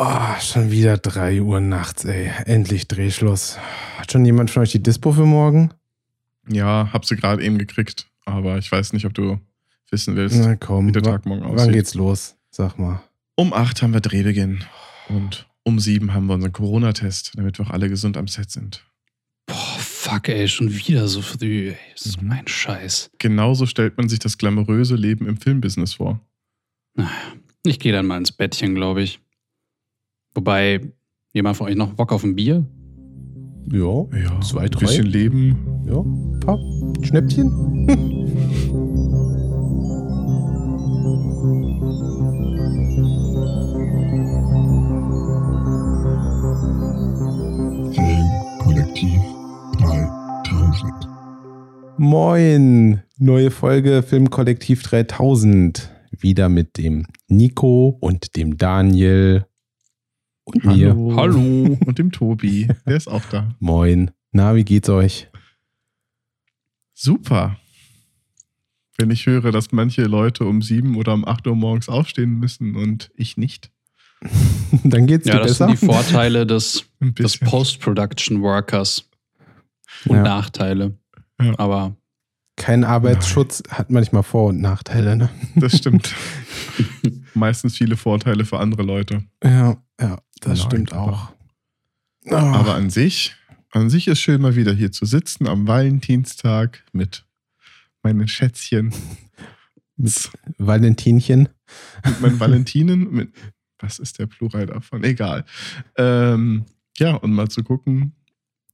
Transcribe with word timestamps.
Oh, 0.00 0.40
schon 0.40 0.70
wieder 0.70 0.96
3 0.96 1.42
Uhr 1.42 1.60
nachts, 1.60 2.04
ey. 2.04 2.30
Endlich 2.44 2.86
Drehschluss. 2.86 3.58
Hat 3.96 4.12
schon 4.12 4.24
jemand 4.24 4.48
von 4.50 4.62
euch 4.62 4.70
die 4.70 4.82
Dispo 4.82 5.10
für 5.12 5.26
morgen? 5.26 5.70
Ja, 6.48 6.88
hab 6.92 7.04
sie 7.04 7.16
gerade 7.16 7.42
eben 7.42 7.58
gekriegt. 7.58 8.06
Aber 8.24 8.58
ich 8.58 8.70
weiß 8.70 8.92
nicht, 8.92 9.06
ob 9.06 9.14
du 9.14 9.40
wissen 9.90 10.14
willst, 10.14 10.36
Na 10.38 10.54
komm, 10.54 10.88
wie 10.88 10.92
der 10.92 11.02
Tag 11.02 11.26
morgen 11.26 11.42
aussieht. 11.42 11.58
wann 11.58 11.72
geht's 11.72 11.94
los? 11.94 12.36
Sag 12.50 12.78
mal. 12.78 13.02
Um 13.34 13.52
8 13.52 13.82
haben 13.82 13.92
wir 13.92 14.00
Drehbeginn. 14.00 14.62
Und 15.08 15.48
um 15.64 15.80
7 15.80 16.12
haben 16.14 16.26
wir 16.26 16.34
unseren 16.34 16.52
Corona-Test, 16.52 17.32
damit 17.36 17.58
wir 17.58 17.66
auch 17.66 17.70
alle 17.70 17.88
gesund 17.88 18.16
am 18.16 18.28
Set 18.28 18.50
sind. 18.52 18.84
Boah, 19.46 19.56
fuck, 19.78 20.28
ey, 20.28 20.46
schon 20.46 20.72
wieder 20.72 21.08
so 21.08 21.22
früh. 21.22 21.70
Ey. 21.70 21.76
So 21.96 22.20
Mhm. 22.20 22.30
ein 22.32 22.46
Scheiß. 22.46 23.10
Genauso 23.18 23.66
stellt 23.66 23.96
man 23.96 24.08
sich 24.08 24.20
das 24.20 24.38
glamouröse 24.38 24.94
Leben 24.94 25.26
im 25.26 25.38
Filmbusiness 25.38 25.94
vor. 25.94 26.20
Ich 27.64 27.80
gehe 27.80 27.92
dann 27.92 28.06
mal 28.06 28.18
ins 28.18 28.30
Bettchen, 28.32 28.74
glaube 28.76 29.02
ich. 29.02 29.18
Wobei, 30.42 30.80
jemand 31.32 31.56
von 31.56 31.66
euch 31.66 31.74
noch 31.74 31.94
Bock 31.94 32.12
auf 32.12 32.22
ein 32.22 32.36
Bier? 32.36 32.64
Ja, 33.72 34.06
Ja, 34.16 34.40
Zwei, 34.40 34.60
ein 34.66 34.70
drei? 34.70 34.80
bisschen 34.86 35.06
Leben. 35.06 35.56
ja, 35.84 35.98
ein 35.98 36.38
paar 36.38 36.60
Schnäppchen. 37.02 37.50
Filmkollektiv 47.94 49.20
3000. 49.78 50.92
Moin, 51.96 53.02
neue 53.18 53.50
Folge 53.50 54.02
Filmkollektiv 54.02 54.82
3000. 54.82 55.90
Wieder 56.20 56.48
mit 56.48 56.76
dem 56.78 57.06
Nico 57.28 57.96
und 58.00 58.36
dem 58.36 58.56
Daniel 58.56 59.44
und 60.48 60.64
mir. 60.64 60.90
Hallo. 61.16 61.78
Und 61.86 61.98
dem 61.98 62.10
Tobi. 62.12 62.68
Der 62.86 62.96
ist 62.96 63.08
auch 63.08 63.24
da. 63.26 63.54
Moin. 63.60 64.10
Na, 64.32 64.54
wie 64.54 64.64
geht's 64.64 64.88
euch? 64.88 65.28
Super. 66.94 67.56
Wenn 68.98 69.10
ich 69.10 69.26
höre, 69.26 69.52
dass 69.52 69.70
manche 69.72 70.02
Leute 70.02 70.44
um 70.44 70.60
7 70.60 70.96
oder 70.96 71.14
um 71.14 71.24
8 71.26 71.46
Uhr 71.46 71.54
morgens 71.54 71.88
aufstehen 71.88 72.32
müssen 72.38 72.74
und 72.76 73.10
ich 73.14 73.36
nicht. 73.36 73.70
Dann 74.84 75.06
geht's 75.06 75.24
dir 75.24 75.34
Ja, 75.34 75.38
das 75.38 75.58
besser. 75.58 75.68
sind 75.68 75.80
die 75.82 75.86
Vorteile 75.86 76.46
des, 76.46 76.84
des. 77.00 77.38
Post-Production-Workers. 77.38 79.08
Und 80.06 80.16
Ja. 80.16 80.22
Nachteile. 80.22 80.96
Ja. 81.40 81.56
Aber 81.58 81.96
Kein 82.56 82.82
Arbeitsschutz 82.84 83.62
hat 83.70 83.90
manchmal 83.90 84.24
Vor- 84.24 84.48
und 84.48 84.60
Nachteile, 84.60 85.16
ne? 85.16 85.28
Das 85.54 85.76
stimmt. 85.78 86.12
Meistens 87.34 87.76
viele 87.76 87.96
Vorteile 87.96 88.44
für 88.44 88.58
andere 88.58 88.82
Leute. 88.82 89.22
Ja, 89.44 89.76
ja, 90.00 90.18
das 90.40 90.58
Nein, 90.60 90.66
stimmt 90.68 90.92
aber- 90.92 91.12
auch. 91.12 91.32
Ah, 92.30 92.52
Aber 92.58 92.74
an 92.74 92.90
sich, 92.90 93.34
an 93.70 93.88
sich 93.88 94.06
ist 94.08 94.20
schön 94.20 94.42
mal 94.42 94.54
wieder 94.56 94.72
hier 94.74 94.92
zu 94.92 95.06
sitzen 95.06 95.48
am 95.48 95.66
Valentinstag 95.66 96.84
mit 96.92 97.24
meinen 98.02 98.28
Schätzchen, 98.28 98.92
mit 99.96 100.30
Valentinchen. 100.58 101.48
mit 102.04 102.20
meinen 102.20 102.40
Valentinen, 102.40 103.10
mit 103.10 103.32
was 103.78 103.98
ist 103.98 104.18
der 104.18 104.26
Plural 104.26 104.66
davon? 104.66 105.04
Egal. 105.04 105.44
Ähm, 105.96 106.64
ja, 106.98 107.14
und 107.14 107.32
mal 107.32 107.48
zu 107.48 107.62
gucken, 107.62 108.12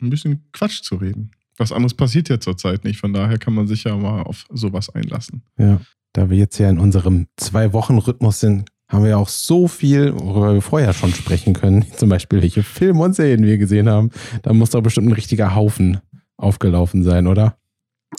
ein 0.00 0.10
bisschen 0.10 0.42
Quatsch 0.52 0.82
zu 0.82 0.96
reden. 0.96 1.30
Was 1.56 1.70
anderes 1.72 1.94
passiert 1.94 2.28
ja 2.30 2.40
zurzeit 2.40 2.82
nicht, 2.84 2.98
von 2.98 3.12
daher 3.12 3.38
kann 3.38 3.54
man 3.54 3.66
sich 3.68 3.84
ja 3.84 3.96
mal 3.96 4.22
auf 4.22 4.46
sowas 4.50 4.88
einlassen. 4.90 5.42
Ja, 5.58 5.80
da 6.14 6.28
wir 6.30 6.38
jetzt 6.38 6.58
ja 6.58 6.68
in 6.70 6.78
unserem 6.78 7.28
Zwei-Wochen-Rhythmus 7.36 8.40
sind, 8.40 8.70
haben 8.88 9.02
wir 9.02 9.10
ja 9.10 9.16
auch 9.16 9.28
so 9.28 9.66
viel, 9.68 10.14
worüber 10.14 10.54
wir 10.54 10.62
vorher 10.62 10.92
schon 10.92 11.12
sprechen 11.12 11.54
können. 11.54 11.84
Zum 11.96 12.08
Beispiel, 12.08 12.42
welche 12.42 12.62
Filme 12.62 13.02
und 13.02 13.14
Serien 13.14 13.44
wir 13.44 13.58
gesehen 13.58 13.88
haben. 13.88 14.10
Da 14.42 14.52
muss 14.52 14.70
doch 14.70 14.82
bestimmt 14.82 15.08
ein 15.08 15.12
richtiger 15.12 15.54
Haufen 15.54 16.00
aufgelaufen 16.36 17.02
sein, 17.02 17.26
oder? 17.26 17.56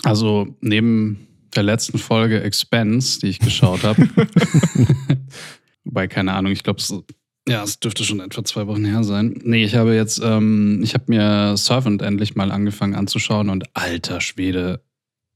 also 0.03 0.47
neben 0.61 1.27
der 1.55 1.64
letzten 1.64 1.98
Folge 1.98 2.42
Expense, 2.42 3.20
die 3.20 3.27
ich 3.27 3.39
geschaut 3.39 3.83
habe, 3.83 4.08
wobei 5.86 6.08
keine 6.08 6.33
Ahnung, 6.33 6.52
ich 6.52 6.64
glaube, 6.64 6.80
es, 6.80 6.93
ja, 7.47 7.64
es 7.64 7.80
dürfte 7.80 8.03
schon 8.03 8.20
etwa 8.20 8.43
zwei 8.43 8.67
Wochen 8.67 8.86
her 8.86 9.03
sein. 9.03 9.39
Nee, 9.43 9.64
ich 9.64 9.76
habe 9.76 9.95
jetzt, 9.95 10.20
ähm, 10.23 10.82
ich 10.83 10.93
habe 10.93 11.05
mir 11.08 11.55
Servant 11.58 12.02
endlich 12.02 12.36
mal 12.36 12.52
angefangen 12.52 12.95
anzuschauen 12.95 13.49
und 13.49 13.65
alter 13.73 14.20
Schwede, 14.20 14.83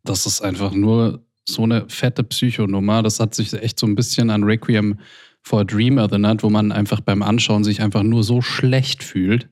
das 0.03 0.25
ist 0.25 0.41
einfach 0.41 0.73
nur 0.73 1.25
so 1.53 1.63
eine 1.63 1.85
fette 1.87 2.23
Psychonummer. 2.23 3.03
Das 3.03 3.19
hat 3.19 3.35
sich 3.35 3.53
echt 3.53 3.79
so 3.79 3.87
ein 3.87 3.95
bisschen 3.95 4.29
an 4.29 4.43
Requiem 4.43 4.99
for 5.41 5.61
a 5.61 5.63
Dream 5.63 5.97
erinnert, 5.97 6.43
wo 6.43 6.49
man 6.49 6.71
einfach 6.71 7.01
beim 7.01 7.21
Anschauen 7.21 7.63
sich 7.63 7.81
einfach 7.81 8.03
nur 8.03 8.23
so 8.23 8.41
schlecht 8.41 9.03
fühlt. 9.03 9.49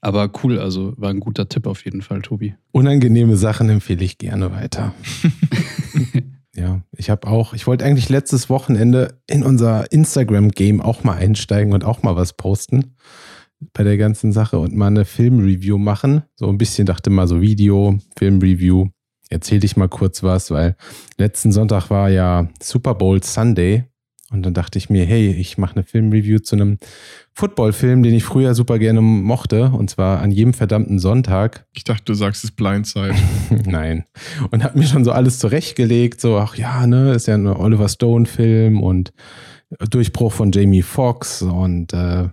Aber 0.00 0.30
cool, 0.42 0.58
also 0.58 0.92
war 0.96 1.10
ein 1.10 1.20
guter 1.20 1.48
Tipp 1.48 1.66
auf 1.66 1.84
jeden 1.84 2.02
Fall, 2.02 2.22
Tobi. 2.22 2.54
Unangenehme 2.70 3.36
Sachen 3.36 3.68
empfehle 3.70 4.04
ich 4.04 4.18
gerne 4.18 4.52
weiter. 4.52 4.94
Ja, 6.56 6.80
ich 6.96 7.10
habe 7.10 7.28
auch, 7.28 7.52
ich 7.52 7.66
wollte 7.66 7.84
eigentlich 7.84 8.08
letztes 8.08 8.48
Wochenende 8.48 9.20
in 9.26 9.42
unser 9.42 9.92
Instagram-Game 9.92 10.80
auch 10.80 11.04
mal 11.04 11.18
einsteigen 11.18 11.74
und 11.74 11.84
auch 11.84 12.02
mal 12.02 12.16
was 12.16 12.32
posten 12.32 12.94
bei 13.74 13.84
der 13.84 13.98
ganzen 13.98 14.32
Sache 14.32 14.58
und 14.58 14.74
mal 14.74 14.86
eine 14.86 15.04
Filmreview 15.04 15.78
machen. 15.78 16.22
So 16.34 16.48
ein 16.48 16.58
bisschen 16.58 16.86
dachte 16.86 17.10
mal 17.10 17.28
so 17.28 17.40
Video, 17.42 17.98
Filmreview. 18.18 18.88
Erzähl 19.28 19.60
dich 19.60 19.76
mal 19.76 19.88
kurz 19.88 20.22
was, 20.22 20.50
weil 20.50 20.76
letzten 21.18 21.52
Sonntag 21.52 21.90
war 21.90 22.08
ja 22.08 22.48
Super 22.62 22.94
Bowl 22.94 23.22
Sunday 23.22 23.84
und 24.30 24.42
dann 24.42 24.54
dachte 24.54 24.78
ich 24.78 24.90
mir, 24.90 25.04
hey, 25.04 25.30
ich 25.30 25.56
mache 25.56 25.76
eine 25.76 25.84
Filmreview 25.84 26.40
zu 26.40 26.56
einem 26.56 26.78
Footballfilm, 27.32 28.02
den 28.02 28.14
ich 28.14 28.24
früher 28.24 28.54
super 28.54 28.78
gerne 28.78 29.00
mochte 29.00 29.70
und 29.70 29.88
zwar 29.88 30.20
an 30.20 30.30
jedem 30.32 30.52
verdammten 30.52 30.98
Sonntag. 30.98 31.66
Ich 31.74 31.84
dachte, 31.84 32.04
du 32.04 32.14
sagst 32.14 32.42
es 32.42 32.50
Blindside. 32.50 33.14
Nein. 33.66 34.04
Und 34.50 34.64
habe 34.64 34.78
mir 34.78 34.86
schon 34.86 35.04
so 35.04 35.12
alles 35.12 35.38
zurechtgelegt, 35.38 36.20
so, 36.20 36.38
ach 36.38 36.56
ja, 36.56 36.86
ne, 36.86 37.12
ist 37.12 37.26
ja 37.26 37.34
ein 37.34 37.46
Oliver 37.46 37.88
Stone-Film 37.88 38.82
und 38.82 39.12
Durchbruch 39.90 40.32
von 40.32 40.50
Jamie 40.52 40.82
Foxx 40.82 41.42
und 41.42 41.92
äh, 41.92 42.28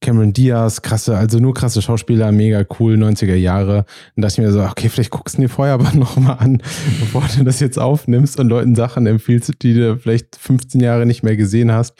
Cameron 0.00 0.32
Diaz, 0.32 0.80
krasse, 0.82 1.16
also 1.16 1.38
nur 1.38 1.52
krasse 1.52 1.82
Schauspieler, 1.82 2.32
mega 2.32 2.64
cool, 2.78 2.94
90er 2.94 3.34
Jahre. 3.34 3.84
Und 4.16 4.22
dachte 4.22 4.40
ich 4.40 4.46
mir 4.46 4.52
so, 4.52 4.62
okay, 4.62 4.88
vielleicht 4.88 5.10
guckst 5.10 5.36
du 5.36 5.42
dir 5.42 5.48
vorher 5.48 5.74
aber 5.74 5.92
nochmal 5.94 6.38
an, 6.38 6.62
bevor 7.00 7.24
du 7.36 7.44
das 7.44 7.60
jetzt 7.60 7.78
aufnimmst 7.78 8.40
und 8.40 8.48
Leuten 8.48 8.74
Sachen 8.74 9.06
empfiehlst, 9.06 9.62
die 9.62 9.74
du 9.74 9.98
vielleicht 9.98 10.36
15 10.36 10.80
Jahre 10.80 11.06
nicht 11.06 11.22
mehr 11.22 11.36
gesehen 11.36 11.70
hast. 11.70 11.94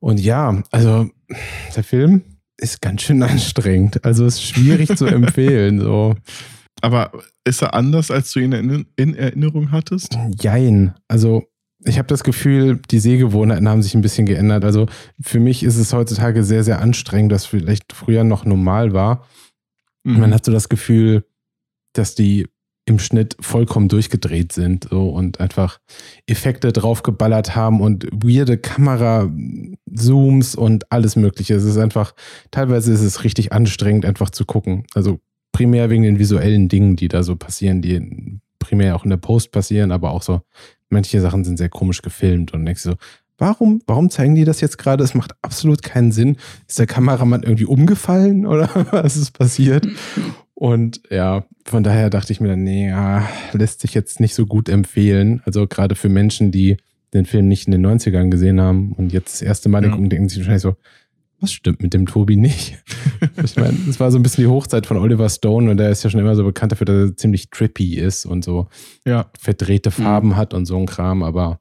Und 0.00 0.20
ja, 0.20 0.62
also 0.70 1.08
der 1.74 1.84
Film 1.84 2.22
ist 2.58 2.80
ganz 2.80 3.02
schön 3.02 3.22
anstrengend. 3.22 4.04
Also 4.04 4.24
ist 4.24 4.42
schwierig 4.42 4.96
zu 4.96 5.06
empfehlen. 5.06 5.80
So. 5.80 6.14
Aber 6.80 7.12
ist 7.44 7.62
er 7.62 7.74
anders, 7.74 8.10
als 8.10 8.32
du 8.32 8.40
ihn 8.40 8.52
in, 8.52 8.86
in 8.96 9.14
Erinnerung 9.14 9.70
hattest? 9.70 10.18
Jein. 10.40 10.94
Also 11.08 11.44
ich 11.86 11.98
habe 11.98 12.08
das 12.08 12.24
Gefühl, 12.24 12.80
die 12.90 12.98
Sehgewohnheiten 12.98 13.68
haben 13.68 13.82
sich 13.82 13.94
ein 13.94 14.02
bisschen 14.02 14.26
geändert. 14.26 14.64
Also 14.64 14.86
für 15.20 15.40
mich 15.40 15.62
ist 15.62 15.76
es 15.76 15.92
heutzutage 15.92 16.42
sehr, 16.42 16.64
sehr 16.64 16.80
anstrengend, 16.80 17.32
das 17.32 17.46
vielleicht 17.46 17.92
früher 17.92 18.24
noch 18.24 18.44
normal 18.44 18.92
war. 18.92 19.26
Mhm. 20.04 20.20
Man 20.20 20.34
hat 20.34 20.44
so 20.44 20.52
das 20.52 20.68
Gefühl, 20.68 21.24
dass 21.92 22.14
die 22.14 22.46
im 22.88 22.98
Schnitt 23.00 23.36
vollkommen 23.40 23.88
durchgedreht 23.88 24.52
sind 24.52 24.88
so, 24.90 25.08
und 25.08 25.40
einfach 25.40 25.80
Effekte 26.26 26.72
draufgeballert 26.72 27.56
haben 27.56 27.80
und 27.80 28.06
weirde 28.12 28.58
Kamera-Zooms 28.58 30.54
und 30.54 30.92
alles 30.92 31.16
Mögliche. 31.16 31.54
Es 31.54 31.64
ist 31.64 31.78
einfach, 31.78 32.14
teilweise 32.52 32.92
ist 32.92 33.00
es 33.00 33.24
richtig 33.24 33.52
anstrengend, 33.52 34.04
einfach 34.06 34.30
zu 34.30 34.44
gucken. 34.44 34.86
Also 34.94 35.18
primär 35.50 35.90
wegen 35.90 36.04
den 36.04 36.20
visuellen 36.20 36.68
Dingen, 36.68 36.94
die 36.94 37.08
da 37.08 37.24
so 37.24 37.34
passieren, 37.34 37.82
die 37.82 38.38
primär 38.60 38.94
auch 38.94 39.04
in 39.04 39.10
der 39.10 39.16
Post 39.16 39.50
passieren, 39.50 39.90
aber 39.90 40.12
auch 40.12 40.22
so, 40.22 40.42
manche 40.96 41.20
Sachen 41.20 41.44
sind 41.44 41.58
sehr 41.58 41.68
komisch 41.68 42.00
gefilmt 42.02 42.52
und 42.54 42.64
denkst 42.64 42.82
so, 42.82 42.94
warum, 43.38 43.82
warum 43.86 44.08
zeigen 44.10 44.34
die 44.34 44.44
das 44.44 44.60
jetzt 44.62 44.78
gerade? 44.78 45.04
Es 45.04 45.14
macht 45.14 45.32
absolut 45.42 45.82
keinen 45.82 46.10
Sinn. 46.10 46.36
Ist 46.66 46.78
der 46.78 46.86
Kameramann 46.86 47.42
irgendwie 47.42 47.66
umgefallen 47.66 48.46
oder 48.46 48.68
was 48.90 49.16
ist 49.16 49.32
passiert? 49.32 49.86
Und 50.54 51.02
ja, 51.10 51.44
von 51.66 51.82
daher 51.82 52.08
dachte 52.08 52.32
ich 52.32 52.40
mir 52.40 52.48
dann, 52.48 52.64
nee, 52.64 52.88
ja, 52.88 53.28
lässt 53.52 53.80
sich 53.82 53.92
jetzt 53.92 54.20
nicht 54.20 54.34
so 54.34 54.46
gut 54.46 54.68
empfehlen. 54.70 55.42
Also 55.44 55.66
gerade 55.66 55.94
für 55.94 56.08
Menschen, 56.08 56.50
die 56.50 56.78
den 57.12 57.26
Film 57.26 57.46
nicht 57.48 57.66
in 57.68 57.72
den 57.72 57.86
90ern 57.86 58.30
gesehen 58.30 58.60
haben 58.60 58.92
und 58.92 59.12
jetzt 59.12 59.34
das 59.34 59.42
erste 59.42 59.68
Mal 59.68 59.84
Ja. 59.84 59.90
gucken, 59.90 60.08
denken 60.08 60.28
sich 60.28 60.38
wahrscheinlich 60.38 60.62
so, 60.62 60.76
was 61.40 61.52
stimmt 61.52 61.82
mit 61.82 61.92
dem 61.94 62.06
Tobi 62.06 62.36
nicht? 62.36 62.76
ich 63.44 63.56
meine, 63.56 63.76
es 63.88 64.00
war 64.00 64.10
so 64.10 64.18
ein 64.18 64.22
bisschen 64.22 64.44
die 64.44 64.50
Hochzeit 64.50 64.86
von 64.86 64.96
Oliver 64.96 65.28
Stone 65.28 65.70
und 65.70 65.76
der 65.76 65.90
ist 65.90 66.02
ja 66.02 66.10
schon 66.10 66.20
immer 66.20 66.34
so 66.36 66.44
bekannt 66.44 66.72
dafür, 66.72 66.86
dass 66.86 67.10
er 67.10 67.16
ziemlich 67.16 67.50
trippy 67.50 67.94
ist 67.96 68.24
und 68.26 68.44
so 68.44 68.68
Ja, 69.06 69.26
verdrehte 69.38 69.90
Farben 69.90 70.36
hat 70.36 70.54
und 70.54 70.66
so 70.66 70.76
ein 70.78 70.86
Kram, 70.86 71.22
aber 71.22 71.58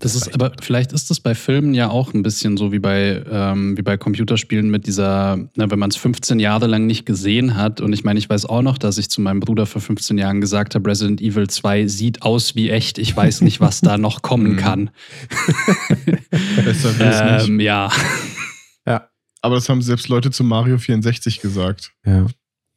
Das 0.00 0.14
ist, 0.14 0.34
aber 0.34 0.52
vielleicht 0.60 0.92
ist 0.92 1.08
das 1.08 1.18
bei 1.20 1.34
Filmen 1.34 1.72
ja 1.74 1.88
auch 1.88 2.12
ein 2.12 2.22
bisschen 2.22 2.56
so 2.58 2.72
wie 2.72 2.78
bei, 2.78 3.24
ähm, 3.30 3.76
wie 3.78 3.82
bei 3.82 3.96
Computerspielen 3.96 4.70
mit 4.70 4.86
dieser, 4.86 5.38
na, 5.56 5.70
wenn 5.70 5.78
man 5.78 5.88
es 5.90 5.96
15 5.96 6.38
Jahre 6.40 6.66
lang 6.66 6.86
nicht 6.86 7.06
gesehen 7.06 7.56
hat. 7.56 7.80
Und 7.80 7.92
ich 7.94 8.04
meine, 8.04 8.18
ich 8.18 8.28
weiß 8.28 8.44
auch 8.46 8.60
noch, 8.62 8.76
dass 8.76 8.98
ich 8.98 9.08
zu 9.08 9.20
meinem 9.22 9.40
Bruder 9.40 9.64
vor 9.64 9.80
15 9.80 10.18
Jahren 10.18 10.40
gesagt 10.42 10.74
habe, 10.74 10.88
Resident 10.90 11.20
Evil 11.22 11.48
2 11.48 11.86
sieht 11.88 12.20
aus 12.22 12.54
wie 12.54 12.68
echt. 12.70 12.98
Ich 12.98 13.16
weiß 13.16 13.40
nicht, 13.40 13.60
was 13.60 13.80
da 13.80 13.96
noch 13.96 14.20
kommen 14.22 14.52
Mhm. 14.52 14.56
kann. 14.56 14.90
besser 16.64 17.44
ähm, 17.46 17.58
ja. 17.60 17.90
Aber 19.42 19.56
das 19.56 19.68
haben 19.68 19.82
selbst 19.82 20.08
Leute 20.08 20.30
zu 20.30 20.44
Mario 20.44 20.78
64 20.78 21.40
gesagt. 21.40 21.92
Ja. 22.06 22.26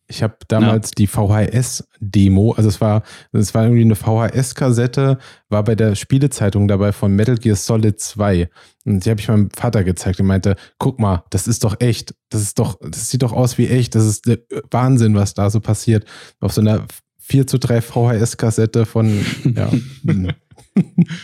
Ich 0.08 0.22
habe 0.22 0.36
damals 0.48 0.92
die 0.92 1.08
VHS-Demo, 1.08 2.54
also 2.54 2.70
es 2.70 2.80
war, 2.80 3.02
es 3.32 3.56
war 3.56 3.64
irgendwie 3.64 3.82
eine 3.82 3.96
VHS-Kassette, 3.96 5.18
war 5.50 5.64
bei 5.64 5.74
der 5.74 5.96
Spielezeitung 5.96 6.68
dabei 6.68 6.92
von 6.92 7.16
Metal 7.16 7.38
Gear 7.38 7.56
Solid 7.56 8.00
2. 8.00 8.50
Und 8.86 9.04
die 9.04 9.10
habe 9.10 9.20
ich 9.20 9.28
meinem 9.28 9.50
Vater 9.50 9.84
gezeigt 9.84 10.20
und 10.20 10.28
meinte, 10.28 10.58
guck 10.78 11.00
mal, 11.00 11.24
das 11.32 11.48
ist 11.48 11.64
doch 11.64 11.80
echt. 11.80 12.14
Das 12.30 12.42
ist 12.42 12.60
doch, 12.60 12.78
das 12.82 13.10
sieht 13.10 13.24
doch 13.24 13.34
aus 13.34 13.58
wie 13.58 13.68
echt. 13.68 13.96
Das 13.96 14.06
ist 14.06 14.28
der 14.28 14.40
Wahnsinn, 14.70 15.16
was 15.16 15.34
da 15.34 15.50
so 15.50 15.60
passiert. 15.60 16.06
Auf 16.40 16.54
so 16.54 16.62
einer 16.62 16.86
4 17.18 17.48
zu 17.48 17.58
3 17.58 17.82
VHS-Kassette 17.82 18.86
von, 18.86 19.26
ja. 19.56 19.72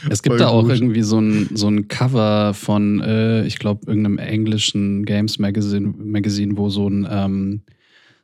Es 0.10 0.24
gibt 0.24 0.34
Voll 0.34 0.40
da 0.40 0.48
auch 0.48 0.64
gut. 0.64 0.72
irgendwie 0.72 1.02
so 1.02 1.20
ein, 1.20 1.50
so 1.54 1.68
ein 1.68 1.88
Cover 1.88 2.54
von, 2.54 3.02
äh, 3.02 3.46
ich 3.46 3.60
glaube, 3.60 3.86
irgendeinem 3.88 4.18
englischen 4.18 5.06
Games 5.06 5.40
Magazine, 5.40 5.94
Magazine 5.98 6.58
wo 6.58 6.70
so 6.70 6.88
ein, 6.88 7.08
ähm, 7.10 7.62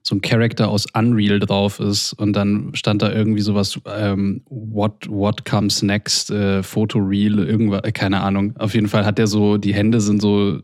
so 0.03 0.15
ein 0.15 0.21
Charakter 0.21 0.69
aus 0.69 0.85
Unreal 0.94 1.39
drauf 1.39 1.81
ist. 1.81 2.13
Und 2.13 2.33
dann 2.33 2.74
stand 2.75 3.01
da 3.01 3.12
irgendwie 3.12 3.41
sowas, 3.41 3.77
ähm, 3.85 4.41
what, 4.50 5.07
what 5.09 5.44
comes 5.44 5.81
next, 5.81 6.31
äh, 6.31 6.63
Photoreal, 6.63 7.39
irgendwas, 7.39 7.83
äh, 7.83 7.91
keine 7.91 8.21
Ahnung. 8.21 8.56
Auf 8.57 8.74
jeden 8.74 8.88
Fall 8.88 9.06
hat 9.06 9.18
der 9.18 9.27
so, 9.27 9.57
die 9.57 9.74
Hände 9.74 10.00
sind 10.00 10.21
so, 10.21 10.62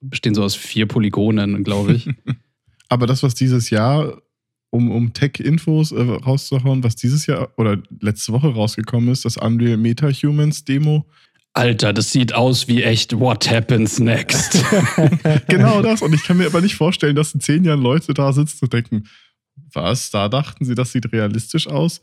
bestehen 0.00 0.34
so 0.34 0.42
aus 0.42 0.54
vier 0.54 0.86
Polygonen, 0.86 1.62
glaube 1.62 1.92
ich. 1.92 2.08
Aber 2.88 3.06
das, 3.06 3.22
was 3.22 3.34
dieses 3.34 3.68
Jahr, 3.68 4.22
um, 4.76 4.90
um 4.90 5.12
Tech-Infos 5.12 5.92
äh, 5.92 6.00
rauszuhauen, 6.00 6.84
was 6.84 6.94
dieses 6.96 7.26
Jahr 7.26 7.48
oder 7.56 7.78
letzte 8.00 8.32
Woche 8.32 8.48
rausgekommen 8.48 9.08
ist, 9.10 9.24
das 9.24 9.36
Unreal 9.36 9.76
Meta-Humans 9.76 10.64
Demo. 10.64 11.06
Alter, 11.54 11.92
das 11.94 12.12
sieht 12.12 12.34
aus 12.34 12.68
wie 12.68 12.82
echt 12.82 13.18
What 13.18 13.50
happens 13.50 13.98
next. 13.98 14.62
genau 15.48 15.80
das. 15.82 16.02
Und 16.02 16.14
ich 16.14 16.22
kann 16.22 16.36
mir 16.36 16.46
aber 16.46 16.60
nicht 16.60 16.74
vorstellen, 16.74 17.16
dass 17.16 17.32
in 17.34 17.40
zehn 17.40 17.64
Jahren 17.64 17.80
Leute 17.80 18.12
da 18.12 18.32
sitzen 18.32 18.58
und 18.66 18.72
denken, 18.72 19.04
was, 19.72 20.10
da 20.10 20.28
dachten 20.28 20.64
sie, 20.66 20.74
das 20.74 20.92
sieht 20.92 21.10
realistisch 21.12 21.66
aus? 21.66 22.02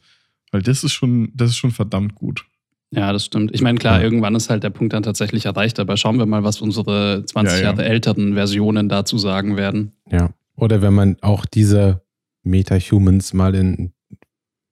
Weil 0.52 0.64
das 0.64 0.84
ist 0.84 0.94
schon, 0.94 1.31
das 1.36 1.52
ist 1.52 1.58
schon 1.58 1.72
verdammt 1.72 2.16
gut. 2.16 2.46
Ja, 2.90 3.12
das 3.12 3.25
stimmt. 3.25 3.52
Ich 3.54 3.62
meine, 3.62 3.78
klar, 3.80 3.98
Ja. 3.98 4.04
irgendwann 4.04 4.36
ist 4.36 4.50
halt 4.50 4.64
der 4.64 4.70
Punkt 4.70 4.94
dann 4.94 5.02
tatsächlich 5.04 5.46
erreicht, 5.46 5.80
aber 5.80 5.98
schauen 5.98 6.18
wir 6.20 6.25
mal, 6.28 6.44
was 6.44 6.62
unsere 6.62 7.24
20 7.25 7.54
Ja, 7.54 7.58
ja. 7.60 7.64
Jahre 7.72 7.86
älteren 7.86 8.34
Versionen 8.36 8.90
dazu 8.90 9.18
sagen 9.18 9.56
werden. 9.58 9.94
Ja. 10.12 10.30
Oder 10.56 10.81
wenn 10.84 10.94
man 10.94 11.18
auch 11.22 11.46
diese 11.46 12.02
Meta-Humans 12.44 13.34
mal 13.34 13.56
in 13.56 13.94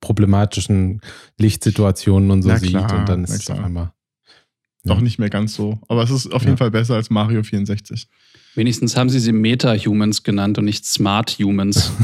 problematischen 0.02 1.02
Lichtsituationen 1.38 2.32
und 2.32 2.42
so 2.42 2.50
Na 2.50 2.58
sieht 2.58 2.72
klar, 2.72 3.00
und 3.00 3.08
dann 3.10 3.24
ist 3.24 3.32
es 3.44 3.50
auf 3.50 3.60
einmal. 3.60 3.92
Doch 4.84 4.96
Ja. 4.98 5.02
nicht 5.04 5.20
mehr 5.20 5.30
ganz 5.30 5.54
so. 5.54 5.80
Aber 5.90 6.02
es 6.04 6.10
ist 6.10 6.34
auf 6.34 6.42
Ja. 6.42 6.48
jeden 6.48 6.58
Fall 6.58 6.72
besser 6.72 6.96
als 6.96 7.12
Mario 7.12 7.44
64. 7.44 8.08
Wenigstens 8.56 8.98
haben 8.98 9.10
sie 9.10 9.20
sie 9.20 9.32
Meta-Humans 9.32 10.24
genannt 10.24 10.58
und 10.58 10.66
nicht 10.66 10.86
Smart-Humans. 10.86 11.92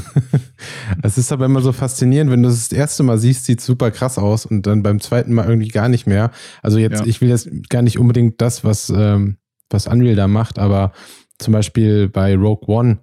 Es 1.04 1.18
ist 1.18 1.32
aber 1.32 1.46
immer 1.46 1.62
so 1.62 1.72
faszinierend, 1.72 2.32
wenn 2.32 2.42
du 2.44 2.50
es 2.50 2.70
das 2.70 2.78
erste 2.78 3.04
Mal 3.04 3.18
siehst, 3.18 3.46
sieht 3.46 3.62
super 3.62 3.92
krass 3.92 4.18
aus 4.18 4.46
und 4.46 4.66
dann 4.66 4.82
beim 4.84 5.00
zweiten 5.00 5.34
Mal 5.34 5.48
irgendwie 5.48 5.68
gar 5.68 5.90
nicht 5.90 6.08
mehr. 6.08 6.32
Also 6.64 6.78
jetzt, 6.80 7.00
Ja. 7.02 7.06
ich 7.06 7.20
will 7.22 7.30
jetzt 7.30 7.50
gar 7.70 7.82
nicht 7.82 8.00
unbedingt 8.00 8.42
das, 8.42 8.64
was, 8.64 8.90
ähm, 8.90 9.38
was 9.70 9.86
Unreal 9.88 10.16
da 10.16 10.28
macht, 10.28 10.58
aber 10.60 10.94
zum 11.40 11.52
Beispiel 11.54 12.10
bei 12.10 12.36
Rogue 12.36 12.68
One, 12.68 13.00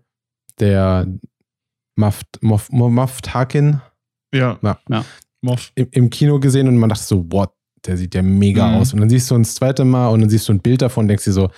der 0.61 1.07
Muff, 1.97 2.23
Muff, 2.41 2.71
Muff 2.71 3.23
Tarkin 3.23 3.81
Ja. 4.33 4.59
Ja. 4.63 4.79
Ja. 4.89 5.05
Moff. 5.43 5.71
im, 5.75 5.89
im 5.91 6.11
Kino 6.11 6.41
gesehen 6.41 6.69
und 6.69 6.77
man 6.79 6.89
dachte 6.89 7.05
so, 7.05 7.25
what, 7.31 7.51
der 7.87 7.97
sieht 7.97 8.15
ja 8.15 8.23
mega 8.23 8.69
Mhm. 8.69 8.75
aus. 8.77 8.93
Und 8.95 9.01
dann 9.01 9.11
siehst 9.11 9.31
du 9.31 9.35
ihn 9.35 9.43
das 9.43 9.55
zweite 9.55 9.85
Mal 9.85 10.09
und 10.09 10.21
dann 10.21 10.31
siehst 10.31 10.49
du 10.49 10.53
ein 10.53 10.61
Bild 10.61 10.83
davon 10.83 11.05
und 11.05 11.09
denkst 11.09 11.25
dir 11.25 11.33
so, 11.33 11.51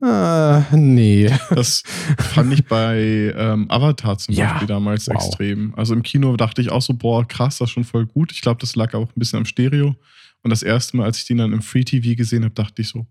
ah, 0.00 0.62
nee. 0.72 1.30
Das 1.50 1.82
fand 2.18 2.52
ich 2.52 2.64
bei 2.66 3.32
ähm, 3.36 3.66
Avatar 3.70 4.18
zum 4.18 4.34
Ja. 4.34 4.50
Beispiel 4.52 4.68
damals 4.68 5.06
Wow. 5.08 5.14
extrem. 5.16 5.74
Also 5.76 5.94
im 5.94 6.02
Kino 6.02 6.36
dachte 6.36 6.60
ich 6.62 6.70
auch 6.70 6.82
so, 6.82 6.94
boah, 6.94 7.26
krass, 7.26 7.58
das 7.58 7.68
ist 7.68 7.72
schon 7.74 7.84
voll 7.84 8.06
gut. 8.06 8.32
Ich 8.32 8.40
glaube, 8.40 8.60
das 8.60 8.74
lag 8.76 8.94
auch 8.94 9.08
ein 9.08 9.12
bisschen 9.18 9.38
am 9.38 9.44
Stereo. 9.46 9.94
Und 10.42 10.50
das 10.50 10.62
erste 10.62 10.96
Mal, 10.96 11.04
als 11.04 11.18
ich 11.18 11.26
den 11.26 11.38
dann 11.38 11.52
im 11.52 11.62
Free 11.62 11.84
TV 11.84 12.14
gesehen 12.16 12.44
habe, 12.44 12.54
dachte 12.54 12.82
ich 12.82 12.88
so, 12.88 13.06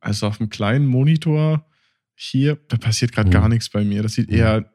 also 0.00 0.26
auf 0.26 0.40
einem 0.40 0.50
kleinen 0.50 0.86
Monitor 0.86 1.64
hier, 2.14 2.58
da 2.68 2.76
passiert 2.76 3.12
gerade 3.12 3.28
Mhm. 3.28 3.32
gar 3.32 3.48
nichts 3.48 3.68
bei 3.70 3.84
mir. 3.84 4.02
Das 4.02 4.14
sieht 4.14 4.30
eher, 4.30 4.70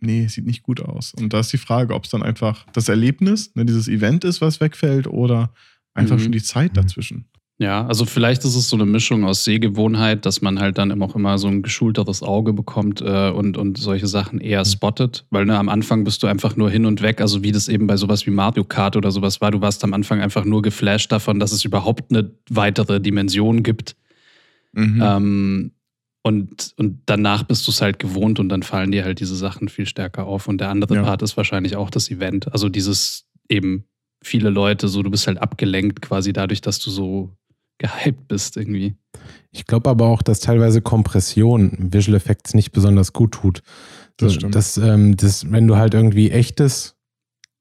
nee, 0.00 0.26
sieht 0.28 0.46
nicht 0.46 0.62
gut 0.62 0.80
aus. 0.80 1.14
Und 1.14 1.32
da 1.32 1.40
ist 1.40 1.52
die 1.52 1.58
Frage, 1.58 1.94
ob 1.94 2.04
es 2.04 2.10
dann 2.10 2.22
einfach 2.22 2.66
das 2.72 2.88
Erlebnis, 2.88 3.54
ne, 3.54 3.64
dieses 3.64 3.88
Event 3.88 4.24
ist, 4.24 4.40
was 4.40 4.60
wegfällt, 4.60 5.06
oder 5.06 5.52
einfach 5.94 6.16
Mhm. 6.16 6.20
schon 6.20 6.32
die 6.32 6.42
Zeit 6.42 6.72
Mhm. 6.72 6.74
dazwischen. 6.74 7.24
ja, 7.58 7.86
also 7.86 8.04
vielleicht 8.04 8.44
ist 8.44 8.54
es 8.54 8.68
so 8.68 8.76
eine 8.76 8.84
Mischung 8.84 9.24
aus 9.24 9.42
Sehgewohnheit, 9.44 10.26
dass 10.26 10.42
man 10.42 10.60
halt 10.60 10.76
dann 10.76 10.90
immer 10.90 11.06
auch 11.06 11.16
immer 11.16 11.38
so 11.38 11.48
ein 11.48 11.62
geschulteres 11.62 12.22
Auge 12.22 12.52
bekommt 12.52 13.00
äh, 13.00 13.30
und, 13.30 13.56
und 13.56 13.78
solche 13.78 14.06
Sachen 14.08 14.40
eher 14.42 14.62
spottet. 14.66 15.24
Weil 15.30 15.46
ne, 15.46 15.56
am 15.58 15.70
Anfang 15.70 16.04
bist 16.04 16.22
du 16.22 16.26
einfach 16.26 16.54
nur 16.56 16.68
hin 16.70 16.84
und 16.84 17.00
weg, 17.00 17.22
also 17.22 17.42
wie 17.42 17.52
das 17.52 17.68
eben 17.68 17.86
bei 17.86 17.96
sowas 17.96 18.26
wie 18.26 18.30
Mario 18.30 18.64
Kart 18.64 18.94
oder 18.94 19.10
sowas 19.10 19.40
war. 19.40 19.50
Du 19.52 19.62
warst 19.62 19.82
am 19.84 19.94
Anfang 19.94 20.20
einfach 20.20 20.44
nur 20.44 20.60
geflasht 20.60 21.10
davon, 21.10 21.40
dass 21.40 21.52
es 21.52 21.64
überhaupt 21.64 22.10
eine 22.10 22.30
weitere 22.50 23.00
Dimension 23.00 23.62
gibt. 23.62 23.96
Mhm. 24.74 25.00
Ähm, 25.02 25.70
und, 26.26 26.74
und 26.76 27.02
danach 27.06 27.44
bist 27.44 27.68
du 27.68 27.70
es 27.70 27.80
halt 27.80 28.00
gewohnt 28.00 28.40
und 28.40 28.48
dann 28.48 28.64
fallen 28.64 28.90
dir 28.90 29.04
halt 29.04 29.20
diese 29.20 29.36
Sachen 29.36 29.68
viel 29.68 29.86
stärker 29.86 30.26
auf. 30.26 30.48
Und 30.48 30.60
der 30.60 30.70
andere 30.70 30.96
Ja. 30.96 31.02
Part 31.04 31.22
ist 31.22 31.36
wahrscheinlich 31.36 31.76
auch 31.76 31.88
das 31.88 32.10
Event. 32.10 32.52
Also 32.52 32.68
dieses 32.68 33.28
eben 33.48 33.84
viele 34.24 34.50
Leute, 34.50 34.88
so 34.88 35.04
du 35.04 35.10
bist 35.12 35.28
halt 35.28 35.38
abgelenkt 35.38 36.02
quasi 36.02 36.32
dadurch, 36.32 36.60
dass 36.60 36.80
du 36.80 36.90
so 36.90 37.30
gehypt 37.78 38.26
bist 38.26 38.56
irgendwie. 38.56 38.96
Ich 39.52 39.66
glaube 39.66 39.88
aber 39.88 40.06
auch, 40.06 40.20
dass 40.20 40.40
teilweise 40.40 40.82
Kompression 40.82 41.92
Visual 41.92 42.16
Effects 42.16 42.54
nicht 42.54 42.72
besonders 42.72 43.12
gut 43.12 43.30
tut. 43.30 43.62
Das 44.16 44.34
stimmt. 44.34 44.56
dass, 44.56 44.78
ähm, 44.78 45.16
das, 45.16 45.48
wenn 45.52 45.68
du 45.68 45.76
halt 45.76 45.94
irgendwie 45.94 46.32
echtes 46.32 46.96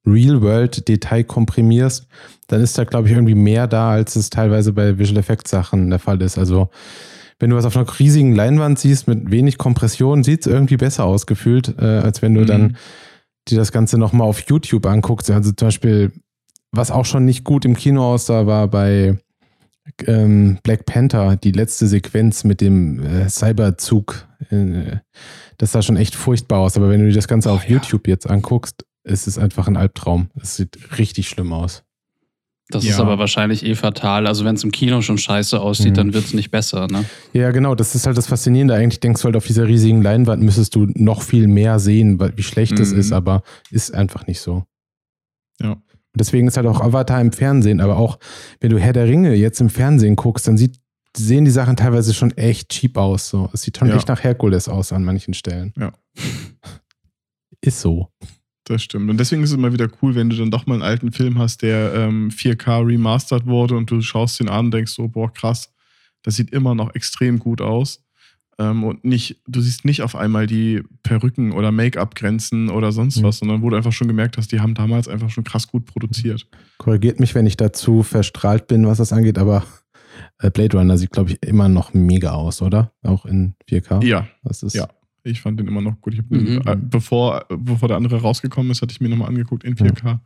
Real-World-Detail 0.07 1.23
komprimierst, 1.25 2.07
dann 2.47 2.61
ist 2.61 2.79
da, 2.79 2.83
glaube 2.83 3.09
ich, 3.09 3.13
irgendwie 3.13 3.35
mehr 3.35 3.67
da, 3.67 3.91
als 3.91 4.15
es 4.15 4.31
teilweise 4.31 4.73
bei 4.73 4.97
Visual 4.97 5.19
Effects 5.19 5.51
Sachen 5.51 5.91
der 5.91 5.99
Fall 5.99 6.19
ist. 6.23 6.39
Also, 6.39 6.71
wenn 7.39 7.49
du 7.49 7.55
was 7.55 7.65
auf 7.65 7.75
einer 7.75 7.99
riesigen 7.99 8.33
Leinwand 8.33 8.79
siehst 8.79 9.07
mit 9.07 9.29
wenig 9.31 9.57
Kompression, 9.57 10.23
sieht 10.23 10.41
es 10.41 10.47
irgendwie 10.47 10.77
besser 10.77 11.03
aus 11.05 11.25
gefühlt, 11.25 11.75
äh, 11.79 11.83
als 11.99 12.21
wenn 12.21 12.33
du 12.33 12.41
Mhm. 12.41 12.45
dann 12.47 12.77
dir 13.49 13.57
das 13.57 13.71
Ganze 13.71 13.97
nochmal 13.97 14.27
auf 14.27 14.39
YouTube 14.49 14.85
anguckst. 14.85 15.29
Also 15.29 15.51
zum 15.51 15.67
Beispiel, 15.67 16.11
was 16.71 16.91
auch 16.91 17.05
schon 17.05 17.25
nicht 17.25 17.43
gut 17.43 17.65
im 17.65 17.75
Kino 17.75 18.03
aussah, 18.13 18.47
war 18.47 18.67
bei 18.67 19.17
ähm, 20.07 20.57
Black 20.63 20.85
Panther, 20.87 21.35
die 21.35 21.51
letzte 21.51 21.85
Sequenz 21.87 22.43
mit 22.43 22.59
dem 22.59 23.03
äh, 23.03 23.29
Cyberzug. 23.29 24.27
Äh, 24.49 24.97
das 25.59 25.71
sah 25.73 25.81
schon 25.83 25.95
echt 25.95 26.15
furchtbar 26.15 26.59
aus. 26.59 26.75
Aber 26.75 26.89
wenn 26.89 27.01
du 27.01 27.07
dir 27.07 27.13
das 27.13 27.27
Ganze 27.27 27.49
Oh, 27.49 27.53
auf 27.53 27.63
ja. 27.65 27.75
YouTube 27.75 28.07
jetzt 28.07 28.27
anguckst, 28.29 28.83
ist 29.03 29.27
es 29.27 29.37
einfach 29.37 29.67
ein 29.67 29.77
Albtraum. 29.77 30.29
Es 30.41 30.55
sieht 30.55 30.97
richtig 30.97 31.29
schlimm 31.29 31.53
aus. 31.53 31.83
Das 32.69 32.83
Ja. 32.83 32.91
ist 32.91 32.99
aber 32.99 33.19
wahrscheinlich 33.19 33.63
eh 33.63 33.75
fatal. 33.75 34.25
Also 34.25 34.43
wenn 34.43 34.55
es 34.55 34.63
im 34.63 34.71
Kino 34.71 35.01
schon 35.01 35.19
scheiße 35.19 35.59
aussieht, 35.61 35.91
Mhm. 35.91 35.95
dann 35.95 36.13
wird 36.15 36.25
es 36.25 36.33
nicht 36.33 36.49
besser, 36.49 36.87
ne? 36.87 37.05
Ja, 37.31 37.51
genau, 37.51 37.75
das 37.75 37.93
ist 37.93 38.07
halt 38.07 38.17
das 38.17 38.25
Faszinierende. 38.27 38.73
Eigentlich 38.73 38.99
denkst 38.99 39.21
du 39.21 39.25
halt, 39.25 39.35
auf 39.35 39.45
dieser 39.45 39.67
riesigen 39.67 40.01
Leinwand 40.01 40.41
müsstest 40.41 40.73
du 40.73 40.87
noch 40.95 41.21
viel 41.21 41.47
mehr 41.47 41.77
sehen, 41.79 42.19
weil- 42.19 42.35
wie 42.37 42.43
schlecht 42.43 42.79
es 42.79 42.91
Mhm. 42.91 42.99
ist, 42.99 43.11
aber 43.11 43.43
ist 43.69 43.93
einfach 43.93 44.25
nicht 44.25 44.39
so. 44.39 44.63
Ja. 45.61 45.73
Und 45.73 46.19
deswegen 46.19 46.47
ist 46.47 46.57
halt 46.57 46.65
auch 46.65 46.81
Avatar 46.81 47.21
im 47.21 47.31
Fernsehen, 47.33 47.81
aber 47.81 47.97
auch 47.97 48.17
wenn 48.61 48.71
du 48.71 48.79
Herr 48.79 48.93
der 48.93 49.05
Ringe 49.07 49.35
jetzt 49.35 49.61
im 49.61 49.69
Fernsehen 49.69 50.15
guckst, 50.15 50.47
dann 50.47 50.57
sieht, 50.57 50.79
sehen 51.15 51.45
die 51.45 51.51
Sachen 51.51 51.75
teilweise 51.75 52.13
schon 52.15 52.31
echt 52.31 52.69
cheap 52.69 52.97
aus. 52.97 53.29
So. 53.29 53.47
Es 53.53 53.61
sieht 53.61 53.77
schon 53.77 53.89
Ja. 53.89 53.95
echt 53.95 54.07
nach 54.07 54.23
Herkules 54.23 54.67
aus 54.69 54.91
an 54.91 55.03
manchen 55.03 55.33
Stellen. 55.35 55.71
Ja. 55.77 55.91
Ist 57.61 57.79
so. 57.81 58.09
Das 58.65 58.81
stimmt. 58.83 59.09
Und 59.09 59.19
deswegen 59.19 59.43
ist 59.43 59.51
es 59.51 59.55
immer 59.55 59.73
wieder 59.73 59.87
cool, 60.01 60.15
wenn 60.15 60.29
du 60.29 60.35
dann 60.35 60.49
doch 60.51 60.65
mal 60.65 60.73
einen 60.75 60.83
alten 60.83 61.11
Film 61.11 61.37
hast, 61.37 61.61
der 61.61 61.93
ähm, 61.93 62.29
4K 62.29 62.85
remastered 62.87 63.45
wurde 63.45 63.75
und 63.77 63.89
du 63.91 64.01
schaust 64.01 64.39
den 64.39 64.49
an 64.49 64.65
und 64.65 64.73
denkst 64.73 64.91
so, 64.91 65.07
boah, 65.07 65.31
krass, 65.31 65.71
das 66.23 66.35
sieht 66.35 66.49
immer 66.51 66.73
noch 66.73 66.93
extrem 66.95 67.37
gut 67.39 67.61
aus. 67.61 68.01
Ähm, 68.57 68.83
und 68.83 69.03
nicht, 69.05 69.41
du 69.47 69.61
siehst 69.61 69.85
nicht 69.85 70.01
auf 70.01 70.15
einmal 70.15 70.47
die 70.47 70.81
Perücken 71.03 71.51
oder 71.51 71.71
Make-up-Grenzen 71.71 72.69
oder 72.69 72.91
sonst 72.91 73.17
Mhm. 73.19 73.23
was, 73.23 73.37
sondern 73.37 73.61
wo 73.61 73.69
du 73.69 73.75
einfach 73.75 73.91
schon 73.91 74.07
gemerkt 74.07 74.37
hast, 74.37 74.51
die 74.51 74.59
haben 74.61 74.73
damals 74.73 75.07
einfach 75.07 75.29
schon 75.29 75.43
krass 75.43 75.67
gut 75.67 75.85
produziert. 75.85 76.47
Korrigiert 76.79 77.19
mich, 77.19 77.35
wenn 77.35 77.45
ich 77.45 77.57
dazu 77.57 78.01
verstrahlt 78.01 78.67
bin, 78.67 78.87
was 78.87 78.97
das 78.97 79.11
angeht, 79.13 79.37
aber 79.37 79.63
äh, 80.39 80.49
Blade 80.49 80.77
Runner 80.77 80.97
sieht, 80.97 81.11
glaube 81.11 81.31
ich, 81.31 81.43
immer 81.43 81.67
noch 81.69 81.93
mega 81.93 82.31
aus, 82.31 82.61
oder? 82.61 82.93
Auch 83.03 83.25
in 83.25 83.55
4K. 83.69 84.03
Ja, 84.05 84.27
Das 84.43 84.63
ist, 84.63 84.73
Ja. 84.73 84.87
Ich 85.31 85.41
fand 85.41 85.59
den 85.59 85.67
immer 85.67 85.81
noch 85.81 85.99
gut. 86.01 86.13
Ich 86.13 86.19
hab 86.19 86.29
Mhm. 86.31 86.45
den, 86.45 86.67
äh, 86.67 86.77
bevor, 86.79 87.45
bevor 87.49 87.87
der 87.87 87.97
andere 87.97 88.21
rausgekommen 88.21 88.71
ist, 88.71 88.81
hatte 88.81 88.91
ich 88.93 89.01
mir 89.01 89.09
nochmal 89.09 89.27
angeguckt 89.29 89.63
in 89.63 89.75
4K. 89.75 90.19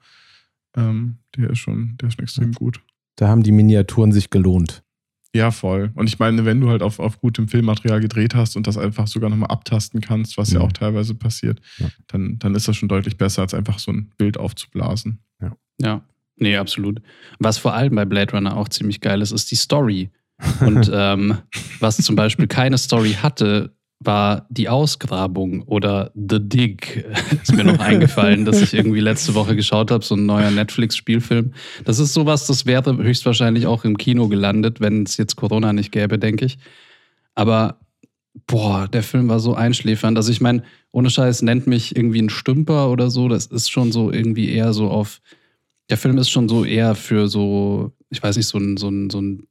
Ähm, 0.75 1.17
der 1.35 1.49
ist 1.51 1.59
schon, 1.59 1.95
der 1.99 2.09
ist 2.09 2.15
schon 2.15 2.23
extrem 2.23 2.51
gut. 2.53 2.81
Da 3.15 3.27
haben 3.27 3.43
die 3.43 3.51
Miniaturen 3.51 4.11
sich 4.11 4.29
gelohnt. 4.29 4.83
Ja, 5.35 5.51
voll. 5.51 5.91
Und 5.93 6.07
ich 6.07 6.17
meine, 6.17 6.43
wenn 6.45 6.59
du 6.59 6.69
halt 6.69 6.81
auf, 6.81 6.99
auf 6.99 7.19
gutem 7.21 7.47
Filmmaterial 7.47 7.99
gedreht 7.99 8.33
hast 8.33 8.55
und 8.55 8.65
das 8.65 8.77
einfach 8.77 9.05
sogar 9.07 9.29
nochmal 9.29 9.49
abtasten 9.51 10.01
kannst, 10.01 10.37
was 10.37 10.51
ja 10.51 10.59
Mhm. 10.59 10.65
auch 10.65 10.71
teilweise 10.71 11.13
passiert, 11.15 11.59
Ja. 11.77 11.87
dann, 12.07 12.39
dann 12.39 12.55
ist 12.55 12.67
das 12.67 12.75
schon 12.77 12.89
deutlich 12.89 13.17
besser, 13.17 13.43
als 13.43 13.53
einfach 13.53 13.77
so 13.79 13.91
ein 13.91 14.11
Bild 14.17 14.37
aufzublasen. 14.37 15.19
Ja. 15.81 16.01
Nee, 16.35 16.57
absolut. 16.57 17.01
Was 17.39 17.57
vor 17.57 17.73
allem 17.73 17.95
bei 17.95 18.05
Blade 18.05 18.31
Runner 18.33 18.55
auch 18.57 18.69
ziemlich 18.69 19.01
geil 19.01 19.21
ist, 19.21 19.31
ist 19.31 19.51
die 19.51 19.55
Story. 19.55 20.09
Und 20.61 20.89
ähm, 20.93 21.37
was 21.79 21.97
zum 21.97 22.15
Beispiel 22.15 22.47
keine 22.47 22.77
Story 22.77 23.11
hatte, 23.21 23.75
war 23.99 24.47
Die 24.49 24.69
Ausgrabung 24.69 25.63
oder 25.63 26.11
The 26.15 26.39
Dig. 26.39 27.05
Ist 27.43 27.53
mir 27.53 27.65
noch 27.65 27.79
eingefallen, 27.79 28.45
dass 28.45 28.61
ich 28.61 28.73
irgendwie 28.73 29.01
letzte 29.01 29.35
Woche 29.35 29.55
geschaut 29.55 29.91
habe, 29.91 30.05
so 30.05 30.15
ein 30.15 30.25
neuer 30.25 30.51
Netflix-Spielfilm. 30.51 31.53
Das 31.83 31.99
ist 31.99 32.13
sowas, 32.13 32.47
das 32.47 32.65
wäre 32.65 32.95
höchstwahrscheinlich 32.97 33.67
auch 33.67 33.83
im 33.83 33.97
Kino 33.97 34.29
gelandet, 34.29 34.79
wenn 34.79 35.03
es 35.03 35.17
jetzt 35.17 35.35
Corona 35.35 35.73
nicht 35.73 35.91
gäbe, 35.91 36.17
denke 36.17 36.45
ich. 36.45 36.57
Aber 37.35 37.79
boah, 38.47 38.87
der 38.87 39.03
Film 39.03 39.27
war 39.27 39.39
so 39.39 39.53
einschläfernd. 39.53 40.17
Also 40.17 40.31
ich 40.31 40.39
meine, 40.39 40.63
ohne 40.91 41.09
Scheiß 41.09 41.41
nennt 41.41 41.67
mich 41.67 41.95
irgendwie 41.95 42.21
ein 42.21 42.29
Stümper 42.29 42.89
oder 42.89 43.09
so. 43.09 43.27
Das 43.27 43.47
ist 43.47 43.69
schon 43.69 43.91
so 43.91 44.11
irgendwie 44.11 44.49
eher 44.49 44.71
so 44.73 44.89
auf. 44.89 45.19
Der 45.89 45.97
Film 45.97 46.17
ist 46.17 46.29
schon 46.29 46.47
so 46.47 46.63
eher 46.63 46.95
für 46.95 47.27
so, 47.27 47.91
ich 48.09 48.23
weiß 48.23 48.37
nicht, 48.37 48.47
so 48.47 48.57
ein, 48.57 48.77
so 48.77 48.89
ein, 48.89 49.09
so 49.09 49.19
ein 49.19 49.48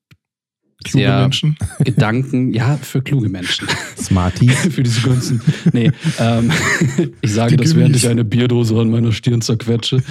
Kluge 0.84 1.04
sehr 1.04 1.20
Menschen. 1.20 1.56
Gedanken, 1.80 2.54
ja, 2.54 2.76
für 2.76 3.02
kluge 3.02 3.28
Menschen. 3.28 3.66
Smarties. 3.96 4.54
für 4.70 4.82
diese 4.82 5.00
ganzen. 5.00 5.42
Nee, 5.72 5.90
ähm, 6.20 6.52
ich 7.20 7.32
sage 7.32 7.56
Die 7.56 7.64
das, 7.64 7.74
während 7.74 7.96
ich 7.96 8.06
eine 8.06 8.24
Bierdose 8.24 8.78
an 8.78 8.90
meiner 8.90 9.10
Stirn 9.12 9.40
zerquetsche. 9.40 10.02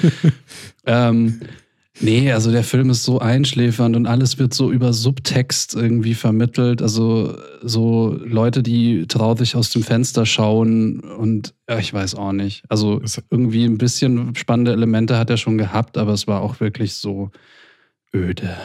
ähm, 0.85 1.39
nee, 2.01 2.33
also 2.33 2.51
der 2.51 2.65
Film 2.65 2.89
ist 2.89 3.03
so 3.03 3.19
einschläfernd 3.19 3.95
und 3.95 4.07
alles 4.07 4.39
wird 4.39 4.53
so 4.53 4.69
über 4.69 4.91
Subtext 4.91 5.73
irgendwie 5.73 6.15
vermittelt. 6.15 6.81
Also 6.81 7.37
so 7.63 8.19
Leute, 8.25 8.61
die 8.61 9.07
traurig 9.07 9.55
aus 9.55 9.69
dem 9.69 9.83
Fenster 9.83 10.25
schauen 10.25 10.99
und 10.99 11.53
ja, 11.69 11.79
ich 11.79 11.93
weiß 11.93 12.15
auch 12.15 12.33
nicht. 12.33 12.63
Also 12.67 13.01
irgendwie 13.29 13.63
ein 13.63 13.77
bisschen 13.77 14.35
spannende 14.35 14.73
Elemente 14.73 15.17
hat 15.17 15.29
er 15.29 15.37
schon 15.37 15.57
gehabt, 15.57 15.97
aber 15.97 16.11
es 16.11 16.27
war 16.27 16.41
auch 16.41 16.59
wirklich 16.59 16.95
so 16.95 17.31
öde. 18.13 18.57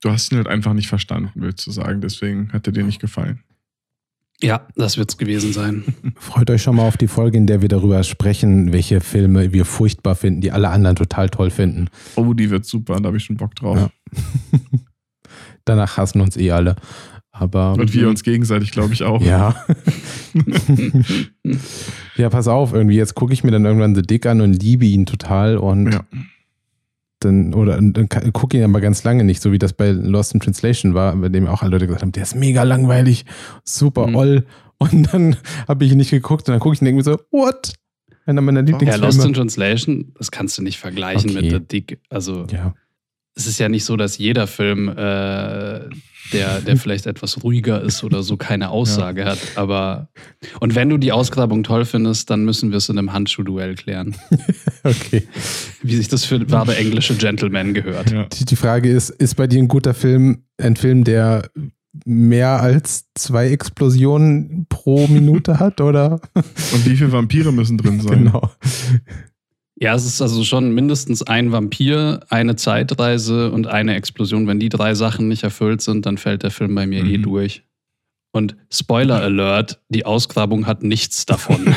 Du 0.00 0.10
hast 0.10 0.32
ihn 0.32 0.38
halt 0.38 0.48
einfach 0.48 0.72
nicht 0.72 0.88
verstanden, 0.88 1.30
willst 1.34 1.66
du 1.66 1.70
sagen. 1.70 2.00
Deswegen 2.00 2.52
hat 2.52 2.66
er 2.66 2.72
dir 2.72 2.84
nicht 2.84 3.00
gefallen. 3.00 3.40
Ja, 4.42 4.66
das 4.74 4.96
wird's 4.96 5.18
gewesen 5.18 5.52
sein. 5.52 5.84
Freut 6.16 6.48
euch 6.50 6.62
schon 6.62 6.76
mal 6.76 6.88
auf 6.88 6.96
die 6.96 7.08
Folge, 7.08 7.36
in 7.36 7.46
der 7.46 7.60
wir 7.60 7.68
darüber 7.68 8.02
sprechen, 8.02 8.72
welche 8.72 9.00
Filme 9.02 9.52
wir 9.52 9.66
furchtbar 9.66 10.14
finden, 10.14 10.40
die 10.40 10.50
alle 10.50 10.70
anderen 10.70 10.96
total 10.96 11.28
toll 11.28 11.50
finden. 11.50 11.88
Oh, 12.16 12.32
die 12.32 12.48
wird 12.48 12.64
super, 12.64 12.96
da 13.00 13.08
habe 13.08 13.18
ich 13.18 13.24
schon 13.24 13.36
Bock 13.36 13.54
drauf. 13.54 13.76
Ja. 13.76 13.90
Danach 15.66 15.98
hassen 15.98 16.22
uns 16.22 16.38
eh 16.38 16.50
alle. 16.52 16.76
Aber 17.32 17.74
Und 17.74 17.92
wir 17.92 18.08
uns 18.08 18.22
gegenseitig, 18.22 18.70
glaube 18.70 18.94
ich, 18.94 19.02
auch. 19.02 19.22
ja. 19.22 19.54
ja, 22.16 22.28
pass 22.28 22.48
auf, 22.48 22.72
irgendwie 22.72 22.96
jetzt 22.96 23.14
gucke 23.14 23.32
ich 23.32 23.44
mir 23.44 23.50
dann 23.50 23.64
irgendwann 23.64 23.94
The 23.94 24.02
Dick 24.02 24.26
an 24.26 24.40
und 24.40 24.54
liebe 24.54 24.86
ihn 24.86 25.06
total 25.06 25.58
und 25.58 25.92
Ja. 25.92 26.04
Dann 27.20 27.54
oder 27.54 27.76
dann 27.80 28.08
gucke 28.32 28.56
ihn 28.56 28.64
aber 28.64 28.80
ganz 28.80 29.04
lange 29.04 29.24
nicht, 29.24 29.40
so 29.42 29.52
wie 29.52 29.58
das 29.58 29.72
bei 29.72 29.90
Lost 29.90 30.34
in 30.34 30.40
Translation 30.40 30.94
war, 30.94 31.14
bei 31.16 31.28
dem 31.28 31.46
auch 31.46 31.62
alle 31.62 31.70
Leute 31.72 31.86
gesagt 31.86 32.02
haben, 32.02 32.12
der 32.12 32.22
ist 32.24 32.34
mega 32.34 32.62
langweilig, 32.62 33.24
super 33.64 34.06
Mhm. 34.08 34.14
oll. 34.16 34.46
Und 34.78 35.12
dann 35.12 35.36
habe 35.68 35.84
ich 35.84 35.92
ihn 35.92 35.98
nicht 35.98 36.10
geguckt 36.10 36.48
und 36.48 36.52
dann 36.52 36.60
gucke 36.60 36.74
ich 36.74 36.80
ihn 36.82 36.86
irgendwie 36.86 37.04
so, 37.04 37.18
what? 37.30 37.74
Einer 38.26 38.40
meiner 38.40 38.60
Ja, 38.60 38.66
Lieblingsfilme. 38.66 39.06
Lost 39.06 39.24
in 39.24 39.32
Translation, 39.34 40.12
das 40.18 40.30
kannst 40.30 40.56
du 40.58 40.62
nicht 40.62 40.78
vergleichen 40.78 41.30
Okay. 41.30 41.42
mit 41.42 41.50
The 41.50 41.60
Dick. 41.60 42.00
Also 42.08 42.46
ja. 42.50 42.74
Es 43.34 43.46
ist 43.46 43.58
ja 43.58 43.68
nicht 43.68 43.84
so, 43.84 43.96
dass 43.96 44.18
jeder 44.18 44.46
Film, 44.46 44.88
äh, 44.88 44.92
der, 46.32 46.60
der 46.66 46.76
vielleicht 46.76 47.06
etwas 47.06 47.42
ruhiger 47.42 47.80
ist 47.82 48.04
oder 48.04 48.22
so, 48.22 48.36
keine 48.36 48.70
Aussage 48.70 49.24
hat. 49.24 49.38
Aber 49.56 50.08
und 50.60 50.74
wenn 50.74 50.88
du 50.88 50.98
die 50.98 51.12
Ausgrabung 51.12 51.62
toll 51.62 51.84
findest, 51.84 52.30
dann 52.30 52.44
müssen 52.44 52.70
wir 52.70 52.78
es 52.78 52.88
in 52.88 52.98
einem 52.98 53.12
Handschuhduell 53.12 53.74
klären, 53.74 54.16
Okay. 54.82 55.26
wie 55.82 55.96
sich 55.96 56.08
das 56.08 56.24
für 56.24 56.50
wahre 56.50 56.76
englische 56.76 57.14
Gentlemen 57.14 57.74
gehört. 57.74 58.10
Ja. 58.10 58.24
Die, 58.24 58.44
die 58.44 58.56
Frage 58.56 58.90
ist, 58.90 59.10
ist 59.10 59.36
bei 59.36 59.46
dir 59.46 59.58
ein 59.58 59.68
guter 59.68 59.94
Film 59.94 60.44
ein 60.58 60.76
Film, 60.76 61.04
der 61.04 61.50
mehr 62.04 62.60
als 62.60 63.06
zwei 63.14 63.48
Explosionen 63.48 64.66
pro 64.68 65.06
Minute 65.08 65.58
hat, 65.58 65.80
oder? 65.80 66.20
Und 66.34 66.86
wie 66.86 66.96
viele 66.96 67.10
Vampire 67.12 67.52
müssen 67.52 67.78
drin 67.78 68.00
sein? 68.00 68.10
Genau. 68.24 68.50
Ja, 69.82 69.94
es 69.94 70.04
ist 70.04 70.20
also 70.20 70.44
schon 70.44 70.74
mindestens 70.74 71.22
ein 71.22 71.52
Vampir, 71.52 72.20
eine 72.28 72.54
Zeitreise 72.56 73.50
und 73.50 73.66
eine 73.66 73.94
Explosion. 73.94 74.46
Wenn 74.46 74.60
die 74.60 74.68
drei 74.68 74.94
Sachen 74.94 75.26
nicht 75.28 75.42
erfüllt 75.42 75.80
sind, 75.80 76.04
dann 76.04 76.18
fällt 76.18 76.42
der 76.42 76.50
Film 76.50 76.74
bei 76.74 76.86
mir 76.86 77.02
eh 77.04 77.16
Mhm. 77.18 77.22
durch. 77.22 77.62
Und 78.32 78.56
Spoiler 78.70 79.20
Alert, 79.22 79.80
die 79.88 80.04
Ausgrabung 80.04 80.66
hat 80.66 80.82
nichts 80.82 81.24
davon. 81.26 81.64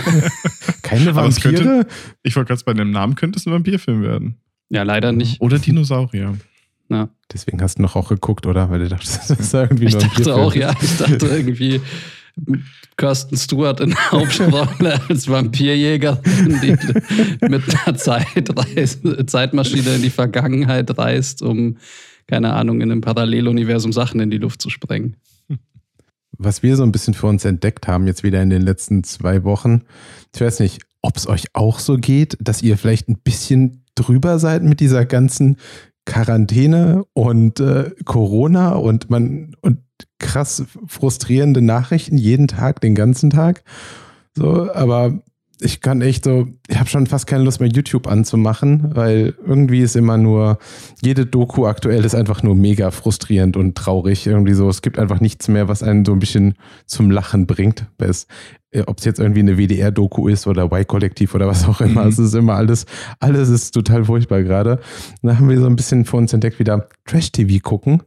Keine 0.83 1.11
es 1.27 1.39
könnte- 1.41 1.65
Vampire? 1.65 1.87
Ich 2.23 2.35
wollte 2.35 2.49
gerade 2.49 2.63
bei 2.65 2.73
dem 2.73 2.91
Namen 2.91 3.15
könnte 3.15 3.39
es 3.39 3.45
ein 3.47 3.53
Vampirfilm 3.53 4.03
werden. 4.03 4.35
ja, 4.69 4.83
leider 4.83 5.11
nicht. 5.13 5.39
Oder 5.41 5.57
Dinosaurier. 5.59 6.37
Ja. 6.89 7.09
Deswegen 7.31 7.61
hast 7.61 7.79
du 7.79 7.81
noch 7.81 7.95
auch 7.95 8.09
geguckt, 8.09 8.45
oder? 8.45 8.69
Weil 8.69 8.79
du 8.79 8.89
dachtest, 8.89 9.29
das 9.29 9.39
ist 9.39 9.53
irgendwie 9.53 9.85
Ich 9.85 9.95
ein 9.95 10.01
dachte 10.01 10.25
Vampirfilm. 10.25 10.45
auch, 10.45 10.55
ja, 10.55 10.75
ich 10.79 10.97
dachte 10.97 11.25
irgendwie 11.27 11.81
Kirsten 12.97 13.37
Stewart 13.37 13.79
in 13.79 13.91
der 13.91 14.11
Hauptrolle 14.11 14.99
als 15.07 15.27
Vampirjägerin, 15.27 16.59
die 16.61 17.47
mit 17.47 17.63
einer 17.85 17.95
Zeitreise, 17.97 19.25
Zeitmaschine 19.25 19.95
in 19.95 20.01
die 20.01 20.09
Vergangenheit 20.09 20.97
reist, 20.97 21.41
um, 21.41 21.77
keine 22.27 22.53
Ahnung, 22.53 22.81
in 22.81 22.91
einem 22.91 23.01
Paralleluniversum 23.01 23.93
Sachen 23.93 24.19
in 24.19 24.31
die 24.31 24.37
Luft 24.37 24.61
zu 24.61 24.69
sprengen. 24.69 25.17
Was 26.37 26.63
wir 26.63 26.75
so 26.75 26.83
ein 26.83 26.91
bisschen 26.91 27.13
für 27.13 27.27
uns 27.27 27.45
entdeckt 27.45 27.87
haben, 27.87 28.07
jetzt 28.07 28.23
wieder 28.23 28.41
in 28.41 28.49
den 28.49 28.63
letzten 28.63 29.03
zwei 29.03 29.43
Wochen, 29.43 29.83
ich 30.33 30.41
weiß 30.41 30.59
nicht, 30.61 30.81
ob 31.01 31.15
es 31.17 31.27
euch 31.27 31.45
auch 31.53 31.79
so 31.79 31.97
geht, 31.97 32.37
dass 32.41 32.63
ihr 32.63 32.77
vielleicht 32.77 33.07
ein 33.07 33.19
bisschen 33.19 33.83
drüber 33.93 34.39
seid 34.39 34.63
mit 34.63 34.79
dieser 34.79 35.05
ganzen 35.05 35.57
Quarantäne 36.05 37.05
und 37.13 37.59
äh, 37.59 37.91
Corona 38.03 38.71
und 38.71 39.09
man 39.09 39.52
krass 40.19 40.63
frustrierende 40.87 41.61
Nachrichten 41.61 42.17
jeden 42.17 42.47
Tag, 42.47 42.81
den 42.81 42.95
ganzen 42.95 43.29
Tag. 43.29 43.63
So, 44.35 44.71
aber 44.73 45.19
ich 45.61 45.79
kann 45.79 46.01
echt 46.01 46.25
so, 46.25 46.47
ich 46.67 46.77
habe 46.77 46.89
schon 46.89 47.07
fast 47.07 47.25
keine 47.25 47.43
Lust 47.45 47.61
mehr 47.61 47.69
YouTube 47.69 48.07
anzumachen, 48.07 48.95
weil 48.95 49.33
irgendwie 49.45 49.79
ist 49.79 49.95
immer 49.95 50.17
nur, 50.17 50.57
jede 51.01 51.25
Doku 51.25 51.67
aktuell 51.67 52.03
ist 52.03 52.15
einfach 52.15 52.43
nur 52.43 52.53
mega 52.55 52.91
frustrierend 52.91 53.55
und 53.55 53.75
traurig. 53.75 54.27
Irgendwie 54.27 54.55
so, 54.55 54.67
es 54.67 54.81
gibt 54.81 54.99
einfach 54.99 55.21
nichts 55.21 55.47
mehr, 55.47 55.69
was 55.69 55.81
einen 55.81 56.03
so 56.03 56.11
ein 56.11 56.19
bisschen 56.19 56.55
zum 56.85 57.11
Lachen 57.11 57.45
bringt. 57.47 57.85
Ob 58.87 58.97
es 58.97 59.05
jetzt 59.05 59.19
irgendwie 59.19 59.39
eine 59.41 59.57
WDR-Doku 59.57 60.27
ist 60.27 60.47
oder 60.47 60.65
Y-Kollektiv 60.65 61.33
oder 61.35 61.47
was 61.47 61.65
auch 61.65 61.79
immer, 61.79 62.01
Mhm. 62.03 62.09
es 62.09 62.19
ist 62.19 62.33
immer 62.33 62.55
alles, 62.55 62.85
alles 63.19 63.47
ist 63.47 63.71
total 63.71 64.03
furchtbar 64.03 64.41
gerade. 64.43 64.79
Da 65.21 65.37
haben 65.37 65.47
wir 65.47 65.59
so 65.59 65.67
ein 65.67 65.75
bisschen 65.77 66.03
für 66.03 66.17
uns 66.17 66.33
entdeckt, 66.33 66.59
wieder 66.59 66.89
Trash-TV 67.05 67.59
gucken. 67.61 68.01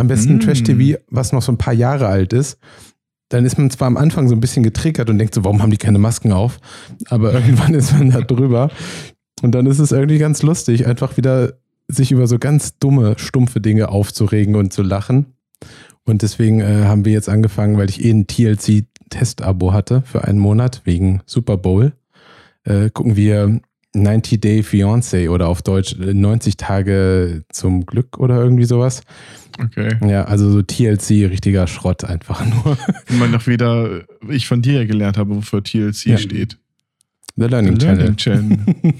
Am 0.00 0.08
besten 0.08 0.34
Mhm. 0.34 0.40
Trash-TV, 0.40 0.98
was 1.08 1.32
noch 1.32 1.42
so 1.42 1.52
ein 1.52 1.58
paar 1.58 1.74
Jahre 1.74 2.06
alt 2.06 2.32
ist. 2.32 2.58
Dann 3.28 3.44
ist 3.44 3.58
man 3.58 3.70
zwar 3.70 3.86
am 3.86 3.96
Anfang 3.98 4.28
so 4.28 4.34
ein 4.34 4.40
bisschen 4.40 4.62
getriggert 4.62 5.10
und 5.10 5.18
denkt 5.18 5.34
so, 5.34 5.44
warum 5.44 5.60
haben 5.62 5.70
die 5.70 5.76
keine 5.76 5.98
Masken 5.98 6.32
auf? 6.32 6.58
Aber 7.10 7.34
irgendwann 7.34 7.74
ist 7.74 7.92
man 7.92 8.10
da 8.10 8.22
drüber. 8.22 8.70
Und 9.42 9.54
dann 9.54 9.66
ist 9.66 9.78
es 9.78 9.92
irgendwie 9.92 10.18
ganz 10.18 10.42
lustig, 10.42 10.86
einfach 10.86 11.16
wieder 11.16 11.52
sich 11.86 12.12
über 12.12 12.26
so 12.26 12.38
ganz 12.38 12.78
dumme, 12.78 13.14
stumpfe 13.18 13.60
Dinge 13.60 13.90
aufzuregen 13.90 14.56
und 14.56 14.72
zu 14.72 14.82
lachen. 14.82 15.26
Und 16.04 16.22
deswegen 16.22 16.60
äh, 16.60 16.84
haben 16.86 17.04
wir 17.04 17.12
jetzt 17.12 17.28
angefangen, 17.28 17.76
weil 17.76 17.90
ich 17.90 18.02
eh 18.02 18.10
ein 18.10 18.26
TLC-Testabo 18.26 19.72
hatte 19.72 20.02
für 20.06 20.24
einen 20.24 20.38
Monat 20.38 20.80
wegen 20.84 21.20
Super 21.26 21.56
Bowl, 21.58 21.92
äh, 22.64 22.88
gucken 22.90 23.16
wir 23.16 23.60
90 23.94 24.40
Day 24.40 24.60
Fiancé 24.60 25.28
oder 25.30 25.48
auf 25.48 25.62
Deutsch 25.62 25.94
äh, 25.98 26.14
90 26.14 26.56
Tage 26.56 27.42
zum 27.50 27.86
Glück 27.86 28.18
oder 28.18 28.36
irgendwie 28.36 28.64
sowas. 28.64 29.02
Okay. 29.62 29.96
Ja, 30.06 30.24
also 30.24 30.50
so 30.50 30.62
TLC, 30.62 31.28
richtiger 31.30 31.66
Schrott 31.66 32.04
einfach 32.04 32.44
nur. 32.46 32.76
Und 33.10 33.18
man 33.18 33.30
noch 33.30 33.46
wieder, 33.46 34.02
ich 34.28 34.46
von 34.46 34.62
dir 34.62 34.74
ja 34.80 34.84
gelernt 34.86 35.18
habe, 35.18 35.36
wofür 35.36 35.62
TLC 35.62 36.06
Ja. 36.06 36.18
steht. 36.18 36.56
The 37.36 37.46
Learning 37.46 37.78
The 37.78 37.86
Channel. 37.86 37.98
Learning 37.98 38.16
Channel. 38.16 38.58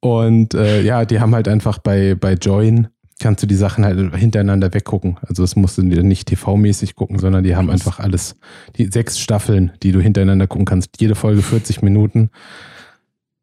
Und 0.00 0.54
äh, 0.54 0.82
ja, 0.82 1.04
die 1.04 1.20
haben 1.20 1.34
halt 1.34 1.48
einfach 1.48 1.78
bei, 1.78 2.14
bei 2.14 2.34
Join, 2.34 2.88
kannst 3.20 3.42
du 3.42 3.46
die 3.46 3.54
Sachen 3.54 3.84
halt 3.84 4.14
hintereinander 4.14 4.72
weggucken. 4.72 5.18
Also 5.22 5.44
es 5.44 5.56
musst 5.56 5.76
du 5.78 5.82
nicht 5.82 6.28
TV-mäßig 6.30 6.94
gucken, 6.94 7.18
sondern 7.18 7.44
die 7.44 7.54
haben 7.56 7.68
Krass. 7.68 7.80
einfach 7.86 7.98
alles, 8.00 8.36
die 8.76 8.86
sechs 8.86 9.18
Staffeln, 9.18 9.72
die 9.82 9.92
du 9.92 10.00
hintereinander 10.00 10.46
gucken 10.46 10.64
kannst. 10.64 11.00
Jede 11.00 11.14
Folge 11.14 11.42
40 11.42 11.82
Minuten. 11.82 12.30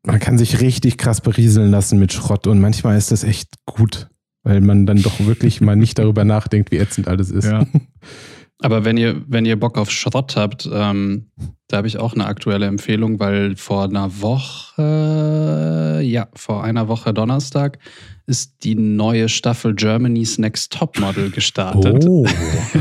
Man 0.08 0.20
kann 0.20 0.38
sich 0.38 0.62
richtig 0.62 0.98
krass 0.98 1.20
berieseln 1.20 1.70
lassen 1.70 2.00
mit 2.00 2.14
Schrott 2.14 2.48
und 2.48 2.60
manchmal 2.60 2.98
ist 2.98 3.12
das 3.12 3.24
echt 3.24 3.50
gut, 3.66 4.08
weil 4.44 4.62
man 4.62 4.86
dann 4.86 5.02
doch 5.02 5.20
wirklich 5.20 5.60
mal 5.60 5.76
nicht 5.76 6.00
darüber 6.00 6.24
nachdenkt, 6.24 6.72
wie 6.72 6.78
ätzend 6.78 7.10
alles 7.10 7.30
ist. 7.30 7.46
Ja. 7.46 7.68
Aber 8.60 8.86
wenn 8.86 8.98
ihr, 8.98 9.22
wenn 9.28 9.46
ihr 9.46 9.60
Bock 9.60 9.78
auf 9.78 9.92
Schrott 9.92 10.36
habt, 10.36 10.68
ähm, 10.72 11.28
da 11.68 11.78
habe 11.78 11.88
ich 11.88 12.00
auch 12.00 12.14
eine 12.14 12.26
aktuelle 12.26 12.66
Empfehlung, 12.66 13.20
weil 13.20 13.56
vor 13.56 13.84
einer 13.84 14.22
Woche, 14.22 16.02
ja, 16.04 16.28
vor 16.34 16.64
einer 16.64 16.88
Woche 16.88 17.14
Donnerstag 17.14 17.78
ist 18.26 18.64
die 18.64 18.76
neue 18.76 19.30
Staffel 19.30 19.76
Germany's 19.76 20.38
Next 20.38 20.74
Topmodel 20.74 21.30
gestartet. 21.30 22.06
Oh. 22.08 22.26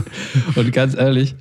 Und 0.55 0.73
ganz 0.73 0.97
ehrlich, 0.97 1.35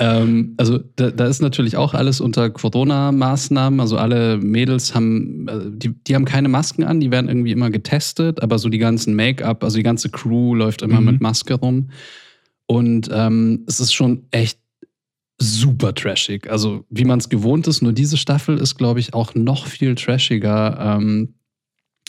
ähm, 0.00 0.54
also 0.56 0.78
da, 0.96 1.10
da 1.10 1.26
ist 1.26 1.42
natürlich 1.42 1.76
auch 1.76 1.92
alles 1.92 2.22
unter 2.22 2.48
Corona-Maßnahmen. 2.48 3.80
Also 3.80 3.98
alle 3.98 4.38
Mädels 4.38 4.94
haben, 4.94 5.46
äh, 5.46 5.58
die, 5.70 5.90
die 6.06 6.14
haben 6.14 6.24
keine 6.24 6.48
Masken 6.48 6.84
an, 6.84 7.00
die 7.00 7.10
werden 7.10 7.28
irgendwie 7.28 7.52
immer 7.52 7.70
getestet, 7.70 8.42
aber 8.42 8.58
so 8.58 8.70
die 8.70 8.78
ganzen 8.78 9.14
Make-up, 9.14 9.62
also 9.62 9.76
die 9.76 9.82
ganze 9.82 10.08
Crew 10.08 10.54
läuft 10.54 10.80
immer 10.80 11.00
Mhm. 11.00 11.06
mit 11.06 11.20
Maske 11.20 11.54
rum. 11.54 11.90
Und 12.66 13.10
ähm, 13.12 13.64
es 13.66 13.78
ist 13.78 13.92
schon 13.92 14.24
echt 14.30 14.58
super 15.38 15.94
trashig. 15.94 16.50
Also, 16.50 16.84
wie 16.88 17.04
man 17.04 17.18
es 17.18 17.28
gewohnt 17.28 17.66
ist, 17.66 17.82
nur 17.82 17.92
diese 17.92 18.16
Staffel 18.16 18.56
ist, 18.58 18.76
glaube 18.76 19.00
ich, 19.00 19.12
auch 19.12 19.34
noch 19.34 19.66
viel 19.66 19.94
trashiger. 19.96 20.78
Ähm, 20.80 21.34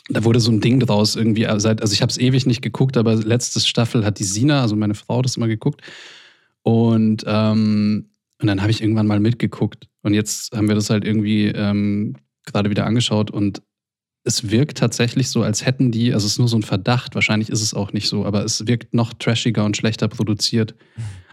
da 0.10 0.24
wurde 0.24 0.40
so 0.40 0.52
ein 0.52 0.62
Ding 0.62 0.80
draus 0.80 1.16
irgendwie 1.16 1.44
äh, 1.44 1.48
also 1.48 1.68
ich 1.94 2.02
habe 2.02 2.10
es 2.10 2.18
ewig 2.18 2.46
nicht 2.46 2.62
geguckt, 2.62 2.96
aber 2.96 3.16
letzte 3.16 3.60
Staffel 3.60 4.06
hat 4.06 4.20
die 4.20 4.24
Sina, 4.24 4.62
also 4.62 4.76
meine 4.78 4.96
Frau, 4.96 5.22
das 5.22 5.36
immer 5.36 5.48
geguckt. 5.48 5.82
Und, 6.64 7.24
ähm, 7.26 8.10
und 8.42 8.48
dann 8.48 8.62
habe 8.62 8.72
ich 8.72 8.82
irgendwann 8.82 9.08
mal 9.08 9.20
mitgeguckt. 9.20 9.88
Und 10.04 10.14
jetzt 10.14 10.56
haben 10.56 10.68
wir 10.68 10.76
das 10.76 10.90
halt 10.90 11.06
irgendwie 11.06 11.48
ähm, 11.48 12.16
gerade 12.46 12.70
wieder 12.70 12.86
angeschaut 12.86 13.32
und 13.32 13.62
es 14.24 14.52
wirkt 14.52 14.78
tatsächlich 14.78 15.30
so, 15.30 15.42
als 15.42 15.66
hätten 15.66 15.92
die, 15.92 16.14
also 16.14 16.28
es 16.28 16.34
ist 16.34 16.38
nur 16.40 16.48
so 16.48 16.56
ein 16.56 16.62
Verdacht, 16.62 17.16
wahrscheinlich 17.16 17.50
ist 17.50 17.62
es 17.64 17.74
auch 17.74 17.92
nicht 17.92 18.08
so, 18.08 18.24
aber 18.24 18.44
es 18.46 18.68
wirkt 18.68 18.94
noch 18.94 19.14
trashiger 19.14 19.66
und 19.66 19.76
schlechter 19.78 20.08
produziert. 20.08 20.76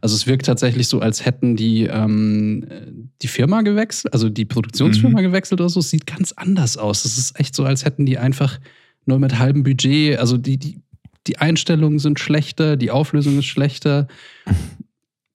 Also 0.01 0.17
es 0.17 0.27
wirkt 0.27 0.47
tatsächlich 0.47 0.89
so, 0.89 1.01
als 1.01 1.23
hätten 1.27 1.55
die 1.55 1.83
ähm, 1.85 3.11
die 3.21 3.29
Firma 3.29 3.61
gewechselt, 3.61 4.15
also 4.15 4.31
die 4.31 4.47
Produktionsfirma 4.47 5.19
Mhm. 5.21 5.25
gewechselt 5.25 5.61
oder 5.61 5.69
so. 5.69 5.81
Es 5.81 5.91
sieht 5.91 6.07
ganz 6.07 6.33
anders 6.33 6.79
aus. 6.79 7.05
Es 7.05 7.19
ist 7.19 7.39
echt 7.39 7.55
so, 7.55 7.65
als 7.65 7.85
hätten 7.85 8.07
die 8.07 8.17
einfach 8.17 8.59
nur 9.05 9.19
mit 9.19 9.39
halbem 9.39 9.65
Budget, 9.65 10.19
also 10.19 10.39
die, 10.39 10.57
die, 10.57 10.79
die 11.27 11.37
Einstellungen 11.39 11.99
sind 11.99 12.19
schlechter, 12.21 12.77
die 12.79 12.91
Auflösung 12.91 13.39
ist 13.39 13.47
schlechter. 13.47 14.09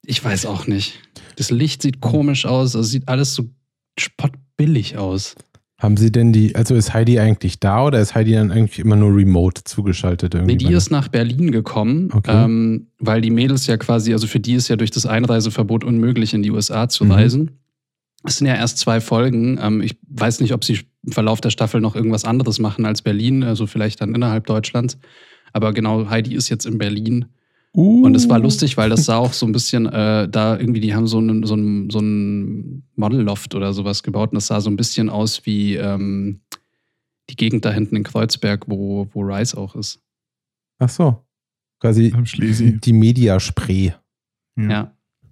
Ich 0.06 0.22
weiß 0.24 0.46
auch 0.46 0.66
nicht. 0.66 1.00
Das 1.36 1.50
Licht 1.50 1.82
sieht 1.82 2.00
komisch 2.00 2.46
aus, 2.46 2.76
also 2.76 2.82
sieht 2.88 3.08
alles 3.08 3.34
so 3.34 3.44
spottbillig 3.98 4.96
aus. 4.96 5.34
Haben 5.78 5.96
Sie 5.96 6.10
denn 6.12 6.32
die, 6.32 6.54
also 6.54 6.74
ist 6.74 6.94
Heidi 6.94 7.18
eigentlich 7.18 7.58
da 7.60 7.84
oder 7.86 8.00
ist 8.00 8.14
Heidi 8.14 8.32
dann 8.32 8.50
eigentlich 8.52 8.78
immer 8.78 8.96
nur 8.96 9.14
remote 9.14 9.64
zugeschaltet 9.64 10.34
irgendwie? 10.34 10.52
Nee, 10.54 10.58
die 10.68 10.72
ist 10.72 10.90
nach 10.90 11.08
Berlin 11.08 11.50
gekommen, 11.50 12.10
Okay. 12.12 12.44
ähm, 12.44 12.86
weil 12.98 13.20
die 13.20 13.30
Mädels 13.30 13.66
ja 13.66 13.76
quasi, 13.76 14.12
also 14.12 14.26
für 14.26 14.40
die 14.40 14.54
ist 14.54 14.68
ja 14.68 14.76
durch 14.76 14.92
das 14.92 15.04
Einreiseverbot 15.04 15.84
unmöglich, 15.84 16.32
in 16.32 16.42
die 16.42 16.50
USA 16.52 16.88
zu 16.88 17.04
Mhm. 17.04 17.10
reisen. 17.10 17.50
Es 18.26 18.36
sind 18.38 18.46
ja 18.46 18.54
erst 18.54 18.78
zwei 18.78 19.00
Folgen. 19.00 19.58
Ähm, 19.60 19.82
ich 19.82 19.98
weiß 20.08 20.40
nicht, 20.40 20.54
ob 20.54 20.64
sie 20.64 20.80
im 21.04 21.12
Verlauf 21.12 21.40
der 21.42 21.50
Staffel 21.50 21.80
noch 21.82 21.94
irgendwas 21.96 22.24
anderes 22.24 22.58
machen 22.58 22.86
als 22.86 23.02
Berlin, 23.02 23.42
also 23.42 23.66
vielleicht 23.66 24.00
dann 24.00 24.14
innerhalb 24.14 24.46
Deutschlands. 24.46 24.96
Aber 25.52 25.72
genau, 25.74 26.08
Heidi 26.08 26.34
ist 26.34 26.48
jetzt 26.48 26.64
in 26.64 26.78
Berlin. 26.78 27.26
Uh, 27.74 28.04
Und 28.04 28.14
es 28.14 28.28
war 28.28 28.38
lustig, 28.38 28.76
weil 28.76 28.90
das 28.90 29.04
sah 29.04 29.16
auch 29.18 29.32
so 29.32 29.46
ein 29.46 29.52
bisschen, 29.52 29.86
äh, 29.86 30.28
da 30.28 30.58
irgendwie, 30.58 30.80
die 30.80 30.94
haben 30.94 31.06
so 31.06 31.18
einen 31.18 31.44
so 31.44 31.54
einen- 31.54 31.90
so 31.90 31.98
einen 31.98 32.84
Modelloft 32.96 33.54
oder 33.54 33.72
sowas 33.72 34.02
gebaut 34.02 34.30
und 34.30 34.36
das 34.36 34.46
sah 34.46 34.60
so 34.60 34.70
ein 34.70 34.76
bisschen 34.76 35.10
aus 35.10 35.44
wie 35.46 35.74
ähm, 35.76 36.40
die 37.30 37.36
Gegend 37.36 37.64
da 37.64 37.72
hinten 37.72 37.96
in 37.96 38.02
Kreuzberg, 38.04 38.64
wo, 38.68 39.08
wo 39.12 39.22
Rice 39.22 39.54
auch 39.54 39.74
ist. 39.74 40.00
Ach 40.78 40.88
so. 40.88 41.24
Quasi 41.80 42.12
die 42.84 42.92
Mediaspray. 42.92 43.94
Ja. 44.58 44.90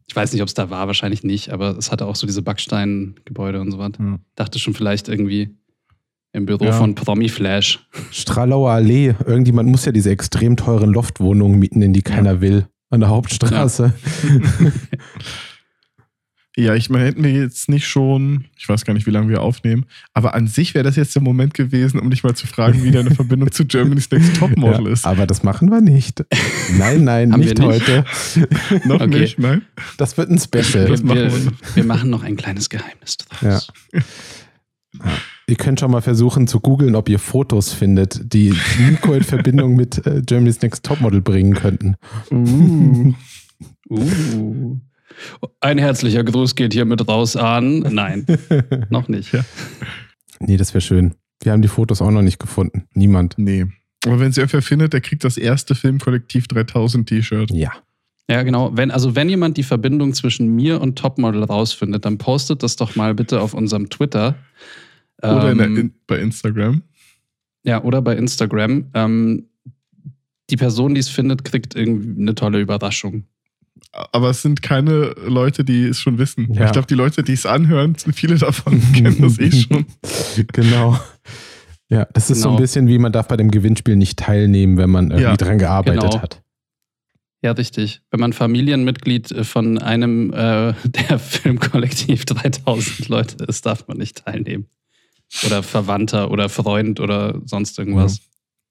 Ich 0.08 0.16
weiß 0.16 0.32
nicht, 0.32 0.42
ob 0.42 0.48
es 0.48 0.54
da 0.54 0.68
war, 0.68 0.86
wahrscheinlich 0.88 1.22
nicht, 1.22 1.50
aber 1.50 1.78
es 1.78 1.90
hatte 1.92 2.06
auch 2.06 2.16
so 2.16 2.26
diese 2.26 2.42
Backsteingebäude 2.42 3.60
und 3.60 3.70
so 3.70 3.78
was. 3.78 3.92
Ja. 3.98 4.18
Dachte 4.34 4.58
schon 4.58 4.74
vielleicht 4.74 5.08
irgendwie 5.08 5.56
im 6.32 6.46
Büro 6.46 6.64
Ja. 6.64 6.72
von 6.72 6.94
Promi 6.94 7.28
Flash. 7.28 7.80
Stralauer 8.10 8.70
Allee. 8.72 9.14
Irgendjemand 9.26 9.68
muss 9.68 9.84
ja 9.84 9.92
diese 9.92 10.10
extrem 10.10 10.56
teuren 10.56 10.90
Loftwohnungen 10.92 11.58
mieten, 11.58 11.82
in 11.82 11.92
die 11.92 12.02
keiner 12.02 12.40
will. 12.40 12.66
An 12.90 13.00
der 13.00 13.08
Hauptstraße. 13.08 13.92
Ja, 16.54 16.74
ich 16.74 16.90
meine, 16.90 17.06
hätten 17.06 17.24
wir 17.24 17.32
jetzt 17.32 17.70
nicht 17.70 17.86
schon, 17.86 18.44
ich 18.58 18.68
weiß 18.68 18.84
gar 18.84 18.92
nicht, 18.92 19.06
wie 19.06 19.10
lange 19.10 19.30
wir 19.30 19.40
aufnehmen, 19.40 19.86
aber 20.12 20.34
an 20.34 20.46
sich 20.46 20.74
wäre 20.74 20.84
das 20.84 20.96
jetzt 20.96 21.14
der 21.14 21.22
Moment 21.22 21.54
gewesen, 21.54 21.98
um 21.98 22.10
dich 22.10 22.22
mal 22.24 22.34
zu 22.34 22.46
fragen, 22.46 22.84
wie 22.84 22.90
deine 22.90 23.10
Verbindung 23.10 23.50
zu 23.50 23.64
Germany's 23.64 24.10
Next 24.10 24.36
Topmodel 24.36 24.84
Ja, 24.86 24.92
ist. 24.92 25.06
aber 25.06 25.26
das 25.26 25.42
machen 25.44 25.70
wir 25.70 25.80
nicht. 25.80 26.22
Nein, 26.76 27.04
nein, 27.04 27.30
nicht, 27.30 27.56
nicht? 27.58 27.62
heute. 27.62 28.04
Noch 28.84 28.96
okay. 29.00 29.06
nicht, 29.20 29.38
nein? 29.38 29.62
Das 29.96 30.18
wird 30.18 30.28
ein 30.28 30.38
Special. 30.38 30.88
Das 30.88 31.02
Wir, 31.02 31.06
machen 31.06 31.18
wir, 31.18 31.76
wir. 31.76 31.84
machen 31.84 32.10
noch 32.10 32.22
ein 32.22 32.36
kleines 32.36 32.68
Geheimnis 32.68 33.16
draus. 33.16 33.72
Ihr 35.52 35.58
könnt 35.58 35.80
schon 35.80 35.90
mal 35.90 36.00
versuchen 36.00 36.46
zu 36.46 36.60
googeln, 36.60 36.94
ob 36.94 37.10
ihr 37.10 37.18
Fotos 37.18 37.74
findet, 37.74 38.32
die 38.32 38.54
Nico 38.88 39.12
in 39.12 39.22
Verbindung 39.22 39.76
mit 39.76 40.06
äh, 40.06 40.22
Germany's 40.24 40.62
Next 40.62 40.82
Topmodel 40.82 41.20
bringen 41.20 41.52
könnten. 41.52 41.96
Uh. 42.30 43.12
Uh. 43.90 44.80
Ein 45.60 45.76
herzlicher 45.76 46.24
Gruß 46.24 46.54
geht 46.54 46.72
hiermit 46.72 47.06
raus 47.06 47.36
an. 47.36 47.80
Nein, 47.80 48.24
noch 48.88 49.08
nicht. 49.08 49.34
Ja. 49.34 49.44
Nee, 50.40 50.56
das 50.56 50.72
wäre 50.72 50.80
schön. 50.80 51.16
Wir 51.42 51.52
haben 51.52 51.60
die 51.60 51.68
Fotos 51.68 52.00
auch 52.00 52.10
noch 52.10 52.22
nicht 52.22 52.38
gefunden. 52.38 52.84
Niemand. 52.94 53.34
Nee. 53.36 53.66
Aber 54.06 54.20
wenn 54.20 54.32
sie 54.32 54.40
irgendwer 54.40 54.62
findet, 54.62 54.94
der 54.94 55.02
kriegt 55.02 55.22
das 55.22 55.36
erste 55.36 55.74
Filmkollektiv 55.74 56.48
3000 56.48 57.06
T-Shirt. 57.06 57.50
Ja. 57.50 57.72
Ja, 58.26 58.42
genau. 58.42 58.74
Wenn, 58.74 58.90
also 58.90 59.16
wenn 59.16 59.28
jemand 59.28 59.58
die 59.58 59.64
Verbindung 59.64 60.14
zwischen 60.14 60.48
mir 60.56 60.80
und 60.80 60.96
Topmodel 60.98 61.44
rausfindet, 61.44 62.06
dann 62.06 62.16
postet 62.16 62.62
das 62.62 62.76
doch 62.76 62.96
mal 62.96 63.12
bitte 63.12 63.42
auf 63.42 63.52
unserem 63.52 63.90
Twitter. 63.90 64.36
Oder 65.22 65.52
in 65.52 65.58
der, 65.58 65.66
Ähm, 65.68 65.76
in, 65.76 65.94
bei 66.06 66.18
Instagram. 66.18 66.82
Ja, 67.64 67.82
oder 67.82 68.02
bei 68.02 68.16
Instagram. 68.16 68.86
Ähm, 68.94 69.46
die 70.50 70.56
Person, 70.56 70.94
die 70.94 71.00
es 71.00 71.08
findet, 71.08 71.44
kriegt 71.44 71.74
irgendwie 71.74 72.20
eine 72.20 72.34
tolle 72.34 72.60
Überraschung. 72.60 73.24
Aber 74.12 74.30
es 74.30 74.42
sind 74.42 74.62
keine 74.62 75.14
Leute, 75.26 75.64
die 75.64 75.84
es 75.84 76.00
schon 76.00 76.18
wissen. 76.18 76.52
Ja. 76.54 76.66
Ich 76.66 76.72
glaube, 76.72 76.86
die 76.86 76.94
Leute, 76.94 77.22
die 77.22 77.32
es 77.32 77.46
anhören, 77.46 77.94
viele 77.96 78.36
davon 78.36 78.80
kennen 78.92 79.20
das 79.20 79.38
eh 79.38 79.50
schon. 79.52 79.86
genau. 80.52 80.98
Ja, 81.88 82.06
das 82.12 82.30
ist 82.30 82.40
so 82.40 82.48
ein 82.48 82.52
Genau. 82.52 82.60
bisschen 82.60 82.88
wie 82.88 82.98
man 82.98 83.12
darf 83.12 83.28
bei 83.28 83.36
dem 83.36 83.50
Gewinnspiel 83.50 83.96
nicht 83.96 84.18
teilnehmen, 84.18 84.76
wenn 84.78 84.90
man 84.90 85.06
irgendwie 85.10 85.24
Ja, 85.24 85.36
dran 85.36 85.58
gearbeitet 85.58 86.00
genau. 86.02 86.22
hat. 86.22 86.42
Ja, 87.42 87.52
richtig. 87.52 88.00
Wenn 88.10 88.20
man 88.20 88.32
Familienmitglied 88.32 89.30
äh, 89.32 89.44
von 89.44 89.78
einem 89.78 90.32
äh, 90.32 90.74
der 90.84 91.18
Filmkollektiv 91.18 92.24
3000 92.24 93.08
Leute 93.08 93.44
ist, 93.44 93.66
darf 93.66 93.88
man 93.88 93.98
nicht 93.98 94.24
teilnehmen. 94.24 94.66
Oder 95.46 95.62
Verwandter 95.62 96.30
oder 96.30 96.48
Freund 96.48 97.00
oder 97.00 97.40
sonst 97.44 97.78
irgendwas. 97.78 98.20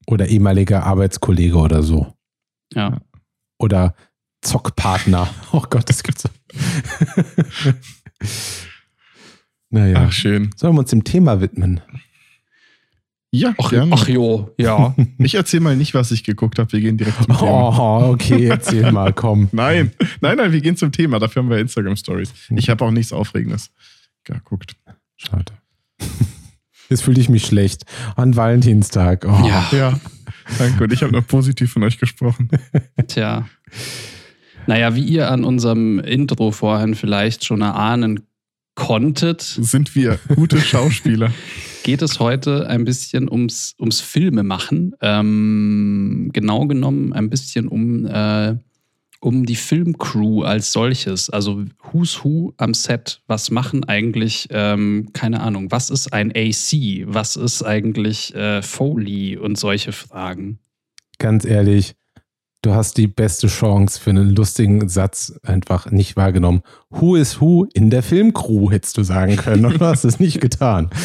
Oder 0.07 0.27
ehemaliger 0.27 0.83
Arbeitskollege 0.83 1.57
oder 1.57 1.83
so. 1.83 2.13
Ja. 2.73 3.01
Oder 3.57 3.95
Zockpartner. 4.41 5.29
Oh 5.53 5.63
Gott, 5.69 5.89
das 5.89 6.01
gibt's. 6.01 6.23
naja. 9.69 10.05
Ach, 10.07 10.11
schön. 10.11 10.51
Sollen 10.55 10.75
wir 10.75 10.79
uns 10.79 10.91
dem 10.91 11.03
Thema 11.03 11.41
widmen? 11.41 11.81
Ja, 13.33 13.53
Ach, 13.57 13.69
gerne. 13.69 13.93
ach 13.93 14.07
jo, 14.09 14.53
ja. 14.57 14.93
Ich 15.17 15.35
erzähle 15.35 15.63
mal 15.63 15.75
nicht, 15.75 15.93
was 15.93 16.11
ich 16.11 16.23
geguckt 16.23 16.59
habe. 16.59 16.71
Wir 16.73 16.81
gehen 16.81 16.97
direkt 16.97 17.17
zum 17.23 17.37
Thema. 17.37 18.07
Oh, 18.07 18.11
okay, 18.11 18.47
erzähl 18.47 18.91
mal, 18.91 19.13
komm. 19.13 19.47
Nein, 19.53 19.91
nein, 20.19 20.37
nein, 20.37 20.51
wir 20.51 20.59
gehen 20.61 20.75
zum 20.75 20.91
Thema. 20.91 21.17
Dafür 21.19 21.41
haben 21.43 21.49
wir 21.49 21.57
Instagram-Stories. 21.57 22.33
Ich 22.55 22.69
habe 22.69 22.83
auch 22.83 22.91
nichts 22.91 23.13
Aufregendes 23.13 23.71
geguckt. 24.25 24.75
Schade. 25.17 25.53
Jetzt 26.91 27.03
fühle 27.03 27.21
ich 27.21 27.29
mich 27.29 27.45
schlecht. 27.45 27.85
An 28.17 28.35
Valentinstag. 28.35 29.25
Oh. 29.25 29.47
Ja, 29.47 29.65
Ja, 29.71 29.99
danke. 30.59 30.83
Und 30.83 30.91
ich 30.91 31.01
habe 31.01 31.13
noch 31.13 31.25
positiv 31.25 31.71
von 31.71 31.83
euch 31.83 31.97
gesprochen. 31.97 32.49
tja. 33.07 33.47
Naja, 34.67 34.93
wie 34.93 35.05
ihr 35.05 35.31
an 35.31 35.45
unserem 35.45 35.99
Intro 35.99 36.51
vorhin 36.51 36.93
vielleicht 36.95 37.45
schon 37.45 37.61
erahnen 37.61 38.27
konntet, 38.75 39.41
Sind 39.41 39.95
wir 39.95 40.19
gute 40.35 40.59
Schauspieler? 40.59 41.31
geht 41.83 42.01
es 42.01 42.19
heute 42.19 42.67
ein 42.67 42.83
bisschen 42.83 43.29
ums, 43.29 43.73
ums 43.79 44.01
Filmemachen. 44.01 44.93
Ähm, 45.01 46.29
genau 46.33 46.67
genommen 46.67 47.13
ein 47.13 47.29
bisschen 47.29 47.69
um, 47.69 48.05
äh, 48.05 48.55
um 49.21 49.45
die 49.45 49.55
Filmcrew 49.55 50.43
als 50.43 50.73
solches. 50.73 51.29
Also 51.29 51.63
Who's 51.91 52.23
Who 52.23 52.53
am 52.57 52.73
Set. 52.73 53.21
Was 53.27 53.51
machen 53.51 53.85
eigentlich, 53.85 54.47
ähm, 54.51 55.09
keine 55.13 55.39
Ahnung, 55.39 55.71
was 55.71 55.89
ist 55.89 56.11
ein 56.11 56.31
AC? 56.35 57.05
Was 57.05 57.35
ist 57.35 57.63
eigentlich 57.63 58.35
äh, 58.35 58.61
Foley 58.61 59.37
und 59.37 59.57
solche 59.57 59.91
Fragen? 59.91 60.59
Ganz 61.19 61.45
ehrlich, 61.45 61.95
du 62.63 62.73
hast 62.73 62.97
die 62.97 63.07
beste 63.07 63.47
Chance 63.47 63.99
für 63.99 64.09
einen 64.09 64.35
lustigen 64.35 64.89
Satz 64.89 65.39
einfach 65.43 65.91
nicht 65.91 66.17
wahrgenommen. 66.17 66.63
Who 66.89 67.15
is 67.15 67.39
who 67.39 67.67
in 67.73 67.91
der 67.91 68.01
Filmcrew, 68.01 68.71
hättest 68.71 68.97
du 68.97 69.03
sagen 69.03 69.35
können. 69.35 69.65
Und 69.65 69.79
du 69.79 69.85
hast 69.85 70.03
es 70.03 70.19
nicht 70.19 70.41
getan. 70.41 70.89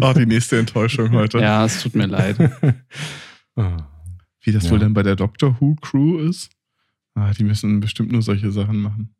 Oh, 0.00 0.12
die 0.12 0.26
nächste 0.26 0.58
Enttäuschung 0.58 1.10
heute. 1.12 1.38
Ja, 1.38 1.64
es 1.64 1.82
tut 1.82 1.94
mir 1.94 2.06
leid. 2.06 2.36
Oh. 3.56 3.62
Wie 4.42 4.52
das 4.52 4.64
Ja. 4.64 4.70
wohl 4.72 4.78
denn 4.80 4.94
bei 4.94 5.02
der 5.02 5.16
Doctor 5.16 5.56
Who 5.60 5.76
Crew 5.76 6.18
ist? 6.18 6.50
Ah, 7.14 7.32
die 7.32 7.44
müssen 7.44 7.80
bestimmt 7.80 8.10
nur 8.12 8.22
solche 8.22 8.50
Sachen 8.52 8.78
machen. 8.78 9.14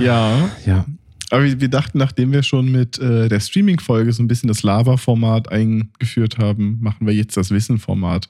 Ja, 0.00 0.50
Ja, 0.64 0.86
aber 1.30 1.44
wir, 1.44 1.60
wir 1.60 1.68
dachten, 1.68 1.98
nachdem 1.98 2.32
wir 2.32 2.42
schon 2.42 2.70
mit 2.70 2.98
äh, 2.98 3.28
der 3.28 3.40
Streaming-Folge 3.40 4.12
so 4.12 4.22
ein 4.22 4.28
bisschen 4.28 4.48
das 4.48 4.62
Lava-Format 4.62 5.50
eingeführt 5.50 6.38
haben, 6.38 6.78
machen 6.80 7.06
wir 7.06 7.14
jetzt 7.14 7.36
das 7.36 7.50
Wissen-Format. 7.50 8.28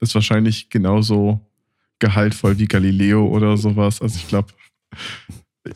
Das 0.00 0.10
ist 0.10 0.14
wahrscheinlich 0.14 0.70
genauso 0.70 1.40
gehaltvoll 1.98 2.58
wie 2.58 2.66
Galileo 2.66 3.26
oder 3.26 3.56
sowas. 3.56 4.00
Also 4.02 4.16
ich 4.18 4.28
glaube, 4.28 4.48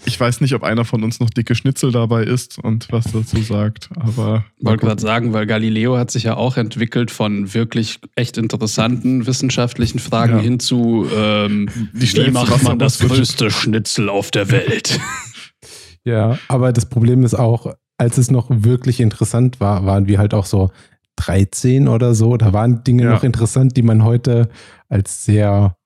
Ich 0.04 0.18
weiß 0.20 0.40
nicht, 0.40 0.54
ob 0.54 0.62
einer 0.62 0.84
von 0.84 1.02
uns 1.02 1.20
noch 1.20 1.30
dicke 1.30 1.54
Schnitzel 1.54 1.90
dabei 1.92 2.22
ist 2.24 2.58
und 2.58 2.86
was 2.90 3.04
dazu 3.12 3.40
sagt, 3.42 3.88
aber. 3.96 4.44
Ich 4.58 4.64
wollte 4.64 4.86
gerade 4.86 5.00
sagen, 5.02 5.32
weil 5.32 5.46
Galileo 5.46 5.96
hat 5.98 6.10
sich 6.10 6.24
ja 6.24 6.36
auch 6.36 6.56
entwickelt 6.56 7.10
von 7.10 7.52
wirklich 7.54 7.98
echt 8.14 8.38
interessanten 8.38 9.26
wissenschaftlichen 9.26 9.98
Fragen 9.98 10.34
Ja. 10.36 10.40
hin 10.40 10.60
zu, 10.60 11.06
ähm, 11.14 11.68
Die 11.92 12.12
wie 12.16 12.30
macht 12.30 12.62
man 12.62 12.78
das 12.78 12.98
größte 13.00 13.50
Schnitzel 13.50 14.08
auf 14.08 14.30
der 14.30 14.50
Welt? 14.50 14.98
Ja, 16.02 16.38
aber 16.48 16.72
das 16.72 16.86
Problem 16.86 17.24
ist 17.24 17.34
auch, 17.34 17.74
als 17.98 18.16
es 18.16 18.30
noch 18.30 18.46
wirklich 18.48 19.00
interessant 19.00 19.60
war, 19.60 19.84
waren 19.84 20.06
wir 20.08 20.18
halt 20.18 20.32
auch 20.32 20.46
so 20.46 20.70
13 21.16 21.88
oder 21.88 22.14
so. 22.14 22.38
Da 22.38 22.54
waren 22.54 22.82
Dinge 22.84 23.02
Ja. 23.04 23.10
noch 23.10 23.22
interessant, 23.22 23.76
die 23.76 23.82
man 23.82 24.02
heute 24.02 24.48
als 24.88 25.24
sehr 25.26 25.76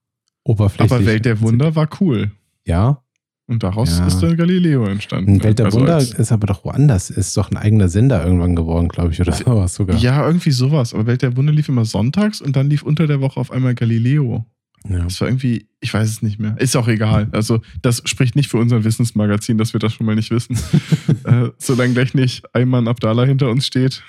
oberflächlich. 0.44 0.92
Aber 0.92 1.04
Welt 1.04 1.24
der 1.24 1.40
Wunder 1.40 1.74
war 1.74 1.88
cool. 2.00 2.30
Ja, 2.64 3.02
Und 3.46 3.62
daraus 3.62 3.98
Ja. 3.98 4.06
ist 4.06 4.20
dann 4.20 4.36
Galileo 4.36 4.86
entstanden. 4.86 5.42
Welt 5.42 5.58
der 5.58 5.66
Also 5.66 5.80
Wunder 5.80 5.98
ist 5.98 6.32
aber 6.32 6.46
doch 6.46 6.64
woanders. 6.64 7.10
Ist 7.10 7.36
doch 7.36 7.50
ein 7.50 7.58
eigener 7.58 7.88
Sender 7.88 8.24
irgendwann 8.24 8.56
geworden, 8.56 8.88
glaube 8.88 9.12
ich, 9.12 9.20
oder 9.20 9.32
sowas 9.32 9.74
sogar. 9.74 9.98
Ja, 9.98 10.26
irgendwie 10.26 10.50
sowas. 10.50 10.94
Aber 10.94 11.06
Welt 11.06 11.20
der 11.20 11.36
Wunder 11.36 11.52
lief 11.52 11.68
immer 11.68 11.84
sonntags 11.84 12.40
und 12.40 12.56
dann 12.56 12.70
lief 12.70 12.82
unter 12.82 13.06
der 13.06 13.20
Woche 13.20 13.38
auf 13.38 13.50
einmal 13.50 13.74
Galileo. 13.74 14.46
Ja. 14.88 15.04
Das 15.04 15.20
war 15.20 15.28
irgendwie, 15.28 15.66
ich 15.80 15.92
weiß 15.92 16.08
es 16.08 16.22
nicht 16.22 16.38
mehr. 16.38 16.56
Ist 16.58 16.76
auch 16.76 16.88
egal. 16.88 17.28
Also, 17.32 17.60
das 17.82 18.02
spricht 18.06 18.34
nicht 18.36 18.50
für 18.50 18.58
unser 18.58 18.84
Wissensmagazin, 18.84 19.56
dass 19.58 19.72
wir 19.74 19.78
das 19.80 19.92
schon 19.94 20.06
mal 20.06 20.14
nicht 20.14 20.30
wissen. 20.30 20.58
äh, 21.24 21.48
solange 21.58 21.92
gleich 21.94 22.14
nicht 22.14 22.44
Ayman 22.54 22.88
Abdallah 22.88 23.24
hinter 23.24 23.50
uns 23.50 23.66
steht 23.66 24.02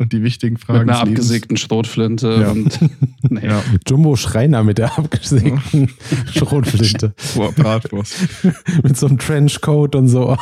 und 0.00 0.12
die 0.12 0.22
wichtigen 0.22 0.54
Mit 0.54 0.62
Fragen. 0.64 0.80
einer 0.80 0.92
des 0.92 1.00
Lebens- 1.02 1.10
abgesägten 1.20 1.56
Schrotflinte 1.56 2.38
Ja. 2.40 2.50
und 2.50 2.78
nee. 3.30 3.46
Ja, 3.46 3.62
Jumbo 3.86 4.16
Schreiner 4.16 4.64
mit 4.64 4.78
der 4.78 4.98
abgesägten 4.98 5.90
Schrotflinte. 6.34 7.14
Boah, 7.34 7.52
Bratwurst. 7.52 8.16
mit 8.82 8.96
so 8.96 9.06
einem 9.06 9.18
Trenchcoat 9.18 9.94
und 9.94 10.08
so. 10.08 10.36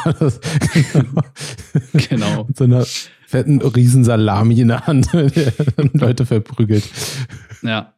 Genau. 2.08 2.44
Mit 2.44 2.56
so 2.56 2.64
einer 2.64 2.86
fetten 3.26 3.60
Riesensalami 3.60 4.60
in 4.60 4.68
der 4.68 4.86
Hand, 4.86 5.12
der 5.12 5.52
Leute 5.92 6.24
verprügelt. 6.24 6.88
Ja. 7.62 7.92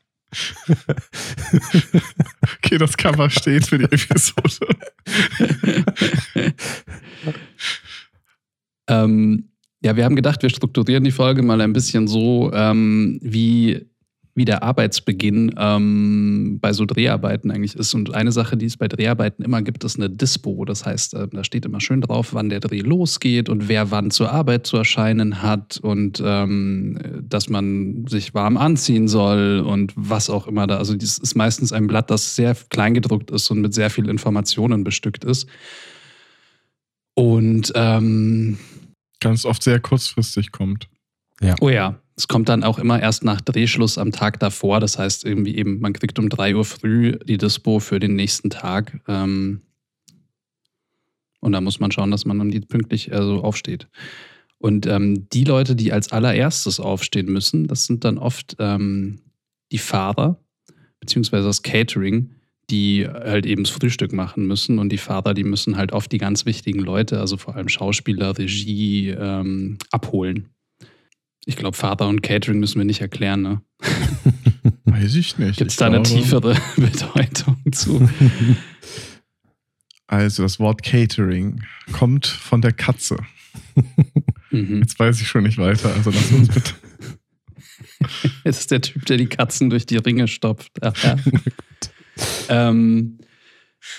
Okay, 2.57 2.79
das 2.79 2.97
Cover 2.97 3.29
steht 3.31 3.67
für 3.67 3.79
die 3.79 3.85
Episode. 3.85 4.67
Ähm, 8.89 9.51
ja, 9.83 9.97
wir 9.97 10.05
haben 10.05 10.17
gedacht, 10.17 10.43
wir 10.43 10.51
strukturieren 10.51 11.05
die 11.05 11.11
Folge 11.11 11.43
mal 11.43 11.61
ein 11.61 11.73
bisschen 11.73 12.07
so, 12.07 12.53
ähm, 12.53 13.19
wie, 13.23 13.87
wie 14.35 14.45
der 14.45 14.63
Arbeitsbeginn 14.63 15.55
ähm, 15.57 16.59
bei 16.61 16.75
so 16.75 16.85
Dreharbeiten 16.85 17.51
eigentlich 17.51 17.77
ist. 17.77 17.95
Und 17.95 18.15
eine 18.15 18.31
Sache, 18.31 18.59
die 18.59 18.67
es 18.67 18.77
bei 18.77 18.89
Dreharbeiten 18.89 19.43
immer 19.43 19.63
gibt, 19.63 19.83
ist 19.85 19.97
eine 19.97 20.11
Dispo. 20.11 20.67
Das 20.67 20.85
heißt, 20.85 21.15
äh, 21.15 21.29
da 21.33 21.45
steht 21.45 21.65
immer 21.65 21.81
schön 21.81 22.03
drauf, 22.03 22.35
wann 22.35 22.51
der 22.51 22.61
Dreh 22.61 22.81
losgeht 22.81 23.49
und 23.49 23.69
wer 23.69 23.91
wann 23.91 24.11
zur 24.11 24.31
Arbeit 24.31 24.67
zu 24.67 24.77
erscheinen 24.77 25.41
hat 25.43 25.79
und 25.79 26.23
ähm, 26.23 26.99
dass 27.23 27.49
man 27.49 28.05
sich 28.07 28.35
warm 28.35 28.59
anziehen 28.59 29.09
soll 29.09 29.65
und 29.67 29.95
was 29.97 30.29
auch 30.29 30.47
immer 30.47 30.67
da. 30.67 30.77
Also, 30.77 30.95
das 30.95 31.17
ist 31.17 31.35
meistens 31.37 31.73
ein 31.73 31.87
Blatt, 31.87 32.11
das 32.11 32.37
sehr 32.37 32.55
klein 32.69 32.93
gedruckt 32.93 33.31
ist 33.31 33.51
und 33.51 33.63
mit 33.63 33.73
sehr 33.73 33.89
viel 33.89 34.11
Informationen 34.11 34.85
bestückt 34.85 35.25
ist. 35.25 35.49
Und 37.15 37.73
ähm, 37.75 38.59
Ganz 39.21 39.45
oft 39.45 39.63
sehr 39.63 39.81
kurzfristig 39.81 40.51
kommt. 40.51 40.89
Oh 41.61 41.71
ja, 41.71 42.01
es 42.17 42.29
kommt 42.29 42.49
dann 42.49 42.65
auch 42.65 42.79
immer 42.79 43.01
erst 43.01 43.25
nach 43.25 43.41
Drehschluss 43.41 43.97
am 43.97 44.13
Tag 44.13 44.39
davor. 44.41 44.81
Das 44.81 44.99
heißt, 44.99 45.25
irgendwie 45.25 45.57
eben, 45.57 45.81
man 45.81 45.93
kriegt 45.93 46.19
um 46.19 46.29
3 46.29 46.57
Uhr 46.57 46.65
früh 46.65 47.19
die 47.25 47.39
Dispo 47.39 47.81
für 47.81 47.99
den 47.99 48.15
nächsten 48.15 48.51
Tag. 48.51 49.01
Ähm, 49.09 49.63
und 51.41 51.53
da 51.53 51.61
muss 51.61 51.81
man 51.81 51.91
schauen, 51.91 52.11
dass 52.11 52.27
man 52.27 52.39
dann 52.39 52.51
die 52.51 52.61
pünktlich 52.61 53.13
also 53.15 53.43
aufsteht. 53.43 53.89
Und 54.59 54.87
ähm, 54.87 55.29
die 55.31 55.45
Leute, 55.45 55.75
die 55.75 55.93
als 55.93 56.13
allererstes 56.13 56.81
aufstehen 56.81 57.33
müssen, 57.33 57.67
das 57.67 57.87
sind 57.87 58.05
dann 58.05 58.19
oft 58.19 58.57
ähm, 58.59 59.21
die 59.73 59.79
Fahrer, 59.79 60.39
beziehungsweise 61.01 61.47
das 61.47 61.63
Catering, 61.63 62.35
die 62.71 63.07
halt 63.09 63.47
eben 63.47 63.65
das 63.65 63.73
Frühstück 63.73 64.13
machen 64.13 64.47
müssen. 64.47 64.79
Und 64.79 64.91
die 64.91 64.99
Fahrer, 64.99 65.35
die 65.35 65.45
müssen 65.45 65.77
halt 65.77 65.93
oft 65.93 66.11
die 66.13 66.19
ganz 66.19 66.47
wichtigen 66.47 66.81
Leute, 66.81 67.21
also 67.21 67.37
vor 67.37 67.57
allem 67.57 67.69
Schauspieler, 67.69 68.37
Regie, 68.39 69.09
ähm, 69.11 69.79
abholen. 69.91 70.51
Ich 71.47 71.57
glaube, 71.57 71.77
Fahrer 71.77 72.09
und 72.09 72.23
Catering 72.23 72.61
müssen 72.61 72.79
wir 72.79 72.85
nicht 72.85 73.01
erklären. 73.01 73.43
Ne? 73.43 73.61
Weiß 74.85 75.15
ich 75.15 75.39
nicht. 75.39 75.59
Gibt 75.59 75.71
es 75.71 75.77
da 75.77 75.87
eine 75.87 76.03
tiefere 76.03 76.57
Bedeutung 76.77 77.57
zu? 77.73 78.09
Also, 80.13 80.43
das 80.43 80.59
Wort 80.59 80.83
Catering 80.83 81.63
kommt 81.93 82.27
von 82.27 82.61
der 82.61 82.73
Katze. 82.73 83.17
Mhm. 84.51 84.81
Jetzt 84.81 84.99
weiß 84.99 85.21
ich 85.21 85.29
schon 85.29 85.45
nicht 85.45 85.57
weiter. 85.57 85.95
Also, 85.95 86.11
lass 86.11 86.33
uns 86.33 86.49
bitte. 86.49 86.73
Das 88.43 88.59
ist 88.59 88.73
der 88.73 88.81
Typ, 88.81 89.07
der 89.07 89.19
die 89.19 89.29
Katzen 89.29 89.71
durch 89.71 89.87
die 89.87 89.99
Ringe 89.99 90.27
stopft. 90.27 90.73
Ach, 90.81 91.01
ja. 91.05 91.15
Ähm, 92.49 93.19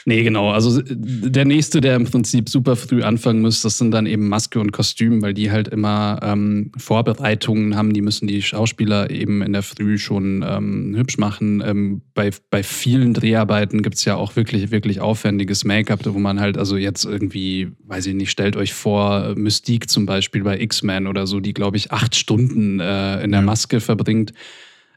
nee, 0.05 0.23
genau. 0.23 0.49
Also 0.49 0.81
der 0.85 1.45
nächste, 1.45 1.81
der 1.81 1.95
im 1.95 2.05
Prinzip 2.05 2.49
super 2.49 2.75
früh 2.75 3.03
anfangen 3.03 3.41
muss, 3.41 3.61
das 3.61 3.77
sind 3.77 3.91
dann 3.91 4.05
eben 4.05 4.29
Maske 4.29 4.59
und 4.59 4.71
Kostüm, 4.71 5.21
weil 5.21 5.33
die 5.33 5.51
halt 5.51 5.67
immer 5.67 6.19
ähm, 6.23 6.71
Vorbereitungen 6.77 7.75
haben. 7.75 7.93
Die 7.93 8.01
müssen 8.01 8.27
die 8.27 8.41
Schauspieler 8.41 9.09
eben 9.09 9.41
in 9.41 9.53
der 9.53 9.63
Früh 9.63 9.97
schon 9.97 10.45
ähm, 10.47 10.95
hübsch 10.95 11.17
machen. 11.17 11.63
Ähm, 11.65 12.01
bei, 12.13 12.31
bei 12.49 12.63
vielen 12.63 13.13
Dreharbeiten 13.13 13.81
gibt 13.81 13.95
es 13.95 14.05
ja 14.05 14.15
auch 14.15 14.35
wirklich, 14.35 14.71
wirklich 14.71 15.01
aufwendiges 15.01 15.65
Make-up, 15.65 16.01
wo 16.05 16.19
man 16.19 16.39
halt, 16.39 16.57
also 16.57 16.77
jetzt 16.77 17.05
irgendwie, 17.05 17.71
weiß 17.85 18.07
ich 18.07 18.15
nicht, 18.15 18.31
stellt 18.31 18.55
euch 18.55 18.73
vor, 18.73 19.35
Mystique 19.35 19.87
zum 19.87 20.05
Beispiel 20.05 20.43
bei 20.43 20.59
X-Men 20.59 21.07
oder 21.07 21.27
so, 21.27 21.39
die, 21.39 21.53
glaube 21.53 21.77
ich, 21.77 21.91
acht 21.91 22.15
Stunden 22.15 22.79
äh, 22.79 23.23
in 23.23 23.31
der. 23.31 23.41
Maske 23.41 23.79
verbringt. 23.79 24.33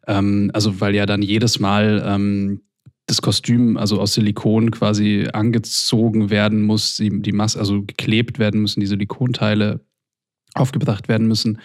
Ähm, 0.07 0.51
also, 0.53 0.81
weil 0.81 0.95
ja 0.95 1.07
dann 1.07 1.23
jedes 1.23 1.59
Mal 1.59 2.05
ähm, 2.07 2.61
das 3.07 3.21
Kostüm, 3.21 3.77
also 3.77 4.01
aus 4.01 4.15
Silikon 4.15 4.71
quasi 4.71 5.29
angezogen 5.33 6.31
werden 6.31 6.63
muss, 6.63 6.97
die, 6.97 7.33
Maske, 7.33 7.59
also 7.59 7.83
geklebt 7.83 8.39
werden 8.39 8.63
müssen, 8.63 8.81
die 8.81 8.87
Silikonteile 8.87 9.81
aufgebracht 10.55 11.09
werden 11.09 11.27
müssen 11.27 11.59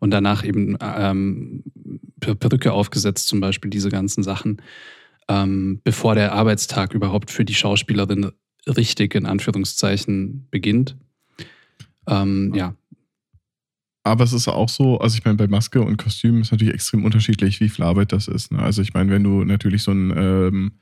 und 0.00 0.10
danach 0.10 0.44
eben 0.44 0.76
ähm, 0.80 1.62
Per- 2.20 2.34
Perücke 2.34 2.72
aufgesetzt, 2.72 3.28
zum 3.28 3.40
Beispiel 3.40 3.70
diese 3.70 3.88
ganzen 3.88 4.22
Sachen, 4.22 4.60
ähm, 5.28 5.80
bevor 5.84 6.14
der 6.14 6.32
Arbeitstag 6.32 6.92
überhaupt 6.92 7.30
für 7.30 7.44
die 7.44 7.54
Schauspielerin 7.54 8.32
richtig 8.66 9.14
in 9.14 9.26
Anführungszeichen 9.26 10.46
beginnt. 10.50 10.96
Ähm, 12.06 12.52
ja, 12.54 12.74
Aber 14.04 14.24
es 14.24 14.32
ist 14.32 14.48
auch 14.48 14.68
so, 14.68 14.98
also 14.98 15.16
ich 15.16 15.24
meine, 15.24 15.36
bei 15.36 15.46
Maske 15.46 15.80
und 15.80 15.96
Kostüm 15.96 16.40
ist 16.40 16.50
natürlich 16.50 16.74
extrem 16.74 17.04
unterschiedlich, 17.04 17.60
wie 17.60 17.68
viel 17.68 17.84
Arbeit 17.84 18.12
das 18.12 18.26
ist. 18.26 18.50
Ne? 18.50 18.58
Also 18.58 18.82
ich 18.82 18.94
meine, 18.94 19.12
wenn 19.12 19.22
du 19.22 19.44
natürlich 19.44 19.82
so 19.84 19.92
ein, 19.92 20.12
ähm, 20.16 20.72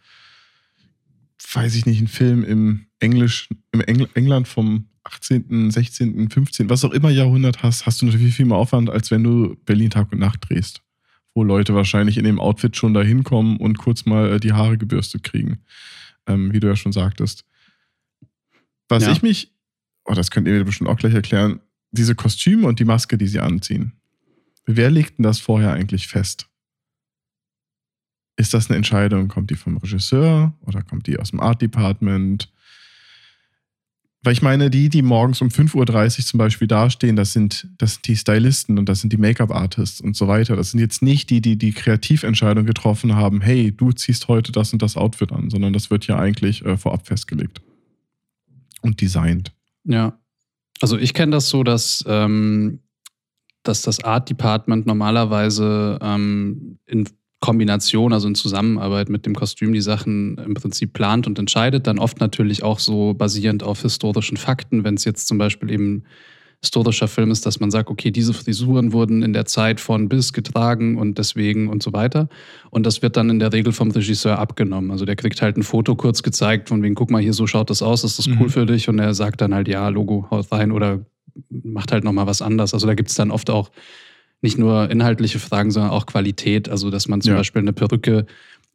weiß 1.53 1.75
ich 1.75 1.85
nicht, 1.85 1.99
einen 1.99 2.09
Film 2.09 2.45
im 2.45 2.87
Englisch, 2.99 3.49
im 3.73 3.81
Engl 3.83 4.09
England 4.15 4.49
vom 4.49 4.87
18., 5.05 5.71
16., 5.71 6.31
15., 6.31 6.71
was 6.71 6.85
auch 6.85 6.93
immer 6.93 7.11
Jahrhundert 7.11 7.63
hast, 7.63 7.87
hast 7.87 8.01
du 8.01 8.07
natürlich 8.07 8.35
viel 8.35 8.47
mehr 8.47 8.57
Aufwand, 8.57 8.89
als 8.89 9.11
wenn 9.11 9.23
du 9.23 9.57
Berlin 9.67 9.91
Tag 9.91 10.13
und 10.13 10.19
Nacht 10.19 10.49
drehst. 10.49 10.83
Wo 11.35 11.45
Leute 11.45 11.75
wahrscheinlich 11.75 12.17
in 12.19 12.25
dem 12.25 12.41
Outfit 12.41 12.77
schon 12.77 12.95
da 12.95 13.03
hinkommen 13.03 13.59
und 13.59 13.79
kurz 13.79 14.05
mal 14.07 14.33
äh, 14.33 14.41
die 14.41 14.53
Haare 14.53 14.79
gebürstet 14.79 15.23
kriegen. 15.23 15.61
Ähm, 16.27 16.53
wie 16.53 16.61
du 16.61 16.69
ja 16.69 16.77
schon 16.77 16.93
sagtest. 16.93 17.45
Was 18.89 19.05
Ja. 19.05 19.13
ich 19.13 19.23
mich, 19.23 19.53
oh, 20.05 20.15
das 20.15 20.31
könnt 20.31 20.49
ihr 20.49 20.55
mir 20.55 20.65
bestimmt 20.65 20.91
auch 20.91 20.99
gleich 20.99 21.15
erklären, 21.15 21.61
diese 21.93 22.15
Kostüme 22.15 22.67
und 22.67 22.79
die 22.79 22.85
Maske, 22.85 23.19
die 23.19 23.27
sie 23.27 23.41
anziehen. 23.41 23.93
Wer 24.67 24.91
legt 24.91 25.19
denn 25.19 25.25
das 25.25 25.41
vorher 25.41 25.73
eigentlich 25.73 26.07
fest? 26.07 26.49
Ist 28.37 28.55
das 28.55 28.69
eine 28.69 28.77
Entscheidung? 28.77 29.29
Kommt 29.29 29.51
die 29.51 29.57
vom 29.57 29.77
Regisseur 29.77 30.55
oder 30.63 30.83
kommt 30.83 31.07
die 31.07 31.19
aus 31.19 31.31
dem 31.31 31.41
Art 31.41 31.61
Department? 31.61 32.51
Weil 34.23 34.35
ich 34.35 34.43
meine, 34.43 34.69
die, 34.69 34.91
die 34.91 35.01
morgens 35.01 35.41
um 35.41 35.49
5.30 35.49 36.19
Uhr 36.19 36.25
zum 36.27 36.39
Beispiel 36.39 36.69
dastehen, 36.69 37.17
das 37.17 37.33
sind, 37.33 37.69
das 37.79 37.95
sind 37.95 38.07
die 38.07 38.17
Stylisten 38.17 38.79
und 38.79 38.87
das 38.87 39.01
sind 39.01 39.13
die 39.13 39.17
Make-up-Artists 39.17 40.01
und 40.03 40.15
so 40.15 40.29
weiter. 40.29 40.57
Das 40.57 40.73
sind 40.73 40.81
jetzt 40.81 41.01
nicht 41.01 41.31
die, 41.31 41.41
die 41.41 41.57
die 41.57 41.73
Kreativentscheidung 41.73 42.67
getroffen 42.67 43.15
haben, 43.15 43.41
hey, 43.41 43.73
du 43.73 43.93
ziehst 43.93 44.29
heute 44.29 44.53
das 44.53 44.75
und 44.75 44.83
das 44.83 44.97
Outfit 44.97 45.33
an, 45.33 45.49
sondern 45.49 45.73
das 45.73 45.91
wird 45.91 46.07
ja 46.07 46.19
eigentlich 46.19 46.65
äh, 46.67 46.77
vorab 46.77 47.07
festgelegt 47.07 47.63
und 48.83 49.01
designt. 49.01 49.53
Ja. 49.85 50.20
Also 50.81 50.99
ich 50.99 51.15
kenne 51.15 51.33
das 51.33 51.49
so, 51.49 51.63
dass, 51.63 52.05
ähm, 52.07 52.81
dass 53.63 53.83
das 53.83 54.03
Art 54.03 54.31
Department 54.31 54.87
normalerweise 54.87 55.99
ähm, 56.01 56.79
in 56.87 57.09
Kombination, 57.41 58.13
also 58.13 58.29
in 58.29 58.35
Zusammenarbeit 58.35 59.09
mit 59.09 59.25
dem 59.25 59.35
Kostüm 59.35 59.73
die 59.73 59.81
Sachen 59.81 60.37
im 60.39 60.55
Prinzip 60.55 60.93
plant 60.93 61.27
und 61.27 61.39
entscheidet. 61.39 61.87
Dann 61.87 61.99
oft 61.99 62.21
natürlich 62.21 62.63
auch 62.63 62.79
so 62.79 63.15
basierend 63.15 63.63
auf 63.63 63.83
historischen 63.83 64.37
Fakten, 64.37 64.85
wenn 64.85 64.95
es 64.95 65.05
jetzt 65.05 65.27
zum 65.27 65.39
Beispiel 65.39 65.71
eben 65.71 66.05
historischer 66.63 67.09
Film 67.09 67.31
ist, 67.31 67.47
dass 67.47 67.59
man 67.59 67.71
sagt, 67.71 67.89
okay, 67.89 68.11
diese 68.11 68.35
Frisuren 68.35 68.93
wurden 68.93 69.23
in 69.23 69.33
der 69.33 69.47
Zeit 69.47 69.81
von 69.81 70.09
bis 70.11 70.33
getragen 70.35 70.99
und 70.99 71.17
deswegen 71.17 71.69
und 71.69 71.83
so 71.83 71.93
weiter. 71.95 72.29
Und 72.69 72.85
das 72.85 73.01
wird 73.01 73.17
dann 73.17 73.31
in 73.31 73.39
der 73.39 73.53
Regel 73.53 73.73
vom 73.73 73.91
Regisseur 73.91 74.39
abgenommen. 74.39 74.91
Also 74.91 75.07
der 75.07 75.17
kriegt 75.17 75.41
halt 75.41 75.57
ein 75.57 75.63
Foto 75.63 75.97
kurz 75.97 76.23
gezeigt, 76.23 76.69
von 76.69 76.83
wegen, 76.83 76.95
guck 76.95 77.11
mal, 77.11 77.23
hier 77.23 77.33
so 77.33 77.47
schaut 77.47 77.71
das 77.71 77.81
aus, 77.83 78.05
ist 78.05 78.19
das 78.19 78.27
cool 78.29 78.47
Mhm. 78.47 78.51
für 78.51 78.67
dich? 78.67 78.89
Und 78.91 78.99
er 78.99 79.15
sagt 79.15 79.41
dann 79.41 79.55
halt, 79.55 79.69
ja, 79.69 79.89
Logo, 79.89 80.27
haut 80.31 80.53
rein 80.53 80.71
oder 80.71 81.01
macht 81.49 81.93
halt 81.93 82.05
nochmal 82.05 82.27
was 82.27 82.43
anders. 82.43 82.75
Also 82.75 82.87
da 82.87 82.93
gibt 82.95 83.09
es 83.09 83.15
dann 83.15 83.31
oft 83.31 83.49
auch 83.49 83.71
nicht 84.43 84.59
nur 84.59 84.91
inhaltliche 84.91 85.39
Fragen, 85.39 85.71
sondern 85.71 85.93
auch 85.93 86.05
Qualität. 86.05 86.69
Also 86.69 86.91
dass 86.91 87.09
man 87.09 87.23
zum 87.23 87.33
Ja. 87.33 87.39
Beispiel 87.39 87.63
eine 87.63 87.73
Perücke, 87.73 88.27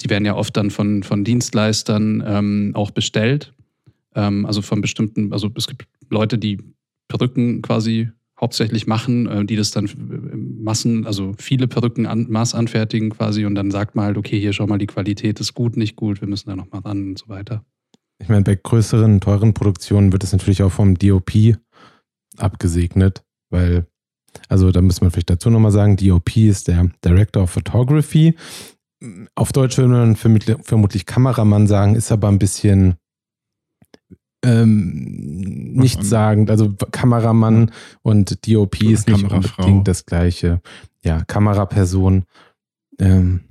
die 0.01 0.09
werden 0.09 0.25
ja 0.25 0.35
oft 0.35 0.57
dann 0.57 0.71
von, 0.71 1.03
von 1.03 1.23
Dienstleistern 1.23 2.23
ähm, 2.25 2.71
auch 2.73 2.89
bestellt. 2.89 3.53
Ähm, 4.15 4.47
also 4.47 4.63
von 4.63 4.81
bestimmten, 4.81 5.31
also 5.33 5.51
es 5.55 5.67
gibt 5.67 5.85
Leute, 6.09 6.37
die 6.39 6.57
Perücken 7.07 7.61
quasi 7.61 8.09
hauptsächlich 8.39 8.87
machen, 8.87 9.27
äh, 9.27 9.45
die 9.45 9.55
das 9.55 9.71
dann 9.71 9.85
in 9.85 10.63
Massen, 10.63 11.05
also 11.05 11.33
viele 11.37 11.67
Perücken 11.67 12.05
an, 12.05 12.27
Maß 12.29 12.53
anfertigen 12.55 13.09
quasi 13.11 13.45
und 13.45 13.55
dann 13.55 13.71
sagt 13.71 13.95
man 13.95 14.05
halt, 14.05 14.17
okay, 14.17 14.39
hier 14.39 14.53
schau 14.53 14.67
mal, 14.67 14.77
die 14.77 14.87
Qualität 14.87 15.39
ist 15.39 15.53
gut, 15.53 15.77
nicht 15.77 15.95
gut, 15.95 16.21
wir 16.21 16.27
müssen 16.27 16.49
da 16.49 16.55
nochmal 16.55 16.81
ran 16.81 17.09
und 17.09 17.17
so 17.17 17.29
weiter. 17.29 17.63
Ich 18.21 18.29
meine, 18.29 18.43
bei 18.43 18.55
größeren, 18.55 19.19
teuren 19.21 19.53
Produktionen 19.53 20.11
wird 20.11 20.23
es 20.23 20.31
natürlich 20.31 20.63
auch 20.63 20.71
vom 20.71 20.95
DOP 20.95 21.57
abgesegnet, 22.37 23.23
weil, 23.49 23.85
also 24.47 24.71
da 24.71 24.81
muss 24.81 25.01
man 25.01 25.11
vielleicht 25.11 25.29
dazu 25.29 25.49
nochmal 25.49 25.71
sagen, 25.71 25.97
DOP 25.97 26.37
ist 26.37 26.67
der 26.67 26.91
Director 27.03 27.43
of 27.43 27.51
Photography. 27.51 28.35
Auf 29.35 29.51
Deutsch 29.51 29.77
würde 29.77 29.89
man 29.89 30.15
vermutlich 30.15 31.05
Kameramann 31.05 31.67
sagen, 31.67 31.95
ist 31.95 32.11
aber 32.11 32.29
ein 32.29 32.39
bisschen 32.39 32.95
ähm, 34.45 35.71
Was 35.75 35.81
nichtssagend. 35.83 36.49
Also 36.49 36.73
Kameramann 36.91 37.71
und 38.01 38.47
DOP 38.47 38.75
Oder 38.81 38.91
ist 38.91 39.07
nicht 39.07 39.21
Kamerafrau. 39.21 39.63
unbedingt 39.63 39.87
das 39.87 40.05
gleiche. 40.05 40.61
Ja, 41.03 41.23
Kameraperson. 41.25 42.23
Ähm, 42.99 43.41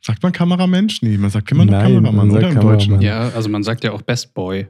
Sagt 0.00 0.22
man 0.22 0.32
Kameramensch? 0.32 1.00
Nee, 1.02 1.16
man 1.16 1.30
sagt 1.30 1.50
immer 1.50 1.64
Nein, 1.64 1.94
Kameramann, 1.94 2.30
oder? 2.30 2.40
Im 2.48 2.54
Kameramann. 2.54 2.78
Deutschen. 2.78 3.00
Ja, 3.00 3.28
also 3.30 3.48
man 3.48 3.62
sagt 3.62 3.84
ja 3.84 3.92
auch 3.92 4.02
Best 4.02 4.34
Boy. 4.34 4.66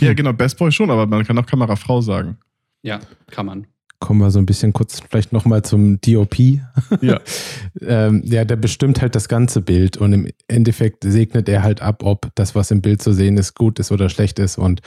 Ja, 0.00 0.12
genau, 0.14 0.32
Best 0.32 0.58
Boy 0.58 0.70
schon, 0.70 0.90
aber 0.90 1.06
man 1.06 1.24
kann 1.24 1.38
auch 1.38 1.46
Kamerafrau 1.46 2.00
sagen. 2.00 2.36
Ja, 2.82 3.00
kann 3.30 3.46
man. 3.46 3.66
Kommen 4.02 4.20
wir 4.20 4.30
so 4.30 4.40
ein 4.40 4.46
bisschen 4.46 4.72
kurz 4.72 5.00
vielleicht 5.00 5.32
nochmal 5.32 5.62
zum 5.62 6.00
DOP. 6.00 6.38
Ja. 7.00 7.20
ähm, 7.80 8.22
ja, 8.24 8.44
der 8.44 8.56
bestimmt 8.56 9.00
halt 9.00 9.14
das 9.14 9.28
ganze 9.28 9.62
Bild 9.62 9.96
und 9.96 10.12
im 10.12 10.28
Endeffekt 10.48 11.04
segnet 11.04 11.48
er 11.48 11.62
halt 11.62 11.80
ab, 11.80 12.02
ob 12.02 12.30
das, 12.34 12.54
was 12.54 12.70
im 12.70 12.82
Bild 12.82 13.00
zu 13.00 13.12
sehen 13.12 13.38
ist, 13.38 13.54
gut 13.54 13.78
ist 13.78 13.92
oder 13.92 14.08
schlecht 14.08 14.38
ist. 14.38 14.58
Und 14.58 14.82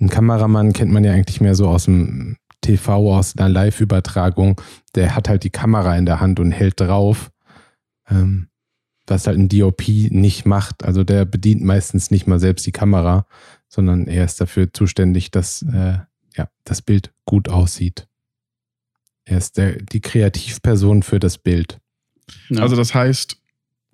ein 0.00 0.08
Kameramann 0.08 0.72
kennt 0.72 0.90
man 0.90 1.04
ja 1.04 1.12
eigentlich 1.12 1.40
mehr 1.40 1.54
so 1.54 1.68
aus 1.68 1.84
dem 1.84 2.36
TV, 2.62 3.14
aus 3.14 3.36
einer 3.36 3.50
Live-Übertragung. 3.50 4.60
Der 4.94 5.14
hat 5.14 5.28
halt 5.28 5.44
die 5.44 5.50
Kamera 5.50 5.96
in 5.96 6.06
der 6.06 6.20
Hand 6.20 6.40
und 6.40 6.50
hält 6.50 6.80
drauf. 6.80 7.30
Ähm, 8.10 8.48
was 9.06 9.26
halt 9.26 9.38
ein 9.38 9.50
DOP 9.50 9.86
nicht 9.86 10.46
macht. 10.46 10.82
Also 10.82 11.04
der 11.04 11.26
bedient 11.26 11.62
meistens 11.62 12.10
nicht 12.10 12.26
mal 12.26 12.40
selbst 12.40 12.66
die 12.66 12.72
Kamera, 12.72 13.26
sondern 13.68 14.06
er 14.06 14.24
ist 14.24 14.40
dafür 14.40 14.72
zuständig, 14.72 15.30
dass 15.30 15.60
äh, 15.62 15.98
ja, 16.34 16.48
das 16.64 16.80
Bild 16.80 17.12
gut 17.26 17.50
aussieht. 17.50 18.08
Er 19.26 19.38
ist 19.38 19.56
der, 19.56 19.76
die 19.82 20.00
Kreativperson 20.00 21.02
für 21.02 21.18
das 21.18 21.38
Bild. 21.38 21.78
Ja. 22.50 22.62
Also 22.62 22.76
das 22.76 22.94
heißt, 22.94 23.36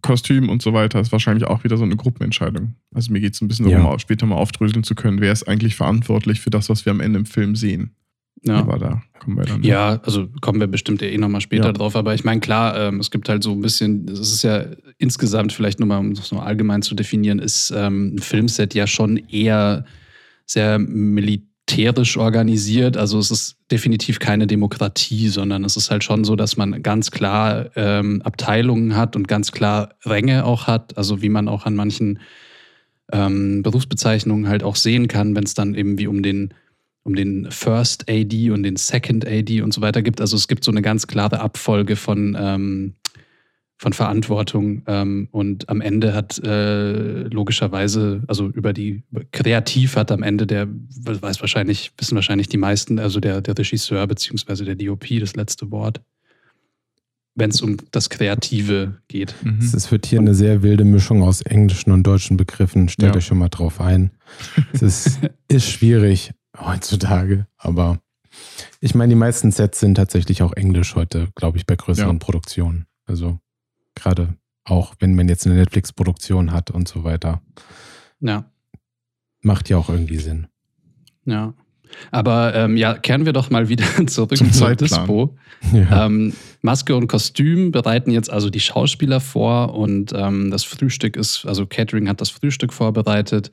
Kostüm 0.02 0.48
und 0.48 0.62
so 0.62 0.72
weiter 0.72 0.98
ist 1.00 1.12
wahrscheinlich 1.12 1.44
auch 1.44 1.62
wieder 1.62 1.76
so 1.76 1.84
eine 1.84 1.94
Gruppenentscheidung. 1.96 2.74
Also 2.94 3.12
mir 3.12 3.20
geht 3.20 3.34
es 3.34 3.40
ein 3.42 3.48
bisschen 3.48 3.68
Ja. 3.68 3.78
darum, 3.78 3.92
auch 3.92 4.00
später 4.00 4.26
mal 4.26 4.36
aufdröseln 4.36 4.82
zu 4.82 4.94
können, 4.94 5.20
wer 5.20 5.32
ist 5.32 5.46
eigentlich 5.46 5.76
verantwortlich 5.76 6.40
für 6.40 6.50
das, 6.50 6.68
was 6.68 6.84
wir 6.86 6.90
am 6.92 7.00
Ende 7.00 7.18
im 7.20 7.26
Film 7.26 7.54
sehen. 7.56 7.94
ja. 8.42 8.54
Aber 8.56 8.78
da 8.78 9.02
kommen 9.18 9.36
wir 9.36 9.44
dann. 9.44 9.62
Ja, 9.62 10.00
also 10.02 10.26
kommen 10.40 10.58
wir 10.60 10.66
bestimmt 10.66 11.02
eh 11.02 11.18
nochmal 11.18 11.42
später 11.42 11.66
Ja. 11.66 11.72
drauf. 11.72 11.94
Aber 11.94 12.14
ich 12.14 12.24
meine, 12.24 12.40
klar, 12.40 12.74
ähm, 12.78 12.98
es 12.98 13.10
gibt 13.10 13.28
halt 13.28 13.42
so 13.42 13.52
ein 13.52 13.60
bisschen, 13.60 14.08
es 14.08 14.18
ist 14.32 14.42
ja 14.42 14.64
insgesamt 14.96 15.52
vielleicht 15.52 15.78
nur 15.78 15.86
mal, 15.88 15.98
um 15.98 16.14
das 16.14 16.32
nur 16.32 16.44
allgemein 16.46 16.80
zu 16.80 16.94
definieren, 16.94 17.38
ist 17.38 17.70
ähm, 17.76 18.14
ein 18.14 18.18
Filmset 18.20 18.72
ja 18.74 18.86
schon 18.86 19.18
eher 19.18 19.84
sehr 20.46 20.78
militärisch 21.70 22.16
organisiert. 22.16 22.96
Also 22.96 23.18
es 23.18 23.30
ist 23.30 23.56
definitiv 23.70 24.18
keine 24.18 24.46
Demokratie, 24.46 25.28
sondern 25.28 25.64
es 25.64 25.76
ist 25.76 25.90
halt 25.90 26.04
schon 26.04 26.24
so, 26.24 26.36
dass 26.36 26.56
man 26.56 26.82
ganz 26.82 27.10
klar 27.10 27.70
ähm, 27.76 28.22
Abteilungen 28.22 28.96
hat 28.96 29.16
und 29.16 29.28
ganz 29.28 29.52
klar 29.52 29.90
Ränge 30.04 30.44
auch 30.44 30.66
hat. 30.66 30.96
Also 30.98 31.22
wie 31.22 31.28
man 31.28 31.48
auch 31.48 31.66
an 31.66 31.76
manchen 31.76 32.20
ähm, 33.12 33.62
Berufsbezeichnungen 33.62 34.48
halt 34.48 34.62
auch 34.62 34.76
sehen 34.76 35.08
kann, 35.08 35.34
wenn 35.36 35.44
es 35.44 35.54
dann 35.54 35.74
eben 35.74 35.98
wie 35.98 36.06
um 36.06 36.22
den 36.22 36.54
um 37.02 37.14
den 37.14 37.50
First 37.50 38.10
AD 38.10 38.50
und 38.50 38.62
den 38.62 38.76
Second 38.76 39.26
AD 39.26 39.62
und 39.62 39.72
so 39.72 39.80
weiter 39.80 40.02
gibt. 40.02 40.20
Also 40.20 40.36
es 40.36 40.48
gibt 40.48 40.64
so 40.64 40.70
eine 40.70 40.82
ganz 40.82 41.06
klare 41.06 41.40
Abfolge 41.40 41.96
von, 41.96 42.36
ähm, 42.38 42.94
von 43.82 43.94
Verantwortung 43.94 44.82
ähm, 44.86 45.28
und 45.30 45.70
am 45.70 45.80
Ende 45.80 46.12
hat 46.12 46.38
äh, 46.44 47.22
logischerweise, 47.28 48.22
also 48.28 48.48
über 48.48 48.74
die 48.74 49.02
kreativ 49.32 49.96
hat 49.96 50.12
am 50.12 50.22
Ende 50.22 50.46
der, 50.46 50.68
weiß 50.68 51.40
wahrscheinlich, 51.40 51.90
wissen 51.96 52.14
wahrscheinlich 52.14 52.50
die 52.50 52.58
meisten, 52.58 52.98
also 52.98 53.20
der, 53.20 53.40
der 53.40 53.56
Regisseur 53.56 54.06
beziehungsweise 54.06 54.66
der 54.66 54.74
DOP 54.74 55.06
das 55.18 55.34
letzte 55.34 55.70
Wort, 55.70 56.02
wenn 57.34 57.48
es 57.48 57.62
um 57.62 57.78
das 57.90 58.10
Kreative 58.10 59.00
geht. 59.08 59.34
Mhm. 59.42 59.60
Es 59.62 59.72
ist- 59.72 59.90
wird 59.90 60.04
hier 60.04 60.18
eine 60.18 60.34
sehr 60.34 60.62
wilde 60.62 60.84
Mischung 60.84 61.22
aus 61.22 61.40
englischen 61.40 61.90
und 61.90 62.02
deutschen 62.02 62.36
Begriffen. 62.36 62.90
Stellt 62.90 63.14
Ja. 63.14 63.18
euch 63.18 63.24
schon 63.24 63.38
mal 63.38 63.48
drauf 63.48 63.80
ein. 63.80 64.10
Es 64.74 64.82
ist, 64.82 65.20
ist 65.48 65.66
schwierig 65.70 66.32
heutzutage, 66.54 67.46
aber 67.56 67.98
ich 68.80 68.94
meine, 68.94 69.08
die 69.14 69.18
meisten 69.18 69.50
Sets 69.52 69.80
sind 69.80 69.94
tatsächlich 69.94 70.42
auch 70.42 70.52
englisch 70.52 70.94
heute, 70.96 71.28
glaube 71.34 71.56
ich, 71.56 71.64
bei 71.64 71.76
größeren 71.76 72.16
Ja. 72.16 72.18
Produktionen. 72.18 72.84
Also 73.06 73.38
gerade 74.00 74.36
auch, 74.64 74.94
wenn 74.98 75.14
man 75.14 75.28
jetzt 75.28 75.46
eine 75.46 75.56
Netflix-Produktion 75.56 76.52
hat 76.52 76.70
und 76.70 76.88
so 76.88 77.04
weiter. 77.04 77.40
Ja. 78.20 78.50
Macht 79.42 79.68
ja 79.68 79.78
auch 79.78 79.88
irgendwie 79.88 80.18
Sinn. 80.18 80.46
Ja. 81.24 81.54
Aber 82.12 82.54
ähm, 82.54 82.76
ja, 82.76 82.94
kehren 82.94 83.26
wir 83.26 83.32
doch 83.32 83.50
mal 83.50 83.68
wieder 83.68 83.84
zurück 84.06 84.36
Zum 84.36 84.52
zur. 84.52 84.74
Dispo. 84.76 85.36
Ja. 85.72 86.06
Ähm, 86.06 86.34
Maske 86.62 86.94
und 86.94 87.08
Kostüm 87.08 87.72
bereiten 87.72 88.10
jetzt 88.10 88.30
also 88.30 88.50
die 88.50 88.60
Schauspieler 88.60 89.20
vor 89.20 89.74
und 89.74 90.12
ähm, 90.14 90.50
das 90.50 90.62
Frühstück 90.62 91.16
ist, 91.16 91.46
also 91.46 91.66
Catering 91.66 92.08
hat 92.08 92.20
das 92.20 92.30
Frühstück 92.30 92.72
vorbereitet 92.72 93.50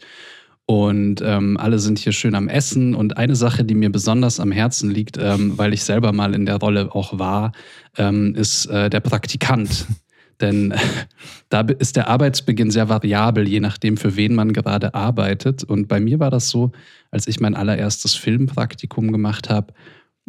und 0.69 1.21
ähm, 1.21 1.55
alle 1.57 1.79
sind 1.79 1.97
hier 1.97 2.11
schön 2.11 2.35
am 2.35 2.49
Essen. 2.49 2.93
Und 2.93 3.15
eine 3.15 3.37
Sache, 3.37 3.63
die 3.63 3.73
mir 3.73 3.89
besonders 3.89 4.41
am 4.41 4.51
Herzen 4.51 4.91
liegt, 4.91 5.17
ähm, 5.17 5.57
weil 5.57 5.73
ich 5.73 5.85
selber 5.85 6.11
mal 6.11 6.35
in 6.35 6.45
der 6.45 6.57
Rolle 6.57 6.93
auch 6.93 7.17
war, 7.17 7.53
ähm, 7.97 8.35
ist 8.35 8.65
äh, 8.65 8.89
der 8.89 8.99
Praktikant. 8.99 9.87
Denn 10.41 10.73
da 11.49 11.61
ist 11.61 11.95
der 11.95 12.09
Arbeitsbeginn 12.09 12.71
sehr 12.71 12.89
variabel, 12.89 13.47
je 13.47 13.59
nachdem, 13.59 13.97
für 13.97 14.15
wen 14.15 14.35
man 14.35 14.53
gerade 14.53 14.93
arbeitet. 14.93 15.63
Und 15.63 15.87
bei 15.87 15.99
mir 15.99 16.19
war 16.19 16.31
das 16.31 16.49
so, 16.49 16.71
als 17.11 17.27
ich 17.27 17.39
mein 17.39 17.55
allererstes 17.55 18.15
Filmpraktikum 18.15 19.11
gemacht 19.11 19.49
habe, 19.49 19.73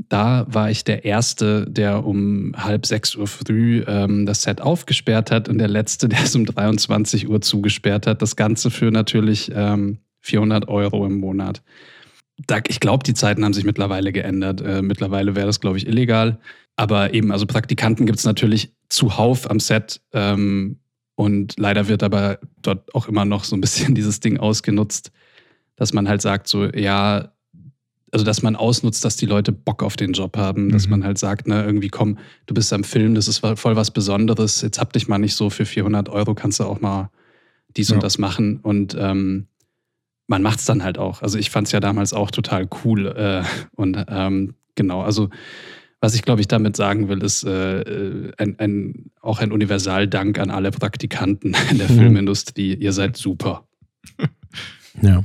da 0.08 0.46
war 0.48 0.70
ich 0.70 0.84
der 0.84 1.04
Erste, 1.04 1.66
der 1.68 2.04
um 2.06 2.54
halb 2.56 2.86
sechs 2.86 3.16
Uhr 3.16 3.26
früh 3.26 3.82
ähm, 3.86 4.26
das 4.26 4.42
Set 4.42 4.60
aufgesperrt 4.60 5.32
hat 5.32 5.48
und 5.48 5.58
der 5.58 5.68
Letzte, 5.68 6.08
der 6.08 6.22
es 6.22 6.36
um 6.36 6.46
23 6.46 7.28
Uhr 7.28 7.40
zugesperrt 7.40 8.06
hat. 8.06 8.22
Das 8.22 8.36
Ganze 8.36 8.70
für 8.70 8.90
natürlich 8.90 9.50
ähm, 9.54 9.98
400 10.20 10.68
Euro 10.68 11.04
im 11.06 11.18
Monat. 11.18 11.62
Da, 12.46 12.60
ich 12.68 12.78
glaube, 12.78 13.02
die 13.02 13.14
Zeiten 13.14 13.44
haben 13.44 13.54
sich 13.54 13.64
mittlerweile 13.64 14.12
geändert. 14.12 14.60
Äh, 14.60 14.82
mittlerweile 14.82 15.34
wäre 15.34 15.46
das, 15.46 15.60
glaube 15.60 15.78
ich, 15.78 15.88
illegal. 15.88 16.38
Aber 16.76 17.12
eben, 17.12 17.32
also 17.32 17.46
Praktikanten 17.46 18.06
gibt 18.06 18.20
es 18.20 18.24
natürlich 18.24 18.72
zuhauf 18.88 19.50
am 19.50 19.60
Set. 19.60 20.00
Ähm, 20.12 20.78
und 21.14 21.58
leider 21.58 21.88
wird 21.88 22.02
aber 22.02 22.38
dort 22.62 22.94
auch 22.94 23.08
immer 23.08 23.24
noch 23.24 23.44
so 23.44 23.56
ein 23.56 23.60
bisschen 23.60 23.94
dieses 23.94 24.20
Ding 24.20 24.38
ausgenutzt, 24.38 25.10
dass 25.76 25.92
man 25.92 26.08
halt 26.08 26.22
sagt, 26.22 26.48
so, 26.48 26.64
ja, 26.66 27.32
also 28.10 28.24
dass 28.24 28.40
man 28.42 28.56
ausnutzt, 28.56 29.04
dass 29.04 29.16
die 29.16 29.26
Leute 29.26 29.52
Bock 29.52 29.82
auf 29.82 29.96
den 29.96 30.12
Job 30.12 30.36
haben, 30.36 30.70
dass 30.70 30.86
Mhm. 30.86 30.90
man 30.92 31.04
halt 31.04 31.18
sagt, 31.18 31.46
ne, 31.46 31.62
irgendwie 31.64 31.88
komm, 31.88 32.18
du 32.46 32.54
bist 32.54 32.72
am 32.72 32.82
Film, 32.84 33.14
das 33.14 33.28
ist 33.28 33.38
voll 33.38 33.76
was 33.76 33.90
Besonderes, 33.90 34.62
jetzt 34.62 34.78
hab 34.80 34.92
dich 34.94 35.08
mal 35.08 35.18
nicht 35.18 35.34
so 35.34 35.50
für 35.50 35.66
400 35.66 36.08
Euro, 36.08 36.34
kannst 36.34 36.58
du 36.60 36.64
auch 36.64 36.80
mal 36.80 37.10
dies 37.76 37.90
Ja. 37.90 37.96
und 37.96 38.02
das 38.02 38.16
machen 38.16 38.60
und 38.62 38.96
ähm, 38.98 39.46
man 40.26 40.40
macht 40.42 40.58
es 40.60 40.64
dann 40.64 40.82
halt 40.84 40.96
auch. 40.98 41.20
Also 41.22 41.38
ich 41.38 41.50
fand 41.50 41.66
es 41.66 41.72
ja 41.72 41.80
damals 41.80 42.12
auch 42.14 42.30
total 42.30 42.66
cool 42.84 43.06
äh, 43.08 43.42
und 43.76 44.02
ähm, 44.08 44.54
genau, 44.74 45.02
also 45.02 45.28
was 46.00 46.14
ich 46.14 46.22
glaube 46.22 46.40
ich 46.40 46.48
damit 46.48 46.76
sagen 46.76 47.08
will, 47.08 47.22
ist 47.22 47.44
äh, 47.44 47.80
äh, 47.80 48.32
ein, 48.38 48.58
ein, 48.58 49.10
auch 49.20 49.40
ein 49.40 49.52
Universaldank 49.52 50.38
an 50.38 50.50
alle 50.50 50.70
Praktikanten 50.70 51.54
in 51.70 51.78
der 51.78 51.90
Mhm. 51.90 51.96
Filmindustrie. 51.98 52.74
Ihr 52.74 52.92
seid 52.92 53.16
super. 53.16 53.66
Ja. 55.02 55.22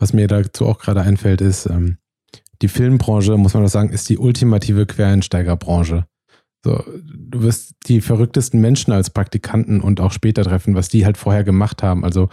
Was 0.00 0.12
mir 0.12 0.26
dazu 0.26 0.66
auch 0.66 0.78
gerade 0.80 1.00
einfällt, 1.02 1.40
ist, 1.40 1.66
ähm, 1.66 1.98
die 2.60 2.66
Filmbranche, 2.68 3.36
muss 3.36 3.54
man 3.54 3.62
doch 3.62 3.70
sagen, 3.70 3.90
ist 3.90 4.08
die 4.08 4.18
ultimative 4.18 4.84
Quereinsteigerbranche. 4.86 6.06
So, 6.64 6.82
du 7.04 7.42
wirst 7.42 7.74
die 7.86 8.00
verrücktesten 8.00 8.60
Menschen 8.60 8.92
als 8.92 9.10
Praktikanten 9.10 9.80
und 9.80 10.00
auch 10.00 10.10
später 10.10 10.42
treffen, 10.42 10.74
was 10.74 10.88
die 10.88 11.04
halt 11.04 11.16
vorher 11.16 11.44
gemacht 11.44 11.84
haben. 11.84 12.04
Also 12.04 12.28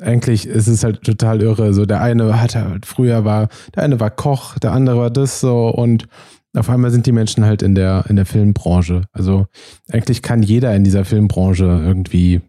eigentlich 0.00 0.46
ist 0.46 0.66
es 0.68 0.82
halt 0.82 1.02
total 1.02 1.42
irre. 1.42 1.74
So 1.74 1.84
der 1.84 2.00
eine 2.00 2.40
hatte 2.40 2.64
halt 2.64 2.86
früher 2.86 3.24
war, 3.26 3.48
der 3.74 3.82
eine 3.82 4.00
war 4.00 4.10
Koch, 4.10 4.58
der 4.58 4.72
andere 4.72 4.96
war 4.96 5.10
das 5.10 5.40
so 5.40 5.68
und 5.68 6.06
auf 6.54 6.70
einmal 6.70 6.90
sind 6.90 7.06
die 7.06 7.12
Menschen 7.12 7.44
halt 7.44 7.62
in 7.62 7.74
der, 7.74 8.04
in 8.08 8.16
der 8.16 8.26
Filmbranche. 8.26 9.02
Also 9.12 9.46
eigentlich 9.90 10.22
kann 10.22 10.42
jeder 10.42 10.74
in 10.74 10.84
dieser 10.84 11.04
Filmbranche 11.04 11.64
irgendwie 11.64 12.40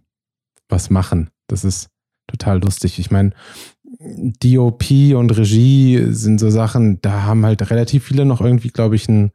was 0.70 0.90
machen. 0.90 1.30
Das 1.48 1.64
ist 1.64 1.90
total 2.28 2.62
lustig. 2.62 3.00
Ich 3.00 3.12
meine, 3.12 3.32
DOP 4.00 4.84
und 5.16 5.36
Regie 5.36 6.08
sind 6.10 6.40
so 6.40 6.50
Sachen, 6.50 7.02
da 7.02 7.24
haben 7.24 7.46
halt 7.46 7.70
relativ 7.72 8.04
viele 8.04 8.26
noch 8.26 8.42
irgendwie, 8.42 8.70
glaube 8.70 8.96
ich, 8.96 9.08
ein, 9.08 9.32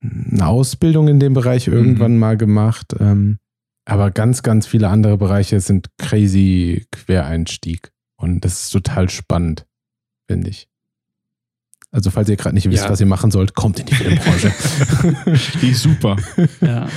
eine 0.00 0.46
Ausbildung 0.46 1.08
in 1.08 1.20
dem 1.20 1.34
Bereich 1.34 1.66
irgendwann 1.68 2.14
mhm. 2.14 2.18
mal 2.18 2.36
gemacht. 2.36 2.94
Ähm, 2.98 3.38
aber 3.84 4.10
ganz, 4.10 4.42
ganz 4.42 4.66
viele 4.66 4.88
andere 4.88 5.18
Bereiche 5.18 5.60
sind 5.60 5.90
crazy 5.98 6.86
Quereinstieg. 6.90 7.92
Und 8.16 8.44
das 8.44 8.64
ist 8.64 8.70
total 8.70 9.10
spannend, 9.10 9.66
finde 10.26 10.50
ich. 10.50 10.68
Also 11.94 12.10
falls 12.10 12.28
ihr 12.28 12.34
gerade 12.34 12.56
nicht 12.56 12.68
wisst, 12.68 12.82
ja. 12.82 12.90
was 12.90 12.98
ihr 12.98 13.06
machen 13.06 13.30
sollt, 13.30 13.54
kommt 13.54 13.78
in 13.78 13.86
die 13.86 13.94
Filmbranche. 13.94 14.52
die 15.62 15.68
ist 15.68 15.82
super. 15.82 16.16
Ja. 16.60 16.88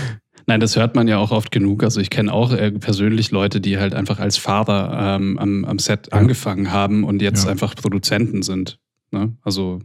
Nein, 0.47 0.59
das 0.59 0.75
hört 0.75 0.95
man 0.95 1.07
ja 1.07 1.19
auch 1.19 1.29
oft 1.29 1.51
genug. 1.51 1.83
Also 1.83 2.01
ich 2.01 2.09
kenne 2.09 2.33
auch 2.33 2.51
äh, 2.51 2.71
persönlich 2.71 3.29
Leute, 3.29 3.61
die 3.61 3.77
halt 3.77 3.93
einfach 3.93 4.17
als 4.17 4.37
Fahrer 4.37 5.17
ähm, 5.17 5.37
am, 5.37 5.65
am, 5.65 5.77
Set 5.77 6.07
ja. 6.11 6.17
angefangen 6.17 6.71
haben 6.71 7.03
und 7.03 7.21
jetzt 7.21 7.45
ja. 7.45 7.51
einfach 7.51 7.75
Produzenten 7.75 8.41
sind. 8.41 8.79
Ne? 9.11 9.37
Also 9.43 9.83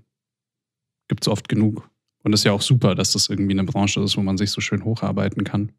gibt 1.08 1.24
es 1.24 1.28
oft 1.28 1.46
genug. 1.46 1.90
Und 2.22 2.32
es 2.32 2.40
ist 2.40 2.44
ja 2.44 2.52
auch 2.52 2.62
super, 2.62 2.94
dass 2.94 3.12
das 3.12 3.28
irgendwie 3.28 3.52
eine 3.52 3.64
Branche 3.64 4.00
ist, 4.00 4.16
wo 4.16 4.22
man 4.22 4.38
sich 4.38 4.50
so 4.50 4.62
schön 4.62 4.82
hocharbeiten 4.82 5.44
kann. 5.44 5.72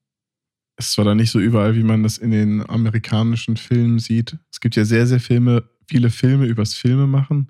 Es 0.75 0.89
ist 0.89 0.93
zwar 0.93 1.05
da 1.05 1.15
nicht 1.15 1.31
so 1.31 1.39
überall, 1.39 1.75
wie 1.75 1.83
man 1.83 2.03
das 2.03 2.19
in 2.19 2.29
den 2.29 2.69
amerikanischen 2.69 3.57
Filmen 3.57 3.97
sieht. 3.97 4.37
Es 4.51 4.59
gibt 4.59 4.75
ja 4.75 4.85
sehr, 4.85 5.07
sehr 5.07 5.19
Filme, 5.19 5.63
viele 5.89 6.11
Filme 6.11 6.45
übers 6.45 6.75
Filme 6.75 7.07
machen 7.07 7.49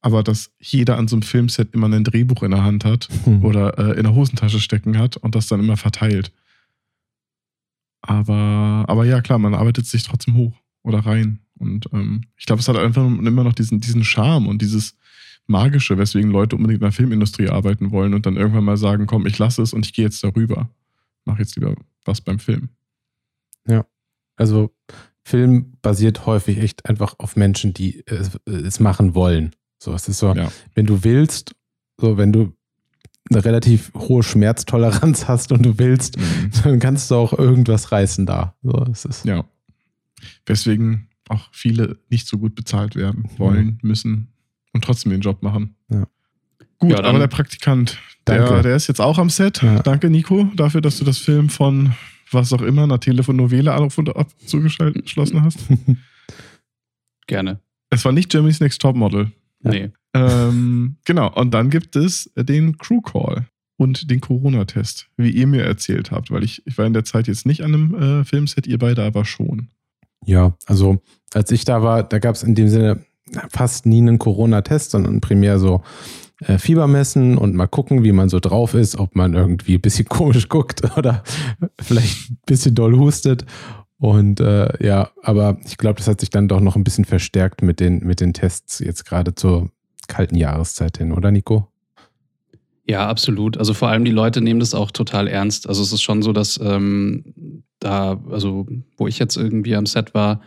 aber 0.00 0.22
dass 0.22 0.50
jeder 0.58 0.96
an 0.96 1.08
so 1.08 1.16
einem 1.16 1.22
Filmset 1.22 1.74
immer 1.74 1.88
ein 1.88 2.04
Drehbuch 2.04 2.42
in 2.42 2.52
der 2.52 2.64
Hand 2.64 2.84
hat 2.84 3.08
hm. 3.24 3.44
oder 3.44 3.78
äh, 3.78 3.96
in 3.98 4.04
der 4.04 4.14
Hosentasche 4.14 4.60
stecken 4.60 4.98
hat 4.98 5.16
und 5.16 5.34
das 5.34 5.46
dann 5.46 5.60
immer 5.60 5.76
verteilt. 5.76 6.32
Aber, 8.02 8.84
aber 8.88 9.04
ja, 9.04 9.20
klar, 9.20 9.38
man 9.38 9.54
arbeitet 9.54 9.86
sich 9.86 10.02
trotzdem 10.04 10.34
hoch 10.34 10.56
oder 10.82 11.00
rein. 11.00 11.40
Und 11.58 11.86
ähm, 11.92 12.22
ich 12.36 12.46
glaube, 12.46 12.60
es 12.60 12.68
hat 12.68 12.76
einfach 12.76 13.04
immer 13.04 13.44
noch 13.44 13.52
diesen, 13.52 13.80
diesen 13.80 14.04
Charme 14.04 14.46
und 14.46 14.62
dieses 14.62 14.96
Magische, 15.46 15.98
weswegen 15.98 16.30
Leute 16.30 16.56
unbedingt 16.56 16.80
in 16.80 16.86
der 16.86 16.92
Filmindustrie 16.92 17.48
arbeiten 17.48 17.90
wollen 17.90 18.14
und 18.14 18.24
dann 18.24 18.36
irgendwann 18.36 18.64
mal 18.64 18.78
sagen, 18.78 19.06
komm, 19.06 19.26
ich 19.26 19.38
lasse 19.38 19.60
es 19.60 19.74
und 19.74 19.84
ich 19.84 19.92
gehe 19.92 20.04
jetzt 20.04 20.24
darüber. 20.24 20.70
Mach 21.26 21.38
jetzt 21.38 21.56
lieber 21.56 21.74
was 22.04 22.22
beim 22.22 22.38
Film. 22.38 22.70
Ja, 23.66 23.84
also 24.36 24.70
Film 25.22 25.76
basiert 25.82 26.24
häufig 26.24 26.58
echt 26.58 26.88
einfach 26.88 27.16
auf 27.18 27.36
Menschen, 27.36 27.74
die 27.74 28.02
es, 28.06 28.38
es 28.46 28.80
machen 28.80 29.14
wollen. 29.14 29.54
So, 29.82 29.94
es 29.94 30.08
ist 30.08 30.18
so, 30.18 30.34
ja. 30.34 30.52
wenn 30.74 30.84
du 30.84 31.02
willst, 31.04 31.54
so, 31.96 32.18
wenn 32.18 32.32
du 32.32 32.52
eine 33.30 33.44
relativ 33.44 33.92
hohe 33.94 34.22
Schmerztoleranz 34.22 35.26
hast 35.26 35.52
und 35.52 35.64
du 35.64 35.78
willst, 35.78 36.18
mhm. 36.18 36.50
dann 36.64 36.78
kannst 36.80 37.10
du 37.10 37.14
auch 37.14 37.32
irgendwas 37.32 37.90
reißen 37.90 38.26
da. 38.26 38.54
So, 38.62 38.84
es 38.90 39.04
ist 39.04 39.24
ja. 39.24 39.44
Weswegen 40.44 41.08
auch 41.28 41.48
viele 41.52 41.98
nicht 42.10 42.26
so 42.26 42.36
gut 42.36 42.54
bezahlt 42.54 42.94
werden 42.94 43.30
wollen, 43.38 43.78
mhm. 43.82 43.88
müssen 43.88 44.32
und 44.72 44.84
trotzdem 44.84 45.12
den 45.12 45.20
Job 45.22 45.42
machen. 45.42 45.76
Ja. 45.88 46.06
Gut, 46.78 46.90
ja, 46.90 47.04
aber 47.04 47.18
der 47.18 47.28
Praktikant, 47.28 47.98
der, 48.26 48.62
der, 48.62 48.76
ist 48.76 48.86
jetzt 48.88 49.00
auch 49.00 49.18
am 49.18 49.30
Set. 49.30 49.62
Ja. 49.62 49.80
Danke, 49.82 50.10
Nico, 50.10 50.48
dafür, 50.56 50.80
dass 50.80 50.98
du 50.98 51.04
das 51.04 51.18
Film 51.18 51.48
von 51.48 51.94
was 52.30 52.52
auch 52.52 52.62
immer, 52.62 52.84
einer 52.84 53.00
Telefonnovele 53.00 53.72
abzugeschlossen 53.72 55.42
hast. 55.42 55.58
Gerne. 57.26 57.60
Es 57.90 58.04
war 58.04 58.12
nicht 58.12 58.30
Germany's 58.30 58.60
Next 58.60 58.80
Topmodel. 58.80 59.32
Nee. 59.62 59.90
Ähm, 60.14 60.96
genau, 61.04 61.32
und 61.34 61.52
dann 61.52 61.70
gibt 61.70 61.96
es 61.96 62.30
den 62.36 62.78
Crew 62.78 63.00
Call 63.00 63.46
und 63.76 64.10
den 64.10 64.20
Corona-Test, 64.20 65.08
wie 65.16 65.30
ihr 65.30 65.46
mir 65.46 65.64
erzählt 65.64 66.10
habt, 66.10 66.30
weil 66.30 66.44
ich, 66.44 66.66
ich 66.66 66.76
war 66.76 66.86
in 66.86 66.92
der 66.92 67.04
Zeit 67.04 67.28
jetzt 67.28 67.46
nicht 67.46 67.62
an 67.62 67.74
einem 67.74 67.94
äh, 67.94 68.24
Filmset, 68.24 68.66
ihr 68.66 68.78
beide 68.78 69.02
aber 69.04 69.24
schon. 69.24 69.68
Ja, 70.26 70.56
also 70.66 71.00
als 71.32 71.50
ich 71.50 71.64
da 71.64 71.82
war, 71.82 72.02
da 72.02 72.18
gab 72.18 72.34
es 72.34 72.42
in 72.42 72.54
dem 72.54 72.68
Sinne 72.68 73.04
fast 73.50 73.86
nie 73.86 73.98
einen 73.98 74.18
Corona-Test, 74.18 74.90
sondern 74.90 75.20
primär 75.20 75.58
so 75.58 75.82
äh, 76.40 76.58
Fieber 76.58 76.86
messen 76.86 77.38
und 77.38 77.54
mal 77.54 77.66
gucken, 77.66 78.02
wie 78.04 78.12
man 78.12 78.28
so 78.28 78.40
drauf 78.40 78.74
ist, 78.74 78.96
ob 78.98 79.14
man 79.14 79.34
irgendwie 79.34 79.74
ein 79.74 79.80
bisschen 79.80 80.04
komisch 80.08 80.48
guckt 80.48 80.96
oder 80.96 81.22
vielleicht 81.80 82.30
ein 82.30 82.38
bisschen 82.46 82.74
doll 82.74 82.98
hustet. 82.98 83.44
Und 84.00 84.40
äh, 84.40 84.84
ja, 84.84 85.10
aber 85.22 85.58
ich 85.66 85.76
glaube, 85.76 85.98
das 85.98 86.08
hat 86.08 86.20
sich 86.20 86.30
dann 86.30 86.48
doch 86.48 86.60
noch 86.60 86.74
ein 86.74 86.84
bisschen 86.84 87.04
verstärkt 87.04 87.62
mit 87.62 87.80
den, 87.80 87.98
mit 87.98 88.20
den 88.20 88.32
Tests 88.32 88.78
jetzt 88.78 89.04
gerade 89.04 89.34
zur 89.34 89.70
kalten 90.08 90.36
Jahreszeit 90.36 90.96
hin, 90.98 91.12
oder 91.12 91.30
Nico? 91.30 91.68
Ja, 92.86 93.06
absolut. 93.08 93.58
Also 93.58 93.74
vor 93.74 93.88
allem 93.88 94.04
die 94.04 94.10
Leute 94.10 94.40
nehmen 94.40 94.58
das 94.58 94.74
auch 94.74 94.90
total 94.90 95.28
ernst. 95.28 95.68
Also 95.68 95.82
es 95.82 95.92
ist 95.92 96.02
schon 96.02 96.22
so, 96.22 96.32
dass 96.32 96.58
ähm, 96.62 97.62
da, 97.78 98.18
also 98.30 98.66
wo 98.96 99.06
ich 99.06 99.18
jetzt 99.18 99.36
irgendwie 99.36 99.76
am 99.76 99.86
Set 99.86 100.14
war, 100.14 100.40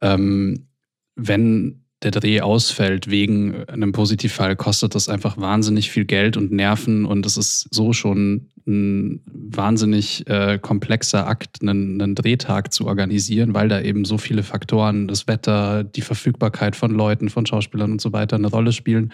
ähm, 0.00 0.68
wenn 1.16 1.82
der 2.02 2.12
Dreh 2.12 2.40
ausfällt 2.40 3.10
wegen 3.10 3.64
einem 3.64 3.92
Positivfall, 3.92 4.54
kostet 4.54 4.94
das 4.94 5.08
einfach 5.08 5.36
wahnsinnig 5.36 5.90
viel 5.90 6.04
Geld 6.04 6.36
und 6.36 6.52
Nerven 6.52 7.04
und 7.04 7.26
es 7.26 7.36
ist 7.36 7.68
so 7.74 7.92
schon 7.92 8.50
ein 8.66 9.22
wahnsinnig 9.26 10.28
äh, 10.28 10.58
komplexer 10.58 11.26
Akt, 11.26 11.62
einen, 11.62 12.00
einen, 12.00 12.14
Drehtag 12.14 12.72
zu 12.72 12.86
organisieren, 12.86 13.54
weil 13.54 13.68
da 13.68 13.80
eben 13.80 14.04
so 14.04 14.18
viele 14.18 14.42
Faktoren, 14.42 15.08
das 15.08 15.26
Wetter, 15.26 15.84
die 15.84 16.02
Verfügbarkeit 16.02 16.76
von 16.76 16.92
Leuten, 16.92 17.30
von 17.30 17.46
Schauspielern 17.46 17.92
und 17.92 18.00
so 18.00 18.12
weiter 18.12 18.36
eine 18.36 18.48
Rolle 18.48 18.72
spielen, 18.72 19.12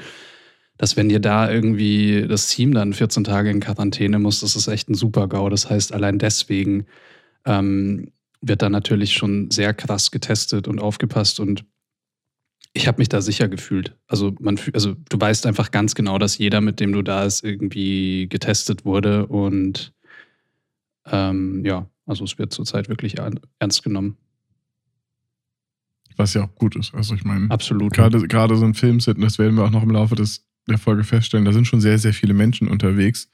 dass 0.76 0.96
wenn 0.96 1.08
ihr 1.08 1.20
da 1.20 1.50
irgendwie 1.50 2.26
das 2.28 2.48
Team 2.48 2.74
dann 2.74 2.92
14 2.92 3.24
Tage 3.24 3.50
in 3.50 3.60
Quarantäne 3.60 4.18
muss, 4.18 4.40
das 4.40 4.56
ist 4.56 4.66
echt 4.66 4.90
ein 4.90 4.94
Super-GAU. 4.94 5.48
Das 5.48 5.70
heißt, 5.70 5.92
allein 5.92 6.18
deswegen 6.18 6.86
ähm, 7.46 8.10
wird 8.40 8.60
da 8.60 8.68
natürlich 8.68 9.12
schon 9.12 9.50
sehr 9.50 9.72
krass 9.72 10.10
getestet 10.10 10.66
und 10.66 10.80
aufgepasst 10.80 11.38
und 11.38 11.64
ich 12.74 12.88
habe 12.88 12.98
mich 12.98 13.08
da 13.08 13.22
sicher 13.22 13.48
gefühlt. 13.48 13.96
Also, 14.08 14.34
man, 14.40 14.58
also 14.72 14.96
du 15.08 15.20
weißt 15.20 15.46
einfach 15.46 15.70
ganz 15.70 15.94
genau, 15.94 16.18
dass 16.18 16.38
jeder, 16.38 16.60
mit 16.60 16.80
dem 16.80 16.92
du 16.92 17.02
da 17.02 17.24
ist, 17.24 17.44
irgendwie 17.44 18.28
getestet 18.28 18.84
wurde. 18.84 19.26
Und 19.26 19.94
ähm, 21.06 21.64
ja, 21.64 21.88
also 22.04 22.24
es 22.24 22.36
wird 22.36 22.52
zurzeit 22.52 22.88
wirklich 22.88 23.16
ernst 23.60 23.84
genommen. 23.84 24.16
Was 26.16 26.34
ja 26.34 26.44
auch 26.44 26.54
gut 26.56 26.74
ist. 26.76 26.94
Also 26.94 27.14
ich 27.14 27.24
meine, 27.24 27.50
absolut. 27.50 27.92
Gerade, 27.92 28.26
gerade 28.26 28.56
so 28.56 28.64
ein 28.64 28.74
Filmset, 28.74 29.16
und 29.16 29.22
das 29.22 29.38
werden 29.38 29.56
wir 29.56 29.64
auch 29.64 29.70
noch 29.70 29.82
im 29.82 29.90
Laufe 29.90 30.16
des, 30.16 30.44
der 30.68 30.78
Folge 30.78 31.04
feststellen, 31.04 31.44
da 31.44 31.52
sind 31.52 31.66
schon 31.66 31.80
sehr, 31.80 31.98
sehr 31.98 32.12
viele 32.12 32.34
Menschen 32.34 32.68
unterwegs 32.68 33.28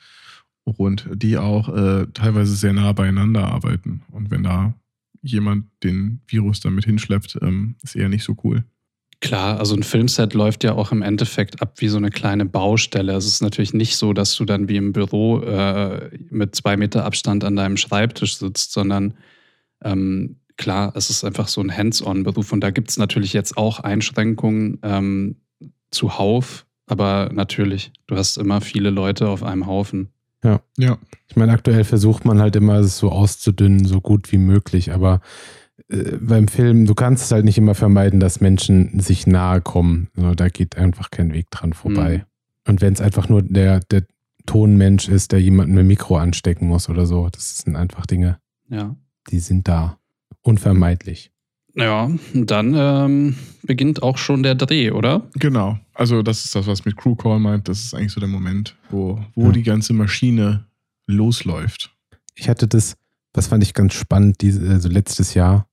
und 0.64 1.08
die 1.14 1.38
auch 1.38 1.68
äh, 1.74 2.06
teilweise 2.12 2.54
sehr 2.54 2.72
nah 2.72 2.92
beieinander 2.92 3.48
arbeiten. 3.48 4.02
Und 4.10 4.30
wenn 4.30 4.42
da 4.42 4.74
jemand 5.22 5.66
den 5.82 6.20
Virus 6.26 6.60
damit 6.60 6.84
hinschleppt, 6.84 7.38
ähm, 7.42 7.76
ist 7.82 7.96
eher 7.96 8.08
nicht 8.08 8.24
so 8.24 8.36
cool. 8.44 8.64
Klar, 9.20 9.58
also 9.58 9.74
ein 9.74 9.82
Filmset 9.82 10.32
läuft 10.32 10.64
ja 10.64 10.72
auch 10.72 10.92
im 10.92 11.02
Endeffekt 11.02 11.60
ab 11.60 11.74
wie 11.76 11.88
so 11.88 11.98
eine 11.98 12.10
kleine 12.10 12.46
Baustelle. 12.46 13.12
Es 13.12 13.26
ist 13.26 13.42
natürlich 13.42 13.74
nicht 13.74 13.96
so, 13.96 14.14
dass 14.14 14.34
du 14.34 14.46
dann 14.46 14.68
wie 14.68 14.76
im 14.76 14.94
Büro 14.94 15.40
äh, 15.40 16.10
mit 16.30 16.54
zwei 16.54 16.78
Meter 16.78 17.04
Abstand 17.04 17.44
an 17.44 17.54
deinem 17.54 17.76
Schreibtisch 17.76 18.38
sitzt, 18.38 18.72
sondern 18.72 19.14
ähm, 19.84 20.36
klar, 20.56 20.92
es 20.96 21.10
ist 21.10 21.22
einfach 21.24 21.48
so 21.48 21.60
ein 21.60 21.76
Hands-on-Beruf 21.76 22.52
und 22.52 22.62
da 22.62 22.70
gibt 22.70 22.90
es 22.90 22.96
natürlich 22.96 23.34
jetzt 23.34 23.58
auch 23.58 23.80
Einschränkungen 23.80 24.78
ähm, 24.82 25.36
zuhauf, 25.90 26.66
aber 26.86 27.30
natürlich, 27.32 27.92
du 28.06 28.16
hast 28.16 28.38
immer 28.38 28.62
viele 28.62 28.88
Leute 28.88 29.28
auf 29.28 29.42
einem 29.42 29.66
Haufen. 29.66 30.08
Ja, 30.42 30.60
ja. 30.78 30.98
Ich 31.28 31.36
meine, 31.36 31.52
aktuell 31.52 31.84
versucht 31.84 32.24
man 32.24 32.40
halt 32.40 32.56
immer, 32.56 32.76
es 32.76 32.96
so 32.96 33.10
auszudünnen, 33.10 33.84
so 33.84 34.00
gut 34.00 34.32
wie 34.32 34.38
möglich, 34.38 34.92
aber 34.92 35.20
äh, 35.88 36.16
beim 36.20 36.48
Film, 36.48 36.86
du 36.86 36.94
kannst 36.94 37.24
es 37.24 37.32
halt 37.32 37.44
nicht 37.44 37.58
immer 37.58 37.74
vermeiden, 37.74 38.20
dass 38.20 38.40
Menschen 38.40 39.00
sich 39.00 39.26
nahe 39.26 39.60
kommen. 39.60 40.08
Also, 40.16 40.34
da 40.34 40.48
geht 40.48 40.76
einfach 40.76 41.10
kein 41.10 41.32
Weg 41.32 41.50
dran 41.50 41.72
vorbei. 41.72 42.18
Mhm. 42.18 42.70
Und 42.70 42.80
wenn 42.80 42.92
es 42.92 43.00
einfach 43.00 43.28
nur 43.28 43.42
der, 43.42 43.80
der 43.80 44.04
Tonmensch 44.46 45.08
ist, 45.08 45.32
der 45.32 45.40
jemanden 45.40 45.74
mit 45.74 45.82
dem 45.82 45.88
Mikro 45.88 46.16
anstecken 46.16 46.68
muss 46.68 46.88
oder 46.88 47.06
so, 47.06 47.28
das 47.28 47.58
sind 47.58 47.76
einfach 47.76 48.06
Dinge, 48.06 48.38
ja. 48.68 48.96
die 49.30 49.40
sind 49.40 49.68
da. 49.68 49.98
Unvermeidlich. 50.42 51.30
Ja, 51.74 52.10
dann 52.34 52.74
ähm, 52.74 53.36
beginnt 53.62 54.02
auch 54.02 54.18
schon 54.18 54.42
der 54.42 54.54
Dreh, 54.54 54.90
oder? 54.90 55.28
Genau. 55.34 55.78
Also, 55.94 56.22
das 56.22 56.44
ist 56.44 56.54
das, 56.54 56.66
was 56.66 56.84
mit 56.84 56.96
Crew 56.96 57.14
Call 57.14 57.38
meint. 57.38 57.68
Das 57.68 57.80
ist 57.80 57.94
eigentlich 57.94 58.12
so 58.12 58.20
der 58.20 58.28
Moment, 58.28 58.76
wo, 58.90 59.20
wo 59.34 59.46
ja. 59.46 59.52
die 59.52 59.62
ganze 59.62 59.92
Maschine 59.92 60.66
losläuft. 61.06 61.94
Ich 62.34 62.48
hatte 62.48 62.66
das, 62.66 62.96
das 63.32 63.48
fand 63.48 63.62
ich 63.62 63.74
ganz 63.74 63.94
spannend, 63.94 64.40
diese, 64.40 64.68
also 64.68 64.88
letztes 64.88 65.34
Jahr 65.34 65.66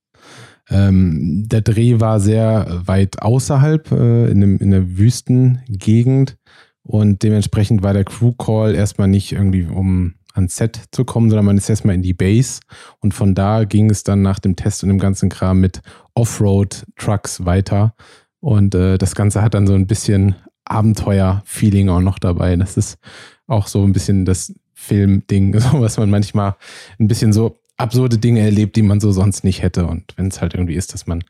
ähm, 0.70 1.44
der 1.46 1.62
Dreh 1.62 2.00
war 2.00 2.20
sehr 2.20 2.82
weit 2.84 3.22
außerhalb 3.22 3.90
äh, 3.92 4.30
in, 4.30 4.42
einem, 4.42 4.58
in 4.58 4.74
einer 4.74 4.98
Wüstengegend. 4.98 6.36
Und 6.82 7.22
dementsprechend 7.22 7.82
war 7.82 7.92
der 7.92 8.04
Crew 8.04 8.32
Call 8.32 8.74
erstmal 8.74 9.08
nicht 9.08 9.32
irgendwie 9.32 9.64
um 9.64 10.14
ans 10.34 10.56
Set 10.56 10.80
zu 10.92 11.04
kommen, 11.04 11.30
sondern 11.30 11.46
man 11.46 11.58
ist 11.58 11.68
erstmal 11.68 11.94
in 11.94 12.02
die 12.02 12.14
Base. 12.14 12.60
Und 13.00 13.12
von 13.12 13.34
da 13.34 13.64
ging 13.64 13.90
es 13.90 14.04
dann 14.04 14.22
nach 14.22 14.38
dem 14.38 14.56
Test 14.56 14.82
und 14.82 14.88
dem 14.88 14.98
ganzen 14.98 15.28
Kram 15.28 15.60
mit 15.60 15.82
Offroad-Trucks 16.14 17.44
weiter. 17.44 17.94
Und 18.40 18.74
äh, 18.74 18.98
das 18.98 19.14
Ganze 19.14 19.42
hat 19.42 19.54
dann 19.54 19.66
so 19.66 19.74
ein 19.74 19.86
bisschen 19.86 20.36
Abenteuer-Feeling 20.64 21.88
auch 21.88 22.00
noch 22.00 22.18
dabei. 22.18 22.56
Das 22.56 22.76
ist 22.76 22.98
auch 23.46 23.66
so 23.66 23.84
ein 23.84 23.92
bisschen 23.92 24.24
das 24.24 24.54
Filmding, 24.74 25.58
so 25.60 25.80
was 25.80 25.98
man 25.98 26.10
manchmal 26.10 26.56
ein 26.98 27.08
bisschen 27.08 27.32
so 27.32 27.56
absurde 27.78 28.18
Dinge 28.18 28.40
erlebt, 28.40 28.76
die 28.76 28.82
man 28.82 29.00
so 29.00 29.12
sonst 29.12 29.44
nicht 29.44 29.62
hätte. 29.62 29.86
Und 29.86 30.12
wenn 30.16 30.28
es 30.28 30.40
halt 30.40 30.54
irgendwie 30.54 30.74
ist, 30.74 30.92
dass 30.92 31.06
man 31.06 31.24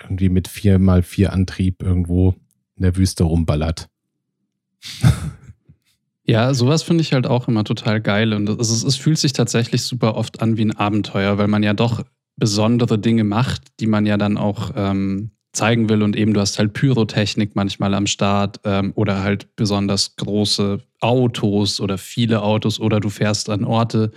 irgendwie 0.00 0.28
mit 0.28 0.48
4x4 0.48 1.26
Antrieb 1.26 1.82
irgendwo 1.82 2.34
in 2.76 2.82
der 2.82 2.96
Wüste 2.96 3.24
rumballert. 3.24 3.88
Ja, 6.24 6.54
sowas 6.54 6.84
finde 6.84 7.02
ich 7.02 7.12
halt 7.12 7.26
auch 7.26 7.48
immer 7.48 7.64
total 7.64 8.00
geil. 8.00 8.32
Und 8.32 8.48
es, 8.48 8.70
es, 8.70 8.84
es 8.84 8.96
fühlt 8.96 9.18
sich 9.18 9.32
tatsächlich 9.32 9.82
super 9.82 10.14
oft 10.14 10.40
an 10.40 10.56
wie 10.56 10.64
ein 10.64 10.76
Abenteuer, 10.76 11.36
weil 11.36 11.48
man 11.48 11.64
ja 11.64 11.74
doch 11.74 12.04
besondere 12.36 12.98
Dinge 12.98 13.24
macht, 13.24 13.62
die 13.80 13.86
man 13.86 14.06
ja 14.06 14.16
dann 14.16 14.38
auch 14.38 14.70
ähm, 14.76 15.32
zeigen 15.52 15.88
will. 15.88 16.02
Und 16.02 16.16
eben, 16.16 16.32
du 16.32 16.40
hast 16.40 16.58
halt 16.58 16.74
Pyrotechnik 16.74 17.56
manchmal 17.56 17.92
am 17.94 18.06
Start 18.06 18.60
ähm, 18.64 18.92
oder 18.94 19.22
halt 19.22 19.54
besonders 19.56 20.14
große 20.16 20.80
Autos 21.00 21.80
oder 21.80 21.98
viele 21.98 22.42
Autos 22.42 22.78
oder 22.78 23.00
du 23.00 23.10
fährst 23.10 23.50
an 23.50 23.64
Orte, 23.64 24.12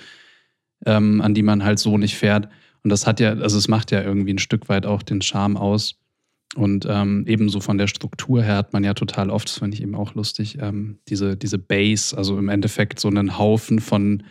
ähm, 0.86 1.22
an 1.22 1.34
die 1.34 1.44
man 1.44 1.64
halt 1.64 1.80
so 1.80 1.98
nicht 1.98 2.16
fährt. 2.16 2.48
Und 2.84 2.90
das 2.90 3.08
hat 3.08 3.20
ja, 3.20 3.34
also 3.34 3.58
es 3.58 3.68
macht 3.68 3.92
ja 3.92 4.02
irgendwie 4.02 4.34
ein 4.34 4.40
Stück 4.40 4.70
weit 4.70 4.86
auch 4.86 5.04
den 5.04 5.22
Charme 5.22 5.58
aus. 5.58 5.96
Und 6.56 6.88
ähm, 6.90 7.26
ebenso 7.28 7.60
von 7.60 7.78
der 7.78 7.88
Struktur 7.88 8.42
her 8.42 8.56
hat 8.56 8.72
man 8.72 8.84
ja 8.84 8.94
total 8.94 9.30
oft, 9.30 9.50
das 9.50 9.58
fand 9.58 9.74
ich 9.74 9.82
eben 9.82 9.96
auch 9.96 10.14
lustig, 10.14 10.58
ähm, 10.62 11.00
diese, 11.10 11.36
diese 11.36 11.58
Base, 11.58 12.18
also 12.18 12.38
im 12.38 12.48
Endeffekt 12.48 13.00
so 13.00 13.10
einen 13.10 13.38
Haufen 13.38 13.80
von, 13.80 14.24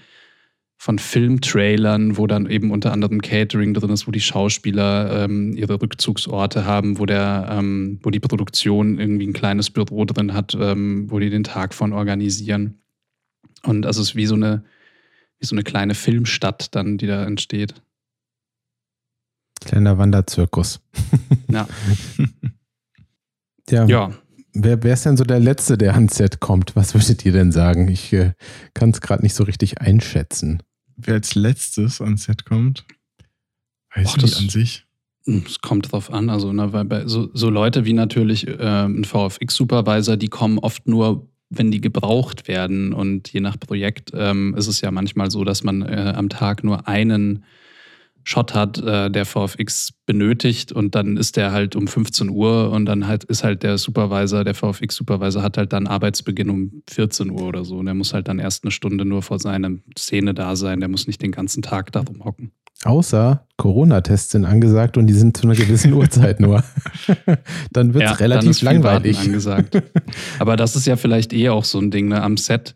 von 0.79 0.99
Filmtrailern, 0.99 2.17
wo 2.17 2.27
dann 2.27 2.49
eben 2.49 2.71
unter 2.71 2.93
anderem 2.93 3.21
Catering 3.21 3.75
drin 3.75 3.91
ist, 3.91 4.07
wo 4.07 4.11
die 4.11 4.21
Schauspieler 4.21 5.25
ähm, 5.25 5.55
ihre 5.55 5.81
Rückzugsorte 5.83 6.65
haben, 6.65 6.99
wo, 6.99 7.05
der, 7.05 7.49
ähm, 7.51 7.99
wo 8.03 8.11
die 8.11 8.21
Produktion 8.21 8.99
irgendwie 8.99 9.27
ein 9.27 9.35
kleines 9.35 9.71
Büro 9.71 10.07
drin 10.07 10.33
hat, 10.33 10.57
ähm, 10.59 11.11
wo 11.11 11.19
die 11.19 11.29
den 11.31 11.45
Tag 11.45 11.75
von 11.75 11.93
organisieren. 11.93 12.79
Und 13.65 13.85
also 13.85 14.01
es 14.01 14.11
ist 14.11 14.17
wie 14.17 14.27
so 14.27 14.35
eine, 14.35 14.65
wie 15.45 15.47
so 15.47 15.55
eine 15.55 15.63
kleine 15.63 15.95
Filmstadt 15.95 16.75
dann, 16.75 16.97
die 16.97 17.07
da 17.07 17.23
entsteht. 17.25 17.75
Kleiner 19.61 19.99
Wanderzirkus. 19.99 20.81
Ja. 21.51 21.69
ja. 23.71 23.85
ja. 23.85 24.15
Wer, 24.55 24.83
wer 24.83 24.95
ist 24.95 25.05
denn 25.05 25.17
so 25.19 25.25
der 25.25 25.41
Letzte, 25.41 25.77
der 25.77 25.95
ans 25.95 26.15
Set 26.17 26.41
kommt? 26.41 26.77
Was 26.77 26.95
würdet 26.95 27.25
ihr 27.27 27.33
denn 27.33 27.53
sagen? 27.53 27.89
Ich 27.89 28.13
äh, 28.15 28.33
kann 28.73 28.91
es 28.91 29.01
gerade 29.03 29.23
nicht 29.23 29.35
so 29.35 29.45
richtig 29.45 29.81
einschätzen. 29.81 30.63
Wer 30.97 31.15
als 31.15 31.35
letztes 31.35 32.01
ans 32.01 32.25
Set 32.25 32.47
kommt, 32.47 32.87
weiß 33.95 34.09
Och, 34.09 34.17
ich 34.17 34.23
das- 34.23 34.37
an 34.39 34.49
sich. 34.49 34.87
Es 35.27 35.61
kommt 35.61 35.91
drauf 35.91 36.11
an. 36.13 36.29
Also, 36.31 36.53
ne, 36.53 36.73
weil 36.75 36.85
bei 36.85 37.07
so, 37.07 37.31
so 37.35 37.49
Leute 37.51 37.85
wie 37.87 37.95
natürlich 37.95 38.47
äh, 38.47 38.85
ein 38.85 39.05
VFX-Supervisor, 39.05 40.17
die 40.19 40.29
kommen 40.29 40.59
oft 40.59 40.87
nur, 40.87 41.29
wenn 41.51 41.71
die 41.71 41.81
gebraucht 41.81 42.49
werden. 42.49 42.93
Und 42.93 43.33
je 43.33 43.41
nach 43.41 43.59
Projekt 43.59 44.13
ähm, 44.15 44.55
ist 44.57 44.67
es 44.67 44.81
ja 44.81 44.91
manchmal 44.91 45.31
so, 45.31 45.45
dass 45.45 45.65
man 45.65 45.83
äh, 45.83 46.13
am 46.17 46.29
Tag 46.29 46.65
nur 46.65 46.89
einen 46.89 47.45
Shot 48.27 48.55
hat, 48.55 48.79
äh, 48.79 49.11
der 49.11 49.27
VFX 49.27 49.93
benötigt 50.07 50.73
und 50.73 50.95
dann 50.95 51.19
ist 51.19 51.37
der 51.37 51.53
halt 51.53 51.77
um 51.77 51.87
15 51.87 52.31
Uhr 52.31 52.71
und 52.71 52.87
dann 52.87 53.07
halt 53.07 53.25
ist 53.25 53.45
halt 53.45 53.63
der 53.63 53.77
Supervisor, 53.77 54.45
der 54.45 54.55
VFX-Supervisor 54.55 55.43
hat 55.43 55.59
halt 55.59 55.75
dann 55.75 55.87
Arbeitsbeginn 55.87 56.49
um 56.49 56.83
14 56.89 57.31
Uhr 57.31 57.43
oder 57.43 57.67
so. 57.67 57.77
Und 57.77 57.85
der 57.85 57.95
muss 57.95 58.15
halt 58.15 58.29
dann 58.29 58.39
erst 58.39 58.65
eine 58.65 58.71
Stunde 58.71 59.05
nur 59.05 59.23
vor 59.23 59.39
seiner 59.39 59.73
Szene 59.97 60.33
da 60.33 60.57
sein. 60.57 60.81
Der 60.81 60.89
muss 60.89 61.07
nicht 61.07 61.21
den 61.21 61.33
ganzen 61.33 61.63
Tag 61.63 61.93
da 61.93 62.01
rumhocken. 62.01 62.53
Außer 62.83 63.47
Corona-Tests 63.57 64.33
sind 64.33 64.45
angesagt 64.45 64.97
und 64.97 65.07
die 65.07 65.15
sind 65.15 65.37
zu 65.37 65.45
einer 65.45 65.55
gewissen 65.55 65.93
Uhrzeit 65.95 66.41
nur. 66.41 66.65
dann 67.73 67.95
wird 67.95 68.05
es 68.05 68.11
dann 68.11 68.19
relativ 68.19 68.63
langweilig. 68.63 69.19
Angesagt. 69.19 69.83
Aber 70.39 70.57
das 70.57 70.77
ist 70.77 70.87
ja 70.87 70.97
vielleicht 70.97 71.33
eh 71.33 71.49
auch 71.49 71.65
so 71.65 71.79
ein 71.79 71.91
Ding 71.91 72.09
ne? 72.09 72.23
am 72.23 72.37
Set. 72.37 72.75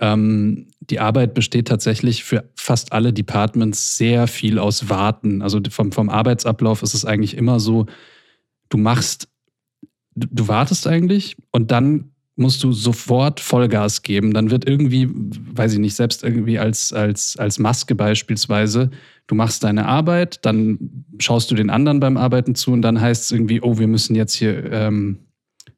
Ähm, 0.00 0.68
die 0.80 0.98
Arbeit 0.98 1.34
besteht 1.34 1.68
tatsächlich 1.68 2.24
für 2.24 2.48
fast 2.54 2.92
alle 2.92 3.12
Departments 3.12 3.98
sehr 3.98 4.26
viel 4.28 4.58
aus 4.58 4.88
Warten. 4.88 5.42
Also 5.42 5.60
vom, 5.68 5.92
vom 5.92 6.08
Arbeitsablauf 6.08 6.82
ist 6.82 6.94
es 6.94 7.04
eigentlich 7.04 7.36
immer 7.36 7.60
so, 7.60 7.86
du 8.70 8.78
machst, 8.78 9.28
du, 10.14 10.26
du 10.30 10.48
wartest 10.48 10.86
eigentlich 10.86 11.36
und 11.50 11.70
dann 11.70 12.09
musst 12.40 12.64
du 12.64 12.72
sofort 12.72 13.38
Vollgas 13.38 14.02
geben. 14.02 14.34
Dann 14.34 14.50
wird 14.50 14.66
irgendwie, 14.66 15.08
weiß 15.10 15.74
ich 15.74 15.78
nicht, 15.78 15.94
selbst 15.94 16.24
irgendwie 16.24 16.58
als, 16.58 16.92
als, 16.92 17.36
als 17.36 17.58
Maske 17.58 17.94
beispielsweise, 17.94 18.90
du 19.26 19.34
machst 19.34 19.62
deine 19.62 19.86
Arbeit, 19.86 20.44
dann 20.44 21.04
schaust 21.18 21.50
du 21.50 21.54
den 21.54 21.70
anderen 21.70 22.00
beim 22.00 22.16
Arbeiten 22.16 22.54
zu 22.54 22.72
und 22.72 22.82
dann 22.82 23.00
heißt 23.00 23.24
es 23.24 23.30
irgendwie, 23.30 23.60
oh, 23.60 23.78
wir 23.78 23.86
müssen 23.86 24.16
jetzt 24.16 24.34
hier, 24.34 24.72
ähm, 24.72 25.18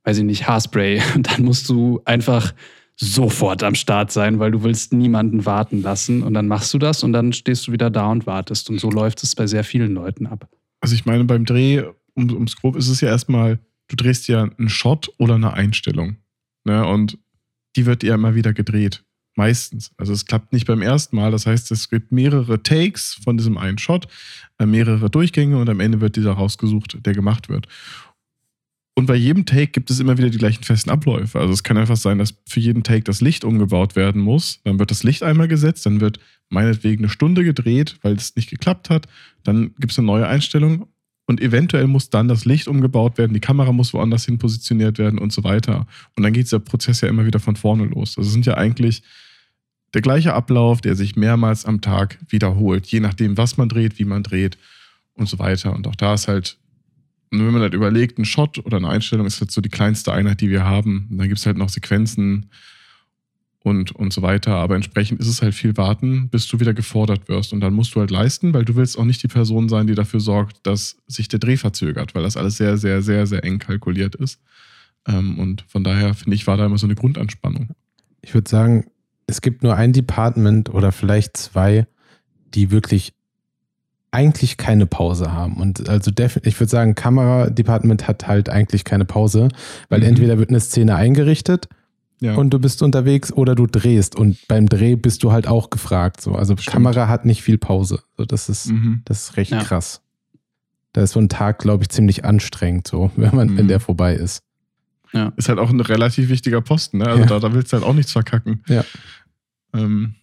weiß 0.04 0.18
ich 0.18 0.24
nicht, 0.24 0.48
Haarspray. 0.48 1.02
Und 1.14 1.30
dann 1.30 1.44
musst 1.44 1.68
du 1.68 2.00
einfach 2.04 2.54
sofort 2.96 3.62
am 3.62 3.74
Start 3.74 4.12
sein, 4.12 4.38
weil 4.38 4.50
du 4.50 4.62
willst 4.62 4.92
niemanden 4.92 5.44
warten 5.44 5.82
lassen. 5.82 6.22
Und 6.22 6.34
dann 6.34 6.46
machst 6.46 6.72
du 6.74 6.78
das 6.78 7.02
und 7.02 7.12
dann 7.12 7.32
stehst 7.32 7.66
du 7.66 7.72
wieder 7.72 7.90
da 7.90 8.10
und 8.10 8.26
wartest. 8.26 8.70
Und 8.70 8.78
so 8.78 8.90
läuft 8.90 9.22
es 9.22 9.34
bei 9.34 9.46
sehr 9.46 9.64
vielen 9.64 9.92
Leuten 9.92 10.26
ab. 10.26 10.48
Also 10.80 10.94
ich 10.94 11.04
meine, 11.04 11.24
beim 11.24 11.44
Dreh, 11.44 11.82
um, 12.14 12.30
ums 12.32 12.56
grob, 12.56 12.76
ist 12.76 12.88
es 12.88 13.00
ja 13.00 13.08
erstmal, 13.08 13.58
du 13.88 13.96
drehst 13.96 14.28
ja 14.28 14.42
einen 14.42 14.68
Shot 14.68 15.10
oder 15.18 15.34
eine 15.34 15.54
Einstellung. 15.54 16.16
Ne? 16.64 16.86
Und 16.86 17.18
die 17.76 17.86
wird 17.86 18.02
ja 18.02 18.14
immer 18.14 18.34
wieder 18.34 18.52
gedreht. 18.52 19.04
Meistens. 19.34 19.92
Also 19.96 20.12
es 20.12 20.26
klappt 20.26 20.52
nicht 20.52 20.66
beim 20.66 20.82
ersten 20.82 21.16
Mal. 21.16 21.30
Das 21.30 21.46
heißt, 21.46 21.70
es 21.70 21.88
gibt 21.88 22.12
mehrere 22.12 22.62
Takes 22.62 23.14
von 23.24 23.38
diesem 23.38 23.56
einen 23.56 23.78
Shot, 23.78 24.06
äh, 24.58 24.66
mehrere 24.66 25.08
Durchgänge 25.08 25.58
und 25.58 25.70
am 25.70 25.80
Ende 25.80 26.00
wird 26.02 26.16
dieser 26.16 26.32
rausgesucht, 26.32 26.98
der 27.06 27.14
gemacht 27.14 27.48
wird. 27.48 27.66
Und 28.94 29.06
bei 29.06 29.14
jedem 29.14 29.46
Take 29.46 29.68
gibt 29.68 29.90
es 29.90 30.00
immer 30.00 30.18
wieder 30.18 30.28
die 30.28 30.36
gleichen 30.36 30.64
festen 30.64 30.90
Abläufe. 30.90 31.40
Also 31.40 31.54
es 31.54 31.62
kann 31.62 31.78
einfach 31.78 31.96
sein, 31.96 32.18
dass 32.18 32.34
für 32.46 32.60
jeden 32.60 32.82
Take 32.82 33.04
das 33.04 33.22
Licht 33.22 33.42
umgebaut 33.42 33.96
werden 33.96 34.20
muss. 34.20 34.60
Dann 34.64 34.78
wird 34.78 34.90
das 34.90 35.02
Licht 35.02 35.22
einmal 35.22 35.48
gesetzt, 35.48 35.86
dann 35.86 36.02
wird 36.02 36.20
meinetwegen 36.50 37.02
eine 37.02 37.08
Stunde 37.08 37.42
gedreht, 37.42 37.96
weil 38.02 38.14
es 38.14 38.36
nicht 38.36 38.50
geklappt 38.50 38.90
hat. 38.90 39.08
Dann 39.44 39.74
gibt 39.78 39.92
es 39.92 39.98
eine 39.98 40.06
neue 40.06 40.26
Einstellung 40.26 40.88
und 41.32 41.40
eventuell 41.40 41.86
muss 41.86 42.10
dann 42.10 42.28
das 42.28 42.44
Licht 42.44 42.68
umgebaut 42.68 43.16
werden, 43.16 43.32
die 43.32 43.40
Kamera 43.40 43.72
muss 43.72 43.94
woanders 43.94 44.26
hin 44.26 44.36
positioniert 44.36 44.98
werden 44.98 45.18
und 45.18 45.32
so 45.32 45.42
weiter. 45.44 45.86
Und 46.14 46.24
dann 46.24 46.34
geht 46.34 46.52
der 46.52 46.58
Prozess 46.58 47.00
ja 47.00 47.08
immer 47.08 47.24
wieder 47.24 47.40
von 47.40 47.56
vorne 47.56 47.86
los. 47.86 48.18
Also 48.18 48.28
sind 48.28 48.44
ja 48.44 48.58
eigentlich 48.58 49.02
der 49.94 50.02
gleiche 50.02 50.34
Ablauf, 50.34 50.82
der 50.82 50.94
sich 50.94 51.16
mehrmals 51.16 51.64
am 51.64 51.80
Tag 51.80 52.18
wiederholt, 52.28 52.86
je 52.86 53.00
nachdem, 53.00 53.38
was 53.38 53.56
man 53.56 53.70
dreht, 53.70 53.98
wie 53.98 54.04
man 54.04 54.22
dreht 54.22 54.58
und 55.14 55.26
so 55.26 55.38
weiter. 55.38 55.74
Und 55.74 55.86
auch 55.86 55.96
da 55.96 56.12
ist 56.12 56.28
halt, 56.28 56.58
wenn 57.30 57.50
man 57.50 57.62
halt 57.62 57.72
überlegt, 57.72 58.18
ein 58.18 58.26
Shot 58.26 58.58
oder 58.58 58.76
eine 58.76 58.90
Einstellung 58.90 59.24
ist 59.24 59.40
halt 59.40 59.50
so 59.50 59.62
die 59.62 59.70
kleinste 59.70 60.12
Einheit, 60.12 60.42
die 60.42 60.50
wir 60.50 60.66
haben. 60.66 61.08
Und 61.10 61.16
dann 61.16 61.28
gibt 61.28 61.38
es 61.38 61.46
halt 61.46 61.56
noch 61.56 61.70
Sequenzen 61.70 62.50
und, 63.62 63.92
und 63.92 64.12
so 64.12 64.22
weiter. 64.22 64.54
Aber 64.54 64.74
entsprechend 64.74 65.20
ist 65.20 65.28
es 65.28 65.42
halt 65.42 65.54
viel 65.54 65.76
warten, 65.76 66.28
bis 66.28 66.48
du 66.48 66.60
wieder 66.60 66.74
gefordert 66.74 67.28
wirst. 67.28 67.52
Und 67.52 67.60
dann 67.60 67.74
musst 67.74 67.94
du 67.94 68.00
halt 68.00 68.10
leisten, 68.10 68.52
weil 68.54 68.64
du 68.64 68.74
willst 68.74 68.98
auch 68.98 69.04
nicht 69.04 69.22
die 69.22 69.28
Person 69.28 69.68
sein, 69.68 69.86
die 69.86 69.94
dafür 69.94 70.20
sorgt, 70.20 70.66
dass 70.66 70.96
sich 71.06 71.28
der 71.28 71.38
Dreh 71.38 71.56
verzögert, 71.56 72.14
weil 72.14 72.22
das 72.22 72.36
alles 72.36 72.56
sehr, 72.56 72.76
sehr, 72.76 73.02
sehr, 73.02 73.26
sehr 73.26 73.44
eng 73.44 73.58
kalkuliert 73.58 74.14
ist. 74.14 74.40
Ähm, 75.06 75.38
und 75.38 75.64
von 75.68 75.84
daher 75.84 76.14
finde 76.14 76.34
ich, 76.34 76.46
war 76.46 76.56
da 76.56 76.66
immer 76.66 76.78
so 76.78 76.86
eine 76.86 76.94
Grundanspannung. 76.94 77.70
Ich 78.20 78.34
würde 78.34 78.48
sagen, 78.48 78.86
es 79.26 79.40
gibt 79.40 79.62
nur 79.62 79.76
ein 79.76 79.92
Department 79.92 80.70
oder 80.70 80.92
vielleicht 80.92 81.36
zwei, 81.36 81.86
die 82.54 82.70
wirklich 82.70 83.12
eigentlich 84.10 84.58
keine 84.58 84.86
Pause 84.86 85.32
haben. 85.32 85.56
Und 85.56 85.88
also 85.88 86.10
ich 86.16 86.60
würde 86.60 86.70
sagen, 86.70 86.94
Kameradepartment 86.94 88.06
hat 88.06 88.26
halt 88.26 88.50
eigentlich 88.50 88.84
keine 88.84 89.06
Pause, 89.06 89.48
weil 89.88 90.00
Mhm. 90.00 90.06
entweder 90.06 90.38
wird 90.38 90.50
eine 90.50 90.60
Szene 90.60 90.96
eingerichtet 90.96 91.68
Ja. 92.22 92.36
und 92.36 92.50
du 92.50 92.58
bist 92.58 92.82
unterwegs 92.82 93.32
oder 93.32 93.54
du 93.54 93.66
drehst 93.66 94.16
und 94.16 94.38
beim 94.48 94.66
Dreh 94.68 94.96
bist 94.96 95.22
du 95.22 95.32
halt 95.32 95.46
auch 95.46 95.68
gefragt. 95.70 96.20
So. 96.20 96.34
Also 96.34 96.56
Stimmt. 96.56 96.72
Kamera 96.72 97.08
hat 97.08 97.24
nicht 97.26 97.42
viel 97.42 97.58
Pause. 97.58 98.02
So, 98.16 98.24
das 98.24 98.48
ist, 98.48 98.68
mhm. 98.70 99.02
das 99.04 99.24
ist 99.30 99.36
recht 99.36 99.50
Ja. 99.50 99.62
krass. 99.62 100.00
Da 100.94 101.02
ist 101.02 101.12
so 101.12 101.20
ein 101.20 101.28
Tag, 101.28 101.58
glaube 101.58 101.82
ich, 101.84 101.88
ziemlich 101.90 102.24
anstrengend, 102.24 102.86
so, 102.86 103.10
wenn 103.16 103.34
man, 103.34 103.56
wenn 103.56 103.64
Mhm. 103.64 103.68
der 103.68 103.80
vorbei 103.80 104.14
ist. 104.14 104.42
ist 105.36 105.48
halt 105.50 105.58
auch 105.58 105.68
ein 105.70 105.80
relativ 105.80 106.30
wichtiger 106.30 106.62
Posten, 106.62 106.98
ne? 106.98 107.06
Also 107.06 107.20
Ja. 107.22 107.26
da, 107.26 107.38
da 107.40 107.52
willst 107.52 107.72
du 107.72 107.76
halt 107.76 107.84
auch 107.86 107.92
nichts 107.94 108.12
verkacken. 108.12 108.62
Ja. 108.68 108.82
Ähm, 109.74 110.14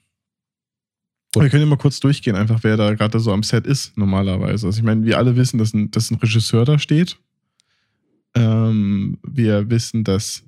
wir 1.36 1.48
können 1.50 1.62
ja 1.64 1.70
mal 1.70 1.78
kurz 1.78 2.00
durchgehen, 2.00 2.36
einfach 2.36 2.64
wer 2.64 2.76
da 2.78 2.94
gerade 2.96 3.20
so 3.20 3.32
am 3.32 3.44
Set 3.44 3.68
ist, 3.68 3.96
normalerweise. 3.98 4.66
Also 4.66 4.80
ich 4.80 4.84
meine, 4.84 5.06
wir 5.06 5.18
alle 5.20 5.36
wissen, 5.36 5.60
dass 5.60 5.74
ein, 5.76 5.92
dass 5.92 6.10
ein 6.10 6.16
Regisseur 6.16 6.66
da 6.66 6.80
steht. 6.80 7.18
Ähm, 8.36 9.18
wir 9.24 9.70
wissen, 9.70 10.04
dass 10.04 10.44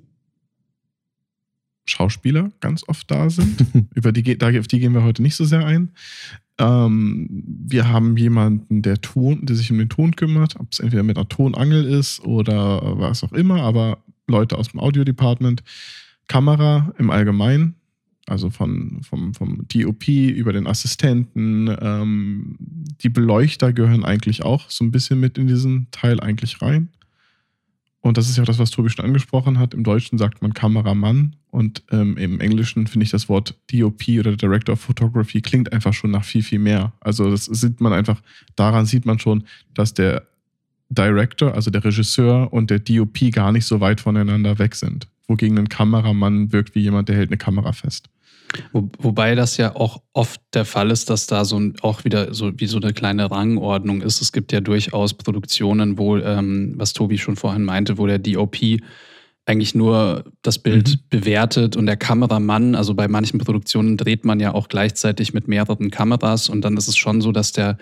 Schauspieler 1.84 2.50
ganz 2.60 2.88
oft 2.88 3.10
da 3.10 3.30
sind. 3.30 3.66
Über 3.94 4.12
die, 4.12 4.38
da, 4.38 4.48
auf 4.58 4.68
die 4.68 4.78
gehen 4.80 4.94
wir 4.94 5.02
heute 5.02 5.22
nicht 5.22 5.36
so 5.36 5.44
sehr 5.44 5.66
ein. 5.66 5.90
Ähm, 6.58 7.28
wir 7.66 7.88
haben 7.88 8.16
jemanden, 8.16 8.82
der 8.82 9.00
Ton, 9.00 9.44
der 9.46 9.56
sich 9.56 9.70
um 9.70 9.78
den 9.78 9.88
Ton 9.88 10.14
kümmert, 10.14 10.58
ob 10.60 10.68
es 10.70 10.80
entweder 10.80 11.02
mit 11.02 11.16
einer 11.16 11.28
Tonangel 11.28 11.84
ist 11.84 12.20
oder 12.20 12.98
was 12.98 13.24
auch 13.24 13.32
immer, 13.32 13.62
aber 13.62 13.98
Leute 14.28 14.56
aus 14.58 14.68
dem 14.68 14.80
Audio-Department, 14.80 15.62
Kamera 16.28 16.92
im 16.98 17.10
Allgemeinen, 17.10 17.74
also 18.26 18.50
von, 18.50 19.00
vom, 19.02 19.34
vom 19.34 19.66
DOP 19.68 20.08
über 20.08 20.52
den 20.52 20.66
Assistenten, 20.66 21.74
ähm, 21.80 22.56
die 23.02 23.08
Beleuchter 23.08 23.72
gehören 23.72 24.04
eigentlich 24.04 24.44
auch 24.44 24.70
so 24.70 24.84
ein 24.84 24.92
bisschen 24.92 25.18
mit 25.18 25.38
in 25.38 25.48
diesen 25.48 25.88
Teil 25.90 26.20
eigentlich 26.20 26.62
rein. 26.62 26.90
Und 28.02 28.18
das 28.18 28.28
ist 28.28 28.36
ja 28.36 28.42
auch 28.42 28.46
das, 28.46 28.58
was 28.58 28.70
Tobi 28.70 28.90
schon 28.90 29.04
angesprochen 29.04 29.60
hat. 29.60 29.74
Im 29.74 29.84
Deutschen 29.84 30.18
sagt 30.18 30.42
man 30.42 30.52
Kameramann 30.52 31.36
und 31.50 31.84
ähm, 31.92 32.16
im 32.16 32.40
Englischen 32.40 32.88
finde 32.88 33.04
ich 33.04 33.10
das 33.10 33.28
Wort 33.28 33.54
DOP 33.72 34.02
oder 34.18 34.36
Director 34.36 34.72
of 34.72 34.80
Photography 34.80 35.40
klingt 35.40 35.72
einfach 35.72 35.94
schon 35.94 36.10
nach 36.10 36.24
viel, 36.24 36.42
viel 36.42 36.58
mehr. 36.58 36.92
Also 37.00 37.30
das 37.30 37.44
sieht 37.44 37.80
man 37.80 37.92
einfach, 37.92 38.20
daran 38.56 38.86
sieht 38.86 39.06
man 39.06 39.20
schon, 39.20 39.44
dass 39.72 39.94
der 39.94 40.26
Director, 40.88 41.54
also 41.54 41.70
der 41.70 41.84
Regisseur 41.84 42.52
und 42.52 42.70
der 42.70 42.80
DOP 42.80 43.30
gar 43.30 43.52
nicht 43.52 43.66
so 43.66 43.80
weit 43.80 44.00
voneinander 44.00 44.58
weg 44.58 44.74
sind. 44.74 45.06
Wogegen 45.28 45.56
ein 45.56 45.68
Kameramann 45.68 46.52
wirkt 46.52 46.74
wie 46.74 46.80
jemand, 46.80 47.08
der 47.08 47.16
hält 47.16 47.30
eine 47.30 47.38
Kamera 47.38 47.72
fest. 47.72 48.10
Wo, 48.72 48.90
wobei 48.98 49.34
das 49.34 49.56
ja 49.56 49.76
auch 49.76 50.02
oft 50.12 50.40
der 50.54 50.64
Fall 50.64 50.90
ist, 50.90 51.10
dass 51.10 51.26
da 51.26 51.44
so 51.44 51.58
ein, 51.58 51.74
auch 51.82 52.04
wieder 52.04 52.34
so 52.34 52.52
wie 52.56 52.66
so 52.66 52.78
eine 52.78 52.92
kleine 52.92 53.30
Rangordnung 53.30 54.02
ist. 54.02 54.20
Es 54.20 54.32
gibt 54.32 54.52
ja 54.52 54.60
durchaus 54.60 55.14
Produktionen, 55.14 55.98
wo, 55.98 56.16
ähm, 56.16 56.74
was 56.76 56.92
Tobi 56.92 57.18
schon 57.18 57.36
vorhin 57.36 57.64
meinte, 57.64 57.98
wo 57.98 58.06
der 58.06 58.18
DOP 58.18 58.56
eigentlich 59.44 59.74
nur 59.74 60.24
das 60.42 60.58
Bild 60.58 60.88
mhm. 60.88 61.00
bewertet 61.10 61.76
und 61.76 61.86
der 61.86 61.96
Kameramann, 61.96 62.74
also 62.74 62.94
bei 62.94 63.08
manchen 63.08 63.38
Produktionen 63.38 63.96
dreht 63.96 64.24
man 64.24 64.38
ja 64.38 64.54
auch 64.54 64.68
gleichzeitig 64.68 65.34
mit 65.34 65.48
mehreren 65.48 65.90
Kameras 65.90 66.48
und 66.48 66.62
dann 66.62 66.76
ist 66.76 66.88
es 66.88 66.96
schon 66.96 67.20
so, 67.20 67.32
dass 67.32 67.52
der, 67.52 67.78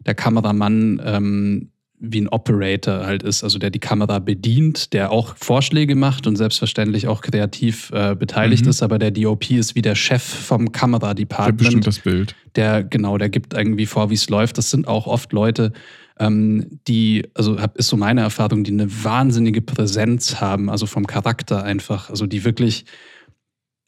der 0.00 0.14
Kameramann 0.14 1.00
ähm, 1.04 1.70
wie 2.12 2.20
ein 2.20 2.28
Operator 2.28 3.06
halt 3.06 3.22
ist, 3.22 3.44
also 3.44 3.58
der 3.58 3.70
die 3.70 3.78
Kamera 3.78 4.18
bedient, 4.18 4.92
der 4.92 5.10
auch 5.10 5.36
Vorschläge 5.36 5.94
macht 5.94 6.26
und 6.26 6.36
selbstverständlich 6.36 7.08
auch 7.08 7.20
kreativ 7.22 7.90
äh, 7.92 8.14
beteiligt 8.14 8.64
mhm. 8.64 8.70
ist, 8.70 8.82
aber 8.82 8.98
der 8.98 9.10
DOP 9.10 9.50
ist 9.50 9.74
wie 9.74 9.82
der 9.82 9.94
Chef 9.94 10.22
vom 10.22 10.72
Kameradepartment. 10.72 11.60
Der 11.60 11.64
bestimmt 11.64 11.86
das 11.86 11.98
Bild. 12.00 12.34
Der, 12.56 12.84
genau, 12.84 13.18
der 13.18 13.28
gibt 13.28 13.54
irgendwie 13.54 13.86
vor, 13.86 14.10
wie 14.10 14.14
es 14.14 14.28
läuft. 14.28 14.58
Das 14.58 14.70
sind 14.70 14.86
auch 14.86 15.06
oft 15.06 15.32
Leute, 15.32 15.72
ähm, 16.18 16.80
die, 16.86 17.26
also 17.34 17.60
hab, 17.60 17.76
ist 17.76 17.88
so 17.88 17.96
meine 17.96 18.20
Erfahrung, 18.20 18.64
die 18.64 18.72
eine 18.72 18.88
wahnsinnige 19.04 19.62
Präsenz 19.62 20.40
haben, 20.40 20.70
also 20.70 20.86
vom 20.86 21.06
Charakter 21.06 21.64
einfach, 21.64 22.10
also 22.10 22.26
die 22.26 22.44
wirklich 22.44 22.84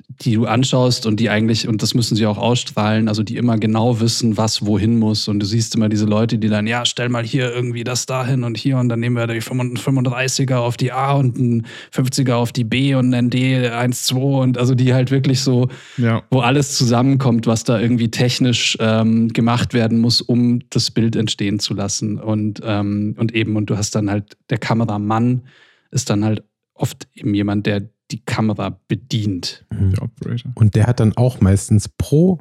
die 0.09 0.35
du 0.35 0.47
anschaust 0.47 1.05
und 1.05 1.19
die 1.19 1.31
eigentlich, 1.31 1.67
und 1.67 1.83
das 1.83 1.95
müssen 1.95 2.17
sie 2.17 2.27
auch 2.27 2.39
ausstrahlen, 2.39 3.09
also 3.09 3.23
die 3.23 3.37
immer 3.37 3.59
genau 3.59 4.01
wissen, 4.01 4.37
was 4.37 4.65
wohin 4.65 4.99
muss. 4.99 5.27
Und 5.27 5.41
du 5.41 5.47
siehst 5.47 5.75
immer 5.75 5.89
diese 5.89 6.07
Leute, 6.07 6.39
die 6.39 6.49
dann, 6.49 6.67
ja, 6.67 6.85
stell 6.85 7.09
mal 7.09 7.25
hier 7.25 7.53
irgendwie 7.53 7.85
das 7.85 8.07
dahin 8.07 8.45
und 8.45 8.57
hier 8.57 8.79
und 8.79 8.89
dann 8.89 9.01
nehmen 9.01 9.17
wir 9.17 9.27
die 9.27 9.43
35er 9.43 10.57
auf 10.57 10.77
die 10.77 10.93
A 10.93 11.15
und 11.15 11.37
ein 11.37 11.67
50er 11.93 12.35
auf 12.35 12.53
die 12.53 12.65
B 12.65 12.95
und 12.95 13.13
ein 13.15 13.31
D 13.31 13.69
1, 13.69 14.05
2 14.05 14.19
und 14.19 14.59
also 14.59 14.75
die 14.75 14.95
halt 14.95 15.11
wirklich 15.11 15.41
so, 15.41 15.69
ja. 15.97 16.23
wo 16.31 16.39
alles 16.39 16.77
zusammenkommt, 16.77 17.47
was 17.47 17.65
da 17.65 17.79
irgendwie 17.79 18.11
technisch 18.11 18.79
ähm, 18.81 19.29
gemacht 19.33 19.75
werden 19.75 19.99
muss, 19.99 20.21
um 20.21 20.61
das 20.71 20.91
Bild 20.93 21.17
entstehen 21.17 21.59
zu 21.59 21.75
lassen. 21.75 22.21
Und, 22.21 22.61
ähm, 22.65 23.17
und 23.19 23.35
eben, 23.35 23.57
und 23.57 23.69
du 23.69 23.77
hast 23.77 23.95
dann 23.97 24.09
halt, 24.09 24.37
der 24.51 24.59
Kameramann 24.59 25.43
ist 25.91 26.11
dann 26.11 26.25
halt 26.25 26.45
oft 26.75 27.09
eben 27.15 27.35
jemand, 27.35 27.67
der 27.67 27.89
die 28.11 28.25
Kamera 28.25 28.81
bedient. 28.89 29.65
Mhm. 29.71 29.93
Der 29.93 30.03
Operator. 30.03 30.53
Und 30.55 30.75
der 30.75 30.87
hat 30.87 31.01
dann 31.01 31.17
auch 31.17 31.41
meistens 31.41 31.89
pro 31.89 32.41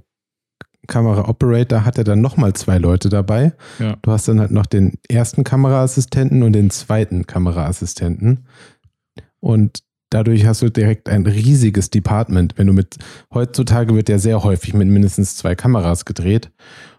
Kamera-Operator 0.87 1.85
hat 1.85 1.97
er 1.97 2.03
dann 2.03 2.21
nochmal 2.21 2.53
zwei 2.53 2.77
Leute 2.77 3.09
dabei. 3.09 3.53
Ja. 3.79 3.97
Du 4.01 4.11
hast 4.11 4.27
dann 4.27 4.39
halt 4.39 4.51
noch 4.51 4.65
den 4.65 4.93
ersten 5.09 5.43
Kameraassistenten 5.43 6.43
und 6.43 6.53
den 6.53 6.69
zweiten 6.69 7.25
Kameraassistenten. 7.25 8.45
Und 9.39 9.83
dadurch 10.09 10.45
hast 10.45 10.61
du 10.61 10.69
direkt 10.69 11.09
ein 11.09 11.25
riesiges 11.25 11.89
Department. 11.89 12.57
Wenn 12.57 12.67
du 12.67 12.73
mit, 12.73 12.97
heutzutage 13.33 13.95
wird 13.95 14.09
ja 14.09 14.19
sehr 14.19 14.43
häufig 14.43 14.73
mit 14.73 14.87
mindestens 14.87 15.35
zwei 15.35 15.55
Kameras 15.55 16.05
gedreht. 16.05 16.51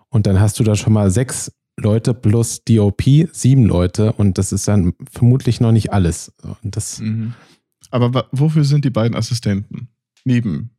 Und 0.09 0.27
dann 0.27 0.41
hast 0.41 0.59
du 0.59 0.65
da 0.65 0.77
schon 0.77 0.93
mal 0.93 1.11
sechs 1.11 1.53
Leute 1.79 2.15
plus 2.15 2.65
DOP, 2.65 3.03
sieben 3.33 3.67
Leute. 3.67 4.13
Und 4.13 4.39
das 4.39 4.53
ist 4.53 4.67
dann 4.69 4.95
vermutlich 5.11 5.61
noch 5.61 5.73
nicht 5.73 5.93
alles. 5.93 6.33
Und 6.63 6.77
das, 6.77 7.01
mhm. 7.01 7.35
Aber 7.97 8.29
wofür 8.31 8.65
sind 8.65 8.85
die 8.85 8.91
beiden 8.91 9.17
Assistenten? 9.17 9.89
Neben, 10.25 10.71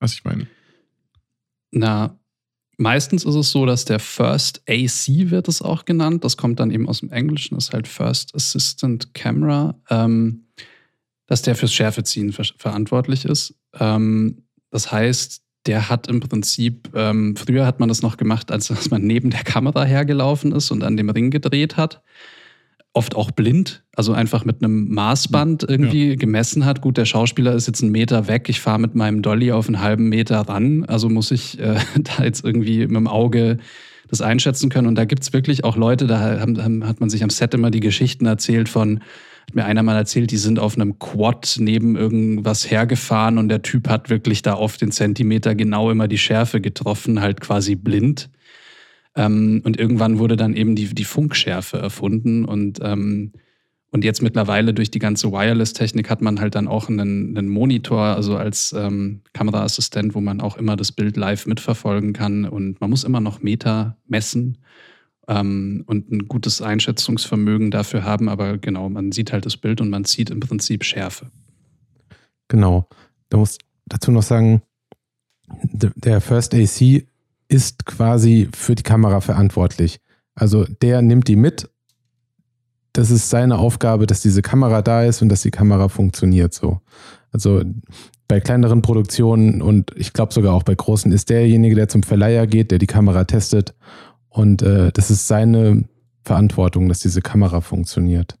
was 0.00 0.14
ich 0.14 0.24
meine. 0.24 0.48
Na, 1.70 2.18
meistens 2.78 3.24
ist 3.24 3.36
es 3.36 3.52
so, 3.52 3.64
dass 3.64 3.84
der 3.84 4.00
First 4.00 4.60
AC 4.68 5.30
wird 5.30 5.46
es 5.46 5.62
auch 5.62 5.84
genannt. 5.84 6.24
Das 6.24 6.36
kommt 6.36 6.58
dann 6.58 6.72
eben 6.72 6.88
aus 6.88 6.98
dem 6.98 7.12
Englischen, 7.12 7.56
ist 7.56 7.72
halt 7.72 7.86
First 7.86 8.34
Assistant 8.34 9.14
Camera, 9.14 9.76
ähm, 9.88 10.46
dass 11.26 11.42
der 11.42 11.54
fürs 11.54 11.72
Schärfeziehen 11.72 12.32
ver 12.32 12.44
verantwortlich 12.56 13.24
ist. 13.24 13.54
Ähm, 13.78 14.42
das 14.70 14.90
heißt, 14.90 15.42
der 15.66 15.88
hat 15.88 16.08
im 16.08 16.18
Prinzip, 16.18 16.90
ähm, 16.94 17.36
früher 17.36 17.66
hat 17.66 17.78
man 17.78 17.88
das 17.88 18.02
noch 18.02 18.16
gemacht, 18.16 18.50
als 18.50 18.66
dass 18.66 18.90
man 18.90 19.02
neben 19.02 19.30
der 19.30 19.44
Kamera 19.44 19.84
hergelaufen 19.84 20.50
ist 20.50 20.72
und 20.72 20.82
an 20.82 20.96
dem 20.96 21.08
Ring 21.08 21.30
gedreht 21.30 21.76
hat 21.76 22.02
oft 22.94 23.16
auch 23.16 23.32
blind, 23.32 23.82
also 23.94 24.12
einfach 24.12 24.44
mit 24.44 24.62
einem 24.62 24.88
Maßband 24.94 25.64
irgendwie 25.68 26.10
ja. 26.10 26.14
gemessen 26.14 26.64
hat. 26.64 26.80
Gut, 26.80 26.96
der 26.96 27.04
Schauspieler 27.04 27.52
ist 27.54 27.66
jetzt 27.66 27.82
einen 27.82 27.92
Meter 27.92 28.28
weg, 28.28 28.48
ich 28.48 28.60
fahre 28.60 28.78
mit 28.78 28.94
meinem 28.94 29.20
Dolly 29.20 29.52
auf 29.52 29.66
einen 29.66 29.82
halben 29.82 30.08
Meter 30.08 30.40
ran, 30.40 30.84
also 30.84 31.08
muss 31.08 31.30
ich 31.32 31.58
äh, 31.58 31.76
da 31.98 32.24
jetzt 32.24 32.44
irgendwie 32.44 32.78
mit 32.78 32.96
dem 32.96 33.08
Auge 33.08 33.58
das 34.08 34.20
einschätzen 34.20 34.70
können. 34.70 34.86
Und 34.86 34.94
da 34.94 35.04
gibt 35.04 35.22
es 35.22 35.32
wirklich 35.32 35.64
auch 35.64 35.76
Leute, 35.76 36.06
da 36.06 36.40
haben, 36.40 36.62
haben, 36.62 36.86
hat 36.86 37.00
man 37.00 37.10
sich 37.10 37.22
am 37.22 37.30
Set 37.30 37.52
immer 37.52 37.70
die 37.70 37.80
Geschichten 37.80 38.26
erzählt 38.26 38.68
von, 38.68 39.00
hat 39.46 39.54
mir 39.54 39.64
einer 39.64 39.82
mal 39.82 39.96
erzählt, 39.96 40.30
die 40.30 40.36
sind 40.36 40.60
auf 40.60 40.76
einem 40.76 40.98
Quad 40.98 41.56
neben 41.58 41.96
irgendwas 41.96 42.70
hergefahren 42.70 43.38
und 43.38 43.48
der 43.48 43.62
Typ 43.62 43.88
hat 43.88 44.08
wirklich 44.08 44.42
da 44.42 44.54
auf 44.54 44.76
den 44.76 44.92
Zentimeter 44.92 45.54
genau 45.54 45.90
immer 45.90 46.06
die 46.06 46.18
Schärfe 46.18 46.60
getroffen, 46.60 47.20
halt 47.20 47.40
quasi 47.40 47.74
blind. 47.74 48.30
Ähm, 49.16 49.62
und 49.64 49.78
irgendwann 49.78 50.18
wurde 50.18 50.36
dann 50.36 50.54
eben 50.54 50.74
die, 50.74 50.94
die 50.94 51.04
Funkschärfe 51.04 51.78
erfunden 51.78 52.44
und 52.44 52.80
ähm, 52.82 53.32
und 53.94 54.02
jetzt 54.02 54.22
mittlerweile 54.22 54.74
durch 54.74 54.90
die 54.90 54.98
ganze 54.98 55.30
Wireless-Technik 55.30 56.10
hat 56.10 56.20
man 56.20 56.40
halt 56.40 56.56
dann 56.56 56.66
auch 56.66 56.88
einen, 56.88 57.38
einen 57.38 57.48
Monitor, 57.48 58.00
also 58.00 58.36
als 58.36 58.74
ähm, 58.76 59.20
Kameraassistent, 59.34 60.16
wo 60.16 60.20
man 60.20 60.40
auch 60.40 60.56
immer 60.56 60.74
das 60.74 60.90
Bild 60.90 61.16
live 61.16 61.46
mitverfolgen 61.46 62.12
kann. 62.12 62.44
Und 62.44 62.80
man 62.80 62.90
muss 62.90 63.04
immer 63.04 63.20
noch 63.20 63.40
Meter 63.40 63.96
messen 64.08 64.58
ähm, 65.28 65.84
und 65.86 66.10
ein 66.10 66.26
gutes 66.26 66.60
Einschätzungsvermögen 66.60 67.70
dafür 67.70 68.02
haben. 68.02 68.28
Aber 68.28 68.58
genau, 68.58 68.88
man 68.88 69.12
sieht 69.12 69.32
halt 69.32 69.46
das 69.46 69.56
Bild 69.56 69.80
und 69.80 69.90
man 69.90 70.02
sieht 70.02 70.28
im 70.28 70.40
Prinzip 70.40 70.82
Schärfe. 70.82 71.30
Genau. 72.48 72.88
Du 73.30 73.36
musst 73.38 73.60
dazu 73.86 74.10
noch 74.10 74.24
sagen, 74.24 74.62
der 75.62 76.20
First 76.20 76.52
AC 76.52 77.06
ist 77.54 77.86
quasi 77.86 78.48
für 78.52 78.74
die 78.74 78.82
Kamera 78.82 79.20
verantwortlich. 79.20 80.00
Also 80.34 80.64
der 80.82 81.00
nimmt 81.02 81.28
die 81.28 81.36
mit. 81.36 81.70
Das 82.92 83.10
ist 83.10 83.30
seine 83.30 83.58
Aufgabe, 83.58 84.06
dass 84.06 84.22
diese 84.22 84.42
Kamera 84.42 84.82
da 84.82 85.04
ist 85.04 85.22
und 85.22 85.28
dass 85.28 85.42
die 85.42 85.50
Kamera 85.52 85.88
funktioniert 85.88 86.52
so. 86.52 86.80
Also 87.30 87.62
bei 88.26 88.40
kleineren 88.40 88.82
Produktionen 88.82 89.62
und 89.62 89.92
ich 89.96 90.12
glaube 90.12 90.32
sogar 90.32 90.54
auch 90.54 90.62
bei 90.64 90.74
großen 90.74 91.12
ist 91.12 91.30
derjenige, 91.30 91.76
der 91.76 91.88
zum 91.88 92.02
Verleiher 92.02 92.46
geht, 92.46 92.70
der 92.70 92.78
die 92.78 92.86
Kamera 92.86 93.24
testet. 93.24 93.74
Und 94.28 94.62
äh, 94.62 94.90
das 94.92 95.10
ist 95.10 95.28
seine 95.28 95.84
Verantwortung, 96.24 96.88
dass 96.88 97.00
diese 97.00 97.22
Kamera 97.22 97.60
funktioniert. 97.60 98.36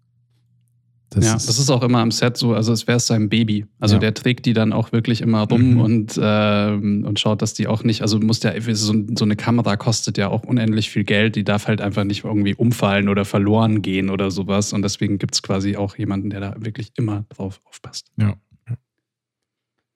Das 1.14 1.24
ja, 1.24 1.32
das 1.34 1.58
ist 1.58 1.70
auch 1.70 1.82
immer 1.82 2.00
am 2.00 2.10
Set 2.10 2.36
so, 2.36 2.54
also 2.54 2.72
es 2.72 2.86
wäre 2.86 2.98
sein 2.98 3.28
Baby. 3.28 3.66
Also 3.78 3.96
ja. 3.96 4.00
der 4.00 4.14
trägt 4.14 4.46
die 4.46 4.52
dann 4.52 4.72
auch 4.72 4.90
wirklich 4.90 5.20
immer 5.20 5.42
rum 5.48 5.74
mhm. 5.74 5.80
und, 5.80 6.16
äh, 6.16 6.70
und 6.70 7.20
schaut, 7.20 7.40
dass 7.40 7.54
die 7.54 7.68
auch 7.68 7.84
nicht, 7.84 8.02
also 8.02 8.18
muss 8.18 8.40
der, 8.40 8.60
so, 8.74 8.94
so, 9.16 9.24
eine 9.24 9.36
Kamera 9.36 9.76
kostet 9.76 10.18
ja 10.18 10.28
auch 10.28 10.42
unendlich 10.42 10.90
viel 10.90 11.04
Geld, 11.04 11.36
die 11.36 11.44
darf 11.44 11.68
halt 11.68 11.80
einfach 11.80 12.04
nicht 12.04 12.24
irgendwie 12.24 12.54
umfallen 12.54 13.08
oder 13.08 13.24
verloren 13.24 13.80
gehen 13.80 14.10
oder 14.10 14.30
sowas. 14.30 14.72
Und 14.72 14.82
deswegen 14.82 15.18
gibt 15.18 15.34
es 15.34 15.42
quasi 15.42 15.76
auch 15.76 15.96
jemanden, 15.96 16.30
der 16.30 16.40
da 16.40 16.54
wirklich 16.58 16.92
immer 16.96 17.24
drauf 17.28 17.60
aufpasst. 17.64 18.10
Ja. 18.16 18.34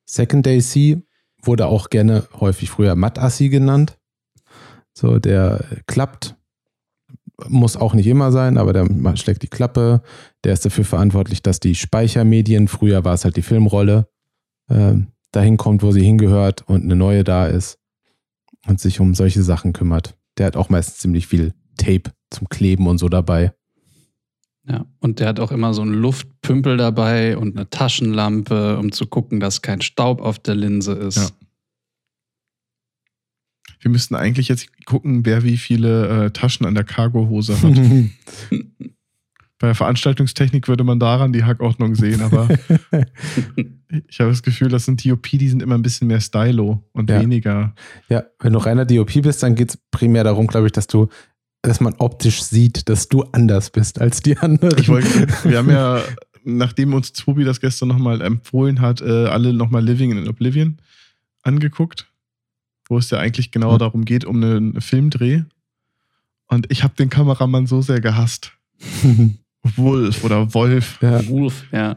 Second 0.04 0.46
AC 0.46 1.02
wurde 1.42 1.66
auch 1.66 1.90
gerne 1.90 2.26
häufig 2.40 2.70
früher 2.70 2.94
Mattassi 2.94 3.48
genannt. 3.48 3.98
So, 4.94 5.18
der 5.18 5.64
klappt 5.86 6.37
muss 7.46 7.76
auch 7.76 7.94
nicht 7.94 8.06
immer 8.06 8.32
sein, 8.32 8.58
aber 8.58 8.72
der 8.72 8.86
schlägt 9.16 9.42
die 9.42 9.48
Klappe. 9.48 10.02
Der 10.44 10.52
ist 10.52 10.64
dafür 10.64 10.84
verantwortlich, 10.84 11.42
dass 11.42 11.60
die 11.60 11.74
Speichermedien, 11.74 12.68
früher 12.68 13.04
war 13.04 13.14
es 13.14 13.24
halt 13.24 13.36
die 13.36 13.42
Filmrolle, 13.42 14.08
äh, 14.68 14.94
dahin 15.30 15.56
kommt, 15.56 15.82
wo 15.82 15.92
sie 15.92 16.02
hingehört 16.02 16.62
und 16.68 16.82
eine 16.82 16.96
neue 16.96 17.22
da 17.22 17.46
ist 17.46 17.78
und 18.66 18.80
sich 18.80 19.00
um 19.00 19.14
solche 19.14 19.42
Sachen 19.42 19.72
kümmert. 19.72 20.16
Der 20.36 20.46
hat 20.46 20.56
auch 20.56 20.68
meistens 20.68 20.98
ziemlich 20.98 21.26
viel 21.26 21.54
Tape 21.76 22.12
zum 22.30 22.48
Kleben 22.48 22.86
und 22.86 22.98
so 22.98 23.08
dabei. 23.08 23.52
Ja, 24.66 24.84
und 24.98 25.20
der 25.20 25.28
hat 25.28 25.40
auch 25.40 25.50
immer 25.50 25.72
so 25.72 25.82
einen 25.82 25.94
Luftpümpel 25.94 26.76
dabei 26.76 27.38
und 27.38 27.56
eine 27.56 27.70
Taschenlampe, 27.70 28.76
um 28.78 28.92
zu 28.92 29.06
gucken, 29.06 29.40
dass 29.40 29.62
kein 29.62 29.80
Staub 29.80 30.20
auf 30.20 30.38
der 30.38 30.56
Linse 30.56 30.92
ist. 30.92 31.16
Ja 31.16 31.28
wir 33.80 33.90
müssten 33.90 34.14
eigentlich 34.14 34.48
jetzt 34.48 34.68
gucken, 34.84 35.24
wer 35.24 35.44
wie 35.44 35.56
viele 35.56 36.26
äh, 36.26 36.30
Taschen 36.30 36.66
an 36.66 36.74
der 36.74 36.84
Cargohose 36.84 37.60
hat. 37.60 37.74
Bei 39.60 39.66
der 39.66 39.74
Veranstaltungstechnik 39.74 40.68
würde 40.68 40.84
man 40.84 41.00
daran 41.00 41.32
die 41.32 41.42
Hackordnung 41.42 41.96
sehen, 41.96 42.20
aber 42.22 42.48
ich 44.08 44.20
habe 44.20 44.30
das 44.30 44.44
Gefühl, 44.44 44.68
das 44.68 44.84
sind 44.84 45.04
DOP, 45.04 45.30
die 45.30 45.48
sind 45.48 45.62
immer 45.62 45.74
ein 45.74 45.82
bisschen 45.82 46.06
mehr 46.06 46.20
Stylo 46.20 46.84
und 46.92 47.10
ja. 47.10 47.20
weniger. 47.20 47.74
Ja, 48.08 48.22
wenn 48.38 48.52
du 48.52 48.60
reiner 48.60 48.84
DOP 48.84 49.20
bist, 49.20 49.42
dann 49.42 49.56
geht 49.56 49.70
es 49.70 49.78
primär 49.90 50.22
darum, 50.22 50.46
glaube 50.46 50.66
ich, 50.66 50.72
dass 50.72 50.86
du, 50.86 51.08
dass 51.62 51.80
man 51.80 51.94
optisch 51.98 52.42
sieht, 52.42 52.88
dass 52.88 53.08
du 53.08 53.22
anders 53.32 53.70
bist 53.70 54.00
als 54.00 54.20
die 54.20 54.38
anderen. 54.38 54.78
Ich 54.78 54.88
wollte, 54.88 55.26
wir 55.42 55.58
haben 55.58 55.70
ja 55.70 56.02
nachdem 56.44 56.94
uns 56.94 57.12
Tobi 57.12 57.44
das 57.44 57.60
gestern 57.60 57.88
nochmal 57.88 58.20
empfohlen 58.20 58.80
hat, 58.80 59.00
äh, 59.00 59.26
alle 59.26 59.52
nochmal 59.52 59.84
Living 59.84 60.12
in 60.12 60.28
Oblivion 60.28 60.78
angeguckt, 61.42 62.10
wo 62.88 62.98
es 62.98 63.10
ja 63.10 63.18
eigentlich 63.18 63.50
genau 63.50 63.74
Mhm. 63.74 63.78
darum 63.78 64.04
geht, 64.04 64.24
um 64.24 64.36
einen 64.42 64.80
Filmdreh. 64.80 65.42
Und 66.46 66.70
ich 66.70 66.82
habe 66.82 66.94
den 66.94 67.10
Kameramann 67.10 67.66
so 67.66 67.82
sehr 67.82 68.00
gehasst. 68.00 68.52
Wolf 69.76 70.24
oder 70.24 70.54
Wolf. 70.54 70.98
ja. 71.02 71.26
Wolf, 71.28 71.64
ja. 71.72 71.96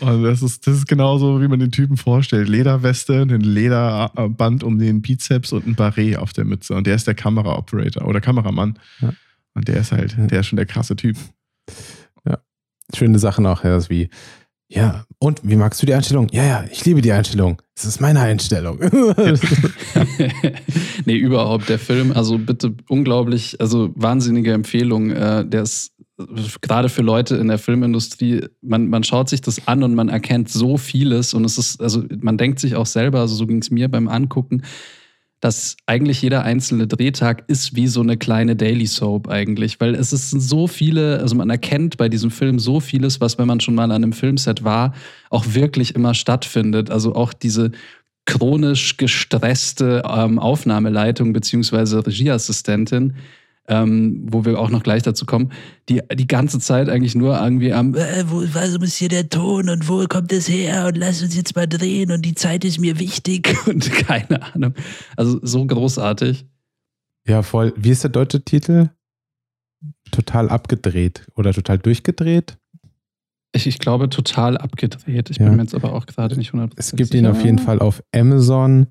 Und 0.00 0.22
das 0.22 0.42
ist, 0.42 0.66
das 0.66 0.76
ist 0.76 0.86
genauso, 0.86 1.40
wie 1.42 1.48
man 1.48 1.58
den 1.58 1.72
Typen 1.72 1.96
vorstellt. 1.96 2.48
Lederweste, 2.48 3.22
ein 3.22 3.40
Lederband 3.40 4.62
um 4.62 4.78
den 4.78 5.02
Bizeps 5.02 5.52
und 5.52 5.66
ein 5.66 5.74
Barret 5.74 6.16
auf 6.18 6.32
der 6.32 6.44
Mütze. 6.44 6.74
Und 6.74 6.86
der 6.86 6.94
ist 6.94 7.06
der 7.08 7.14
Kameraoperator 7.14 8.06
oder 8.06 8.20
Kameramann. 8.20 8.78
Ja. 9.00 9.12
Und 9.54 9.66
der 9.66 9.78
ist 9.80 9.90
halt, 9.90 10.16
der 10.16 10.40
ist 10.40 10.46
schon 10.46 10.56
der 10.56 10.66
krasse 10.66 10.94
Typ. 10.94 11.16
Schöne 12.94 13.18
Sachen 13.18 13.44
auch, 13.44 13.64
ja, 13.64 13.70
das 13.70 13.90
wie, 13.90 14.08
ja, 14.68 15.04
und 15.18 15.40
wie 15.42 15.56
magst 15.56 15.80
du 15.80 15.86
die 15.86 15.94
Einstellung? 15.94 16.28
Ja, 16.30 16.44
ja, 16.44 16.64
ich 16.70 16.84
liebe 16.84 17.00
die 17.00 17.12
Einstellung. 17.12 17.62
Es 17.74 17.86
ist 17.86 18.00
meine 18.00 18.20
Einstellung. 18.20 18.78
nee, 21.06 21.16
überhaupt 21.16 21.70
der 21.70 21.78
Film, 21.78 22.12
also 22.12 22.36
bitte 22.36 22.74
unglaublich, 22.88 23.58
also 23.60 23.90
wahnsinnige 23.94 24.52
Empfehlung. 24.52 25.10
Äh, 25.10 25.46
der 25.46 25.62
ist 25.62 25.92
gerade 26.60 26.90
für 26.90 27.02
Leute 27.02 27.36
in 27.36 27.48
der 27.48 27.58
Filmindustrie, 27.58 28.44
man, 28.60 28.88
man 28.88 29.04
schaut 29.04 29.30
sich 29.30 29.40
das 29.40 29.66
an 29.66 29.82
und 29.82 29.94
man 29.94 30.10
erkennt 30.10 30.50
so 30.50 30.76
vieles 30.76 31.32
und 31.32 31.44
es 31.44 31.56
ist, 31.56 31.80
also 31.80 32.04
man 32.20 32.36
denkt 32.36 32.58
sich 32.58 32.74
auch 32.74 32.86
selber, 32.86 33.20
also 33.20 33.36
so 33.36 33.46
ging 33.46 33.58
es 33.58 33.70
mir 33.70 33.88
beim 33.88 34.08
Angucken, 34.08 34.62
dass 35.40 35.76
eigentlich 35.86 36.20
jeder 36.22 36.42
einzelne 36.42 36.86
Drehtag 36.86 37.44
ist 37.46 37.76
wie 37.76 37.86
so 37.86 38.00
eine 38.00 38.16
kleine 38.16 38.56
Daily 38.56 38.86
Soap 38.86 39.28
eigentlich, 39.28 39.80
weil 39.80 39.94
es 39.94 40.12
ist 40.12 40.30
so 40.30 40.66
viele, 40.66 41.20
also 41.20 41.36
man 41.36 41.48
erkennt 41.48 41.96
bei 41.96 42.08
diesem 42.08 42.30
Film 42.30 42.58
so 42.58 42.80
vieles, 42.80 43.20
was, 43.20 43.38
wenn 43.38 43.46
man 43.46 43.60
schon 43.60 43.74
mal 43.74 43.84
an 43.84 43.92
einem 43.92 44.12
Filmset 44.12 44.64
war, 44.64 44.94
auch 45.30 45.54
wirklich 45.54 45.94
immer 45.94 46.14
stattfindet. 46.14 46.90
Also 46.90 47.14
auch 47.14 47.32
diese 47.32 47.70
chronisch 48.26 48.96
gestresste 48.96 50.02
ähm, 50.06 50.38
Aufnahmeleitung 50.38 51.32
beziehungsweise 51.32 52.04
Regieassistentin, 52.04 53.14
ähm, 53.68 54.26
wo 54.30 54.44
wir 54.44 54.58
auch 54.58 54.70
noch 54.70 54.82
gleich 54.82 55.02
dazu 55.02 55.26
kommen, 55.26 55.52
die 55.88 56.00
die 56.14 56.26
ganze 56.26 56.58
Zeit 56.58 56.88
eigentlich 56.88 57.14
nur 57.14 57.38
irgendwie 57.38 57.72
am, 57.72 57.94
äh, 57.94 58.24
wo, 58.28 58.42
was 58.54 58.74
ist 58.74 58.96
hier 58.96 59.08
der 59.10 59.28
Ton 59.28 59.68
und 59.68 59.88
wo 59.88 60.04
kommt 60.06 60.32
es 60.32 60.48
her 60.48 60.86
und 60.86 60.96
lass 60.96 61.22
uns 61.22 61.36
jetzt 61.36 61.54
mal 61.54 61.66
drehen 61.68 62.10
und 62.10 62.22
die 62.24 62.34
Zeit 62.34 62.64
ist 62.64 62.80
mir 62.80 62.98
wichtig 62.98 63.54
und 63.66 63.90
keine 63.92 64.54
Ahnung. 64.54 64.74
Also 65.16 65.38
so 65.42 65.64
großartig. 65.66 66.46
ja, 67.26 67.42
voll. 67.42 67.72
Wie 67.76 67.90
ist 67.90 68.02
der 68.04 68.10
deutsche 68.10 68.42
Titel? 68.42 68.88
Total 70.10 70.48
abgedreht 70.48 71.26
oder 71.36 71.52
total 71.52 71.78
durchgedreht? 71.78 72.56
Ich, 73.52 73.66
ich 73.66 73.78
glaube, 73.78 74.08
total 74.08 74.56
abgedreht. 74.56 75.30
Ich 75.30 75.36
Ja. 75.38 75.46
bin 75.46 75.56
mir 75.56 75.62
jetzt 75.62 75.74
aber 75.74 75.92
auch 75.92 76.06
gerade 76.06 76.36
nicht 76.36 76.52
100% 76.52 76.72
Es 76.76 76.92
gibt 76.92 77.14
ihn 77.14 77.26
auf 77.26 77.42
jeden 77.44 77.58
Fall 77.58 77.78
auf 77.80 78.02
Amazon 78.14 78.88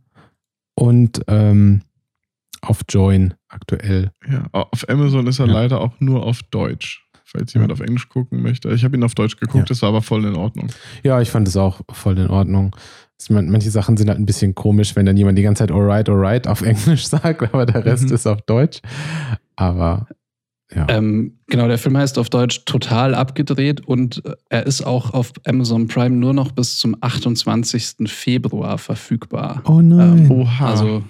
und 0.75 1.21
ähm, 1.27 1.81
auf 2.61 2.81
Join 2.89 3.33
aktuell. 3.49 4.11
Ja, 4.29 4.47
auf 4.51 4.87
Amazon 4.89 5.27
ist 5.27 5.39
er 5.39 5.47
Ja. 5.47 5.53
leider 5.53 5.81
auch 5.81 5.93
nur 5.99 6.23
auf 6.25 6.41
Deutsch. 6.43 7.03
Falls 7.29 7.53
jemand 7.53 7.71
Ja. 7.71 7.73
auf 7.73 7.81
Englisch 7.81 8.07
gucken 8.07 8.41
möchte. 8.41 8.69
Ich 8.71 8.83
habe 8.85 8.95
ihn 8.95 9.03
auf 9.03 9.13
Deutsch 9.13 9.35
geguckt, 9.37 9.65
Ja. 9.65 9.65
das 9.65 9.81
war 9.81 9.89
aber 9.89 10.01
voll 10.01 10.23
in 10.25 10.35
Ordnung. 10.35 10.67
Ja, 11.03 11.19
ich 11.21 11.29
fand 11.29 11.45
es 11.47 11.57
auch 11.57 11.81
voll 11.91 12.17
in 12.17 12.29
Ordnung. 12.29 12.73
Manche 13.29 13.69
Sachen 13.71 13.97
sind 13.97 14.07
halt 14.09 14.19
ein 14.19 14.25
bisschen 14.25 14.55
komisch, 14.55 14.95
wenn 14.95 15.05
dann 15.05 15.17
jemand 15.17 15.37
die 15.37 15.41
ganze 15.41 15.63
Zeit 15.63 15.71
alright, 15.71 16.07
alright 16.07 16.47
auf 16.47 16.61
Englisch 17.01 17.07
sagt, 17.07 17.41
aber 17.41 17.65
der 17.65 17.83
Rest 17.83 18.05
Mhm. 18.09 18.13
ist 18.15 18.27
auf 18.27 18.41
Deutsch. 18.43 18.79
Aber 19.55 20.07
ja. 20.73 20.85
Ähm, 20.89 21.39
genau, 21.47 21.67
der 21.67 21.77
Film 21.77 21.97
heißt 21.97 22.17
auf 22.19 22.29
Deutsch 22.29 22.63
total 22.65 23.15
abgedreht 23.15 23.81
und 23.87 24.23
äh, 24.25 24.35
er 24.49 24.65
ist 24.65 24.81
auch 24.85 25.13
auf 25.13 25.31
Amazon 25.45 25.87
Prime 25.87 26.15
nur 26.15 26.33
noch 26.33 26.51
bis 26.51 26.77
zum 26.77 26.95
28. 27.01 28.09
Februar 28.09 28.77
verfügbar. 28.77 29.61
oh 29.65 29.81
nein. 29.81 30.25
ähm, 30.25 30.31
Oha. 30.31 30.69
Also 30.69 31.03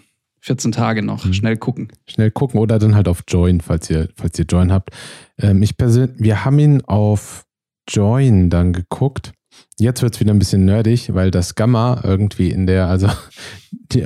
14 0.47 0.71
Tage 0.71 1.03
noch. 1.03 1.25
Mhm. 1.25 1.33
Schnell 1.33 1.57
gucken. 1.57 1.89
Schnell 2.07 2.31
gucken 2.31 2.59
oder 2.59 2.79
dann 2.79 2.95
halt 2.95 3.07
auf 3.07 3.23
Join, 3.27 3.61
falls 3.61 3.89
ihr, 3.89 4.09
falls 4.15 4.39
ihr 4.39 4.45
Join 4.45 4.71
habt. 4.71 4.91
Ähm, 5.37 5.61
ich 5.61 5.77
persönlich, 5.77 6.15
wir 6.19 6.45
haben 6.45 6.57
ihn 6.59 6.81
auf 6.85 7.45
Join 7.89 8.49
dann 8.49 8.73
geguckt. 8.73 9.33
Jetzt 9.79 10.01
wird 10.01 10.15
es 10.15 10.19
wieder 10.19 10.33
ein 10.33 10.39
bisschen 10.39 10.65
nerdig, 10.65 11.13
weil 11.13 11.29
das 11.29 11.53
Gamma 11.53 12.01
irgendwie 12.03 12.49
in 12.49 12.65
der, 12.65 12.87
also 12.87 13.07
die, 13.91 14.03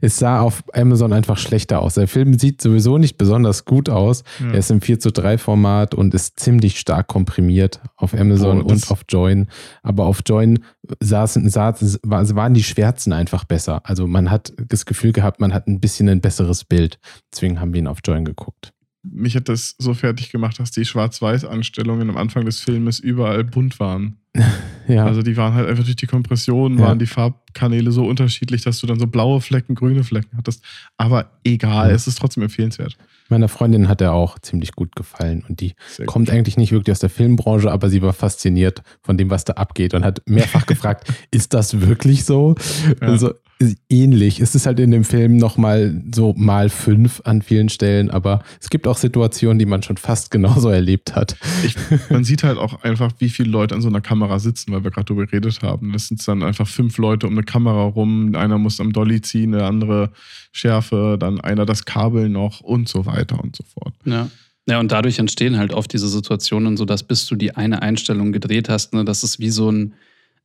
es 0.00 0.18
sah 0.18 0.40
auf 0.40 0.64
Amazon 0.72 1.12
einfach 1.12 1.36
schlechter 1.36 1.82
aus. 1.82 1.94
Der 1.94 2.08
Film 2.08 2.38
sieht 2.38 2.62
sowieso 2.62 2.96
nicht 2.96 3.18
besonders 3.18 3.66
gut 3.66 3.90
aus. 3.90 4.24
ja. 4.40 4.46
Er 4.52 4.54
ist 4.54 4.70
im 4.70 4.80
4 4.80 4.98
zu 4.98 5.12
3 5.12 5.36
Format 5.36 5.94
und 5.94 6.14
ist 6.14 6.40
ziemlich 6.40 6.80
stark 6.80 7.08
komprimiert 7.08 7.80
auf 7.96 8.14
Amazon 8.14 8.62
Oh, 8.62 8.64
und 8.66 8.90
auf 8.90 9.02
Join. 9.10 9.48
Aber 9.82 10.06
auf 10.06 10.20
Join 10.26 10.60
saßen, 11.00 11.48
saß, 11.50 12.00
war- 12.02 12.28
waren 12.34 12.54
die 12.54 12.62
Schwärzen 12.64 13.12
einfach 13.12 13.44
besser. 13.44 13.82
Also 13.84 14.06
man 14.06 14.30
hat 14.30 14.54
das 14.68 14.86
Gefühl 14.86 15.12
gehabt, 15.12 15.38
man 15.40 15.52
hat 15.52 15.68
ein 15.68 15.80
bisschen 15.80 16.08
ein 16.08 16.22
besseres 16.22 16.64
Bild. 16.64 16.98
Deswegen 17.30 17.60
haben 17.60 17.74
wir 17.74 17.80
ihn 17.80 17.86
auf 17.88 17.98
Join 18.02 18.24
geguckt. 18.24 18.72
Mich 19.02 19.34
hat 19.36 19.48
das 19.48 19.76
so 19.78 19.94
fertig 19.94 20.30
gemacht, 20.30 20.58
dass 20.58 20.70
die 20.72 20.84
Schwarz-Weiß-Anstellungen 20.84 22.10
am 22.10 22.16
Anfang 22.16 22.44
des 22.44 22.60
Filmes 22.60 22.98
überall 23.00 23.44
bunt 23.44 23.80
waren. 23.80 24.16
Ja, 24.88 25.04
Also 25.06 25.22
die 25.22 25.36
waren 25.36 25.54
halt 25.54 25.68
einfach 25.68 25.84
durch 25.84 25.94
die 25.94 26.06
Kompression, 26.08 26.76
Ja. 26.78 26.86
waren 26.86 26.98
die 26.98 27.06
Farbkanäle 27.06 27.92
so 27.92 28.06
unterschiedlich, 28.06 28.62
dass 28.62 28.80
du 28.80 28.88
dann 28.88 28.98
so 28.98 29.06
blaue 29.06 29.40
Flecken, 29.40 29.76
grüne 29.76 30.02
Flecken 30.02 30.36
hattest. 30.36 30.64
Aber 30.96 31.30
egal, 31.44 31.90
Ja. 31.90 31.94
es 31.94 32.08
ist 32.08 32.18
trotzdem 32.18 32.42
empfehlenswert. 32.42 32.96
meiner 33.28 33.46
Freundin 33.48 33.86
hat 33.88 34.00
er 34.00 34.12
auch 34.12 34.40
ziemlich 34.40 34.72
gut 34.72 34.96
gefallen 34.96 35.44
und 35.48 35.60
die 35.60 35.74
Sehr 35.88 36.06
kommt 36.06 36.30
eigentlich 36.30 36.56
nicht 36.56 36.72
wirklich 36.72 36.90
aus 36.92 36.98
der 36.98 37.10
Filmbranche, 37.10 37.70
aber 37.70 37.88
sie 37.88 38.02
war 38.02 38.12
fasziniert 38.12 38.82
von 39.02 39.16
dem, 39.16 39.30
was 39.30 39.44
da 39.44 39.52
abgeht 39.52 39.94
und 39.94 40.04
hat 40.04 40.22
mehrfach 40.26 40.66
gefragt, 40.66 41.06
ist 41.30 41.54
das 41.54 41.80
wirklich 41.82 42.24
so? 42.24 42.56
Ja. 43.00 43.06
Also 43.06 43.34
ist 43.60 43.76
ähnlich. 43.90 44.40
Es 44.40 44.54
ist 44.54 44.64
halt 44.66 44.80
in 44.80 44.90
dem 44.90 45.04
Film 45.04 45.36
nochmal 45.36 46.02
so 46.14 46.32
mal 46.36 46.70
fünf 46.70 47.20
an 47.24 47.42
vielen 47.42 47.68
Stellen, 47.68 48.10
aber 48.10 48.42
es 48.58 48.70
gibt 48.70 48.86
auch 48.88 48.96
Situationen, 48.96 49.58
die 49.58 49.66
man 49.66 49.82
schon 49.82 49.98
fast 49.98 50.30
genauso 50.30 50.70
erlebt 50.70 51.14
hat. 51.14 51.36
Ich, 51.62 51.76
man 52.08 52.24
sieht 52.24 52.42
halt 52.42 52.56
auch 52.58 52.82
einfach, 52.82 53.12
wie 53.18 53.28
viele 53.28 53.50
Leute 53.50 53.74
an 53.74 53.82
so 53.82 53.88
einer 53.88 54.00
Kamera 54.00 54.19
sitzen, 54.38 54.72
weil 54.72 54.84
wir 54.84 54.90
gerade 54.90 55.06
darüber 55.06 55.26
geredet 55.26 55.62
haben. 55.62 55.92
Das 55.92 56.08
sind 56.08 56.26
dann 56.28 56.42
einfach 56.42 56.68
fünf 56.68 56.98
Leute 56.98 57.26
um 57.26 57.32
eine 57.32 57.42
Kamera 57.42 57.84
rum. 57.84 58.34
Einer 58.34 58.58
muss 58.58 58.80
am 58.80 58.92
Dolly 58.92 59.20
ziehen, 59.20 59.52
der 59.52 59.66
andere 59.66 60.10
Schärfe, 60.52 61.16
dann 61.18 61.40
einer 61.40 61.64
das 61.66 61.84
Kabel 61.84 62.28
noch 62.28 62.60
und 62.60 62.88
so 62.88 63.06
weiter 63.06 63.42
und 63.42 63.56
so 63.56 63.64
fort. 63.64 63.94
Ja. 64.04 64.28
Ja, 64.68 64.78
und 64.78 64.92
dadurch 64.92 65.18
entstehen 65.18 65.56
halt 65.56 65.72
oft 65.72 65.92
diese 65.92 66.06
Situationen, 66.08 66.76
so 66.76 66.84
dass 66.84 67.02
bis 67.02 67.26
du 67.26 67.34
die 67.34 67.56
eine 67.56 67.82
Einstellung 67.82 68.30
gedreht 68.30 68.68
hast, 68.68 68.92
ne, 68.92 69.04
dass 69.04 69.22
es 69.22 69.40
wie 69.40 69.48
so 69.50 69.70
ein, 69.72 69.94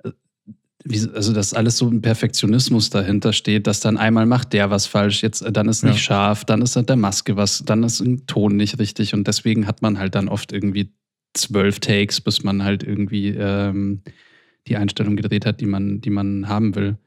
äh, 0.04 0.12
wie, 0.84 1.08
also 1.14 1.32
dass 1.34 1.54
alles 1.54 1.78
so 1.78 1.88
ein 1.88 2.02
Perfektionismus 2.02 2.90
dahinter 2.90 3.34
steht, 3.34 3.68
dass 3.68 3.82
dann 3.82 3.98
einmal 3.98 4.26
macht 4.26 4.54
der 4.54 4.72
was 4.72 4.88
falsch, 4.88 5.22
jetzt 5.22 5.42
äh, 5.42 5.52
dann 5.52 5.68
ist 5.68 5.84
nicht 5.84 5.96
Ja. 5.96 6.00
scharf, 6.02 6.46
dann 6.46 6.62
ist 6.64 6.76
halt 6.76 6.90
der 6.90 6.96
Maske 6.96 7.36
was, 7.36 7.64
dann 7.66 7.84
ist 7.84 8.00
ein 8.00 8.26
Ton 8.26 8.56
nicht 8.56 8.80
richtig 8.80 9.14
und 9.14 9.28
deswegen 9.28 9.68
hat 9.68 9.82
man 9.84 10.00
halt 10.00 10.16
dann 10.16 10.28
oft 10.30 10.54
irgendwie 10.54 10.92
zwölf 11.36 11.80
Takes, 11.80 12.22
bis 12.22 12.44
man 12.44 12.64
halt 12.64 12.84
irgendwie 12.84 13.30
ähm, 13.30 14.02
die 14.68 14.78
Einstellung 14.78 15.16
gedreht 15.16 15.46
hat, 15.46 15.62
die 15.62 15.66
man, 15.66 16.02
die 16.02 16.10
man 16.10 16.48
haben 16.48 16.76
will. 16.76 16.98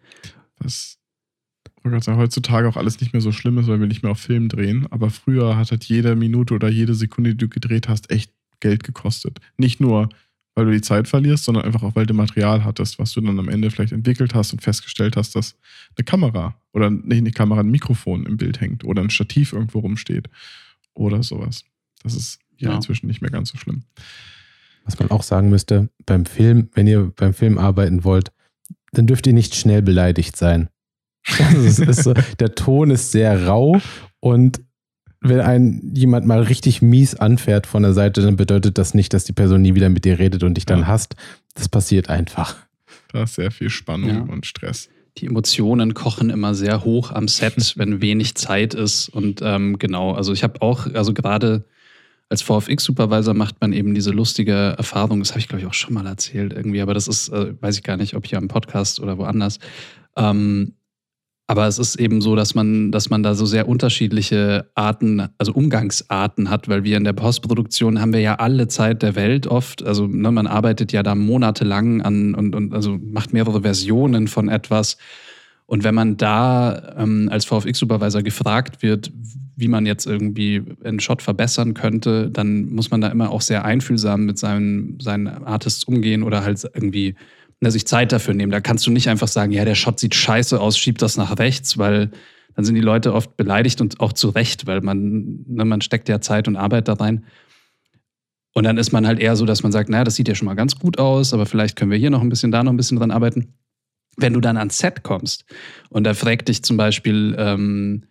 Gerade 1.83 2.05
sagen, 2.05 2.19
heutzutage 2.19 2.69
auch 2.69 2.77
alles 2.77 3.01
nicht 3.01 3.13
mehr 3.13 3.23
so 3.23 3.33
schlimm 3.33 3.59
ist, 3.59 3.69
weil 3.69 3.81
wir 3.81 3.87
nicht 3.87 4.03
mehr 4.03 4.13
auf 4.13 4.21
Film 4.21 4.49
drehen. 4.49 4.87
Aber 4.91 5.11
früher 5.11 5.57
hat 5.57 5.71
halt 5.71 5.85
jede 5.85 6.17
Minute 6.17 6.55
oder 6.55 6.69
jede 6.69 6.95
Sekunde, 6.95 7.31
die 7.31 7.39
du 7.39 7.49
gedreht 7.49 7.89
hast, 7.89 8.11
echt 8.11 8.33
Geld 8.61 8.85
gekostet. 8.85 9.39
Nicht 9.57 9.81
nur, 9.81 10.09
weil 10.55 10.67
du 10.67 10.73
die 10.73 10.81
Zeit 10.81 11.09
verlierst, 11.09 11.45
sondern 11.45 11.65
einfach 11.65 11.83
auch, 11.83 11.95
weil 11.95 12.07
du 12.07 12.15
Material 12.15 12.65
hattest, 12.65 12.99
was 12.99 13.13
du 13.13 13.21
dann 13.21 13.39
am 13.39 13.49
Ende 13.49 13.71
vielleicht 13.71 13.93
entwickelt 13.93 14.35
hast 14.35 14.53
und 14.53 14.61
festgestellt 14.61 15.17
hast, 15.17 15.37
dass 15.37 15.57
eine 15.97 16.05
Kamera 16.05 16.61
oder 16.73 16.91
nicht 16.91 17.19
eine 17.19 17.31
Kamera, 17.31 17.61
ein 17.61 17.71
Mikrofon 17.71 18.27
im 18.27 18.37
Bild 18.37 18.61
hängt 18.61 18.85
oder 18.85 19.03
ein 19.03 19.11
Stativ 19.11 19.53
irgendwo 19.53 19.79
rumsteht 19.79 20.29
oder 20.95 21.23
sowas. 21.23 21.65
Das 22.03 22.15
ist 22.15 22.41
ja 22.59 22.71
Ja. 22.71 22.77
inzwischen 22.77 23.07
nicht 23.07 23.23
mehr 23.23 23.31
ganz 23.31 23.51
so 23.51 23.59
schlimm. 23.59 23.83
Was 24.85 24.99
man 24.99 25.11
auch 25.11 25.23
sagen 25.23 25.51
müsste, 25.51 25.89
beim 26.07 26.25
Film, 26.27 26.69
wenn 26.75 26.87
ihr 26.87 27.13
beim 27.17 27.35
Film 27.35 27.59
arbeiten 27.59 28.05
wollt, 28.05 28.33
dann 28.93 29.07
dürft 29.07 29.27
ihr 29.27 29.33
nicht 29.35 29.55
schnell 29.55 29.83
beleidigt 29.83 30.37
sein. 30.37 30.69
Also 31.39 31.61
es 31.67 31.79
ist 31.79 32.05
so, 32.05 32.15
der 32.39 32.55
Ton 32.55 32.91
ist 32.91 33.13
sehr 33.13 33.47
rau 33.47 33.81
und 34.21 34.61
wenn 35.21 35.41
ein 35.41 35.91
jemand 35.95 36.27
mal 36.27 36.41
richtig 36.43 36.81
mies 36.81 37.17
anfährt 37.17 37.67
von 37.67 37.83
der 37.83 37.93
Seite, 37.93 38.23
dann 38.23 38.37
bedeutet 38.37 38.79
das 38.79 38.95
nicht, 38.95 39.13
dass 39.13 39.25
die 39.25 39.33
Person 39.33 39.63
nie 39.63 39.75
wieder 39.75 39.89
mit 39.89 40.05
dir 40.05 40.19
redet 40.19 40.43
und 40.45 40.55
dich 40.55 40.65
dann 40.65 40.81
Ja. 40.81 40.87
hasst. 40.87 41.17
Das 41.55 41.69
passiert 41.69 42.09
einfach. 42.09 42.57
Da 43.13 43.25
ist 43.25 43.35
sehr 43.35 43.51
viel 43.51 43.69
Spannung 43.69 44.11
Ja. 44.11 44.21
und 44.23 44.47
Stress. 44.47 44.89
die 45.19 45.27
Emotionen 45.27 45.95
kochen 45.95 46.31
immer 46.31 46.55
sehr 46.55 46.85
hoch 46.85 47.11
am 47.11 47.27
Set, 47.27 47.55
wenn 47.77 48.01
wenig 48.01 48.37
Zeit 48.37 48.73
ist. 48.75 49.09
Und 49.09 49.41
ähm, 49.43 49.77
genau, 49.81 50.13
also 50.13 50.33
ich 50.33 50.45
habe 50.45 50.63
auch, 50.63 50.87
also 50.95 51.13
gerade 51.13 51.65
als 52.31 52.43
VFX-Supervisor 52.43 53.35
macht 53.35 53.61
man 53.61 53.73
eben 53.73 53.95
diese 53.95 54.11
lustige 54.11 54.75
Erfahrung, 54.77 55.21
das 55.21 55.31
habe 55.31 55.41
ich 55.41 55.49
glaube 55.49 55.63
ich 55.63 55.67
auch 55.67 55.75
schon 55.75 55.95
mal 55.95 56.07
erzählt 56.07 56.53
irgendwie, 56.53 56.81
aber 56.81 56.95
das 56.95 57.09
ist, 57.09 57.29
äh, 57.29 57.55
weiß 57.61 57.77
ich 57.77 57.83
gar 57.83 57.97
nicht, 57.97 58.15
ob 58.15 58.27
hier 58.27 58.39
am 58.39 58.49
Podcast 58.49 59.01
oder 59.01 59.17
woanders. 59.19 59.59
Ähm, 60.17 60.75
Aber 61.51 61.67
es 61.67 61.79
ist 61.79 61.97
eben 61.97 62.21
so, 62.21 62.37
dass 62.37 62.55
man, 62.55 62.93
dass 62.93 63.09
man 63.09 63.23
da 63.23 63.35
so 63.35 63.47
sehr 63.47 63.69
unterschiedliche 63.69 64.71
Arten, 64.75 65.29
also 65.39 65.55
Umgangsarten 65.55 66.51
hat, 66.51 66.69
weil 66.69 66.85
wir 66.85 66.99
in 66.99 67.05
der 67.05 67.15
Postproduktion 67.15 68.03
haben 68.03 68.13
wir 68.13 68.21
ja 68.21 68.35
alle 68.35 68.69
Zeit 68.69 69.03
der 69.03 69.15
Welt 69.15 69.47
oft. 69.47 69.83
Also 69.83 70.07
ne, 70.07 70.31
man 70.31 70.47
arbeitet 70.47 70.93
ja 70.93 71.03
da 71.03 71.15
monatelang 71.15 72.03
an 72.03 72.35
und, 72.35 72.55
und 72.55 72.75
also 72.75 72.99
macht 73.03 73.33
mehrere 73.33 73.63
Versionen 73.63 74.29
von 74.29 74.51
etwas. 74.51 74.99
Und 75.69 75.85
wenn 75.85 75.95
man 75.95 76.17
da 76.17 76.95
ähm, 76.97 77.29
als 77.31 77.45
VFX-Supervisor 77.45 78.23
gefragt 78.23 78.83
wird, 78.83 79.13
wie 79.55 79.69
man 79.69 79.85
jetzt 79.85 80.07
irgendwie 80.07 80.63
einen 80.83 80.99
Shot 80.99 81.21
verbessern 81.21 81.75
könnte, 81.75 82.31
dann 82.31 82.71
muss 82.71 82.91
man 82.91 83.03
da 83.03 83.09
immer 83.09 83.31
auch 83.31 83.43
sehr 83.43 83.67
einfühlsam 83.67 84.25
mit 84.25 84.39
seinen, 84.39 84.99
seinen 84.99 85.29
Artists 85.29 85.85
umgehen 85.85 86.23
oder 86.23 86.43
halt 86.43 86.65
irgendwie 86.73 87.17
ne, 87.61 87.71
sich 87.71 87.87
Zeit 87.87 88.13
dafür 88.13 88.33
nehmen. 88.33 88.51
Da 88.51 88.61
kannst 88.61 88.87
du 88.87 88.91
nicht 88.91 89.11
einfach 89.11 89.29
sagen, 89.29 89.53
ja, 89.53 89.67
der 89.67 89.75
Shot 89.75 90.01
sieht 90.01 90.15
scheiße 90.15 90.59
aus, 90.59 90.79
schieb 90.79 90.97
das 90.97 91.19
nach 91.19 91.39
rechts, 91.39 91.77
weil 91.77 92.13
dann 92.55 92.65
sind 92.65 92.75
die 92.75 92.81
Leute 92.81 93.13
oft 93.13 93.37
beleidigt 93.37 93.83
und 93.83 94.01
auch 94.01 94.15
zu 94.15 94.31
Recht, 94.31 94.67
weil 94.67 94.81
man, 94.81 95.45
ne, 95.47 95.67
man 95.67 95.83
steckt 95.83 96.09
ja 96.09 96.23
Zeit 96.23 96.49
und 96.49 96.57
Arbeit 96.57 96.89
da 96.89 96.95
rein. 96.95 97.27
Und 98.55 98.65
dann 98.65 98.79
ist 98.79 98.93
man 98.93 99.07
halt 99.07 99.21
eher 99.21 99.37
so, 99.37 99.45
dass 99.45 99.63
man 99.63 99.71
sagt, 99.71 99.91
naja, 99.91 100.05
das 100.05 100.15
sieht 100.15 100.29
ja 100.29 100.35
schon 100.35 100.47
mal 100.47 100.55
ganz 100.55 100.79
gut 100.79 100.99
aus, 100.99 101.35
aber 101.35 101.45
vielleicht 101.45 101.77
können 101.77 101.91
wir 101.91 101.99
hier 101.99 102.09
noch 102.09 102.23
ein 102.23 102.31
bisschen, 102.31 102.51
da 102.51 102.65
noch 102.65 102.73
ein 102.73 102.79
bisschen 102.79 102.97
dran 102.97 103.11
arbeiten. 103.11 103.53
Wenn 104.19 104.35
du 104.35 104.41
dann 104.41 104.57
ans 104.57 104.79
Set 104.79 105.03
kommst 105.03 105.45
und 105.91 106.05
da 106.05 106.13
fragt 106.15 106.49
dich 106.49 106.63
zum 106.63 106.77
Beispiel 106.77 107.35
ähm, 107.39 108.05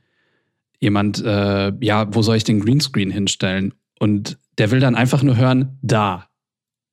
jemand, 0.80 1.24
äh, 1.24 1.74
ja, 1.82 2.14
wo 2.14 2.22
soll 2.22 2.38
ich 2.38 2.44
den 2.44 2.60
Greenscreen 2.60 3.12
hinstellen? 3.12 3.74
Und 4.00 4.38
der 4.58 4.72
will 4.72 4.80
dann 4.80 4.96
einfach 4.96 5.24
nur 5.24 5.38
hören, 5.38 5.78
da. 5.82 6.28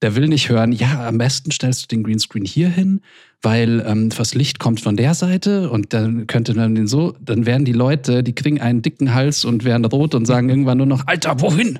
Der 0.02 0.16
will 0.16 0.28
nicht 0.28 0.50
hören, 0.50 0.72
ja, 0.72 1.06
am 1.08 1.16
besten 1.16 1.50
stellst 1.50 1.84
du 1.84 1.86
den 1.86 2.02
Greenscreen 2.02 2.44
hier 2.44 2.68
hin, 2.68 3.00
weil 3.40 3.82
ähm, 3.86 4.10
das 4.10 4.34
Licht 4.34 4.58
kommt 4.58 4.80
von 4.80 4.96
der 4.96 5.14
Seite 5.14 5.70
und 5.70 5.92
dann 5.94 6.26
könnte 6.26 6.54
man 6.54 6.74
den 6.74 6.86
so, 6.86 7.14
dann 7.20 7.46
werden 7.46 7.64
die 7.64 7.72
Leute, 7.72 8.22
die 8.22 8.34
kriegen 8.34 8.60
einen 8.60 8.82
dicken 8.82 9.14
Hals 9.14 9.44
und 9.44 9.64
werden 9.64 9.84
rot 9.84 10.14
und 10.14 10.26
sagen 10.26 10.48
irgendwann 10.48 10.78
nur 10.78 10.86
noch, 10.86 11.06
Alter, 11.06 11.40
wohin? 11.40 11.78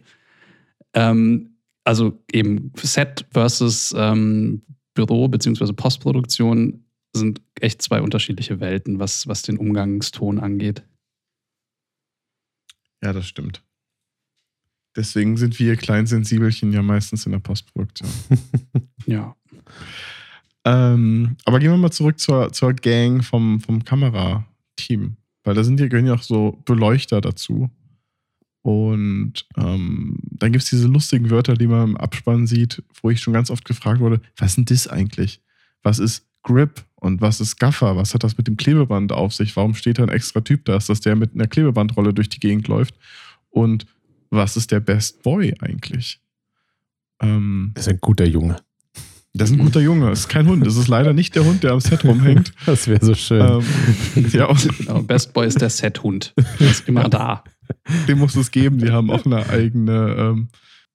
Ähm, 0.95 1.57
also 1.85 2.19
eben 2.33 2.73
Set 2.77 3.27
versus 3.31 3.95
ähm, 3.97 4.63
Büro 4.95 5.29
beziehungsweise 5.29 5.75
Postproduktion 5.75 6.84
sind 7.17 7.41
echt 7.61 7.83
zwei 7.83 8.03
unterschiedliche 8.03 8.61
Welten, 8.61 8.99
was, 8.99 9.27
was 9.27 9.43
den 9.43 9.59
Umgangston 9.59 10.41
angeht. 10.41 10.83
Ja, 13.03 13.13
das 13.13 13.27
stimmt. 13.27 13.63
Deswegen 14.97 15.37
sind 15.37 15.59
wir 15.59 15.77
Kleinsensibelchen 15.77 16.73
ja 16.73 16.83
meistens 16.83 17.27
in 17.27 17.33
der 17.33 17.41
Postproduktion. 17.41 18.09
ja. 19.07 19.37
Ähm, 20.65 21.37
aber 21.45 21.59
gehen 21.59 21.71
wir 21.71 21.77
mal 21.77 21.91
zurück 21.91 22.19
zur, 22.19 22.53
zur 22.53 22.73
Gang 22.73 23.25
vom, 23.25 23.61
vom 23.61 23.85
Kamerateam. 23.85 25.17
Weil 25.43 25.55
da 25.55 25.63
sind 25.63 25.81
ja, 25.81 25.89
gehören 25.89 26.07
ja 26.07 26.15
auch 26.15 26.23
so 26.23 26.63
Beleuchter 26.65 27.21
dazu. 27.21 27.71
Und 28.63 29.47
ähm, 29.59 30.17
dann 30.23 30.53
gibt 30.53 30.65
es 30.65 30.71
diese 30.71 30.89
lustigen 30.89 31.29
Wörter, 31.29 31.55
die 31.55 31.67
man 31.67 31.91
im 31.91 31.97
Abspann 31.99 32.47
sieht, 32.47 32.83
wo 33.03 33.11
ich 33.11 33.21
schon 33.21 33.35
ganz 33.35 33.51
oft 33.51 33.67
gefragt 33.67 34.01
wurde, 34.01 34.23
was 34.39 34.53
ist 34.53 34.57
denn 34.57 34.65
das 34.65 34.89
eigentlich? 34.89 35.43
Was 35.83 35.99
ist 35.99 36.27
Grip 36.45 36.85
und 36.95 37.21
was 37.21 37.41
ist 37.41 37.59
Gaffer? 37.59 37.97
Was 37.97 38.15
hat 38.15 38.23
das 38.23 38.39
mit 38.39 38.47
dem 38.47 38.57
Klebeband 38.57 39.13
auf 39.13 39.35
sich? 39.35 39.57
Warum 39.57 39.75
steht 39.75 39.99
da 39.99 40.05
ein 40.05 40.09
extra 40.09 40.41
Typ 40.41 40.65
da? 40.65 40.77
Ist 40.77 40.89
das 40.89 41.01
der 41.01 41.17
mit 41.17 41.35
einer 41.35 41.49
Klebebandrolle 41.49 42.15
durch 42.15 42.29
die 42.29 42.41
Gegend 42.41 42.69
läuft? 42.69 42.95
Und 43.51 43.87
was 44.31 44.57
ist 44.57 44.71
der 44.71 44.81
Best 44.81 45.23
Boy 45.23 45.55
eigentlich? 45.61 46.21
Ähm, 47.21 47.73
das 47.75 47.87
ist 47.87 47.93
ein 47.93 48.01
guter 48.01 48.27
Junge. 48.27 48.57
Das 49.37 49.51
ist 49.51 49.57
ein 49.57 49.65
guter 49.65 49.81
Junge. 49.81 50.11
Das 50.11 50.21
ist 50.21 50.29
kein 50.29 50.47
Hund. 50.47 50.65
Das 50.65 50.77
ist 50.77 50.87
leider 50.87 51.13
nicht 51.13 51.35
der 51.35 51.45
Hund, 51.45 51.65
der 51.65 51.73
am 51.73 51.81
Set 51.81 52.05
rumhängt. 52.05 52.53
Das 52.67 52.87
wäre 52.87 53.05
so 53.05 53.15
schön. 53.15 53.63
Ähm, 54.15 54.29
ja, 54.31 54.49
genau, 54.79 55.03
Best 55.03 55.35
Boy 55.35 55.49
ist 55.49 55.61
der 55.61 55.71
Set-Hund. 55.71 56.35
Der 56.61 56.71
ist 56.71 56.89
immer 56.89 57.09
da. 57.09 57.43
Den 58.07 58.19
muss 58.19 58.37
es 58.37 58.53
geben. 58.53 58.79
Die 58.79 58.93
haben 58.93 59.11
auch 59.11 59.27
eine 59.27 59.49
eigene 59.49 60.15
ähm, 60.17 60.49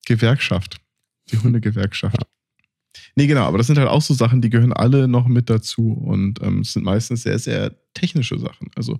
Gewerkschaft. 0.06 0.78
Die 1.32 1.38
Hundegewerkschaft. 1.38 2.26
Nee, 3.20 3.28
genau, 3.28 3.44
aber 3.44 3.58
das 3.58 3.68
sind 3.68 3.78
halt 3.78 3.90
auch 3.90 4.02
so 4.02 4.14
Sachen, 4.14 4.42
die 4.42 4.50
gehören 4.50 4.72
alle 4.72 5.10
noch 5.10 5.28
mit 5.28 5.50
dazu. 5.50 5.92
Und 5.92 6.42
ähm, 6.42 6.62
es 6.62 6.72
sind 6.72 6.86
meistens 6.86 7.24
sehr, 7.24 7.38
sehr 7.38 7.76
technische 7.94 8.40
Sachen. 8.40 8.72
Also 8.78 8.98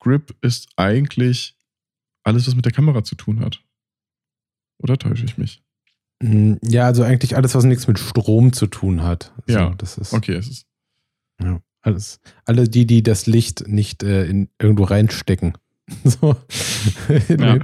Grip 0.00 0.36
ist 0.40 0.68
eigentlich 0.74 1.54
alles, 2.24 2.48
was 2.48 2.56
mit 2.56 2.64
der 2.64 2.72
Kamera 2.72 3.04
zu 3.04 3.14
tun 3.14 3.38
hat. 3.38 3.62
Oder 4.78 4.98
täusche 4.98 5.24
ich 5.24 5.38
mich? 5.38 5.62
Mm, 6.20 6.54
ja, 6.64 6.86
also 6.86 7.04
eigentlich 7.04 7.36
alles, 7.36 7.54
was 7.54 7.62
nichts 7.62 7.86
mit 7.86 8.00
Strom 8.00 8.52
zu 8.52 8.66
tun 8.66 9.04
hat. 9.04 9.32
Also 9.46 9.60
ja, 9.60 9.74
das 9.76 9.96
ist. 9.96 10.12
Okay, 10.12 10.34
es 10.34 10.48
ist. 10.48 10.66
Ja, 11.40 11.62
alles. 11.82 12.18
Alle 12.46 12.68
die, 12.68 12.84
die 12.84 13.04
das 13.04 13.26
Licht 13.26 13.68
nicht 13.68 14.02
äh, 14.02 14.24
in, 14.24 14.48
irgendwo 14.58 14.82
reinstecken. 14.82 15.56
So. 16.04 16.36
ja. 17.28 17.58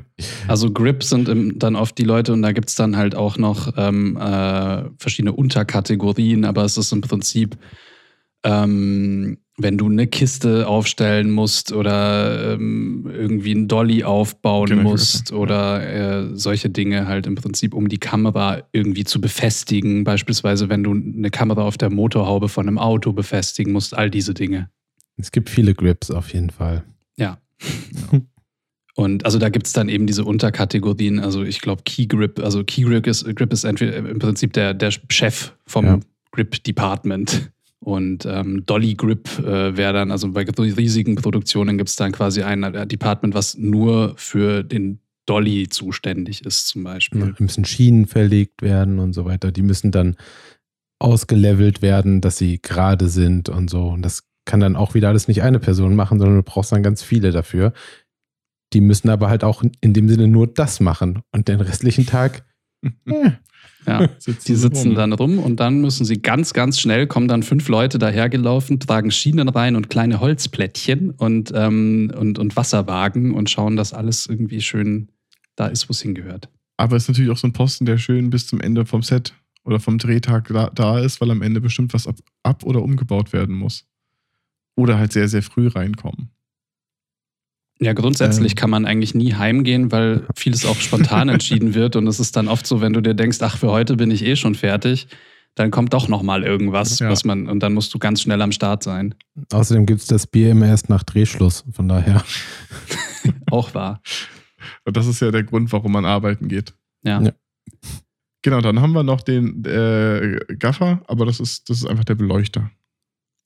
Also 0.46 0.70
Grip 0.70 1.02
sind 1.02 1.28
im, 1.28 1.58
dann 1.58 1.76
oft 1.76 1.98
die 1.98 2.04
Leute 2.04 2.32
und 2.32 2.42
da 2.42 2.52
gibt 2.52 2.68
es 2.68 2.74
dann 2.74 2.96
halt 2.96 3.14
auch 3.14 3.36
noch 3.36 3.72
ähm, 3.76 4.16
äh, 4.16 4.84
verschiedene 4.98 5.32
Unterkategorien, 5.32 6.44
aber 6.44 6.64
es 6.64 6.76
ist 6.76 6.92
im 6.92 7.00
Prinzip 7.00 7.58
ähm, 8.44 9.38
wenn 9.58 9.76
du 9.76 9.86
eine 9.86 10.06
Kiste 10.06 10.68
aufstellen 10.68 11.30
musst 11.30 11.72
oder 11.72 12.54
ähm, 12.54 13.10
irgendwie 13.12 13.50
einen 13.50 13.66
Dolly 13.66 14.04
aufbauen 14.04 14.68
genau, 14.68 14.82
musst 14.90 15.32
oder 15.32 15.82
äh, 15.82 16.36
solche 16.36 16.70
Dinge 16.70 17.08
halt 17.08 17.26
im 17.26 17.34
Prinzip, 17.34 17.74
um 17.74 17.88
die 17.88 17.98
Kamera 17.98 18.62
irgendwie 18.72 19.02
zu 19.02 19.20
befestigen. 19.20 20.04
Beispielsweise, 20.04 20.68
wenn 20.68 20.84
du 20.84 20.92
eine 20.92 21.30
Kamera 21.30 21.62
auf 21.62 21.76
der 21.76 21.90
Motorhaube 21.90 22.48
von 22.48 22.68
einem 22.68 22.78
Auto 22.78 23.12
befestigen 23.12 23.72
musst, 23.72 23.94
all 23.94 24.10
diese 24.10 24.32
Dinge. 24.32 24.70
Es 25.16 25.32
gibt 25.32 25.50
viele 25.50 25.74
Grips 25.74 26.12
auf 26.12 26.32
jeden 26.32 26.50
Fall. 26.50 26.84
Ja. 27.16 27.38
Und 28.94 29.24
also 29.24 29.38
da 29.38 29.48
gibt 29.48 29.66
es 29.68 29.72
dann 29.72 29.88
eben 29.88 30.08
diese 30.08 30.24
Unterkategorien. 30.24 31.20
Also 31.20 31.44
ich 31.44 31.60
glaube 31.60 31.82
Key 31.84 32.06
Grip, 32.06 32.40
also 32.40 32.64
Key 32.64 32.82
Grip 32.82 33.06
ist, 33.06 33.24
Grip 33.36 33.52
ist 33.52 33.62
entweder 33.62 33.96
im 33.96 34.18
Prinzip 34.18 34.52
der, 34.54 34.74
der 34.74 34.90
Chef 35.08 35.52
vom 35.66 35.84
ja. 35.84 36.00
Grip 36.32 36.62
Department. 36.64 37.52
Und 37.80 38.26
ähm, 38.26 38.66
Dolly 38.66 38.94
Grip 38.94 39.28
äh, 39.38 39.76
wäre 39.76 39.92
dann, 39.92 40.10
also 40.10 40.32
bei 40.32 40.44
riesigen 40.44 41.14
Produktionen 41.14 41.78
gibt 41.78 41.90
es 41.90 41.96
dann 41.96 42.10
quasi 42.10 42.42
ein 42.42 42.64
äh, 42.64 42.86
Department, 42.88 43.34
was 43.34 43.56
nur 43.56 44.14
für 44.16 44.64
den 44.64 44.98
Dolly 45.26 45.68
zuständig 45.68 46.44
ist, 46.44 46.66
zum 46.66 46.84
Beispiel. 46.84 47.20
Ja, 47.20 47.34
müssen 47.38 47.64
Schienen 47.64 48.06
verlegt 48.06 48.62
werden 48.62 48.98
und 48.98 49.12
so 49.12 49.24
weiter. 49.24 49.52
Die 49.52 49.62
müssen 49.62 49.92
dann 49.92 50.16
ausgelevelt 50.98 51.82
werden, 51.82 52.20
dass 52.20 52.38
sie 52.38 52.60
gerade 52.60 53.08
sind 53.08 53.48
und 53.48 53.70
so. 53.70 53.88
Und 53.88 54.02
das 54.02 54.24
kann 54.48 54.60
dann 54.60 54.76
auch 54.76 54.94
wieder 54.94 55.08
alles 55.08 55.28
nicht 55.28 55.42
eine 55.42 55.60
Person 55.60 55.94
machen, 55.94 56.18
sondern 56.18 56.38
du 56.38 56.42
brauchst 56.42 56.72
dann 56.72 56.82
ganz 56.82 57.02
viele 57.02 57.32
dafür. 57.32 57.74
Die 58.72 58.80
müssen 58.80 59.10
aber 59.10 59.28
halt 59.28 59.44
auch 59.44 59.62
in 59.80 59.92
dem 59.92 60.08
Sinne 60.08 60.26
nur 60.26 60.46
das 60.46 60.80
machen 60.80 61.20
und 61.32 61.48
den 61.48 61.60
restlichen 61.60 62.06
Tag. 62.06 62.44
äh, 63.04 63.32
ja, 63.86 64.08
sitzen 64.18 64.46
die 64.46 64.54
sitzen 64.54 64.88
rum. 64.88 64.96
dann 64.96 65.12
rum 65.12 65.38
und 65.38 65.60
dann 65.60 65.82
müssen 65.82 66.06
sie 66.06 66.22
ganz, 66.22 66.54
ganz 66.54 66.80
schnell, 66.80 67.06
kommen 67.06 67.28
dann 67.28 67.42
fünf 67.42 67.68
Leute 67.68 67.98
dahergelaufen, 67.98 68.80
tragen 68.80 69.10
Schienen 69.10 69.50
rein 69.50 69.76
und 69.76 69.90
kleine 69.90 70.18
Holzplättchen 70.18 71.10
und, 71.10 71.52
ähm, 71.54 72.10
und, 72.18 72.38
und 72.38 72.56
Wasserwagen 72.56 73.34
und 73.34 73.50
schauen, 73.50 73.76
dass 73.76 73.92
alles 73.92 74.26
irgendwie 74.26 74.62
schön 74.62 75.08
da 75.56 75.66
ist, 75.66 75.90
wo 75.90 75.92
es 75.92 76.00
hingehört. 76.00 76.48
Aber 76.78 76.96
es 76.96 77.04
ist 77.04 77.08
natürlich 77.08 77.30
auch 77.30 77.36
so 77.36 77.46
ein 77.48 77.52
Posten, 77.52 77.84
der 77.84 77.98
schön 77.98 78.30
bis 78.30 78.46
zum 78.46 78.62
Ende 78.62 78.86
vom 78.86 79.02
Set 79.02 79.34
oder 79.64 79.78
vom 79.78 79.98
Drehtag 79.98 80.48
da, 80.48 80.70
da 80.74 81.00
ist, 81.00 81.20
weil 81.20 81.30
am 81.30 81.42
Ende 81.42 81.60
bestimmt 81.60 81.92
was 81.92 82.06
ab, 82.06 82.16
ab 82.42 82.64
oder 82.64 82.82
umgebaut 82.82 83.34
werden 83.34 83.54
muss. 83.54 83.84
Oder 84.78 84.96
halt 84.96 85.12
sehr, 85.12 85.26
sehr 85.26 85.42
früh 85.42 85.66
reinkommen. 85.66 86.30
Ja, 87.80 87.94
grundsätzlich 87.94 88.52
ähm. 88.52 88.56
kann 88.56 88.70
man 88.70 88.86
eigentlich 88.86 89.12
nie 89.12 89.34
heimgehen, 89.34 89.90
weil 89.90 90.24
vieles 90.36 90.64
auch 90.64 90.76
spontan 90.76 91.28
entschieden 91.28 91.74
wird. 91.74 91.96
Und 91.96 92.06
es 92.06 92.20
ist 92.20 92.36
dann 92.36 92.46
oft 92.46 92.64
so, 92.64 92.80
wenn 92.80 92.92
du 92.92 93.00
dir 93.00 93.14
denkst, 93.14 93.38
ach, 93.40 93.58
für 93.58 93.72
heute 93.72 93.96
bin 93.96 94.12
ich 94.12 94.24
eh 94.24 94.36
schon 94.36 94.54
fertig, 94.54 95.08
dann 95.56 95.72
kommt 95.72 95.94
doch 95.94 96.06
nochmal 96.06 96.44
irgendwas, 96.44 97.00
ja. 97.00 97.10
was 97.10 97.24
man, 97.24 97.48
und 97.48 97.60
dann 97.60 97.74
musst 97.74 97.92
du 97.92 97.98
ganz 97.98 98.22
schnell 98.22 98.40
am 98.40 98.52
Start 98.52 98.84
sein. 98.84 99.16
Außerdem 99.52 99.84
gibt 99.84 100.02
es 100.02 100.06
das 100.06 100.28
Bier 100.28 100.52
immer 100.52 100.66
erst 100.66 100.88
nach 100.88 101.02
Drehschluss, 101.02 101.64
von 101.72 101.88
daher. 101.88 102.22
auch 103.50 103.74
wahr. 103.74 104.00
Und 104.84 104.96
das 104.96 105.08
ist 105.08 105.18
ja 105.18 105.32
der 105.32 105.42
Grund, 105.42 105.72
warum 105.72 105.90
man 105.90 106.04
arbeiten 106.04 106.46
geht. 106.46 106.72
Ja. 107.02 107.20
ja. 107.20 107.32
Genau, 108.42 108.60
dann 108.60 108.80
haben 108.80 108.92
wir 108.92 109.02
noch 109.02 109.22
den 109.22 109.64
äh, 109.64 110.38
Gaffer, 110.56 111.02
aber 111.08 111.26
das 111.26 111.40
ist, 111.40 111.68
das 111.68 111.78
ist 111.78 111.86
einfach 111.86 112.04
der 112.04 112.14
Beleuchter. 112.14 112.70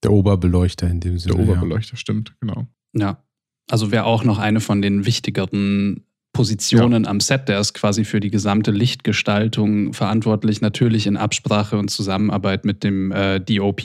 Der 0.02 0.12
Oberbeleuchter 0.12 0.88
in 0.88 1.00
dem 1.00 1.18
Sinne. 1.18 1.36
Der 1.36 1.44
Oberbeleuchter, 1.44 1.92
ja. 1.92 1.96
stimmt, 1.96 2.34
genau. 2.40 2.66
Ja. 2.94 3.22
Also 3.70 3.90
wäre 3.90 4.04
auch 4.04 4.24
noch 4.24 4.38
eine 4.38 4.60
von 4.60 4.82
den 4.82 5.06
wichtigeren 5.06 6.04
Positionen 6.32 7.04
ja. 7.04 7.10
am 7.10 7.20
Set. 7.20 7.48
Der 7.48 7.60
ist 7.60 7.74
quasi 7.74 8.04
für 8.04 8.20
die 8.20 8.30
gesamte 8.30 8.70
Lichtgestaltung 8.70 9.92
verantwortlich, 9.92 10.60
natürlich 10.60 11.06
in 11.06 11.16
Absprache 11.16 11.78
und 11.78 11.88
Zusammenarbeit 11.88 12.64
mit 12.64 12.82
dem 12.84 13.12
äh, 13.12 13.40
DOP. 13.40 13.82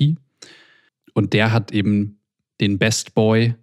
Und 1.13 1.34
der 1.34 1.51
hat 1.51 1.72
eben 1.72 2.20
den 2.59 2.78
Best 2.78 3.13
Boy 3.13 3.55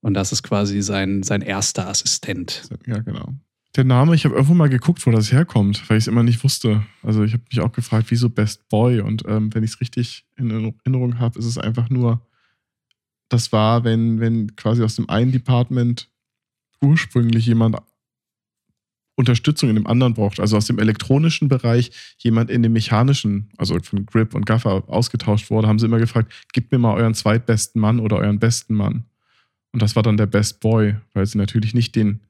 und 0.00 0.14
das 0.14 0.32
ist 0.32 0.42
quasi 0.42 0.80
sein, 0.82 1.22
sein 1.22 1.42
erster 1.42 1.88
Assistent. 1.88 2.68
Ja, 2.86 2.98
genau. 2.98 3.34
Der 3.78 3.84
Name, 3.84 4.16
ich 4.16 4.24
habe 4.24 4.34
irgendwo 4.34 4.54
mal 4.54 4.68
geguckt, 4.68 5.06
wo 5.06 5.12
das 5.12 5.30
herkommt, 5.30 5.88
weil 5.88 5.98
ich 5.98 6.02
es 6.02 6.08
immer 6.08 6.24
nicht 6.24 6.42
wusste. 6.42 6.84
Also 7.04 7.22
ich 7.22 7.32
habe 7.32 7.44
mich 7.48 7.60
auch 7.60 7.70
gefragt, 7.70 8.06
wieso 8.08 8.28
Best 8.28 8.68
Boy? 8.68 9.00
Und 9.00 9.22
ähm, 9.28 9.54
wenn 9.54 9.62
ich 9.62 9.70
es 9.70 9.80
richtig 9.80 10.26
in 10.36 10.50
Erinnerung 10.50 11.20
habe, 11.20 11.38
ist 11.38 11.44
es 11.44 11.58
einfach 11.58 11.88
nur 11.88 12.20
das 13.28 13.52
war, 13.52 13.84
wenn, 13.84 14.18
wenn 14.18 14.56
quasi 14.56 14.82
aus 14.82 14.96
dem 14.96 15.08
einen 15.08 15.30
Department 15.30 16.08
ursprünglich 16.82 17.46
jemand 17.46 17.76
Unterstützung 19.14 19.68
in 19.68 19.76
dem 19.76 19.86
anderen 19.86 20.14
braucht, 20.14 20.40
also 20.40 20.56
aus 20.56 20.66
dem 20.66 20.80
elektronischen 20.80 21.46
Bereich 21.46 21.92
jemand 22.18 22.50
in 22.50 22.64
dem 22.64 22.72
mechanischen, 22.72 23.48
also 23.58 23.78
von 23.80 24.06
Grip 24.06 24.34
und 24.34 24.44
Gaffer 24.44 24.88
ausgetauscht 24.88 25.50
wurde, 25.50 25.68
haben 25.68 25.78
sie 25.78 25.86
immer 25.86 26.00
gefragt, 26.00 26.32
gebt 26.52 26.72
mir 26.72 26.78
mal 26.78 26.96
euren 26.96 27.14
zweitbesten 27.14 27.80
Mann 27.80 28.00
oder 28.00 28.16
euren 28.16 28.40
besten 28.40 28.74
Mann. 28.74 29.04
Und 29.72 29.82
das 29.82 29.94
war 29.94 30.02
dann 30.02 30.16
der 30.16 30.26
Best 30.26 30.58
Boy, 30.58 30.96
weil 31.14 31.26
sie 31.26 31.38
natürlich 31.38 31.74
nicht 31.74 31.94
den 31.94 32.20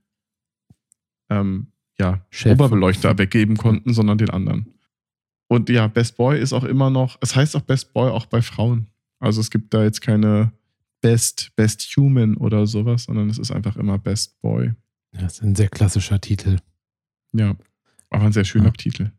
ähm, 1.31 1.69
ja, 1.99 2.25
Chef. 2.31 2.53
Oberbeleuchter 2.53 3.19
weggeben 3.19 3.57
konnten, 3.57 3.93
sondern 3.93 4.19
den 4.19 4.31
anderen. 4.31 4.75
Und 5.49 5.69
ja, 5.71 5.87
Best 5.89 6.17
Boy 6.17 6.39
ist 6.39 6.53
auch 6.53 6.65
immer 6.65 6.91
noch, 6.91 7.19
es 7.21 7.35
heißt 7.35 7.57
auch 7.57 7.63
Best 7.63 7.93
Boy 7.93 8.11
auch 8.11 8.27
bei 8.27 8.43
Frauen. 8.43 8.89
Also 9.19 9.41
es 9.41 9.51
gibt 9.51 9.75
da 9.75 9.83
jetzt 9.83 10.01
keine 10.01 10.53
Best, 11.01 11.53
Best 11.57 11.83
Human 11.97 12.37
oder 12.37 12.67
sowas, 12.67 13.05
sondern 13.05 13.31
es 13.31 13.39
ist 13.39 13.51
einfach 13.51 13.77
immer 13.77 13.99
Best 13.99 14.41
Boy. 14.41 14.73
Das 15.13 15.35
ist 15.35 15.43
ein 15.43 15.55
sehr 15.55 15.69
klassischer 15.69 16.21
Titel. 16.21 16.59
Ja, 17.33 17.57
aber 18.11 18.25
ein 18.25 18.33
sehr 18.33 18.45
schöner 18.45 18.67
Ja. 18.67 18.73
Titel. 18.73 19.11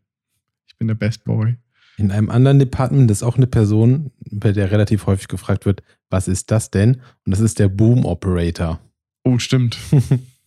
Ich 0.66 0.76
bin 0.76 0.88
der 0.88 0.94
Best 0.94 1.24
Boy. 1.24 1.56
In 1.96 2.10
einem 2.12 2.30
anderen 2.30 2.58
Department 2.58 3.10
ist 3.10 3.22
auch 3.22 3.36
eine 3.36 3.46
Person, 3.46 4.10
bei 4.30 4.52
der 4.52 4.70
relativ 4.70 5.06
häufig 5.06 5.28
gefragt 5.28 5.66
wird, 5.66 5.82
was 6.08 6.28
ist 6.28 6.50
das 6.50 6.70
denn? 6.70 6.94
Und 7.26 7.32
das 7.32 7.40
ist 7.40 7.58
der 7.58 7.68
Boom 7.68 8.06
Operator. 8.06 8.80
Oh, 9.24 9.38
stimmt. 9.38 9.76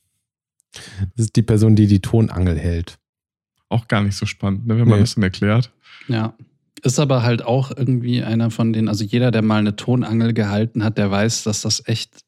Das 1.15 1.25
ist 1.27 1.35
die 1.35 1.41
Person, 1.43 1.75
die 1.75 1.87
die 1.87 2.01
Tonangel 2.01 2.57
hält. 2.57 2.97
Auch 3.69 3.87
gar 3.87 4.01
nicht 4.03 4.15
so 4.15 4.25
spannend, 4.25 4.67
ne, 4.67 4.77
wenn 4.77 4.87
man 4.87 4.97
Nee. 4.97 5.03
das 5.03 5.15
dann 5.15 5.23
erklärt. 5.23 5.71
Ja. 6.07 6.35
Ist 6.83 6.99
aber 6.99 7.23
halt 7.23 7.43
auch 7.43 7.71
irgendwie 7.75 8.23
einer 8.23 8.51
von 8.51 8.73
den, 8.73 8.89
also 8.89 9.03
jeder, 9.05 9.31
der 9.31 9.41
mal 9.41 9.59
eine 9.59 9.75
Tonangel 9.77 10.33
gehalten 10.33 10.83
hat, 10.83 10.97
der 10.97 11.09
weiß, 11.09 11.43
dass 11.43 11.61
das 11.61 11.87
echt 11.87 12.22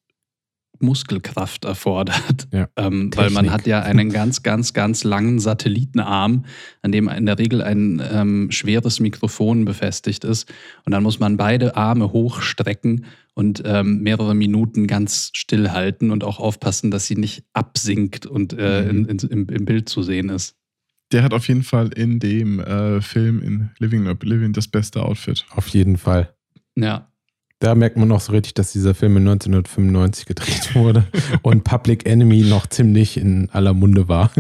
Muskelkraft 0.80 1.66
erfordert. 1.66 2.48
Ja. 2.52 2.68
Ähm, 2.76 3.12
weil 3.16 3.30
man 3.30 3.52
hat 3.52 3.66
ja 3.68 3.82
einen 3.82 4.10
ganz, 4.12 4.44
ganz, 4.44 4.74
ganz 4.74 5.04
langen 5.04 5.40
Satellitenarm, 5.40 6.46
an 6.82 6.92
dem 6.92 7.08
in 7.08 7.26
der 7.26 7.38
Regel 7.40 7.62
ein 7.62 8.02
ähm, 8.12 8.52
schweres 8.52 9.00
Mikrofon 9.00 9.66
befestigt 9.66 10.24
ist. 10.24 10.52
Und 10.86 10.92
dann 10.92 11.04
muss 11.04 11.20
man 11.20 11.38
beide 11.38 11.76
Arme 11.76 12.12
hochstrecken 12.12 13.06
und 13.34 13.62
ähm, 13.66 14.02
mehrere 14.02 14.36
Minuten 14.36 14.88
ganz 14.88 15.32
still 15.34 15.72
halten 15.72 16.12
und 16.12 16.24
auch 16.24 16.40
aufpassen, 16.40 16.92
dass 16.92 17.06
sie 17.08 17.16
nicht 17.16 17.44
absinkt 17.54 18.26
und 18.26 18.54
äh, 18.54 18.84
Mhm. 18.84 18.90
in, 18.90 19.06
in, 19.06 19.30
im, 19.30 19.50
im 19.50 19.66
Bild 19.66 19.90
zu 19.90 20.04
sehen 20.04 20.30
ist. 20.30 20.56
Der 21.12 21.22
hat 21.24 21.34
auf 21.34 21.48
jeden 21.48 21.64
Fall 21.64 21.90
in 21.90 22.20
dem 22.20 22.60
äh, 22.60 23.00
Film 23.02 23.42
in 23.42 23.70
Living 23.78 24.04
in 24.04 24.08
Oblivion 24.10 24.54
das 24.54 24.68
beste 24.68 25.04
Outfit. 25.04 25.46
Auf 25.52 25.68
jeden 25.68 25.98
Fall. 25.98 26.34
Ja. 26.76 27.12
Da 27.60 27.74
merkt 27.74 27.96
man 27.96 28.08
noch 28.08 28.20
so 28.20 28.34
richtig, 28.34 28.54
dass 28.54 28.74
dieser 28.74 28.94
Film 28.94 29.18
in 29.18 29.28
1995 29.28 30.26
gedreht 30.26 30.76
wurde 30.76 31.08
und 31.42 31.64
Public 31.64 32.06
Enemy 32.06 32.42
noch 32.42 32.68
ziemlich 32.68 33.18
in 33.18 33.50
aller 33.52 33.74
Munde 33.74 34.08
war. 34.08 34.32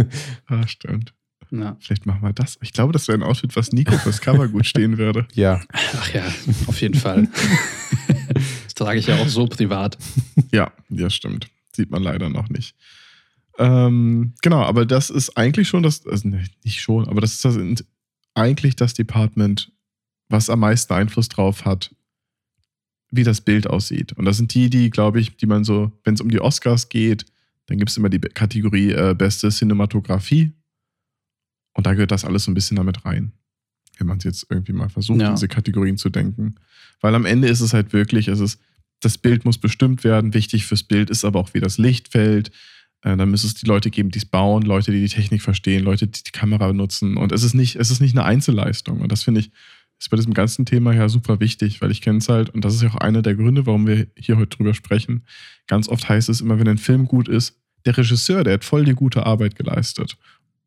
Ah, 0.48 0.68
stimmt. 0.68 1.14
ja. 1.50 1.78
Vielleicht 1.80 2.06
machen 2.06 2.22
wir 2.22 2.34
das. 2.34 2.58
Ich 2.62 2.74
glaube, 2.74 2.92
das 2.92 3.08
wäre 3.08 3.18
ein 3.18 3.24
Outfit, 3.24 3.56
was 3.56 3.72
Nico 3.72 3.98
fürs 3.98 4.20
Cover 4.20 4.48
gut 4.50 4.66
stehen 4.66 4.98
würde. 4.98 5.28
Ja, 5.34 5.62
Ach 5.72 6.14
ja, 6.14 6.26
auf 6.68 6.82
jeden 6.82 6.96
Fall. 6.96 7.28
das 8.66 8.74
trage 8.74 9.00
ich 9.00 9.08
ja 9.08 9.16
auch 9.16 9.28
so 9.28 9.48
privat. 9.48 9.98
Ja, 10.52 10.72
ja, 10.90 11.10
stimmt. 11.10 11.48
Sieht 11.74 11.92
man 11.92 12.04
leider 12.04 12.30
noch 12.30 12.50
nicht. 12.50 12.76
Ähm, 13.58 14.34
genau, 14.42 14.62
aber 14.64 14.86
das 14.86 15.10
ist 15.10 15.38
eigentlich 15.38 15.70
schon 15.70 15.84
das, 15.84 16.06
also 16.06 16.28
nicht 16.28 16.82
schon, 16.82 17.08
aber 17.08 17.22
das 17.22 17.34
ist 17.34 17.46
das, 17.46 17.58
eigentlich 18.34 18.76
das 18.76 18.94
Department, 18.94 19.72
was 20.28 20.50
am 20.50 20.60
meisten 20.60 20.94
Einfluss 20.94 21.30
drauf 21.30 21.64
hat, 21.64 21.96
wie 23.16 23.24
das 23.24 23.42
Bild 23.42 23.68
aussieht. 23.68 24.14
Und 24.14 24.26
das 24.26 24.38
sind 24.38 24.54
die, 24.54 24.70
die, 24.70 24.90
glaube 24.90 25.20
ich, 25.20 25.38
die 25.38 25.46
man 25.46 25.64
so, 25.64 25.92
wenn 26.04 26.14
es 26.16 26.22
um 26.22 26.30
die 26.30 26.40
Oscars 26.42 26.90
geht, 26.90 27.26
dann 27.68 27.78
gibt 27.78 27.90
es 27.90 27.98
immer 27.98 28.10
die 28.10 28.20
Kategorie 28.20 28.92
äh, 28.92 29.16
beste 29.18 29.50
Cinematografie. 29.50 30.52
Und 31.74 31.86
da 31.86 31.94
gehört 31.94 32.12
das 32.12 32.26
alles 32.26 32.44
so 32.46 32.52
ein 32.52 32.54
bisschen 32.54 32.78
damit 32.78 33.06
rein. 33.06 33.32
Wenn 33.98 34.08
man 34.08 34.18
es 34.18 34.24
jetzt 34.24 34.48
irgendwie 34.50 34.74
mal 34.74 34.90
versucht, 34.90 35.22
Ja. 35.22 35.32
diese 35.32 35.48
Kategorien 35.48 35.98
zu 35.98 36.10
denken. 36.10 36.56
Weil 37.02 37.16
am 37.16 37.26
Ende 37.26 37.48
ist 37.48 37.62
es 37.62 37.74
halt 37.74 37.94
wirklich, 37.94 38.28
es 38.28 38.40
ist, 38.40 38.60
das 39.02 39.18
Bild 39.18 39.46
muss 39.46 39.58
bestimmt 39.58 40.04
werden. 40.04 40.34
Wichtig 40.34 40.66
fürs 40.66 40.84
Bild 40.84 41.10
ist 41.10 41.26
aber 41.26 41.40
auch, 41.40 41.54
wie 41.54 41.60
das 41.60 41.78
Licht 41.78 42.10
fällt. 42.10 42.50
Äh, 43.02 43.18
dann 43.18 43.30
müsste 43.32 43.48
es 43.48 43.54
die 43.56 43.66
Leute 43.68 43.90
geben, 43.90 44.10
die 44.12 44.20
es 44.20 44.26
bauen, 44.26 44.64
Leute, 44.64 44.92
die 44.92 45.02
die 45.02 45.10
Technik 45.14 45.42
verstehen, 45.42 45.84
Leute, 45.84 46.08
die 46.08 46.24
die 46.24 46.32
Kamera 46.32 46.68
benutzen. 46.68 47.18
Und 47.18 47.32
es 47.32 47.44
ist 47.44 47.54
nicht, 47.54 47.76
es 47.76 47.92
ist 47.92 48.00
nicht 48.00 48.16
eine 48.18 48.26
Einzelleistung. 48.26 49.02
Und 49.02 49.12
das 49.12 49.24
finde 49.24 49.42
ich, 49.42 49.52
ist 50.00 50.10
bei 50.10 50.18
diesem 50.18 50.34
ganzen 50.34 50.66
Thema 50.66 50.94
ja 50.94 51.10
super 51.10 51.40
wichtig, 51.40 51.82
weil 51.82 51.92
ich 51.92 52.02
kenne 52.02 52.20
es 52.20 52.30
halt, 52.30 52.50
und 52.50 52.66
das 52.66 52.76
ist 52.76 52.82
ja 52.82 52.90
auch 52.90 52.96
einer 52.96 53.22
der 53.22 53.36
Gründe, 53.36 53.66
warum 53.66 53.88
wir 53.88 54.08
hier 54.18 54.38
heute 54.38 54.58
drüber 54.58 54.74
sprechen. 54.74 55.24
Ganz 55.68 55.88
oft 55.88 56.08
heißt 56.08 56.30
es 56.30 56.42
immer, 56.42 56.60
wenn 56.60 56.68
ein 56.68 56.78
Film 56.78 57.08
gut 57.08 57.28
ist, 57.28 57.60
der 57.86 57.98
Regisseur, 57.98 58.44
der 58.44 58.56
hat 58.56 58.66
voll 58.66 58.86
die 58.86 58.94
gute 58.94 59.26
Arbeit 59.26 59.56
geleistet. 59.56 60.18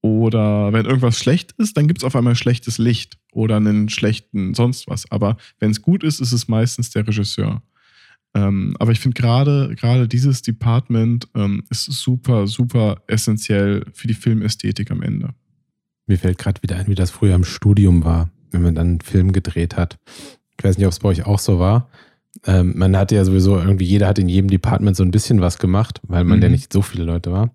Oder 0.00 0.72
wenn 0.72 0.86
irgendwas 0.86 1.18
schlecht 1.18 1.52
ist, 1.52 1.76
dann 1.76 1.88
gibt 1.88 2.00
es 2.00 2.04
auf 2.04 2.14
einmal 2.14 2.36
schlechtes 2.36 2.78
Licht 2.78 3.18
oder 3.32 3.56
einen 3.56 3.88
schlechten 3.88 4.54
sonst 4.54 4.86
was. 4.86 5.10
Aber 5.10 5.36
wenn 5.58 5.72
es 5.72 5.82
gut 5.82 6.04
ist, 6.04 6.20
ist 6.20 6.32
es 6.32 6.46
meistens 6.46 6.90
der 6.90 7.06
Regisseur. 7.06 7.62
Ähm, 8.34 8.76
aber 8.78 8.92
ich 8.92 9.00
finde 9.00 9.16
gerade 9.16 10.08
dieses 10.08 10.42
Department 10.42 11.28
ähm, 11.34 11.64
ist 11.70 11.84
super, 11.84 12.46
super 12.46 13.02
essentiell 13.06 13.84
für 13.92 14.06
die 14.06 14.14
Filmästhetik 14.14 14.90
am 14.90 15.02
Ende. 15.02 15.34
mir 16.06 16.18
fällt 16.18 16.38
gerade 16.38 16.62
wieder 16.62 16.76
ein, 16.76 16.86
wie 16.86 16.94
das 16.94 17.10
früher 17.10 17.34
im 17.34 17.44
Studium 17.44 18.04
war, 18.04 18.30
wenn 18.50 18.62
man 18.62 18.74
dann 18.74 18.86
einen 18.88 19.00
Film 19.00 19.32
gedreht 19.32 19.76
hat. 19.76 19.98
Ich 20.58 20.64
weiß 20.64 20.76
nicht, 20.78 20.86
ob 20.86 20.92
es 20.92 20.98
bei 21.00 21.08
euch 21.10 21.26
auch 21.26 21.38
so 21.38 21.58
war. 21.58 21.88
Ähm, 22.46 22.74
man 22.76 22.96
hatte 22.96 23.14
ja 23.14 23.24
sowieso 23.24 23.58
irgendwie, 23.58 23.84
jeder 23.84 24.06
hat 24.06 24.18
in 24.18 24.28
jedem 24.28 24.48
Department 24.50 24.96
so 24.96 25.02
ein 25.02 25.10
bisschen 25.10 25.40
was 25.40 25.58
gemacht, 25.58 26.00
weil 26.06 26.24
man 26.24 26.38
Mhm. 26.38 26.42
ja 26.44 26.48
nicht 26.50 26.72
so 26.72 26.82
viele 26.82 27.04
Leute 27.04 27.32
war. 27.32 27.50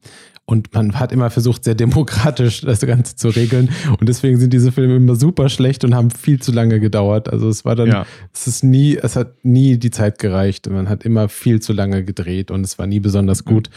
Und 0.45 0.73
man 0.73 0.99
hat 0.99 1.13
immer 1.13 1.29
versucht, 1.29 1.63
sehr 1.63 1.75
demokratisch 1.75 2.61
das 2.61 2.81
Ganze 2.81 3.15
zu 3.15 3.29
regeln. 3.29 3.69
Und 3.99 4.09
deswegen 4.09 4.37
sind 4.37 4.51
diese 4.51 4.73
Filme 4.73 4.97
immer 4.97 5.15
super 5.15 5.47
schlecht 5.47 5.85
und 5.85 5.95
haben 5.95 6.11
viel 6.11 6.41
zu 6.41 6.51
lange 6.51 6.81
gedauert. 6.81 7.29
Also 7.31 7.47
es 7.47 7.63
war 7.63 7.75
dann, 7.75 7.87
Ja, 7.87 8.05
es 8.33 8.47
ist 8.47 8.61
nie, 8.63 8.97
es 8.97 9.15
hat 9.15 9.45
nie 9.45 9.77
die 9.77 9.91
Zeit 9.91 10.19
gereicht. 10.19 10.69
Man 10.69 10.89
hat 10.89 11.05
immer 11.05 11.29
viel 11.29 11.61
zu 11.61 11.71
lange 11.71 12.03
gedreht 12.03 12.51
und 12.51 12.61
es 12.65 12.77
war 12.77 12.87
nie 12.87 12.99
besonders 12.99 13.45
gut, 13.45 13.69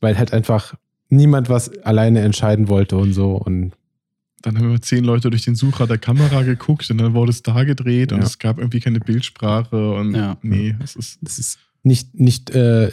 weil 0.00 0.16
halt 0.16 0.32
einfach 0.32 0.74
niemand 1.10 1.50
was 1.50 1.70
alleine 1.82 2.20
entscheiden 2.20 2.68
wollte 2.68 2.96
und 2.96 3.12
so. 3.12 3.32
Und 3.32 3.72
dann 4.44 4.58
haben 4.58 4.70
wir 4.70 4.80
zehn 4.82 5.04
Leute 5.04 5.30
durch 5.30 5.42
den 5.42 5.54
Sucher 5.54 5.86
der 5.86 5.96
Kamera 5.98 6.42
geguckt 6.42 6.90
und 6.90 6.98
dann 6.98 7.14
wurde 7.14 7.30
es 7.30 7.42
da 7.42 7.64
gedreht 7.64 8.12
und 8.12 8.18
Ja. 8.18 8.24
es 8.26 8.38
gab 8.38 8.58
irgendwie 8.58 8.80
keine 8.80 9.00
Bildsprache 9.00 9.92
und 9.94 10.14
Ja. 10.14 10.36
nee, 10.42 10.74
es 10.82 10.96
ist 10.96 11.18
das 11.22 11.38
ist 11.38 11.58
nicht, 11.82 12.14
nicht 12.14 12.50
äh, 12.50 12.92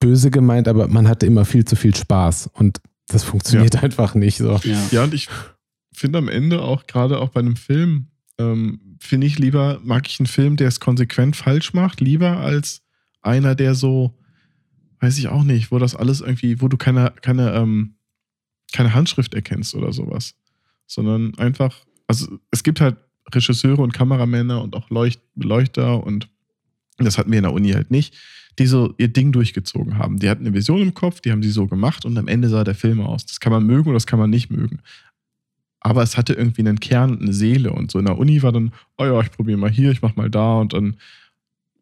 böse 0.00 0.30
gemeint, 0.30 0.68
aber 0.68 0.88
man 0.88 1.08
hatte 1.08 1.24
immer 1.26 1.44
viel 1.44 1.64
zu 1.64 1.76
viel 1.76 1.94
Spaß 1.94 2.48
und 2.54 2.80
das 3.08 3.24
funktioniert 3.24 3.82
einfach 3.82 4.14
nicht 4.14 4.36
so. 4.38 4.60
Ja. 4.64 4.88
Ja, 4.90 5.04
und 5.04 5.14
ich 5.14 5.28
finde 5.92 6.18
am 6.18 6.28
Ende 6.28 6.60
auch, 6.62 6.86
gerade 6.86 7.18
auch 7.20 7.30
bei 7.30 7.40
einem 7.40 7.56
Film, 7.56 8.06
ähm, 8.38 8.96
finde 9.00 9.26
ich 9.26 9.38
lieber, 9.38 9.80
mag 9.84 10.06
ich 10.06 10.20
einen 10.20 10.26
Film, 10.26 10.56
der 10.56 10.68
es 10.68 10.78
konsequent 10.80 11.36
falsch 11.36 11.72
macht, 11.74 12.00
lieber 12.00 12.38
als 12.38 12.82
einer, 13.22 13.54
der 13.54 13.74
so, 13.74 14.14
weiß 15.00 15.18
ich 15.18 15.28
auch 15.28 15.42
nicht, 15.44 15.70
wo 15.72 15.78
das 15.78 15.94
alles 15.96 16.20
irgendwie, 16.20 16.60
wo 16.60 16.68
du 16.68 16.76
keine, 16.76 17.12
keine, 17.22 17.52
ähm, 17.54 17.94
keine 18.72 18.94
Handschrift 18.94 19.34
erkennst 19.34 19.74
oder 19.74 19.92
sowas. 19.92 20.34
Sondern 20.92 21.36
einfach, 21.38 21.74
also 22.06 22.38
es 22.50 22.62
gibt 22.62 22.80
halt 22.80 22.96
Regisseure 23.32 23.82
und 23.82 23.94
Kameramänner 23.94 24.62
und 24.62 24.76
auch 24.76 24.90
Leucht 24.90 25.20
Leuchter 25.34 26.04
und 26.04 26.28
das 26.98 27.16
hatten 27.16 27.30
wir 27.30 27.38
in 27.38 27.44
der 27.44 27.52
Uni 27.52 27.70
halt 27.70 27.90
nicht, 27.90 28.14
die 28.58 28.66
so 28.66 28.94
ihr 28.98 29.08
Ding 29.08 29.32
durchgezogen 29.32 29.96
haben. 29.96 30.18
Die 30.18 30.28
hatten 30.28 30.46
eine 30.46 30.54
Vision 30.54 30.82
im 30.82 30.92
Kopf, 30.92 31.20
die 31.20 31.32
haben 31.32 31.42
sie 31.42 31.50
so 31.50 31.66
gemacht 31.66 32.04
und 32.04 32.18
am 32.18 32.28
Ende 32.28 32.48
sah 32.48 32.64
der 32.64 32.74
Film 32.74 33.00
aus. 33.00 33.24
Das 33.24 33.40
kann 33.40 33.52
man 33.52 33.64
mögen 33.64 33.88
oder 33.88 33.94
das 33.94 34.06
kann 34.06 34.18
man 34.18 34.30
nicht 34.30 34.50
mögen. 34.50 34.80
Aber 35.80 36.02
es 36.02 36.16
hatte 36.16 36.34
irgendwie 36.34 36.60
einen 36.60 36.78
Kern 36.78 37.12
und 37.12 37.22
eine 37.22 37.32
Seele. 37.32 37.72
Und 37.72 37.90
so 37.90 37.98
in 37.98 38.04
der 38.04 38.18
Uni 38.18 38.42
war 38.42 38.52
dann, 38.52 38.72
oh 38.98 39.04
ja, 39.04 39.20
ich 39.20 39.30
probiere 39.30 39.58
mal 39.58 39.70
hier, 39.70 39.90
ich 39.90 40.02
mach 40.02 40.14
mal 40.14 40.30
da. 40.30 40.58
Und 40.58 40.74
dann 40.74 40.96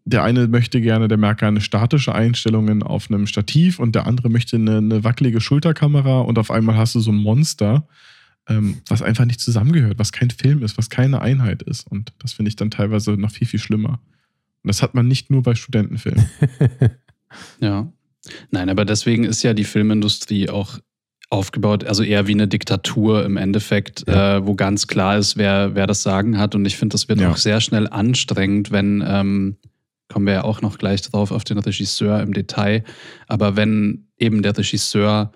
der 0.04 0.22
eine 0.22 0.48
möchte 0.48 0.80
gerne, 0.80 1.08
der 1.08 1.18
merkt 1.18 1.40
gerne 1.40 1.60
statische 1.60 2.14
Einstellungen 2.14 2.82
auf 2.82 3.10
einem 3.10 3.26
Stativ 3.26 3.78
und 3.78 3.94
der 3.94 4.06
andere 4.06 4.30
möchte 4.30 4.56
eine, 4.56 4.78
eine 4.78 5.04
wackelige 5.04 5.40
Schulterkamera 5.40 6.20
und 6.20 6.38
auf 6.38 6.50
einmal 6.50 6.76
hast 6.76 6.94
du 6.94 7.00
so 7.00 7.12
ein 7.12 7.16
Monster, 7.16 7.86
ähm, 8.50 8.78
was 8.88 9.00
einfach 9.02 9.24
nicht 9.24 9.40
zusammengehört, 9.40 9.98
was 9.98 10.12
kein 10.12 10.30
Film 10.30 10.62
ist, 10.62 10.76
was 10.76 10.90
keine 10.90 11.22
Einheit 11.22 11.62
ist. 11.62 11.86
Und 11.90 12.12
das 12.18 12.32
finde 12.34 12.50
ich 12.50 12.56
dann 12.56 12.70
teilweise 12.70 13.12
noch 13.12 13.30
viel, 13.30 13.46
viel 13.46 13.60
schlimmer. 13.60 14.00
Und 14.62 14.68
das 14.68 14.82
hat 14.82 14.94
man 14.94 15.08
nicht 15.08 15.30
nur 15.30 15.42
bei 15.42 15.54
Studentenfilmen. 15.54 16.26
Ja. 17.60 17.92
Nein, 18.50 18.68
aber 18.68 18.84
deswegen 18.84 19.22
ist 19.24 19.42
ja 19.44 19.54
die 19.54 19.62
Filmindustrie 19.64 20.50
auch 20.50 20.80
aufgebaut, 21.30 21.84
also 21.84 22.02
eher 22.02 22.26
wie 22.26 22.32
eine 22.32 22.48
Diktatur 22.48 23.24
im 23.24 23.36
Endeffekt, 23.36 24.04
Ja. 24.08 24.38
äh, 24.38 24.46
wo 24.46 24.56
ganz 24.56 24.88
klar 24.88 25.16
ist, 25.16 25.36
wer, 25.36 25.76
wer 25.76 25.86
das 25.86 26.02
Sagen 26.02 26.38
hat. 26.38 26.56
Und 26.56 26.64
ich 26.64 26.76
finde, 26.76 26.94
das 26.94 27.08
wird 27.08 27.20
Ja. 27.20 27.30
auch 27.30 27.36
sehr 27.36 27.60
schnell 27.60 27.86
anstrengend, 27.88 28.72
wenn, 28.72 29.02
ähm, 29.06 29.56
kommen 30.08 30.26
wir 30.26 30.32
ja 30.34 30.44
auch 30.44 30.60
noch 30.60 30.76
gleich 30.76 31.02
drauf 31.02 31.30
auf 31.30 31.44
den 31.44 31.58
Regisseur 31.58 32.20
im 32.20 32.32
Detail, 32.34 32.82
aber 33.28 33.54
wenn 33.54 34.08
eben 34.18 34.42
der 34.42 34.58
Regisseur, 34.58 35.30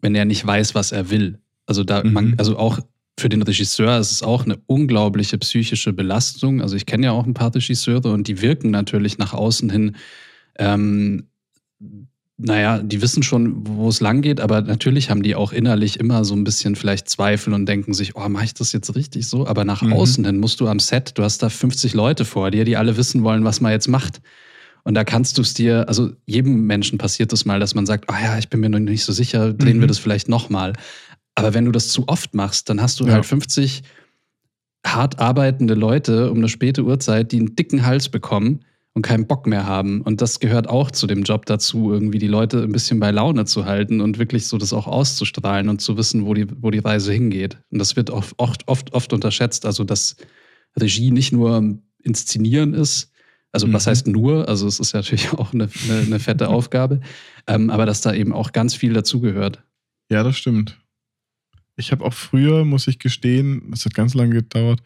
wenn 0.00 0.16
er 0.16 0.24
nicht 0.24 0.44
weiß, 0.44 0.74
was 0.74 0.90
er 0.90 1.08
will. 1.10 1.38
Also 1.70 1.84
da, 1.84 2.02
Mhm. 2.04 2.12
man, 2.12 2.34
also 2.36 2.58
auch 2.58 2.80
für 3.18 3.28
den 3.28 3.42
Regisseur 3.42 3.98
ist 3.98 4.10
es 4.10 4.22
auch 4.22 4.44
eine 4.44 4.58
unglaubliche 4.66 5.38
psychische 5.38 5.92
Belastung. 5.92 6.60
Also 6.62 6.74
ich 6.76 6.84
kenne 6.84 7.06
ja 7.06 7.12
auch 7.12 7.26
ein 7.26 7.34
paar 7.34 7.54
Regisseure 7.54 8.12
und 8.12 8.26
die 8.28 8.42
wirken 8.42 8.70
natürlich 8.70 9.18
nach 9.18 9.32
außen 9.32 9.70
hin 9.70 9.96
ähm, 10.58 11.28
naja, 12.42 12.78
die 12.82 13.02
wissen 13.02 13.22
schon, 13.22 13.66
wo 13.66 13.88
es 13.90 14.00
lang 14.00 14.22
geht, 14.22 14.40
aber 14.40 14.62
natürlich 14.62 15.10
haben 15.10 15.22
die 15.22 15.34
auch 15.34 15.52
innerlich 15.52 16.00
immer 16.00 16.24
so 16.24 16.34
ein 16.34 16.42
bisschen 16.42 16.74
vielleicht 16.74 17.08
Zweifel 17.10 17.52
und 17.52 17.66
denken 17.66 17.92
sich, 17.92 18.16
oh, 18.16 18.26
mache 18.30 18.46
ich 18.46 18.54
das 18.54 18.72
jetzt 18.72 18.94
richtig 18.96 19.28
so? 19.28 19.46
Aber 19.46 19.64
nach 19.66 19.82
Mhm. 19.82 19.92
außen 19.92 20.24
hin 20.24 20.38
musst 20.40 20.58
du 20.60 20.66
am 20.66 20.80
Set, 20.80 21.12
du 21.18 21.22
hast 21.22 21.42
da 21.42 21.50
50 21.50 21.92
Leute 21.92 22.24
vor 22.24 22.50
dir, 22.50 22.64
die 22.64 22.78
alle 22.78 22.96
wissen 22.96 23.22
wollen, 23.24 23.44
was 23.44 23.60
man 23.60 23.72
jetzt 23.72 23.88
macht. 23.88 24.22
Und 24.84 24.94
da 24.94 25.04
kannst 25.04 25.36
du 25.36 25.42
es 25.42 25.52
dir, 25.52 25.86
also 25.88 26.12
jedem 26.24 26.66
Menschen 26.66 26.96
passiert 26.96 27.30
es 27.34 27.44
mal, 27.44 27.60
dass 27.60 27.74
man 27.74 27.84
sagt, 27.84 28.08
ah 28.08 28.18
ja, 28.22 28.38
ich 28.38 28.48
bin 28.48 28.60
mir 28.60 28.70
noch 28.70 28.78
nicht 28.78 29.04
so 29.04 29.12
sicher, 29.12 29.52
drehen 29.52 29.76
Mhm. 29.76 29.80
wir 29.82 29.88
das 29.88 29.98
vielleicht 29.98 30.30
nochmal. 30.30 30.72
Aber 31.40 31.54
wenn 31.54 31.64
du 31.64 31.72
das 31.72 31.88
zu 31.88 32.06
oft 32.08 32.34
machst, 32.34 32.68
dann 32.68 32.80
hast 32.80 33.00
du 33.00 33.06
Ja. 33.06 33.14
halt 33.14 33.26
50 33.26 33.82
hart 34.86 35.18
arbeitende 35.18 35.74
Leute 35.74 36.30
um 36.30 36.38
eine 36.38 36.48
späte 36.48 36.84
Uhrzeit, 36.84 37.32
die 37.32 37.38
einen 37.38 37.54
dicken 37.56 37.84
Hals 37.84 38.08
bekommen 38.08 38.60
und 38.94 39.02
keinen 39.02 39.26
Bock 39.26 39.46
mehr 39.46 39.66
haben. 39.66 40.00
Und 40.00 40.20
das 40.22 40.40
gehört 40.40 40.68
auch 40.68 40.90
zu 40.90 41.06
dem 41.06 41.22
Job 41.22 41.46
dazu, 41.46 41.92
irgendwie 41.92 42.18
die 42.18 42.26
Leute 42.26 42.62
ein 42.62 42.72
bisschen 42.72 42.98
bei 42.98 43.10
Laune 43.10 43.44
zu 43.44 43.66
halten 43.66 44.00
und 44.00 44.18
wirklich 44.18 44.46
so 44.46 44.56
das 44.58 44.72
auch 44.72 44.86
auszustrahlen 44.86 45.68
und 45.68 45.80
zu 45.80 45.96
wissen, 45.96 46.24
wo 46.24 46.34
die, 46.34 46.46
wo 46.62 46.70
die 46.70 46.78
Reise 46.78 47.12
hingeht. 47.12 47.58
Und 47.70 47.78
das 47.78 47.94
wird 47.96 48.10
oft, 48.10 48.34
oft, 48.38 48.66
oft, 48.68 48.92
oft 48.94 49.12
unterschätzt. 49.12 49.66
Also, 49.66 49.84
dass 49.84 50.16
Regie 50.78 51.10
nicht 51.10 51.32
nur 51.32 51.78
Inszenieren 52.02 52.72
ist, 52.74 53.12
also 53.52 53.70
was 53.72 53.84
Mhm. 53.84 53.90
heißt 53.90 54.06
nur, 54.06 54.48
also 54.48 54.66
es 54.66 54.80
ist 54.80 54.92
ja 54.92 55.00
natürlich 55.00 55.32
auch 55.34 55.52
eine, 55.52 55.68
eine, 55.88 56.00
eine 56.00 56.18
fette 56.20 56.48
Aufgabe, 56.48 57.00
ähm, 57.46 57.68
aber 57.70 57.84
dass 57.84 58.00
da 58.00 58.14
eben 58.14 58.32
auch 58.32 58.52
ganz 58.52 58.74
viel 58.74 58.92
dazugehört. 58.94 59.62
Ja, 60.10 60.22
das 60.22 60.36
stimmt. 60.36 60.78
Ich 61.80 61.92
habe 61.92 62.04
auch 62.04 62.12
früher, 62.12 62.64
muss 62.64 62.86
ich 62.86 62.98
gestehen, 62.98 63.62
das 63.70 63.84
hat 63.84 63.94
ganz 63.94 64.14
lange 64.14 64.34
gedauert, 64.34 64.82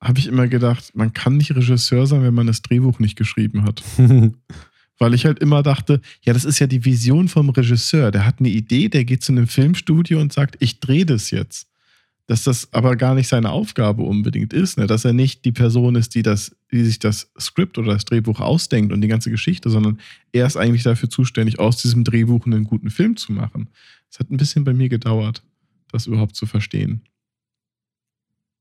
habe 0.00 0.18
ich 0.18 0.26
immer 0.26 0.48
gedacht, 0.48 0.94
man 0.94 1.12
kann 1.12 1.36
nicht 1.36 1.54
Regisseur 1.54 2.06
sein, 2.06 2.22
wenn 2.22 2.34
man 2.34 2.46
das 2.46 2.62
Drehbuch 2.62 2.98
nicht 2.98 3.16
geschrieben 3.16 3.64
hat. 3.64 3.82
Weil 4.98 5.14
ich 5.14 5.24
halt 5.24 5.38
immer 5.38 5.62
dachte, 5.62 6.00
ja, 6.22 6.34
das 6.34 6.44
ist 6.44 6.58
ja 6.58 6.66
die 6.66 6.84
Vision 6.84 7.28
vom 7.28 7.48
Regisseur. 7.48 8.10
Der 8.10 8.26
hat 8.26 8.38
eine 8.38 8.50
Idee, 8.50 8.88
der 8.88 9.04
geht 9.04 9.24
zu 9.24 9.32
einem 9.32 9.46
Filmstudio 9.46 10.20
und 10.20 10.32
sagt, 10.32 10.56
ich 10.60 10.78
drehe 10.80 11.06
das 11.06 11.30
jetzt. 11.30 11.68
Dass 12.26 12.44
das 12.44 12.72
aber 12.72 12.96
gar 12.96 13.14
nicht 13.14 13.26
seine 13.26 13.50
Aufgabe 13.50 14.02
unbedingt 14.02 14.52
ist, 14.52 14.76
ne? 14.76 14.86
dass 14.86 15.06
er 15.06 15.14
nicht 15.14 15.44
die 15.46 15.52
Person 15.52 15.96
ist, 15.96 16.14
die, 16.14 16.22
das, 16.22 16.54
die 16.70 16.84
sich 16.84 16.98
das 16.98 17.30
Skript 17.38 17.78
oder 17.78 17.94
das 17.94 18.04
Drehbuch 18.04 18.40
ausdenkt 18.40 18.92
und 18.92 19.00
die 19.00 19.08
ganze 19.08 19.30
Geschichte, 19.30 19.70
sondern 19.70 19.98
er 20.32 20.46
ist 20.46 20.56
eigentlich 20.56 20.82
dafür 20.82 21.08
zuständig, 21.08 21.58
aus 21.58 21.80
diesem 21.80 22.04
Drehbuch 22.04 22.46
einen 22.46 22.64
guten 22.64 22.90
Film 22.90 23.16
zu 23.16 23.32
machen. 23.32 23.70
Es 24.10 24.20
hat 24.20 24.30
ein 24.30 24.36
bisschen 24.36 24.64
bei 24.64 24.74
mir 24.74 24.88
gedauert, 24.88 25.42
das 25.90 26.06
überhaupt 26.06 26.36
zu 26.36 26.46
verstehen. 26.46 27.02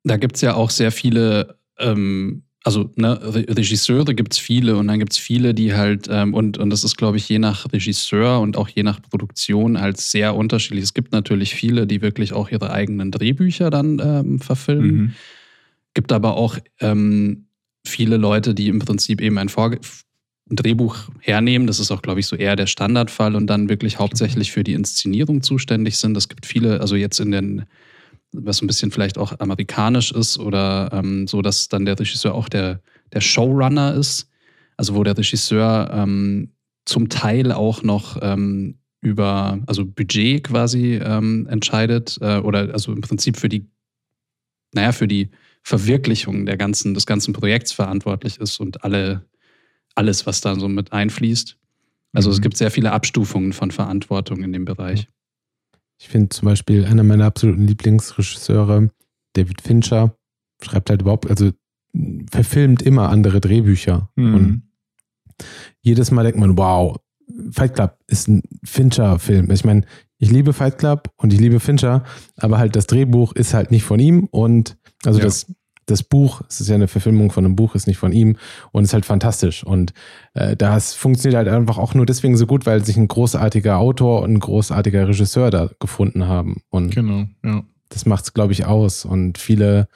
Da 0.03 0.17
gibt 0.17 0.36
es 0.36 0.41
ja 0.41 0.55
auch 0.55 0.69
sehr 0.69 0.91
viele, 0.91 1.59
ähm, 1.77 2.43
also 2.63 2.91
ne, 2.95 3.19
Re 3.21 3.45
Regisseure 3.49 4.15
gibt 4.15 4.34
es 4.34 4.39
viele 4.39 4.77
und 4.77 4.88
dann 4.88 4.99
gibt 4.99 5.13
es 5.13 5.17
viele, 5.17 5.53
die 5.53 5.73
halt, 5.73 6.07
ähm, 6.09 6.34
und, 6.34 6.57
und 6.57 6.69
das 6.69 6.84
ist, 6.84 6.95
glaube 6.95 7.17
ich, 7.17 7.27
je 7.27 7.39
nach 7.39 7.71
Regisseur 7.71 8.39
und 8.39 8.57
auch 8.57 8.69
je 8.69 8.84
nach 8.84 9.01
Produktion 9.01 9.80
halt 9.80 9.97
sehr 9.97 10.36
unterschiedlich. 10.36 10.84
Es 10.84 10.93
gibt 10.93 11.11
natürlich 11.11 11.55
viele, 11.55 11.88
die 11.88 12.01
wirklich 12.01 12.34
auch 12.34 12.49
ihre 12.49 12.71
eigenen 12.71 13.11
Drehbücher 13.11 13.69
dann 13.69 13.99
ähm, 14.03 14.39
verfilmen. 14.39 14.95
Mhm. 14.95 15.13
Gibt 15.93 16.11
aber 16.11 16.38
auch 16.38 16.57
ähm, 16.80 17.47
viele 17.86 18.17
Leute, 18.17 18.53
die 18.53 18.67
im 18.67 18.80
Prinzip 18.80 19.21
eben 19.21 19.38
ein, 19.38 19.49
Vorge 19.49 19.77
ein 19.77 20.09
Drehbuch 20.55 20.97
hernehmen. 21.19 21.67
Das 21.67 21.79
ist 21.79 21.91
auch, 21.91 22.01
glaube 22.01 22.19
ich, 22.19 22.27
so 22.27 22.35
eher 22.35 22.55
der 22.55 22.67
Standardfall 22.67 23.35
und 23.35 23.47
dann 23.47 23.69
wirklich 23.69 23.99
hauptsächlich 23.99 24.51
für 24.51 24.63
die 24.63 24.73
Inszenierung 24.73 25.41
zuständig 25.41 25.97
sind. 25.97 26.17
Es 26.17 26.29
gibt 26.29 26.45
viele, 26.45 26.81
also 26.81 26.95
jetzt 26.95 27.19
in 27.19 27.31
den, 27.31 27.65
was 28.31 28.61
ein 28.61 28.67
bisschen 28.67 28.91
vielleicht 28.91 29.17
auch 29.17 29.39
amerikanisch 29.39 30.11
ist 30.11 30.39
oder 30.39 30.89
ähm, 30.93 31.27
so, 31.27 31.41
dass 31.41 31.67
dann 31.69 31.85
der 31.85 31.99
Regisseur 31.99 32.33
auch 32.33 32.49
der, 32.49 32.81
der 33.13 33.21
Showrunner 33.21 33.93
ist. 33.95 34.27
Also 34.77 34.95
wo 34.95 35.03
der 35.03 35.17
Regisseur 35.17 35.91
ähm, 35.93 36.53
zum 36.85 37.09
Teil 37.09 37.51
auch 37.51 37.83
noch 37.83 38.17
ähm, 38.21 38.79
über, 39.01 39.59
also 39.67 39.85
Budget 39.85 40.43
quasi 40.45 40.95
ähm, 40.95 41.47
entscheidet 41.49 42.17
äh, 42.21 42.37
oder 42.37 42.73
also 42.73 42.91
im 42.93 43.01
Prinzip 43.01 43.37
für 43.37 43.49
die, 43.49 43.69
naja, 44.73 44.91
für 44.91 45.07
die 45.07 45.29
Verwirklichung 45.63 46.45
der 46.45 46.57
ganzen, 46.57 46.93
des 46.93 47.05
ganzen 47.05 47.33
Projekts 47.33 47.71
verantwortlich 47.71 48.39
ist 48.39 48.59
und 48.59 48.83
alle, 48.83 49.25
alles, 49.99 50.25
was 50.25 50.39
da 50.39 50.55
so 50.55 50.69
mit 50.69 50.93
einfließt. 50.93 51.57
Also 52.13 52.31
es 52.31 52.37
Mhm. 52.37 52.41
gibt 52.43 52.57
sehr 52.57 52.71
viele 52.71 52.93
Abstufungen 52.93 53.51
von 53.53 53.69
Verantwortung 53.69 54.41
in 54.43 54.53
dem 54.53 54.63
Bereich. 54.63 55.09
Ich 55.99 56.07
finde 56.07 56.29
zum 56.29 56.45
Beispiel 56.47 56.85
einer 56.85 57.03
meiner 57.03 57.25
absoluten 57.25 57.67
Lieblingsregisseure, 57.67 58.89
David 59.33 59.61
Fincher, 59.61 60.15
schreibt 60.63 60.89
halt 60.89 61.01
überhaupt, 61.01 61.29
also 61.29 61.51
verfilmt 62.31 62.81
immer 62.81 63.09
andere 63.09 63.41
Drehbücher. 63.41 64.09
Und 64.15 64.33
Mhm. 64.33 64.61
jedes 65.81 66.11
Mal 66.11 66.23
denkt 66.23 66.39
man, 66.39 66.57
wow, 66.57 66.97
Fight 67.51 67.75
Club 67.75 67.97
ist 68.07 68.27
ein 68.29 68.41
Fincher-Film. 68.63 69.51
Ich 69.51 69.65
meine, 69.65 69.85
ich 70.17 70.31
liebe 70.31 70.53
Fight 70.53 70.77
Club 70.77 71.11
und 71.17 71.33
ich 71.33 71.39
liebe 71.39 71.59
Fincher, 71.59 72.03
aber 72.37 72.57
halt 72.57 72.75
das 72.75 72.87
Drehbuch 72.87 73.33
ist 73.33 73.53
halt 73.53 73.69
nicht 73.71 73.83
von 73.83 73.99
ihm 73.99 74.25
und 74.31 74.77
also 75.05 75.19
Ja. 75.19 75.25
das, 75.25 75.53
das 75.89 76.03
Buch, 76.03 76.41
es 76.49 76.61
ist 76.61 76.67
ja 76.69 76.75
eine 76.75 76.87
Verfilmung 76.87 77.31
von 77.31 77.45
einem 77.45 77.55
Buch, 77.55 77.75
ist 77.75 77.87
nicht 77.87 77.97
von 77.97 78.11
ihm 78.11 78.37
und 78.71 78.83
ist 78.83 78.93
halt 78.93 79.05
fantastisch. 79.05 79.63
Und 79.63 79.93
äh, 80.33 80.55
das 80.55 80.93
funktioniert 80.93 81.37
halt 81.37 81.47
einfach 81.47 81.77
auch 81.77 81.93
nur 81.93 82.05
deswegen 82.05 82.37
so 82.37 82.45
gut, 82.45 82.65
weil 82.65 82.83
sich 82.85 82.97
ein 82.97 83.07
großartiger 83.07 83.77
Autor 83.77 84.21
und 84.21 84.33
ein 84.33 84.39
großartiger 84.39 85.07
Regisseur 85.07 85.51
da 85.51 85.69
gefunden 85.79 86.27
haben. 86.27 86.61
Und 86.69 86.93
Genau, 86.95 87.25
ja. 87.43 87.63
das 87.89 88.05
macht 88.05 88.23
es, 88.25 88.33
glaube 88.33 88.53
ich, 88.53 88.65
aus. 88.65 89.05
Und 89.05 89.37
viele 89.37 89.87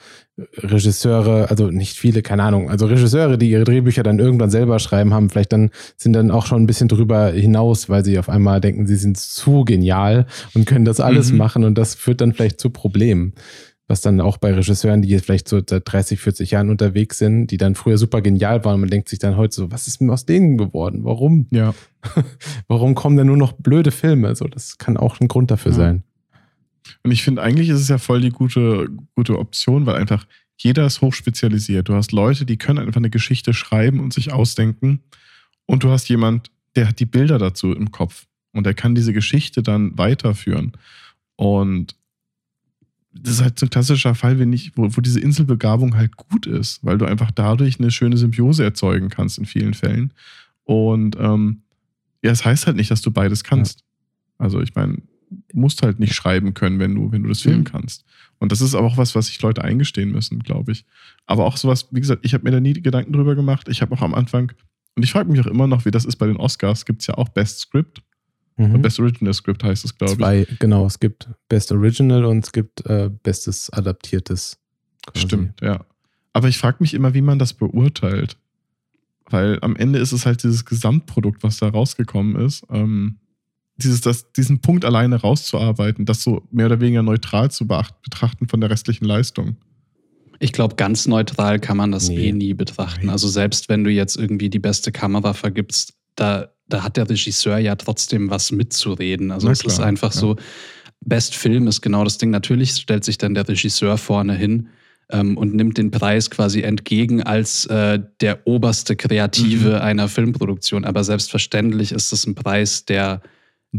Regisseure, 0.58 1.48
also 1.50 1.68
nicht 1.70 1.96
viele, 1.96 2.22
keine 2.22 2.42
Ahnung, 2.42 2.70
also 2.70 2.86
Regisseure, 2.86 3.38
die 3.38 3.50
ihre 3.50 3.64
Drehbücher 3.64 4.02
dann 4.02 4.18
irgendwann 4.18 4.50
selber 4.50 4.78
schreiben, 4.78 5.14
haben 5.14 5.30
vielleicht 5.30 5.52
dann, 5.52 5.70
sind 5.96 6.12
dann 6.12 6.30
auch 6.30 6.46
schon 6.46 6.62
ein 6.62 6.66
bisschen 6.66 6.88
drüber 6.88 7.30
hinaus, 7.30 7.88
weil 7.88 8.04
sie 8.04 8.18
auf 8.18 8.28
einmal 8.28 8.60
denken, 8.60 8.86
sie 8.86 8.96
sind 8.96 9.16
zu 9.16 9.64
genial 9.64 10.26
und 10.54 10.66
können 10.66 10.84
das 10.84 11.00
alles 11.00 11.30
Mhm. 11.32 11.38
machen 11.38 11.64
und 11.64 11.76
das 11.76 11.94
führt 11.94 12.20
dann 12.20 12.32
vielleicht 12.32 12.60
zu 12.60 12.70
Problemen. 12.70 13.34
Was 13.86 14.00
dann 14.00 14.20
auch 14.20 14.38
bei 14.38 14.54
Regisseuren, 14.54 15.02
die 15.02 15.08
jetzt 15.10 15.26
vielleicht 15.26 15.46
so 15.46 15.60
seit 15.68 15.82
30, 15.84 16.18
40 16.18 16.52
Jahren 16.52 16.70
unterwegs 16.70 17.18
sind, 17.18 17.48
die 17.48 17.58
dann 17.58 17.74
früher 17.74 17.98
super 17.98 18.22
genial 18.22 18.64
waren, 18.64 18.80
man 18.80 18.88
denkt 18.88 19.10
sich 19.10 19.18
dann 19.18 19.36
heute 19.36 19.54
so, 19.54 19.70
was 19.70 19.86
ist 19.86 20.00
denn 20.00 20.08
aus 20.10 20.24
denen 20.24 20.56
geworden? 20.56 21.04
Warum? 21.04 21.46
Ja, 21.50 21.74
Warum 22.68 22.94
kommen 22.94 23.16
denn 23.16 23.26
nur 23.26 23.36
noch 23.36 23.52
blöde 23.52 23.90
Filme? 23.90 24.34
So, 24.36 24.46
das 24.46 24.78
kann 24.78 24.96
auch 24.96 25.20
ein 25.20 25.28
Grund 25.28 25.50
dafür 25.50 25.72
Ja. 25.72 25.76
sein. 25.78 26.02
Und 27.02 27.10
ich 27.12 27.22
finde, 27.22 27.42
eigentlich 27.42 27.68
ist 27.68 27.80
es 27.80 27.88
ja 27.88 27.98
voll 27.98 28.20
die 28.20 28.30
gute, 28.30 28.88
gute 29.14 29.38
Option, 29.38 29.86
weil 29.86 29.96
einfach 29.96 30.26
jeder 30.56 30.86
ist 30.86 31.00
hochspezialisiert. 31.00 31.88
Du 31.88 31.94
hast 31.94 32.12
Leute, 32.12 32.46
die 32.46 32.56
können 32.56 32.78
einfach 32.78 32.98
eine 33.00 33.10
Geschichte 33.10 33.52
schreiben 33.54 34.00
und 34.00 34.12
sich 34.14 34.32
ausdenken. 34.32 35.00
Und 35.66 35.82
du 35.82 35.90
hast 35.90 36.08
jemand, 36.08 36.50
der 36.76 36.88
hat 36.88 37.00
die 37.00 37.06
Bilder 37.06 37.38
dazu 37.38 37.72
im 37.72 37.90
Kopf. 37.90 38.26
Und 38.52 38.64
der 38.64 38.74
kann 38.74 38.94
diese 38.94 39.12
Geschichte 39.12 39.62
dann 39.62 39.96
weiterführen. 39.98 40.72
Und 41.36 41.96
das 43.16 43.34
ist 43.34 43.42
halt 43.42 43.58
so 43.58 43.66
ein 43.66 43.70
klassischer 43.70 44.14
Fall, 44.14 44.38
wenn 44.38 44.52
ich, 44.52 44.76
wo, 44.76 44.88
wo 44.96 45.00
diese 45.00 45.20
Inselbegabung 45.20 45.96
halt 45.96 46.16
gut 46.16 46.46
ist, 46.46 46.84
weil 46.84 46.98
du 46.98 47.04
einfach 47.04 47.30
dadurch 47.30 47.78
eine 47.78 47.90
schöne 47.90 48.16
Symbiose 48.16 48.64
erzeugen 48.64 49.08
kannst 49.08 49.38
in 49.38 49.46
vielen 49.46 49.74
Fällen. 49.74 50.12
Und 50.64 51.16
ähm, 51.18 51.62
ja, 52.22 52.30
es 52.32 52.44
heißt 52.44 52.66
halt 52.66 52.76
nicht, 52.76 52.90
dass 52.90 53.02
du 53.02 53.10
beides 53.10 53.44
kannst. 53.44 53.84
Also 54.38 54.60
ich 54.60 54.74
meine, 54.74 54.96
du 55.30 55.60
musst 55.60 55.82
halt 55.82 56.00
nicht 56.00 56.14
schreiben 56.14 56.54
können, 56.54 56.78
wenn 56.80 56.94
du, 56.94 57.12
wenn 57.12 57.22
du 57.22 57.28
das 57.28 57.42
filmen 57.42 57.60
Mhm. 57.60 57.64
kannst. 57.64 58.04
Und 58.38 58.50
das 58.50 58.60
ist 58.60 58.74
aber 58.74 58.86
auch 58.86 58.96
was, 58.96 59.14
was 59.14 59.26
sich 59.28 59.40
Leute 59.42 59.62
eingestehen 59.62 60.10
müssen, 60.10 60.40
glaube 60.40 60.72
ich. 60.72 60.84
Aber 61.26 61.44
auch 61.46 61.56
sowas, 61.56 61.88
wie 61.92 62.00
gesagt, 62.00 62.24
ich 62.24 62.34
habe 62.34 62.44
mir 62.44 62.50
da 62.50 62.60
nie 62.60 62.72
Gedanken 62.74 63.12
drüber 63.12 63.34
gemacht. 63.36 63.68
Ich 63.68 63.80
habe 63.80 63.94
auch 63.94 64.02
am 64.02 64.14
Anfang, 64.14 64.52
und 64.96 65.02
ich 65.02 65.12
frage 65.12 65.30
mich 65.30 65.40
auch 65.40 65.46
immer 65.46 65.66
noch, 65.66 65.84
wie 65.84 65.90
das 65.90 66.04
ist 66.04 66.16
bei 66.16 66.26
den 66.26 66.36
Oscars, 66.36 66.84
gibt 66.84 67.00
es 67.02 67.06
ja 67.06 67.14
auch 67.14 67.28
Best 67.28 67.60
Script. 67.60 68.02
Mhm. 68.56 68.82
Best 68.82 69.00
Original 69.00 69.34
Script 69.34 69.64
heißt 69.64 69.84
es, 69.84 69.96
glaube 69.96 70.12
ich. 70.12 70.18
Zwei, 70.18 70.46
genau, 70.60 70.86
es 70.86 71.00
gibt 71.00 71.28
Best 71.48 71.72
Original 71.72 72.24
und 72.24 72.44
es 72.44 72.52
gibt 72.52 72.86
äh, 72.86 73.10
Bestes 73.22 73.70
Adaptiertes. 73.70 74.58
quasi. 75.06 75.26
Stimmt, 75.26 75.60
ja. 75.60 75.84
Aber 76.32 76.48
ich 76.48 76.58
frage 76.58 76.78
mich 76.80 76.94
immer, 76.94 77.14
wie 77.14 77.20
man 77.22 77.38
das 77.38 77.52
beurteilt. 77.52 78.36
Weil 79.30 79.58
am 79.62 79.74
Ende 79.76 79.98
ist 79.98 80.12
es 80.12 80.26
halt 80.26 80.42
dieses 80.42 80.64
Gesamtprodukt, 80.64 81.42
was 81.42 81.56
da 81.56 81.68
rausgekommen 81.68 82.36
ist. 82.36 82.64
Ähm, 82.70 83.18
dieses, 83.76 84.00
das, 84.02 84.30
diesen 84.32 84.60
Punkt 84.60 84.84
alleine 84.84 85.16
rauszuarbeiten, 85.16 86.04
das 86.04 86.22
so 86.22 86.42
mehr 86.50 86.66
oder 86.66 86.80
weniger 86.80 87.02
neutral 87.02 87.50
zu 87.50 87.66
beacht, 87.66 88.00
betrachten 88.02 88.46
von 88.48 88.60
der 88.60 88.70
restlichen 88.70 89.04
Leistung. 89.04 89.56
Ich 90.40 90.52
glaube, 90.52 90.74
ganz 90.76 91.06
neutral 91.06 91.58
kann 91.58 91.76
man 91.76 91.90
das 91.90 92.08
Nee. 92.08 92.28
eh 92.28 92.32
nie 92.32 92.54
betrachten. 92.54 93.06
Nein. 93.06 93.10
Also 93.12 93.28
selbst 93.28 93.68
wenn 93.68 93.82
du 93.82 93.90
jetzt 93.90 94.16
irgendwie 94.16 94.50
die 94.50 94.58
beste 94.58 94.92
Kamera 94.92 95.32
vergibst, 95.32 95.94
da, 96.16 96.50
da 96.68 96.82
hat 96.82 96.96
der 96.96 97.08
Regisseur 97.08 97.58
ja 97.58 97.74
trotzdem 97.76 98.30
was 98.30 98.50
mitzureden. 98.52 99.30
Also 99.30 99.48
es 99.50 99.62
ist 99.64 99.80
einfach 99.80 100.14
ja. 100.14 100.20
so, 100.20 100.36
Best 101.00 101.34
Film 101.34 101.66
ist 101.66 101.82
genau 101.82 102.04
das 102.04 102.16
Ding. 102.18 102.30
Natürlich 102.30 102.70
stellt 102.72 103.04
sich 103.04 103.18
dann 103.18 103.34
der 103.34 103.46
Regisseur 103.46 103.98
vorne 103.98 104.34
hin 104.34 104.68
ähm, 105.10 105.36
und 105.36 105.54
nimmt 105.54 105.76
den 105.76 105.90
Preis 105.90 106.30
quasi 106.30 106.62
entgegen 106.62 107.22
als 107.22 107.66
äh, 107.66 108.00
der 108.20 108.46
oberste 108.46 108.96
Kreative 108.96 109.68
Mhm. 109.70 109.74
einer 109.82 110.08
Filmproduktion. 110.08 110.84
Aber 110.86 111.04
selbstverständlich 111.04 111.92
ist 111.92 112.12
es 112.12 112.26
ein 112.26 112.34
Preis, 112.34 112.86
der 112.86 113.20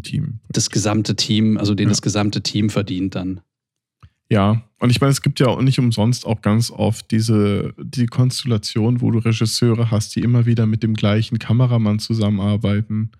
Team. 0.04 0.40
das 0.50 0.70
gesamte 0.70 1.16
Team, 1.16 1.58
also 1.58 1.74
den 1.74 1.88
Ja. 1.88 1.90
das 1.90 2.02
gesamte 2.04 2.42
Team 2.42 2.70
verdient 2.70 3.16
dann. 3.16 3.42
Ja, 4.30 4.63
und 4.80 4.89
ich 4.89 5.01
meine, 5.01 5.11
es 5.11 5.21
gibt 5.21 5.39
ja 5.39 5.47
auch 5.47 5.61
nicht 5.61 5.80
umsonst 5.80 6.26
auch 6.26 6.41
ganz 6.41 6.71
oft 6.71 7.11
diese 7.11 7.73
die 7.78 8.07
Konstellation, 8.07 9.01
wo 9.01 9.11
du 9.11 9.19
Regisseure 9.19 9.91
hast, 9.91 10.15
die 10.15 10.21
immer 10.21 10.45
wieder 10.45 10.65
mit 10.65 10.84
dem 10.84 10.95
gleichen 10.95 11.38
Kameramann 11.38 11.99
zusammenarbeiten. 11.99 13.11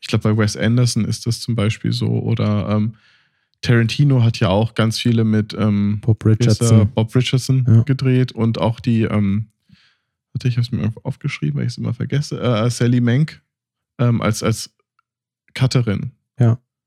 Ich 0.00 0.08
glaube, 0.08 0.22
bei 0.34 0.38
Wes 0.38 0.56
Anderson 0.56 1.04
ist 1.04 1.26
das 1.26 1.40
zum 1.40 1.54
Beispiel 1.54 1.92
so. 1.92 2.06
Oder 2.08 2.68
ähm, 2.70 2.94
Tarantino 3.60 4.22
hat 4.22 4.40
ja 4.40 4.48
auch 4.48 4.74
ganz 4.74 4.98
viele 4.98 5.24
mit 5.24 5.54
ähm, 5.58 6.00
Bob? 6.00 6.24
Richardson. 6.24 6.90
Bob 6.94 7.14
Richardson 7.14 7.64
Ja. 7.68 7.82
gedreht 7.82 8.32
und 8.32 8.58
auch 8.58 8.80
die, 8.80 9.02
ähm, 9.02 9.46
warte, 10.32 10.48
ich 10.48 10.56
habe 10.56 10.62
es 10.62 10.72
mir 10.72 10.92
aufgeschrieben, 11.02 11.58
weil 11.58 11.66
ich 11.66 11.72
es 11.72 11.78
immer 11.78 11.94
vergesse, 11.94 12.40
äh, 12.40 12.70
Sally 12.70 13.00
Menk 13.00 13.42
ähm, 13.98 14.20
als, 14.22 14.42
als 14.42 14.74
Cutterin. 15.54 16.12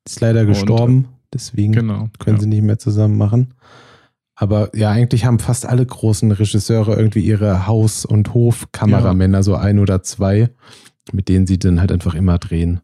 Ist 0.05 0.21
leider 0.21 0.45
gestorben, 0.45 1.07
deswegen 1.33 1.73
Genau. 1.73 2.09
können 2.19 2.37
ja. 2.37 2.41
sie 2.41 2.47
nicht 2.49 2.63
mehr 2.63 2.79
zusammen 2.79 3.17
machen. 3.17 3.53
Aber 4.35 4.73
ja, 4.75 4.89
eigentlich 4.89 5.25
haben 5.25 5.39
fast 5.39 5.65
alle 5.65 5.85
großen 5.85 6.31
Regisseure 6.31 6.95
irgendwie 6.95 7.19
ihre 7.25 7.67
Haus- 7.67 8.05
und 8.05 8.33
Hofkameramänner, 8.33 9.43
so 9.43 9.55
ein 9.55 9.79
oder 9.79 10.01
zwei, 10.01 10.49
mit 11.11 11.27
denen 11.27 11.45
sie 11.45 11.59
dann 11.59 11.79
halt 11.81 11.91
einfach 11.91 12.15
immer 12.15 12.37
drehen. 12.37 12.79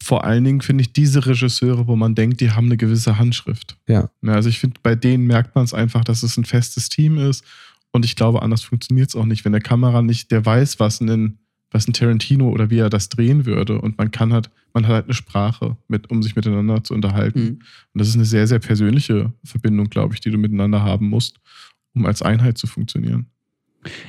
Vor 0.00 0.24
allen 0.24 0.44
Dingen 0.44 0.60
finde 0.60 0.82
ich 0.82 0.92
diese 0.92 1.26
Regisseure, 1.26 1.88
wo 1.88 1.96
man 1.96 2.14
denkt, 2.14 2.40
die 2.40 2.50
haben 2.52 2.66
eine 2.66 2.76
gewisse 2.76 3.18
Handschrift. 3.18 3.76
Ja. 3.88 4.10
also 4.26 4.48
ich 4.48 4.60
finde, 4.60 4.78
bei 4.82 4.94
denen 4.94 5.26
merkt 5.26 5.54
man 5.56 5.64
es 5.64 5.74
einfach, 5.74 6.04
dass 6.04 6.22
es 6.22 6.36
ein 6.36 6.44
festes 6.44 6.88
Team 6.90 7.18
ist. 7.18 7.44
Und 7.90 8.04
ich 8.04 8.14
glaube, 8.14 8.42
anders 8.42 8.62
funktioniert 8.62 9.08
es 9.08 9.16
auch 9.16 9.24
nicht. 9.24 9.44
Wenn 9.44 9.52
der 9.52 9.60
Kamera 9.62 10.02
nicht, 10.02 10.30
der 10.30 10.44
weiß, 10.44 10.78
was 10.78 11.00
ein, 11.00 11.38
was 11.74 11.88
ein 11.88 11.92
Tarantino 11.92 12.48
oder 12.50 12.70
wie 12.70 12.78
er 12.78 12.88
das 12.88 13.08
drehen 13.08 13.46
würde. 13.46 13.80
Und 13.80 13.98
man 13.98 14.12
kann 14.12 14.32
halt, 14.32 14.48
man 14.72 14.86
hat 14.86 14.92
halt 14.94 15.04
eine 15.06 15.14
Sprache, 15.14 15.76
mit, 15.88 16.08
um 16.10 16.22
sich 16.22 16.36
miteinander 16.36 16.84
zu 16.84 16.94
unterhalten. 16.94 17.40
Mhm. 17.42 17.48
Und 17.92 17.98
das 18.00 18.08
ist 18.08 18.14
eine 18.14 18.24
sehr, 18.24 18.46
sehr 18.46 18.60
persönliche 18.60 19.32
Verbindung, 19.44 19.90
glaube 19.90 20.14
ich, 20.14 20.20
die 20.20 20.30
du 20.30 20.38
miteinander 20.38 20.82
haben 20.84 21.08
musst, 21.08 21.40
um 21.94 22.06
als 22.06 22.22
Einheit 22.22 22.58
zu 22.58 22.68
funktionieren. 22.68 23.26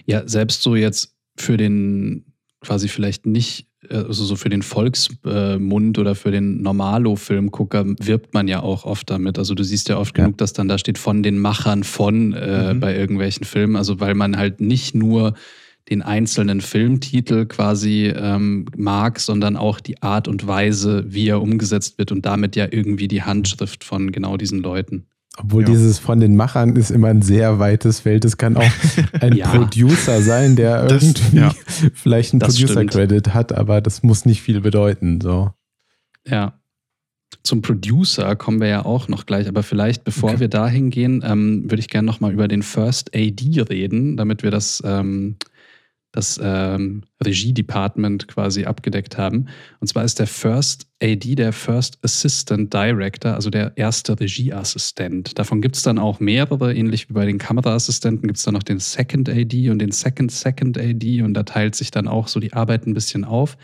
Ja, 0.06 0.28
selbst 0.28 0.62
so 0.62 0.76
jetzt 0.76 1.16
für 1.38 1.58
den 1.58 2.26
quasi 2.62 2.88
vielleicht 2.88 3.26
nicht, 3.26 3.68
also 3.90 4.24
so 4.24 4.36
für 4.36 4.50
den 4.50 4.62
Volksmund 4.62 5.98
oder 5.98 6.16
für 6.16 6.32
den 6.32 6.62
Normalo-Filmgucker 6.62 7.86
wirbt 8.00 8.34
man 8.34 8.48
ja 8.48 8.62
auch 8.62 8.86
oft 8.86 9.10
damit. 9.10 9.38
Also 9.38 9.54
du 9.56 9.64
siehst 9.64 9.90
ja 9.90 9.98
oft 9.98 10.18
Ja. 10.18 10.24
genug, 10.26 10.38
dass 10.38 10.54
dann 10.54 10.68
da 10.68 10.78
steht 10.78 10.98
von 10.98 11.24
den 11.24 11.40
Machern 11.40 11.84
von 11.84 12.34
äh, 12.34 12.74
Mhm. 12.74 12.80
bei 12.80 12.96
irgendwelchen 12.96 13.44
Filmen. 13.46 13.76
Also 13.76 14.00
weil 14.00 14.14
man 14.16 14.38
halt 14.38 14.62
nicht 14.62 14.96
nur 14.96 15.34
den 15.90 16.02
einzelnen 16.02 16.62
Filmtitel 16.62 17.46
quasi 17.46 18.08
ähm, 18.16 18.66
mag, 18.76 19.20
sondern 19.20 19.56
auch 19.56 19.80
die 19.80 20.02
Art 20.02 20.28
und 20.28 20.48
Weise, 20.48 21.06
wie 21.08 21.28
er 21.30 21.42
umgesetzt 21.42 21.98
wird 21.98 22.12
und 22.12 22.26
damit 22.26 22.56
ja 22.56 22.68
irgendwie 22.72 23.08
die 23.08 23.22
Handschrift 23.24 23.84
von 23.84 24.12
genau 24.12 24.36
diesen 24.38 24.60
Leuten. 24.60 25.06
Obwohl 25.38 25.64
Ja. 25.64 25.70
dieses 25.70 26.00
von 26.00 26.20
den 26.22 26.36
Machern 26.38 26.76
ist 26.76 26.90
immer 26.92 27.10
ein 27.10 27.22
sehr 27.22 27.60
weites 27.60 28.00
Feld. 28.00 28.24
Es 28.26 28.38
kann 28.38 28.56
auch 28.58 28.64
ein 29.22 29.34
Ja. 29.36 29.50
Producer 29.50 30.22
sein, 30.22 30.56
der 30.56 30.86
Das- 30.88 31.04
irgendwie 31.04 31.38
ja. 31.38 31.54
vielleicht 31.94 32.34
einen. 32.34 32.40
Producer-Credit 32.40 33.34
hat, 33.34 33.52
aber 33.52 33.82
das 33.82 34.02
muss 34.02 34.26
nicht 34.26 34.42
viel 34.42 34.62
bedeuten. 34.62 35.20
So. 35.22 35.52
Ja. 36.26 36.54
Zum 37.44 37.62
Producer 37.62 38.36
kommen 38.36 38.60
wir 38.60 38.70
ja 38.70 38.86
auch 38.86 39.08
noch 39.08 39.26
gleich, 39.26 39.48
aber 39.48 39.62
vielleicht 39.62 40.04
bevor 40.04 40.32
Okay. 40.32 40.40
wir 40.40 40.48
dahin 40.48 40.90
gehen, 40.90 41.22
ähm, 41.24 41.64
würde 41.66 41.80
ich 41.80 41.90
gerne 41.90 42.06
nochmal 42.08 42.32
über 42.34 42.48
den 42.48 42.64
First 42.64 43.14
AD 43.16 43.62
reden, 43.70 44.18
damit 44.18 44.42
wir 44.42 44.50
das, 44.52 44.82
ähm, 44.86 45.36
das 46.16 46.40
ähm, 46.42 47.04
Regie-Department 47.24 48.28
quasi 48.28 48.64
abgedeckt 48.64 49.18
haben. 49.18 49.48
Und 49.82 49.88
zwar 49.88 50.06
ist 50.06 50.20
der 50.20 50.28
First 50.28 50.88
AD 51.02 51.36
der 51.36 51.52
First 51.52 52.00
Assistant 52.04 52.74
Director, 52.74 53.34
also 53.34 53.50
der 53.50 53.74
erste 53.76 54.18
Regieassistent. 54.18 55.38
Davon 55.38 55.62
gibt 55.62 55.76
es 55.76 55.82
dann 55.82 56.00
auch 56.00 56.22
mehrere, 56.22 56.74
ähnlich 56.74 57.10
wie 57.10 57.14
bei 57.14 57.26
den 57.26 57.38
Kameraassistenten 57.38 58.28
gibt 58.28 58.38
es 58.38 58.44
dann 58.44 58.54
noch 58.54 58.64
den 58.64 58.80
Second 58.80 59.28
AD 59.28 59.70
und 59.70 59.80
den 59.80 59.92
Second 59.92 60.32
Second 60.32 60.78
AD 60.78 61.22
und 61.22 61.34
da 61.34 61.44
teilt 61.44 61.76
sich 61.76 61.92
dann 61.92 62.08
auch 62.08 62.30
so 62.30 62.40
die 62.40 62.54
Arbeit 62.54 62.88
ein 62.88 62.94
bisschen 62.94 63.26
auf. 63.26 63.58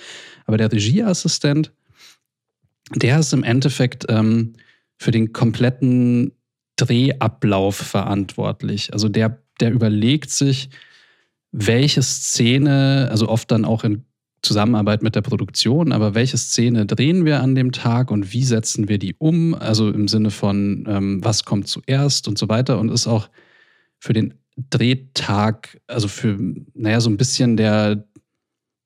Aber 0.45 0.57
der 0.57 0.71
Regieassistent, 0.71 1.71
der 2.95 3.19
ist 3.19 3.31
im 3.31 3.43
Endeffekt 3.43 4.07
ähm, 4.09 4.53
für 4.97 5.11
den 5.11 5.31
kompletten 5.31 6.33
Drehablauf 6.75 7.77
verantwortlich. 7.77 8.91
Also 8.91 9.07
der, 9.07 9.41
der 9.61 9.71
überlegt 9.71 10.31
sich, 10.31 10.69
welche 11.51 12.01
Szene, 12.01 13.07
also 13.11 13.27
oft 13.27 13.51
dann 13.51 13.65
auch 13.65 13.83
in 13.83 14.05
Zusammenarbeit 14.41 15.03
mit 15.03 15.15
der 15.15 15.21
Produktion, 15.21 15.91
aber 15.91 16.15
welche 16.15 16.37
Szene 16.37 16.85
drehen 16.85 17.25
wir 17.25 17.41
an 17.41 17.53
dem 17.53 17.71
Tag 17.71 18.09
und 18.09 18.33
wie 18.33 18.43
setzen 18.43 18.89
wir 18.89 18.97
die 18.97 19.15
um? 19.19 19.53
Also 19.53 19.89
im 19.89 20.07
Sinne 20.07 20.31
von, 20.31 20.85
ähm, 20.87 21.23
was 21.23 21.45
kommt 21.45 21.67
zuerst 21.67 22.27
und 22.27 22.37
so 22.37 22.49
weiter 22.49 22.79
und 22.79 22.89
ist 22.89 23.05
auch 23.05 23.29
für 23.99 24.13
den 24.13 24.33
Drehtag, 24.69 25.79
also 25.87 26.07
für, 26.07 26.37
naja, 26.73 26.99
so 27.01 27.09
ein 27.09 27.17
bisschen 27.17 27.55
der, 27.55 28.03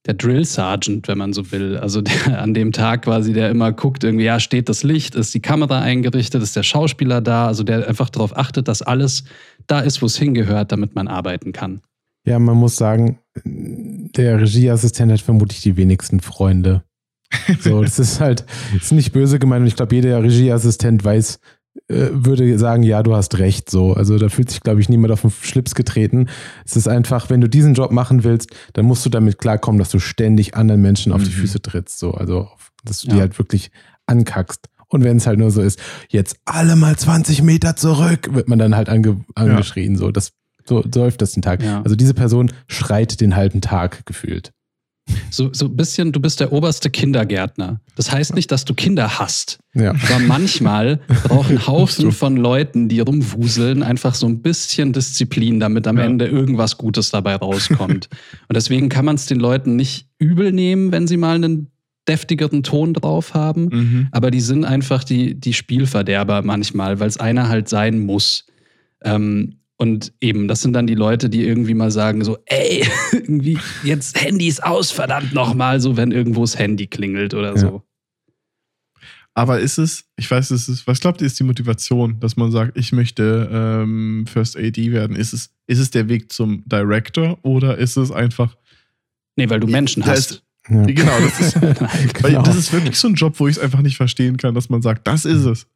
der 0.05 0.13
Drill 0.13 0.43
Sergeant, 0.43 1.07
wenn 1.07 1.17
man 1.17 1.31
so 1.31 1.51
will. 1.51 1.77
Also 1.77 2.01
der 2.01 2.41
an 2.41 2.53
dem 2.53 2.73
Tag 2.73 3.03
quasi, 3.03 3.31
der 3.31 3.49
immer 3.49 3.71
guckt, 3.71 4.03
irgendwie, 4.03 4.25
ja, 4.25 4.41
steht 4.41 4.67
das 4.67 4.83
Licht, 4.83 5.15
ist 5.15 5.33
die 5.33 5.41
Kamera 5.41 5.79
eingerichtet, 5.79 6.43
ist 6.43 6.57
der 6.57 6.63
Schauspieler 6.63 7.21
da, 7.21 7.47
also 7.47 7.63
der 7.63 7.87
einfach 7.87 8.09
darauf 8.09 8.35
achtet, 8.35 8.67
dass 8.67 8.81
alles 8.81 9.23
da 9.67 9.79
ist, 9.79 10.01
wo 10.01 10.05
es 10.05 10.17
hingehört, 10.17 10.73
damit 10.73 10.95
man 10.95 11.07
arbeiten 11.07 11.53
kann. 11.53 11.81
Ja, 12.25 12.39
man 12.39 12.57
muss 12.57 12.75
sagen, 12.75 13.19
der 13.43 14.41
Regieassistent 14.41 15.11
hat 15.11 15.21
vermutlich 15.21 15.61
die 15.61 15.77
wenigsten 15.77 16.19
Freunde. 16.19 16.83
So, 17.61 17.81
das 17.83 17.99
ist 17.99 18.19
halt, 18.19 18.45
ist 18.75 18.91
nicht 18.91 19.11
böse 19.13 19.39
gemeint 19.39 19.61
und 19.61 19.67
ich 19.67 19.75
glaube, 19.75 19.95
jeder 19.95 20.21
Regieassistent 20.23 21.03
weiß, 21.03 21.39
äh, 21.87 22.07
würde 22.11 22.57
sagen, 22.57 22.83
ja, 22.83 23.03
du 23.03 23.15
hast 23.15 23.37
recht. 23.37 23.69
So, 23.69 23.93
also 23.93 24.17
da 24.17 24.29
fühlt 24.29 24.49
sich, 24.49 24.61
glaube 24.61 24.79
ich, 24.81 24.89
niemand 24.89 25.11
auf 25.11 25.21
den 25.21 25.31
Schlips 25.31 25.75
getreten. 25.75 26.29
Es 26.65 26.75
ist 26.75 26.87
einfach, 26.87 27.29
wenn 27.29 27.41
du 27.41 27.49
diesen 27.49 27.73
Job 27.73 27.91
machen 27.91 28.23
willst, 28.23 28.51
dann 28.73 28.85
musst 28.85 29.05
du 29.05 29.09
damit 29.09 29.37
klarkommen, 29.37 29.79
dass 29.79 29.89
du 29.89 29.99
ständig 29.99 30.55
anderen 30.55 30.81
Menschen 30.81 31.11
auf 31.11 31.21
die 31.23 31.29
Mhm. 31.29 31.33
Füße 31.33 31.61
trittst. 31.61 31.99
So, 31.99 32.11
also, 32.13 32.47
dass 32.85 33.01
du 33.01 33.09
die 33.09 33.15
Ja. 33.15 33.21
halt 33.21 33.37
wirklich 33.37 33.71
ankackst. 34.07 34.69
Und 34.87 35.03
wenn 35.03 35.17
es 35.17 35.27
halt 35.27 35.39
nur 35.39 35.51
so 35.51 35.61
ist, 35.61 35.79
jetzt 36.09 36.37
alle 36.45 36.75
mal 36.75 36.95
20 36.95 37.41
Meter 37.41 37.75
zurück, 37.75 38.29
wird 38.33 38.47
man 38.47 38.57
dann 38.59 38.75
halt 38.75 38.87
ange 38.87 39.19
angeschrien. 39.35 39.97
So, 39.97 40.11
das 40.11 40.31
so 40.67 40.83
so 40.91 40.99
läuft 40.99 41.21
das 41.21 41.33
den 41.33 41.41
Tag. 41.41 41.63
Ja. 41.63 41.81
Also 41.81 41.95
diese 41.95 42.13
Person 42.13 42.51
schreit 42.67 43.21
den 43.21 43.35
halben 43.35 43.61
Tag 43.61 44.05
gefühlt. 44.05 44.51
So, 45.29 45.53
so 45.53 45.65
ein 45.65 45.75
bisschen, 45.75 46.11
du 46.11 46.19
bist 46.19 46.39
der 46.39 46.51
oberste 46.51 46.89
Kindergärtner. 46.89 47.79
Das 47.95 48.11
heißt 48.11 48.33
nicht, 48.33 48.51
dass 48.51 48.65
du 48.65 48.73
Kinder 48.73 49.19
hast. 49.19 49.59
Ja. 49.75 49.91
Aber 49.91 50.19
manchmal 50.25 50.99
brauchen 51.25 51.67
Haufen 51.67 52.11
von 52.11 52.37
Leuten, 52.37 52.89
die 52.89 53.01
rumwuseln, 53.01 53.83
einfach 53.83 54.15
so 54.15 54.25
ein 54.25 54.41
bisschen 54.41 54.93
Disziplin, 54.93 55.59
damit 55.59 55.87
am 55.87 55.97
Ja. 55.97 56.05
Ende 56.05 56.25
irgendwas 56.25 56.77
Gutes 56.77 57.11
dabei 57.11 57.35
rauskommt. 57.35 58.09
Und 58.47 58.55
deswegen 58.55 58.89
kann 58.89 59.05
man 59.05 59.15
es 59.15 59.27
den 59.27 59.39
Leuten 59.39 59.75
nicht 59.75 60.07
übel 60.17 60.51
nehmen, 60.51 60.91
wenn 60.91 61.05
sie 61.05 61.17
mal 61.17 61.35
einen 61.35 61.71
deftigeren 62.07 62.63
Ton 62.63 62.93
drauf 62.93 63.35
haben. 63.35 63.65
Mhm. 63.65 64.07
Aber 64.11 64.31
die 64.31 64.41
sind 64.41 64.65
einfach 64.65 65.03
die, 65.03 65.39
die 65.39 65.53
Spielverderber 65.53 66.41
manchmal, 66.41 66.99
weil 66.99 67.07
es 67.09 67.17
einer 67.17 67.47
halt 67.47 67.69
sein 67.69 67.99
muss. 67.99 68.45
Ähm, 69.03 69.57
und 69.77 70.13
eben, 70.21 70.47
das 70.47 70.61
sind 70.61 70.73
dann 70.73 70.87
die 70.87 70.95
Leute, 70.95 71.29
die 71.29 71.43
irgendwie 71.45 71.73
mal 71.73 71.91
sagen 71.91 72.23
so, 72.23 72.37
ey, 72.45 72.85
irgendwie 73.11 73.57
jetzt 73.83 74.19
Handys 74.21 74.59
aus, 74.59 74.91
verdammt 74.91 75.33
nochmal, 75.33 75.79
so 75.81 75.97
wenn 75.97 76.11
irgendwo 76.11 76.41
das 76.41 76.57
Handy 76.57 76.87
klingelt 76.87 77.33
oder 77.33 77.51
Ja. 77.51 77.57
so. 77.57 77.83
Aber 79.37 79.59
ist 79.59 79.77
es, 79.77 80.05
ich 80.15 80.31
weiß, 80.31 80.51
es 80.51 80.69
ist, 80.69 80.87
was 80.87 81.01
glaubt 81.01 81.19
ihr, 81.19 81.27
ist 81.27 81.37
die 81.37 81.43
Motivation, 81.43 82.19
dass 82.21 82.37
man 82.37 82.51
sagt, 82.51 82.77
ich 82.77 82.93
möchte 82.93 83.49
ähm, 83.51 84.25
First 84.31 84.55
AD 84.57 84.91
werden? 84.93 85.17
Ist 85.17 85.33
es, 85.33 85.49
ist 85.67 85.79
es 85.79 85.89
der 85.91 86.07
Weg 86.07 86.31
zum 86.31 86.63
Director 86.65 87.37
oder 87.43 87.77
ist 87.77 87.97
es 87.97 88.11
einfach, 88.11 88.55
Nee, 89.37 89.49
weil 89.49 89.59
du 89.59 89.67
Menschen 89.67 90.01
Da 90.03 90.11
hast. 90.11 90.31
ist- 90.31 90.43
Ja. 90.69 90.83
genau, 90.85 91.19
das 91.19 91.39
ist, 91.41 91.61
weil 92.23 92.31
Genau. 92.31 92.43
das 92.43 92.55
ist 92.55 92.71
wirklich 92.71 92.95
so 92.97 93.09
ein 93.09 93.15
Job, 93.15 93.37
wo 93.37 93.47
ich 93.49 93.57
es 93.57 93.61
einfach 93.61 93.81
nicht 93.81 93.97
verstehen 93.97 94.37
kann, 94.37 94.55
dass 94.55 94.69
man 94.69 94.81
sagt, 94.81 95.05
das 95.05 95.25
ist 95.25 95.43
es. 95.43 95.67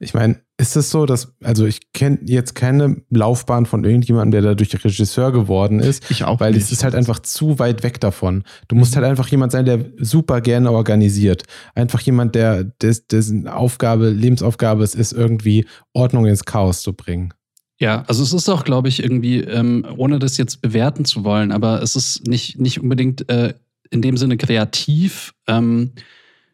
Ich 0.00 0.12
meine, 0.12 0.40
ist 0.58 0.76
es 0.76 0.90
so, 0.90 1.06
dass, 1.06 1.34
also 1.42 1.66
ich 1.66 1.92
kenne 1.92 2.18
jetzt 2.24 2.54
keine 2.54 3.02
Laufbahn 3.10 3.64
von 3.64 3.84
irgendjemandem, 3.84 4.32
der 4.42 4.54
dadurch 4.54 4.84
Regisseur 4.84 5.32
geworden 5.32 5.80
ist, 5.80 6.10
Ich 6.10 6.24
auch 6.24 6.40
weil 6.40 6.52
nicht. 6.52 6.62
es 6.64 6.72
ist 6.72 6.84
halt 6.84 6.94
einfach 6.94 7.20
zu 7.20 7.58
weit 7.58 7.82
weg 7.84 8.00
davon. 8.00 8.42
Du 8.68 8.74
musst 8.76 8.92
Mhm. 8.92 8.96
halt 8.96 9.06
einfach 9.10 9.28
jemand 9.28 9.52
sein, 9.52 9.64
der 9.64 9.86
super 9.98 10.40
gerne 10.40 10.72
organisiert. 10.72 11.44
Einfach 11.74 12.00
jemand, 12.00 12.34
der 12.34 12.64
des, 12.64 13.06
dessen 13.06 13.46
Aufgabe, 13.48 14.10
Lebensaufgabe 14.10 14.82
es 14.82 14.94
ist, 14.94 15.12
irgendwie 15.12 15.64
Ordnung 15.92 16.26
ins 16.26 16.44
Chaos 16.44 16.82
zu 16.82 16.92
bringen. 16.92 17.32
Ja, 17.80 18.02
also 18.06 18.22
es 18.22 18.32
ist 18.32 18.48
auch, 18.48 18.64
glaube 18.64 18.88
ich, 18.88 19.02
irgendwie, 19.02 19.40
ähm, 19.40 19.86
ohne 19.96 20.18
das 20.18 20.36
jetzt 20.38 20.60
bewerten 20.60 21.04
zu 21.04 21.24
wollen, 21.24 21.50
aber 21.50 21.82
es 21.82 21.96
ist 21.96 22.26
nicht, 22.26 22.60
nicht 22.60 22.80
unbedingt 22.80 23.28
äh, 23.28 23.54
in 23.90 24.02
dem 24.02 24.16
Sinne 24.16 24.36
kreativ. 24.36 25.34
Ähm, 25.46 25.92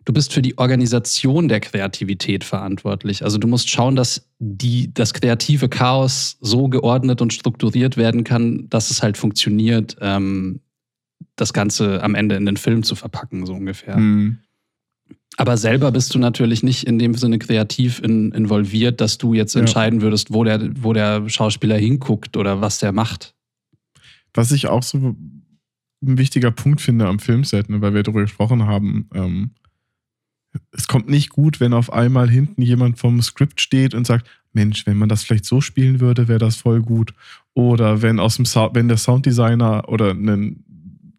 du 0.05 0.13
bist 0.13 0.33
für 0.33 0.43
die 0.43 0.59
Organisation 0.59 1.49
der 1.49 1.61
Kreativität 1.61 2.45
verantwortlich. 2.45 3.25
Also 3.25 3.39
du 3.39 3.47
musst 3.47 3.69
schauen, 3.69 3.97
dass 3.97 4.29
die, 4.39 4.93
das 4.93 5.13
kreative 5.15 5.69
Chaos 5.69 6.39
so 6.41 6.69
geordnet 6.69 7.21
und 7.21 7.33
strukturiert 7.33 7.97
werden 7.97 8.25
kann, 8.25 8.69
dass 8.71 8.91
es 8.91 9.03
halt 9.03 9.17
funktioniert, 9.17 9.97
ähm, 10.01 10.61
das 11.37 11.53
Ganze 11.53 12.03
am 12.03 12.15
Ende 12.15 12.37
in 12.37 12.47
den 12.47 12.57
Film 12.57 12.83
zu 12.83 12.95
verpacken, 12.95 13.47
so 13.47 13.55
ungefähr. 13.55 13.97
Hm. 13.97 14.39
Aber 15.37 15.57
selber 15.57 15.93
bist 15.93 16.15
du 16.15 16.19
natürlich 16.19 16.63
nicht 16.63 16.85
in 16.85 16.99
dem 16.99 17.15
Sinne 17.15 17.39
kreativ 17.39 18.01
in, 18.01 18.33
involviert, 18.33 19.01
dass 19.01 19.17
du 19.17 19.33
jetzt 19.33 19.55
Ja. 19.55 19.61
entscheiden 19.61 20.03
würdest, 20.03 20.33
wo 20.33 20.45
der, 20.45 20.71
wo 20.83 20.93
der 20.93 21.29
Schauspieler 21.29 21.77
hinguckt 21.77 22.37
oder 22.37 22.61
was 22.61 22.79
der 22.79 22.93
macht. 22.93 23.35
Was 24.35 24.53
ich 24.53 24.67
auch 24.67 24.83
so 24.83 24.99
ein 24.99 25.45
wichtiger 26.03 26.51
Punkt 26.51 26.81
finde 26.81 27.07
am 27.07 27.19
Filmset, 27.19 27.69
ne, 27.69 27.81
weil 27.81 27.95
wir 27.95 28.03
darüber 28.03 28.23
gesprochen 28.23 28.67
haben, 28.67 29.09
ähm, 29.15 29.51
es 30.73 30.89
kommt 30.89 31.09
nicht 31.09 31.31
gut, 31.31 31.61
wenn 31.61 31.73
auf 31.73 31.93
einmal 31.93 32.29
hinten 32.29 32.63
jemand 32.63 32.99
vom 32.99 33.21
Skript 33.23 33.61
steht 33.61 33.95
und 33.95 34.07
sagt, 34.07 34.29
Mensch, 34.53 34.87
wenn 34.87 34.97
man 34.97 35.09
das 35.09 35.23
vielleicht 35.23 35.45
so 35.45 35.61
spielen 35.61 36.01
würde, 36.01 36.29
wäre 36.29 36.39
das 36.39 36.57
voll 36.57 36.83
gut. 36.83 37.15
Oder 37.55 38.03
wenn 38.03 38.19
aus 38.19 38.37
dem 38.37 38.47
Sound, 38.47 38.75
wenn 38.75 38.89
der 38.89 38.97
Sounddesigner 38.97 39.89
oder 39.89 40.11
einen, 40.11 40.65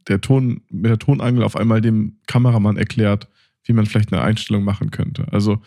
der 0.07 0.19
Ton 0.19 0.61
mit 0.69 0.89
der 0.89 0.99
Tonangel 0.99 1.43
auf 1.43 1.55
einmal 1.55 1.79
dem 1.81 2.17
Kameramann 2.27 2.77
erklärt, 2.77 3.29
wie 3.63 3.73
man 3.73 3.85
vielleicht 3.85 4.11
eine 4.11 4.21
Einstellung 4.21 4.63
machen 4.63 4.91
könnte. 4.91 5.27
Also 5.31 5.61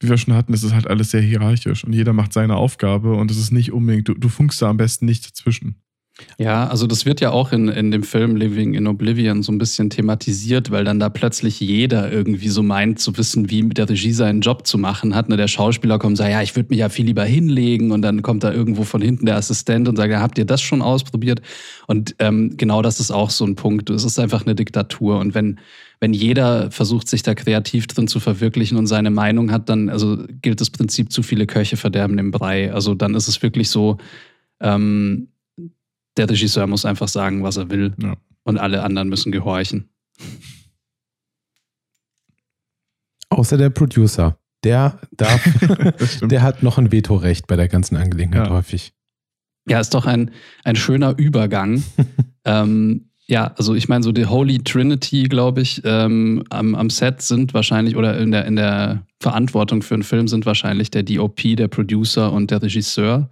wie 0.00 0.08
wir 0.08 0.18
schon 0.18 0.34
hatten, 0.34 0.52
ist 0.52 0.62
es 0.62 0.74
halt 0.74 0.86
alles 0.86 1.10
sehr 1.10 1.22
hierarchisch 1.22 1.82
und 1.84 1.92
jeder 1.92 2.12
macht 2.12 2.32
seine 2.32 2.56
Aufgabe 2.56 3.14
und 3.14 3.30
es 3.30 3.38
ist 3.38 3.50
nicht 3.50 3.72
unbedingt, 3.72 4.08
du, 4.08 4.14
du 4.14 4.28
funkst 4.28 4.60
da 4.60 4.68
am 4.68 4.76
besten 4.76 5.06
nicht 5.06 5.26
dazwischen. 5.26 5.76
Ja, 6.38 6.66
also 6.66 6.86
das 6.86 7.04
wird 7.04 7.20
ja 7.20 7.30
auch 7.30 7.52
in, 7.52 7.68
in 7.68 7.90
dem 7.90 8.02
Film 8.02 8.36
Living 8.36 8.72
in 8.72 8.86
Oblivion 8.86 9.42
so 9.42 9.52
ein 9.52 9.58
bisschen 9.58 9.90
thematisiert, 9.90 10.70
weil 10.70 10.84
dann 10.84 10.98
da 10.98 11.10
plötzlich 11.10 11.60
jeder 11.60 12.10
irgendwie 12.10 12.48
so 12.48 12.62
meint 12.62 12.98
zu 13.00 13.18
wissen, 13.18 13.50
wie 13.50 13.62
mit 13.62 13.76
der 13.76 13.88
Regie 13.88 14.12
seinen 14.12 14.40
Job 14.40 14.66
zu 14.66 14.78
machen 14.78 15.14
hat. 15.14 15.28
Ne, 15.28 15.36
der 15.36 15.48
Schauspieler 15.48 15.98
kommt 15.98 16.12
und 16.12 16.16
sagt, 16.16 16.30
ja, 16.30 16.40
ich 16.40 16.56
würde 16.56 16.70
mich 16.70 16.78
ja 16.78 16.88
viel 16.88 17.04
lieber 17.04 17.24
hinlegen 17.24 17.90
und 17.90 18.00
dann 18.00 18.22
kommt 18.22 18.44
da 18.44 18.52
irgendwo 18.52 18.84
von 18.84 19.02
hinten 19.02 19.26
der 19.26 19.36
Assistent 19.36 19.88
und 19.88 19.96
sagt, 19.96 20.10
ja, 20.10 20.20
habt 20.20 20.38
ihr 20.38 20.46
das 20.46 20.62
schon 20.62 20.80
ausprobiert? 20.80 21.42
Und 21.86 22.14
ähm, 22.18 22.56
genau 22.56 22.80
das 22.80 22.98
ist 22.98 23.10
auch 23.10 23.28
so 23.28 23.44
ein 23.44 23.54
Punkt. 23.54 23.90
Es 23.90 24.04
ist 24.04 24.18
einfach 24.18 24.46
eine 24.46 24.54
Diktatur 24.54 25.18
und 25.18 25.34
wenn, 25.34 25.60
wenn 26.00 26.14
jeder 26.14 26.70
versucht, 26.70 27.08
sich 27.08 27.24
da 27.24 27.34
kreativ 27.34 27.88
drin 27.88 28.08
zu 28.08 28.20
verwirklichen 28.20 28.78
und 28.78 28.86
seine 28.86 29.10
Meinung 29.10 29.52
hat, 29.52 29.68
dann 29.68 29.90
also 29.90 30.24
gilt 30.40 30.62
das 30.62 30.70
Prinzip, 30.70 31.12
zu 31.12 31.22
viele 31.22 31.46
Köche 31.46 31.76
verderben 31.76 32.16
den 32.16 32.30
Brei. 32.30 32.72
Also 32.72 32.94
dann 32.94 33.14
ist 33.14 33.28
es 33.28 33.42
wirklich 33.42 33.68
so, 33.68 33.98
ähm, 34.60 35.28
der 36.16 36.28
Regisseur 36.28 36.66
muss 36.66 36.84
einfach 36.84 37.08
sagen, 37.08 37.42
was 37.42 37.56
er 37.56 37.70
will. 37.70 37.94
Ja. 38.00 38.16
Und 38.44 38.58
alle 38.58 38.82
anderen 38.82 39.08
müssen 39.08 39.32
gehorchen. 39.32 39.88
Außer 43.28 43.56
der 43.56 43.70
Producer. 43.70 44.38
Der 44.64 44.98
darf, 45.12 45.44
der 46.22 46.42
hat 46.42 46.62
noch 46.62 46.78
ein 46.78 46.90
Vetorecht 46.90 47.46
bei 47.46 47.56
der 47.56 47.68
ganzen 47.68 47.96
Angelegenheit 47.96 48.46
Ja. 48.48 48.52
häufig. 48.52 48.92
Ja, 49.68 49.80
ist 49.80 49.94
doch 49.94 50.06
ein, 50.06 50.30
ein 50.64 50.76
schöner 50.76 51.18
Übergang. 51.18 51.82
ähm, 52.44 53.10
ja, 53.26 53.52
also 53.58 53.74
ich 53.74 53.88
meine, 53.88 54.04
so 54.04 54.12
die 54.12 54.26
Holy 54.26 54.58
Trinity, 54.58 55.24
glaube 55.24 55.60
ich, 55.60 55.82
ähm, 55.84 56.44
am, 56.50 56.76
am 56.76 56.88
Set 56.88 57.20
sind 57.20 57.52
wahrscheinlich 57.52 57.96
oder 57.96 58.16
in 58.18 58.30
der, 58.30 58.44
in 58.44 58.54
der 58.56 59.04
Verantwortung 59.20 59.82
für 59.82 59.94
einen 59.94 60.04
Film 60.04 60.28
sind 60.28 60.46
wahrscheinlich 60.46 60.92
der 60.92 61.02
DOP, 61.02 61.56
der 61.56 61.66
Producer 61.66 62.32
und 62.32 62.52
der 62.52 62.62
Regisseur. 62.62 63.28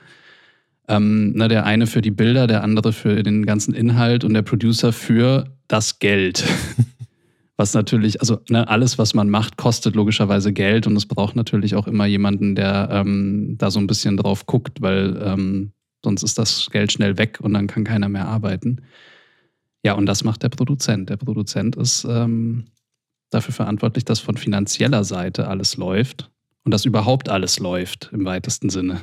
Ähm, 0.89 1.33
na, 1.35 1.49
der 1.49 1.65
eine 1.65 1.87
für 1.87 2.03
die 2.03 2.11
Bilder, 2.11 2.47
der 2.47 2.63
andere 2.63 2.93
für 2.93 3.23
den 3.23 3.47
ganzen 3.47 3.75
Inhalt 3.75 4.25
und 4.25 4.35
der 4.35 4.43
Producer 4.43 4.93
für 4.93 5.45
das 5.67 5.99
Geld. 5.99 6.45
Was 7.57 7.73
natürlich, 7.73 8.21
also 8.21 8.41
ne, 8.49 8.67
alles, 8.67 8.99
was 8.99 9.15
man 9.15 9.31
macht, 9.31 9.57
kostet 9.57 9.95
logischerweise 9.95 10.53
Geld 10.53 10.89
und 10.89 10.97
es 10.97 11.07
braucht 11.07 11.37
natürlich 11.37 11.77
auch 11.77 11.87
immer 11.87 12.05
jemanden, 12.05 12.57
der 12.57 12.89
ähm, 12.91 13.55
da 13.59 13.71
so 13.71 13.79
ein 13.79 13.87
bisschen 13.87 14.17
drauf 14.17 14.47
guckt, 14.47 14.83
weil 14.83 15.17
ähm, 15.25 15.71
sonst 16.03 16.25
ist 16.25 16.37
das 16.37 16.69
Geld 16.73 16.91
schnell 16.91 17.17
weg 17.17 17.39
und 17.41 17.55
dann 17.55 17.69
kann 17.69 17.85
keiner 17.85 18.09
mehr 18.09 18.27
arbeiten. 18.27 18.81
Ja, 19.85 19.93
und 19.93 20.07
das 20.07 20.25
macht 20.25 20.43
der 20.43 20.49
Produzent. 20.49 21.11
Der 21.11 21.17
Produzent 21.17 21.77
ist 21.77 22.05
ähm, 22.11 22.65
dafür 23.31 23.55
verantwortlich, 23.55 24.05
dass 24.05 24.19
von 24.19 24.37
finanzieller 24.37 25.05
Seite 25.05 25.47
alles 25.47 25.77
läuft 25.77 26.33
und 26.65 26.75
dass 26.75 26.85
überhaupt 26.85 27.29
alles 27.29 27.61
läuft 27.61 28.11
im 28.13 28.25
weitesten 28.25 28.69
Sinne. 28.69 29.01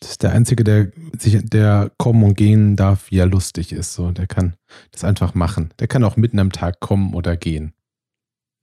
Das 0.00 0.10
ist 0.10 0.22
der 0.22 0.32
Einzige, 0.32 0.62
der 0.62 0.92
sich, 1.18 1.38
der 1.42 1.90
kommen 1.98 2.22
und 2.22 2.36
gehen 2.36 2.76
darf, 2.76 3.10
wie 3.10 3.18
er 3.18 3.26
lustig 3.26 3.72
ist. 3.72 3.94
So, 3.94 4.10
der 4.10 4.26
kann 4.26 4.54
das 4.90 5.04
einfach 5.04 5.34
machen. 5.34 5.70
Der 5.78 5.88
kann 5.88 6.04
auch 6.04 6.16
mitten 6.16 6.38
am 6.38 6.52
Tag 6.52 6.80
kommen 6.80 7.14
oder 7.14 7.36
gehen. 7.36 7.72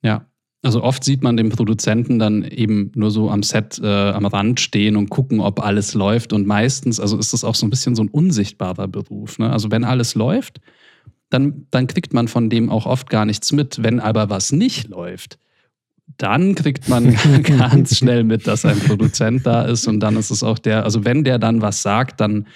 Ja. 0.03 0.27
Also 0.65 0.81
oft 0.81 1.03
sieht 1.03 1.23
man 1.23 1.35
den 1.35 1.49
Produzenten 1.49 2.19
dann 2.19 2.43
eben 2.43 2.93
nur 2.95 3.11
so 3.11 3.29
am 3.29 3.43
Set 3.43 3.81
äh, 3.83 4.11
am 4.11 4.25
Rand 4.25 4.61
stehen 4.61 4.95
und 4.95 5.09
gucken, 5.09 5.41
ob 5.41 5.59
alles 5.59 5.93
läuft. 5.93 6.31
Und 6.31 6.47
meistens, 6.47 7.01
also 7.01 7.17
ist 7.17 7.33
das 7.33 7.43
auch 7.43 7.55
so 7.55 7.65
ein 7.65 7.69
bisschen 7.69 7.95
so 7.95 8.03
ein 8.03 8.07
unsichtbarer 8.07 8.87
Beruf. 8.87 9.39
Ne? 9.39 9.51
Also 9.51 9.71
wenn 9.71 9.83
alles 9.83 10.15
läuft, 10.15 10.61
dann, 11.29 11.67
dann 11.69 11.87
kriegt 11.87 12.13
man 12.13 12.29
von 12.29 12.49
dem 12.49 12.69
auch 12.69 12.85
oft 12.85 13.09
gar 13.09 13.25
nichts 13.25 13.51
mit. 13.51 13.83
Wenn 13.83 13.99
aber 13.99 14.29
was 14.29 14.53
nicht 14.53 14.87
läuft, 14.87 15.37
dann 16.17 16.55
kriegt 16.55 16.89
man 16.89 17.15
ganz 17.43 17.97
schnell 17.97 18.23
mit, 18.23 18.47
dass 18.47 18.65
ein 18.65 18.79
Produzent 18.79 19.45
da 19.45 19.63
ist. 19.63 19.87
Und 19.87 19.99
dann 19.99 20.15
ist 20.17 20.31
es 20.31 20.43
auch 20.43 20.59
der, 20.59 20.83
also 20.83 21.05
wenn 21.05 21.23
der 21.23 21.39
dann 21.39 21.61
was 21.61 21.81
sagt, 21.81 22.19
dann, 22.19 22.47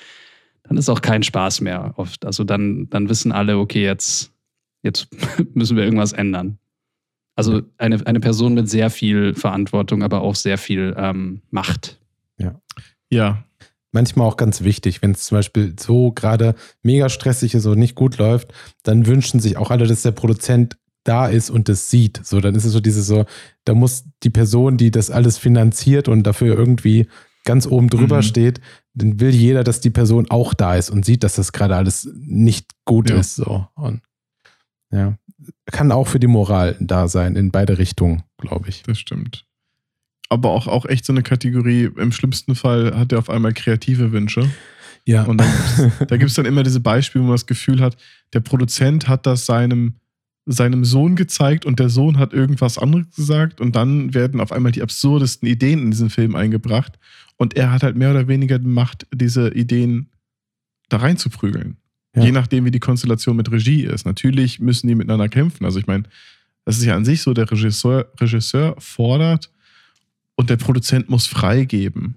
dann 0.64 0.78
ist 0.78 0.90
auch 0.90 1.02
kein 1.02 1.24
Spaß 1.24 1.62
mehr 1.62 1.94
oft. 1.98 2.26
Also 2.26 2.44
dann, 2.44 2.90
dann 2.90 3.10
wissen 3.10 3.32
alle, 3.32 3.58
okay, 3.58 3.84
jetzt, 3.84 4.32
jetzt 4.84 5.08
müssen 5.54 5.78
wir 5.78 5.84
irgendwas 5.84 6.14
ändern. 6.14 6.60
Also 7.36 7.62
eine, 7.78 8.06
eine 8.06 8.20
Person 8.20 8.56
mit 8.56 8.70
sehr 8.70 8.90
viel 8.90 9.36
Verantwortung, 9.36 10.02
aber 10.02 10.22
auch 10.22 10.36
sehr 10.36 10.58
viel 10.58 10.96
ähm, 10.98 11.42
Macht. 11.52 12.00
Ja, 13.10 13.44
Manchmal 13.92 14.28
auch 14.28 14.38
ganz 14.38 14.64
wichtig, 14.64 15.02
wenn 15.02 15.12
es 15.12 15.26
zum 15.26 15.38
Beispiel 15.38 15.74
so 15.80 16.12
gerade 16.12 16.56
mega 16.84 17.10
stressig 17.10 17.54
ist 17.54 17.66
und 17.66 17.80
nicht 17.80 17.96
gut 17.96 18.18
läuft, 18.18 18.54
dann 18.84 19.08
wünschen 19.08 19.40
sich 19.40 19.58
auch 19.58 19.72
alle, 19.72 19.88
dass 19.88 20.02
der 20.02 20.12
Produzent 20.12 20.78
da 21.08 21.28
ist 21.28 21.50
und 21.50 21.70
das 21.70 21.90
sieht. 21.90 22.20
So, 22.26 22.42
dann 22.42 22.56
ist 22.56 22.66
es 22.66 22.74
so 22.74 22.80
dieses 22.80 23.08
so, 23.08 23.26
da 23.66 23.74
muss 23.74 24.06
die 24.24 24.30
Person, 24.30 24.78
die 24.78 24.92
das 24.92 25.10
alles 25.10 25.38
finanziert 25.38 26.08
und 26.08 26.24
dafür 26.24 26.58
irgendwie 26.58 27.08
ganz 27.46 27.66
oben 27.66 27.90
drüber 27.90 28.18
Mhm. 28.18 28.22
steht, 28.24 28.62
dann 28.94 29.20
will 29.20 29.30
jeder, 29.34 29.64
dass 29.64 29.80
die 29.80 29.90
Person 29.90 30.30
auch 30.30 30.54
da 30.54 30.76
ist 30.76 30.90
und 30.90 31.06
sieht, 31.06 31.24
dass 31.24 31.36
das 31.36 31.54
gerade 31.54 31.76
alles 31.76 32.10
nicht 32.20 32.72
gut 32.84 33.10
Ja. 33.10 33.20
ist. 33.20 33.36
So. 33.36 33.68
Und 33.76 34.02
ja, 34.92 35.18
kann 35.72 35.92
auch 35.92 36.08
für 36.08 36.20
die 36.20 36.28
Moral 36.28 36.76
da 36.80 37.08
sein, 37.08 37.36
in 37.36 37.52
beide 37.52 37.78
Richtungen, 37.78 38.24
glaube 38.38 38.70
ich. 38.70 38.84
das 38.84 39.00
stimmt. 39.00 39.46
Aber 40.30 40.50
auch, 40.50 40.68
auch 40.68 40.86
echt 40.86 41.06
so 41.06 41.14
eine 41.14 41.24
Kategorie, 41.24 41.90
im 41.96 42.12
schlimmsten 42.12 42.56
Fall 42.56 42.98
hat 42.98 43.14
er 43.14 43.20
auf 43.20 43.30
einmal 43.30 43.54
kreative 43.54 44.12
Wünsche. 44.12 44.50
Ja. 45.06 45.24
Und 45.24 45.38
dann 45.38 45.48
gibt's, 45.50 45.98
da 46.08 46.18
gibt 46.18 46.30
es 46.30 46.36
dann 46.36 46.46
immer 46.46 46.64
diese 46.64 46.82
Beispiele, 46.82 47.24
wo 47.24 47.28
man 47.28 47.36
das 47.36 47.46
Gefühl 47.46 47.80
hat, 47.80 47.96
der 48.34 48.42
Produzent 48.42 49.08
hat 49.08 49.26
das 49.26 49.46
seinem, 49.46 49.96
seinem 50.48 50.86
Sohn 50.86 51.16
gezeigt 51.16 51.66
und 51.66 51.80
der 51.80 51.90
Sohn 51.90 52.18
hat 52.18 52.34
irgendwas 52.34 52.78
anderes 52.78 53.14
gesagt 53.16 53.60
und 53.62 53.76
dann 53.76 54.14
werden 54.14 54.40
auf 54.40 54.52
einmal 54.52 54.72
die 54.72 54.82
absurdesten 54.82 55.48
Ideen 55.48 55.80
in 55.80 55.92
diesen 55.92 56.10
Film 56.10 56.36
eingebracht 56.36 56.98
und 57.36 57.56
er 57.56 57.72
hat 57.72 57.84
halt 57.84 57.98
mehr 57.98 58.12
oder 58.12 58.28
weniger 58.28 58.58
die 58.58 58.68
Macht, 58.68 59.06
diese 59.14 59.54
Ideen 59.54 60.10
da 60.90 60.98
reinzuprügeln. 60.98 61.78
Ja. 62.16 62.24
Je 62.24 62.32
nachdem, 62.32 62.66
wie 62.66 62.72
die 62.72 62.80
Konstellation 62.80 63.36
mit 63.36 63.52
Regie 63.52 63.84
ist. 63.84 64.06
Natürlich 64.06 64.60
müssen 64.60 64.88
die 64.88 64.96
miteinander 64.96 65.30
kämpfen. 65.30 65.66
Also 65.66 65.80
ich 65.80 65.86
meine, 65.86 66.04
das 66.66 66.78
ist 66.78 66.86
ja 66.86 66.96
an 66.96 67.06
sich 67.06 67.22
so, 67.22 67.34
der 67.34 67.50
Regisseur, 67.52 68.12
Regisseur 68.20 68.76
fordert 68.80 69.52
und 70.36 70.50
der 70.50 70.58
Produzent 70.58 71.10
muss 71.10 71.28
freigeben. 71.28 72.16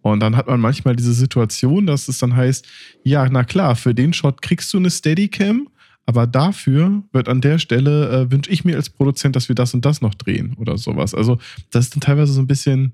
Und 0.00 0.20
dann 0.20 0.36
hat 0.36 0.46
man 0.46 0.60
manchmal 0.60 0.96
diese 0.96 1.12
Situation, 1.12 1.86
dass 1.86 2.08
es 2.08 2.18
dann 2.18 2.34
heißt, 2.34 2.66
ja, 3.02 3.28
na 3.28 3.44
klar, 3.44 3.76
für 3.76 3.94
den 3.94 4.12
Shot 4.12 4.40
kriegst 4.40 4.72
du 4.72 4.78
eine 4.78 4.90
Steadicam, 4.90 5.68
aber 6.06 6.26
dafür 6.26 7.02
wird 7.12 7.28
an 7.28 7.40
der 7.40 7.58
Stelle, 7.58 8.08
äh, 8.10 8.30
wünsche 8.30 8.50
ich 8.50 8.64
mir 8.64 8.76
als 8.76 8.88
Produzent, 8.90 9.36
dass 9.36 9.48
wir 9.48 9.54
das 9.54 9.74
und 9.74 9.84
das 9.84 10.00
noch 10.00 10.14
drehen 10.14 10.54
oder 10.54 10.78
sowas. 10.78 11.14
Also 11.14 11.38
das 11.70 11.84
ist 11.86 11.94
dann 11.94 12.00
teilweise 12.00 12.32
so 12.32 12.40
ein 12.40 12.46
bisschen, 12.46 12.92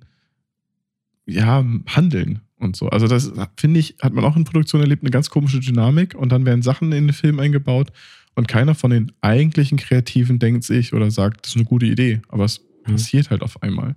ja, 1.27 1.65
Handeln 1.87 2.41
und 2.59 2.75
so. 2.77 2.89
Also 2.89 3.07
das, 3.07 3.33
finde 3.57 3.81
ich, 3.81 3.97
hat 4.03 4.13
man 4.13 4.25
auch 4.25 4.37
in 4.37 4.45
Produktion 4.45 4.81
erlebt, 4.81 5.03
eine 5.03 5.11
ganz 5.11 5.31
komische 5.31 5.61
Dynamik 5.61 6.15
und 6.15 6.31
dann 6.33 6.45
werden 6.47 6.63
Sachen 6.63 6.91
in 6.93 7.07
den 7.09 7.13
Film 7.15 7.39
eingebaut 7.39 7.93
und 8.35 8.49
keiner 8.49 8.75
von 8.75 8.91
den 8.91 9.13
eigentlichen 9.21 9.79
Kreativen 9.79 10.39
denkt 10.39 10.65
sich 10.65 10.93
oder 10.95 11.11
sagt, 11.11 11.45
das 11.45 11.51
ist 11.53 11.57
eine 11.57 11.65
gute 11.67 11.87
Idee, 11.87 12.21
aber 12.29 12.45
es 12.45 12.61
Mhm. 12.87 12.93
passiert 12.95 13.31
halt 13.31 13.43
auf 13.43 13.63
einmal. 13.63 13.95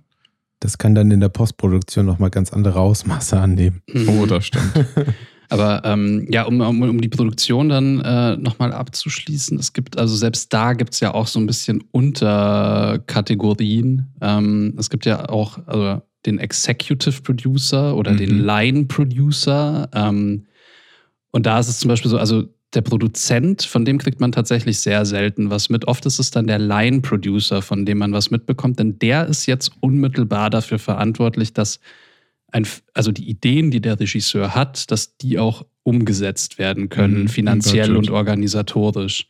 Das 0.60 0.78
kann 0.78 0.94
dann 0.94 1.10
in 1.10 1.18
der 1.20 1.28
Postproduktion 1.28 2.06
nochmal 2.06 2.30
ganz 2.30 2.52
andere 2.52 2.78
Ausmaße 2.80 3.38
annehmen. 3.38 3.82
Oh, 4.06 4.26
das 4.26 4.46
stimmt. 4.46 4.72
Aber 5.48 5.82
ähm, 5.84 6.26
ja, 6.30 6.44
um, 6.44 6.60
um, 6.60 6.82
um 6.82 7.00
die 7.00 7.08
Produktion 7.08 7.68
dann 7.68 8.00
äh, 8.00 8.36
nochmal 8.36 8.72
abzuschließen, 8.72 9.58
es 9.58 9.72
gibt, 9.72 9.98
also 9.98 10.16
selbst 10.16 10.52
da 10.52 10.72
gibt 10.72 10.94
es 10.94 11.00
ja 11.00 11.14
auch 11.14 11.26
so 11.26 11.38
ein 11.38 11.46
bisschen 11.46 11.84
Unterkategorien. 11.92 14.06
Ähm, 14.20 14.74
es 14.78 14.90
gibt 14.90 15.06
ja 15.06 15.28
auch 15.28 15.58
also 15.66 16.02
den 16.24 16.38
Executive 16.38 17.22
Producer 17.22 17.96
oder 17.96 18.12
Mhm. 18.12 18.16
den 18.18 18.44
Line 18.44 18.84
Producer. 18.86 19.88
Ähm, 19.92 20.46
und 21.30 21.46
da 21.46 21.60
ist 21.60 21.68
es 21.68 21.78
zum 21.78 21.88
Beispiel 21.88 22.10
so, 22.10 22.18
also 22.18 22.44
der 22.74 22.80
Produzent, 22.82 23.62
von 23.62 23.84
dem 23.84 23.98
kriegt 23.98 24.20
man 24.20 24.32
tatsächlich 24.32 24.80
sehr 24.80 25.06
selten 25.06 25.50
was 25.50 25.70
mit. 25.70 25.86
Oft 25.86 26.04
ist 26.06 26.18
es 26.18 26.30
dann 26.30 26.46
der 26.46 26.58
Line-Producer, 26.58 27.62
von 27.62 27.86
dem 27.86 27.98
man 27.98 28.12
was 28.12 28.30
mitbekommt, 28.30 28.78
denn 28.78 28.98
der 28.98 29.26
ist 29.26 29.46
jetzt 29.46 29.70
unmittelbar 29.80 30.50
dafür 30.50 30.78
verantwortlich, 30.78 31.52
dass 31.52 31.80
ein, 32.52 32.66
also 32.94 33.12
die 33.12 33.28
Ideen, 33.28 33.70
die 33.70 33.80
der 33.80 33.98
Regisseur 33.98 34.54
hat, 34.54 34.90
dass 34.90 35.16
die 35.18 35.38
auch 35.38 35.64
umgesetzt 35.82 36.58
werden 36.58 36.88
können, 36.88 37.22
Mhm, 37.22 37.28
finanziell 37.28 37.96
und 37.96 38.10
organisatorisch. 38.10 39.28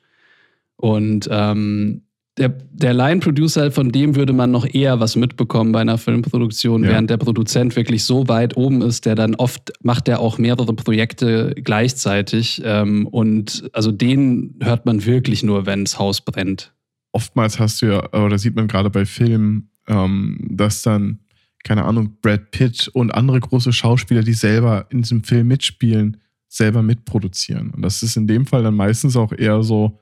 Und 0.76 1.28
ähm, 1.30 2.02
der, 2.38 2.50
der 2.50 2.92
Line-Producer, 2.92 3.70
von 3.72 3.90
dem 3.92 4.14
würde 4.14 4.34
man 4.34 4.50
noch 4.50 4.66
eher 4.66 5.00
was 5.00 5.16
mitbekommen 5.16 5.72
bei 5.72 5.80
einer 5.80 5.96
Filmproduktion, 5.96 6.84
Ja. 6.84 6.90
während 6.90 7.08
der 7.08 7.16
Produzent 7.16 7.74
wirklich 7.76 8.04
so 8.04 8.28
weit 8.28 8.56
oben 8.58 8.82
ist, 8.82 9.06
der 9.06 9.14
dann 9.14 9.34
oft 9.36 9.72
macht 9.82 10.06
der 10.06 10.20
auch 10.20 10.36
mehrere 10.36 10.74
Projekte 10.74 11.54
gleichzeitig. 11.56 12.60
Ähm, 12.64 13.06
und 13.06 13.70
also 13.72 13.90
den 13.90 14.56
hört 14.60 14.84
man 14.84 15.06
wirklich 15.06 15.42
nur, 15.42 15.64
wenn 15.64 15.84
das 15.84 15.98
Haus 15.98 16.20
brennt. 16.20 16.72
oftmals 17.12 17.58
hast 17.58 17.80
du 17.80 17.86
ja, 17.86 18.12
oder 18.12 18.36
sieht 18.38 18.54
man 18.56 18.68
gerade 18.68 18.90
bei 18.90 19.06
Filmen, 19.06 19.70
ähm, 19.88 20.38
dass 20.50 20.82
dann, 20.82 21.20
keine 21.66 21.84
Ahnung, 21.84 22.16
Brad 22.22 22.52
Pitt 22.52 22.88
und 22.94 23.12
andere 23.12 23.40
große 23.40 23.72
Schauspieler, 23.72 24.22
die 24.22 24.34
selber 24.34 24.86
in 24.90 25.02
diesem 25.02 25.24
Film 25.24 25.48
mitspielen, 25.48 26.18
selber 26.46 26.80
mitproduzieren. 26.80 27.72
Und 27.72 27.82
das 27.82 28.04
ist 28.04 28.16
in 28.16 28.28
dem 28.28 28.46
Fall 28.46 28.62
dann 28.62 28.76
meistens 28.76 29.16
auch 29.16 29.32
eher 29.32 29.64
so, 29.64 29.98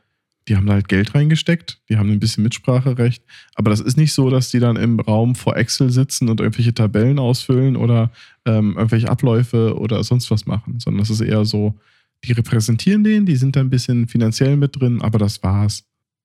die 0.46 0.56
haben 0.56 0.66
da 0.66 0.74
halt 0.74 0.88
Geld 0.88 1.14
reingesteckt, 1.14 1.80
die 1.88 1.96
haben 1.96 2.10
ein 2.10 2.20
bisschen 2.20 2.42
Mitspracherecht, 2.44 3.24
aber 3.54 3.70
das 3.70 3.80
ist 3.80 3.96
nicht 3.96 4.12
so, 4.12 4.28
dass 4.28 4.50
die 4.50 4.60
dann 4.60 4.76
im 4.76 5.00
Raum 5.00 5.34
vor 5.34 5.56
Excel 5.56 5.88
sitzen 5.88 6.28
und 6.28 6.40
irgendwelche 6.40 6.74
Tabellen 6.74 7.18
ausfüllen 7.18 7.76
oder 7.76 8.12
ähm, 8.44 8.74
irgendwelche 8.76 9.08
Abläufe 9.08 9.78
oder 9.78 10.04
sonst 10.04 10.30
was 10.30 10.44
machen, 10.44 10.80
sondern 10.80 11.00
das 11.00 11.08
ist 11.08 11.22
eher 11.22 11.46
so, 11.46 11.80
die 12.24 12.32
repräsentieren 12.32 13.04
den, 13.04 13.24
die 13.24 13.36
sind 13.36 13.56
da 13.56 13.60
ein 13.60 13.70
bisschen 13.70 14.06
finanziell 14.06 14.58
mit 14.58 14.78
drin, 14.78 15.00
aber 15.00 15.18
das 15.18 15.42
war's. 15.42 15.84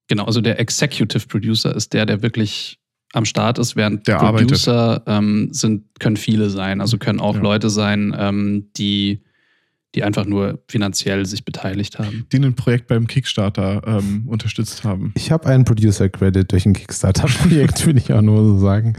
Genau, 0.09 0.25
also 0.25 0.41
der 0.41 0.59
Executive 0.59 1.27
Producer 1.27 1.73
ist 1.73 1.93
der, 1.93 2.05
der 2.05 2.21
wirklich 2.21 2.78
am 3.13 3.25
Start 3.25 3.57
ist, 3.57 3.75
während 3.75 4.07
Der 4.07 4.17
Producer 4.17 5.01
ähm, 5.07 5.49
sind, 5.51 5.83
können 5.99 6.17
viele 6.17 6.49
sein. 6.49 6.79
Also 6.81 6.97
können 6.97 7.19
auch 7.19 7.35
Ja. 7.35 7.41
Leute 7.41 7.69
sein, 7.69 8.15
ähm, 8.17 8.67
die, 8.77 9.23
die 9.95 10.03
einfach 10.03 10.25
nur 10.25 10.59
finanziell 10.67 11.25
sich 11.25 11.43
beteiligt 11.43 11.97
haben. 11.97 12.27
die 12.31 12.37
ein 12.37 12.53
Projekt 12.55 12.87
beim 12.87 13.07
Kickstarter 13.07 13.81
ähm, 13.87 14.27
unterstützt 14.27 14.83
haben. 14.83 15.11
Ich 15.15 15.31
habe 15.31 15.47
einen 15.47 15.65
Producer-Credit 15.65 16.51
durch 16.51 16.67
ein 16.67 16.73
Kickstarter-Projekt, 16.73 17.85
will 17.87 17.97
ich 17.97 18.13
auch 18.13 18.21
nur 18.21 18.43
so 18.43 18.59
sagen. 18.59 18.93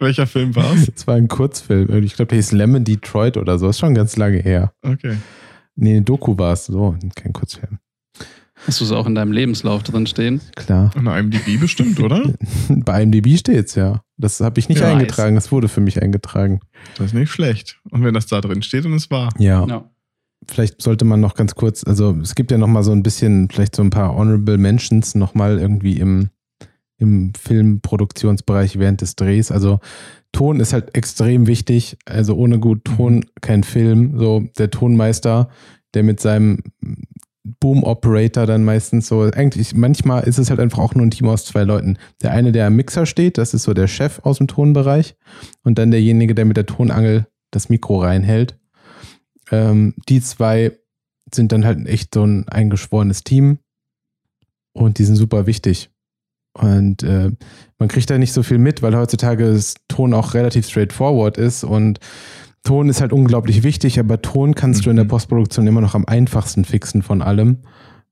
Welcher 0.00 0.26
Film 0.26 0.56
war 0.56 0.72
es? 0.72 0.90
Es 0.96 1.06
war 1.06 1.16
ein 1.16 1.28
Kurzfilm. 1.28 2.02
Ich 2.02 2.14
glaube, 2.14 2.30
der 2.30 2.36
hieß 2.36 2.52
Lemon 2.52 2.84
Detroit 2.84 3.36
oder 3.36 3.58
so. 3.58 3.68
Ist 3.68 3.78
schon 3.80 3.94
ganz 3.94 4.16
lange 4.16 4.38
her. 4.38 4.72
Okay. 4.82 5.16
Nee, 5.76 5.96
eine 5.96 6.02
Doku 6.02 6.38
war 6.38 6.54
es. 6.54 6.64
So, 6.66 6.96
kein 7.14 7.34
Kurzfilm. 7.34 7.78
Hast 8.66 8.80
du 8.80 8.84
es 8.84 8.92
auch 8.92 9.06
in 9.06 9.14
deinem 9.14 9.32
Lebenslauf 9.32 9.82
drin 9.82 10.06
stehen? 10.06 10.40
Klar. 10.56 10.90
An 10.94 11.06
IMDb 11.06 11.60
bestimmt, 11.60 12.00
oder? 12.00 12.34
Bei 12.68 13.02
IMDb 13.02 13.38
steht's 13.38 13.74
ja. 13.74 14.02
Das 14.16 14.40
habe 14.40 14.58
ich 14.58 14.68
nicht 14.68 14.80
Ja, 14.80 14.92
eingetragen. 14.92 15.36
Das 15.36 15.52
wurde 15.52 15.68
für 15.68 15.80
mich 15.80 16.02
eingetragen. 16.02 16.60
Das 16.96 17.06
ist 17.08 17.14
nicht 17.14 17.30
schlecht. 17.30 17.80
Und 17.90 18.04
wenn 18.04 18.14
das 18.14 18.26
da 18.26 18.40
drin 18.40 18.62
steht 18.62 18.84
und 18.84 18.94
es 18.94 19.10
war. 19.10 19.32
Ja. 19.38 19.64
Ja. 19.66 19.90
Vielleicht 20.50 20.82
sollte 20.82 21.04
man 21.04 21.20
noch 21.20 21.34
ganz 21.34 21.54
kurz, 21.54 21.84
also 21.84 22.16
es 22.22 22.34
gibt 22.34 22.50
ja 22.50 22.58
noch 22.58 22.68
mal 22.68 22.82
so 22.82 22.92
ein 22.92 23.02
bisschen, 23.02 23.48
vielleicht 23.50 23.76
so 23.76 23.82
ein 23.82 23.90
paar 23.90 24.14
Honorable 24.14 24.56
Mentions 24.56 25.14
noch 25.14 25.34
mal 25.34 25.58
irgendwie 25.58 25.98
im, 25.98 26.30
im 26.96 27.32
Filmproduktionsbereich 27.34 28.78
während 28.78 29.00
des 29.00 29.14
Drehs. 29.16 29.50
Also 29.50 29.80
Ton 30.32 30.60
ist 30.60 30.72
halt 30.72 30.94
extrem 30.94 31.46
wichtig. 31.46 31.96
Also 32.04 32.34
ohne 32.34 32.58
gut 32.58 32.84
Ton 32.84 33.24
kein 33.40 33.62
Film. 33.62 34.18
So 34.18 34.48
der 34.58 34.70
Tonmeister, 34.70 35.48
der 35.94 36.02
mit 36.02 36.20
seinem 36.20 36.62
Boom 37.60 37.84
Operator 37.84 38.46
dann 38.46 38.64
meistens 38.64 39.08
so, 39.08 39.22
eigentlich, 39.22 39.74
manchmal 39.74 40.24
ist 40.24 40.38
es 40.38 40.50
halt 40.50 40.60
einfach 40.60 40.78
auch 40.78 40.94
nur 40.94 41.06
ein 41.06 41.10
Team 41.10 41.28
aus 41.28 41.44
zwei 41.44 41.64
Leuten. 41.64 41.98
Der 42.22 42.32
eine, 42.32 42.52
der 42.52 42.66
am 42.66 42.76
Mixer 42.76 43.06
steht, 43.06 43.38
das 43.38 43.54
ist 43.54 43.64
so 43.64 43.74
der 43.74 43.88
Chef 43.88 44.20
aus 44.24 44.38
dem 44.38 44.48
Tonbereich. 44.48 45.16
Und 45.62 45.78
dann 45.78 45.90
derjenige, 45.90 46.34
der 46.34 46.44
mit 46.44 46.56
der 46.56 46.66
Tonangel 46.66 47.26
das 47.50 47.68
Mikro 47.68 48.00
reinhält. 48.00 48.58
Ähm, 49.50 49.94
die 50.08 50.20
zwei 50.20 50.78
sind 51.34 51.52
dann 51.52 51.64
halt 51.64 51.86
echt 51.86 52.14
so 52.14 52.24
ein 52.24 52.48
eingeschworenes 52.48 53.24
Team. 53.24 53.58
Und 54.72 54.98
die 54.98 55.04
sind 55.04 55.16
super 55.16 55.46
wichtig. 55.46 55.90
Und 56.54 57.02
äh, 57.02 57.30
man 57.78 57.88
kriegt 57.88 58.10
da 58.10 58.18
nicht 58.18 58.32
so 58.32 58.42
viel 58.42 58.58
mit, 58.58 58.82
weil 58.82 58.96
heutzutage 58.96 59.52
das 59.52 59.74
Ton 59.88 60.12
auch 60.14 60.34
relativ 60.34 60.68
straightforward 60.68 61.36
ist 61.38 61.64
und 61.64 62.00
Ton 62.68 62.88
ist 62.90 63.00
halt 63.00 63.12
unglaublich 63.14 63.62
wichtig, 63.62 63.98
aber 63.98 64.20
Ton 64.20 64.54
kannst 64.54 64.84
du 64.84 64.90
in 64.90 64.96
der 64.96 65.06
Mhm. 65.06 65.08
Postproduktion 65.08 65.66
immer 65.66 65.80
noch 65.80 65.94
am 65.94 66.04
einfachsten 66.04 66.64
fixen 66.66 67.02
von 67.02 67.22
allem. 67.22 67.58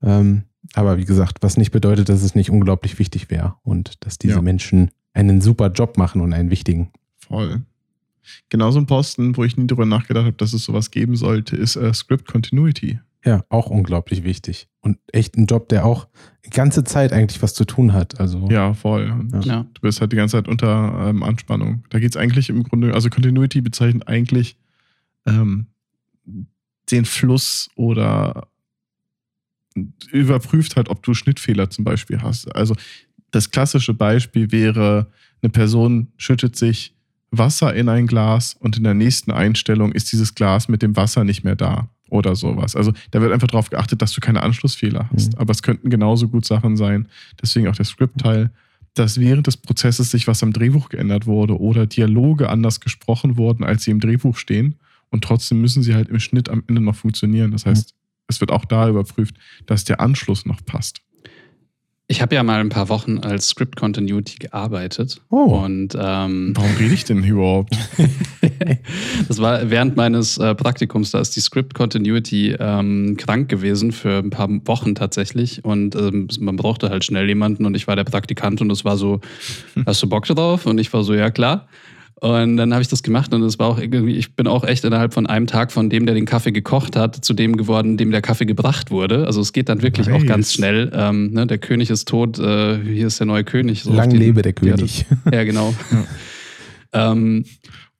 Ähm, 0.01 0.43
aber 0.73 0.97
wie 0.97 1.05
gesagt, 1.05 1.37
was 1.41 1.57
nicht 1.57 1.71
bedeutet, 1.71 2.09
dass 2.09 2.23
es 2.23 2.33
nicht 2.33 2.49
unglaublich 2.49 2.97
wichtig 2.97 3.29
wäre 3.29 3.53
und 3.63 4.03
dass 4.05 4.17
diese 4.17 4.35
Ja. 4.35 4.41
Menschen 4.41 4.89
einen 5.13 5.41
super 5.41 5.67
Job 5.71 5.97
machen 5.97 6.21
und 6.21 6.33
einen 6.33 6.49
wichtigen. 6.49 6.89
Voll. 7.17 7.61
Genauso 8.49 8.79
ein 8.79 8.87
Posten, 8.87 9.37
wo 9.37 9.43
ich 9.43 9.57
nie 9.57 9.67
drüber 9.67 9.85
nachgedacht 9.85 10.25
habe, 10.25 10.35
dass 10.35 10.53
es 10.53 10.63
sowas 10.65 10.89
geben 10.91 11.15
sollte, 11.15 11.55
ist 11.55 11.75
äh, 11.75 11.93
Script 11.93 12.27
Continuity. 12.27 12.99
Ja, 13.25 13.43
auch 13.49 13.67
unglaublich 13.67 14.23
wichtig. 14.23 14.69
Und 14.79 14.99
echt 15.11 15.37
ein 15.37 15.47
Job, 15.47 15.69
der 15.69 15.85
auch 15.85 16.07
die 16.45 16.49
ganze 16.49 16.83
Zeit 16.83 17.11
eigentlich 17.11 17.41
was 17.41 17.53
zu 17.53 17.65
tun 17.65 17.93
hat. 17.93 18.19
Also 18.19 18.47
Ja, 18.49 18.73
voll. 18.73 19.29
Ja. 19.41 19.65
Du 19.73 19.81
bist 19.81 19.99
halt 19.99 20.11
die 20.11 20.15
ganze 20.15 20.37
Zeit 20.37 20.47
unter 20.47 21.09
ähm, 21.09 21.23
Anspannung. 21.23 21.83
Da 21.89 21.99
geht 21.99 22.11
es 22.11 22.17
eigentlich 22.17 22.49
im 22.49 22.63
Grunde, 22.63 22.93
also 22.93 23.09
Continuity 23.09 23.61
bezeichnet 23.61 24.07
eigentlich 24.07 24.57
ähm, 25.25 25.67
den 26.91 27.05
Fluss 27.05 27.69
oder 27.75 28.47
überprüft 30.11 30.75
halt, 30.75 30.89
ob 30.89 31.03
du 31.03 31.13
Schnittfehler 31.13 31.69
zum 31.69 31.83
Beispiel 31.83 32.21
hast. 32.21 32.55
Also 32.55 32.75
das 33.31 33.51
klassische 33.51 33.93
Beispiel 33.93 34.51
wäre, 34.51 35.11
eine 35.41 35.51
Person 35.51 36.07
schüttet 36.17 36.55
sich 36.55 36.95
Wasser 37.29 37.75
in 37.75 37.89
ein 37.89 38.07
Glas 38.07 38.53
und 38.53 38.77
in 38.77 38.83
der 38.83 38.93
nächsten 38.93 39.31
Einstellung 39.31 39.91
ist 39.91 40.11
dieses 40.11 40.33
Glas 40.33 40.69
mit 40.69 40.81
dem 40.81 40.95
Wasser 40.95 41.23
nicht 41.23 41.43
mehr 41.43 41.55
da 41.57 41.89
oder 42.09 42.35
sowas. 42.35 42.75
Also 42.75 42.93
da 43.11 43.21
wird 43.21 43.31
einfach 43.31 43.47
darauf 43.47 43.69
geachtet, 43.69 44.01
dass 44.01 44.13
du 44.13 44.21
keine 44.21 44.43
Anschlussfehler 44.43 45.09
hast. 45.13 45.33
Mhm. 45.33 45.39
Aber 45.39 45.51
es 45.51 45.61
könnten 45.61 45.89
genauso 45.89 46.27
gut 46.27 46.45
Sachen 46.45 46.77
sein, 46.77 47.07
deswegen 47.41 47.67
auch 47.67 47.75
der 47.75 47.85
Script-Teil, 47.85 48.51
dass 48.93 49.19
während 49.19 49.47
des 49.47 49.57
Prozesses 49.57 50.11
sich 50.11 50.27
was 50.27 50.41
am 50.43 50.53
Drehbuch 50.53 50.89
geändert 50.89 51.27
wurde 51.27 51.59
oder 51.59 51.85
Dialoge 51.85 52.49
anders 52.49 52.79
gesprochen 52.79 53.37
wurden, 53.37 53.63
als 53.63 53.83
sie 53.83 53.91
im 53.91 53.99
Drehbuch 53.99 54.37
stehen. 54.37 54.75
Und 55.09 55.23
trotzdem 55.23 55.61
müssen 55.61 55.83
sie 55.83 55.93
halt 55.93 56.09
im 56.09 56.19
Schnitt 56.19 56.49
am 56.49 56.63
Ende 56.67 56.81
noch 56.81 56.95
funktionieren. 56.95 57.51
Das 57.51 57.65
heißt, 57.65 57.93
es 58.27 58.41
wird 58.41 58.51
auch 58.51 58.65
da 58.65 58.89
überprüft, 58.89 59.35
dass 59.65 59.85
der 59.85 60.01
Anschluss 60.01 60.45
noch 60.45 60.65
passt. 60.65 61.01
Ich 62.09 62.21
habe 62.21 62.35
ja 62.35 62.43
mal 62.43 62.61
ein 62.61 62.69
paar 62.69 62.87
Wochen 62.87 63.17
als 63.19 63.49
Script 63.49 63.75
Continuity 63.75 64.37
gearbeitet. 64.37 65.19
Oh. 65.29 65.59
Und 65.65 65.93
ähm, 65.99 66.53
Warum 66.55 66.75
rede 66.79 66.93
ich 66.93 67.03
denn 67.03 67.21
überhaupt? 67.21 67.77
das 69.27 69.41
war 69.41 69.69
während 69.69 69.97
meines 69.97 70.37
äh, 70.37 70.55
Praktikums, 70.55 71.11
da 71.11 71.19
ist 71.19 71.35
die 71.35 71.41
Script 71.41 71.73
Continuity 71.73 72.55
ähm, 72.57 73.17
krank 73.17 73.49
gewesen 73.49 73.91
für 73.91 74.19
ein 74.19 74.29
paar 74.29 74.47
Wochen 74.67 74.95
tatsächlich. 74.95 75.65
Und 75.65 75.95
ähm, 75.95 76.29
man 76.39 76.55
brauchte 76.55 76.89
halt 76.89 77.03
schnell 77.03 77.27
jemanden 77.27 77.65
und 77.65 77.75
ich 77.75 77.87
war 77.87 77.97
der 77.97 78.05
Praktikant 78.05 78.61
und 78.61 78.71
es 78.71 78.85
war 78.85 78.95
so, 78.95 79.19
hast 79.85 80.01
du 80.01 80.07
Bock 80.07 80.25
drauf? 80.25 80.65
Und 80.65 80.77
ich 80.79 80.93
war 80.93 81.03
so, 81.03 81.13
ja 81.13 81.29
klar. 81.29 81.67
Und 82.19 82.57
dann 82.57 82.73
habe 82.73 82.81
ich 82.81 82.87
das 82.87 83.03
gemacht 83.03 83.31
und 83.35 83.43
es 83.43 83.59
war 83.59 83.67
auch 83.67 83.77
irgendwie, 83.79 84.15
ich 84.15 84.33
bin 84.35 84.47
auch 84.47 84.63
echt 84.63 84.83
innerhalb 84.83 85.13
von 85.13 85.27
einem 85.27 85.45
Tag 85.45 85.71
von 85.71 85.87
dem, 85.91 86.07
der 86.07 86.15
den 86.15 86.25
Kaffee 86.25 86.51
gekocht 86.51 86.95
hat, 86.95 87.23
zu 87.23 87.35
dem 87.35 87.57
geworden, 87.57 87.95
dem 87.95 88.09
der 88.09 88.23
Kaffee 88.23 88.45
gebracht 88.47 88.89
wurde. 88.89 89.27
Also 89.27 89.39
es 89.39 89.53
geht 89.53 89.69
dann 89.69 89.83
wirklich 89.83 90.07
auch 90.09 90.17
Nice. 90.17 90.25
ganz 90.27 90.51
schnell. 90.53 90.91
Ähm, 90.95 91.31
ne, 91.33 91.45
der 91.45 91.59
König 91.59 91.91
ist 91.91 92.07
tot, 92.07 92.39
äh, 92.39 92.79
hier 92.83 93.05
ist 93.05 93.19
der 93.19 93.27
neue 93.27 93.43
König. 93.43 93.83
So 93.83 93.93
lang 93.93 94.09
den- 94.09 94.17
lebe 94.19 94.41
der 94.41 94.53
König. 94.53 95.05
Ja, 95.31 95.43
genau. 95.43 95.75
ähm, 96.93 97.45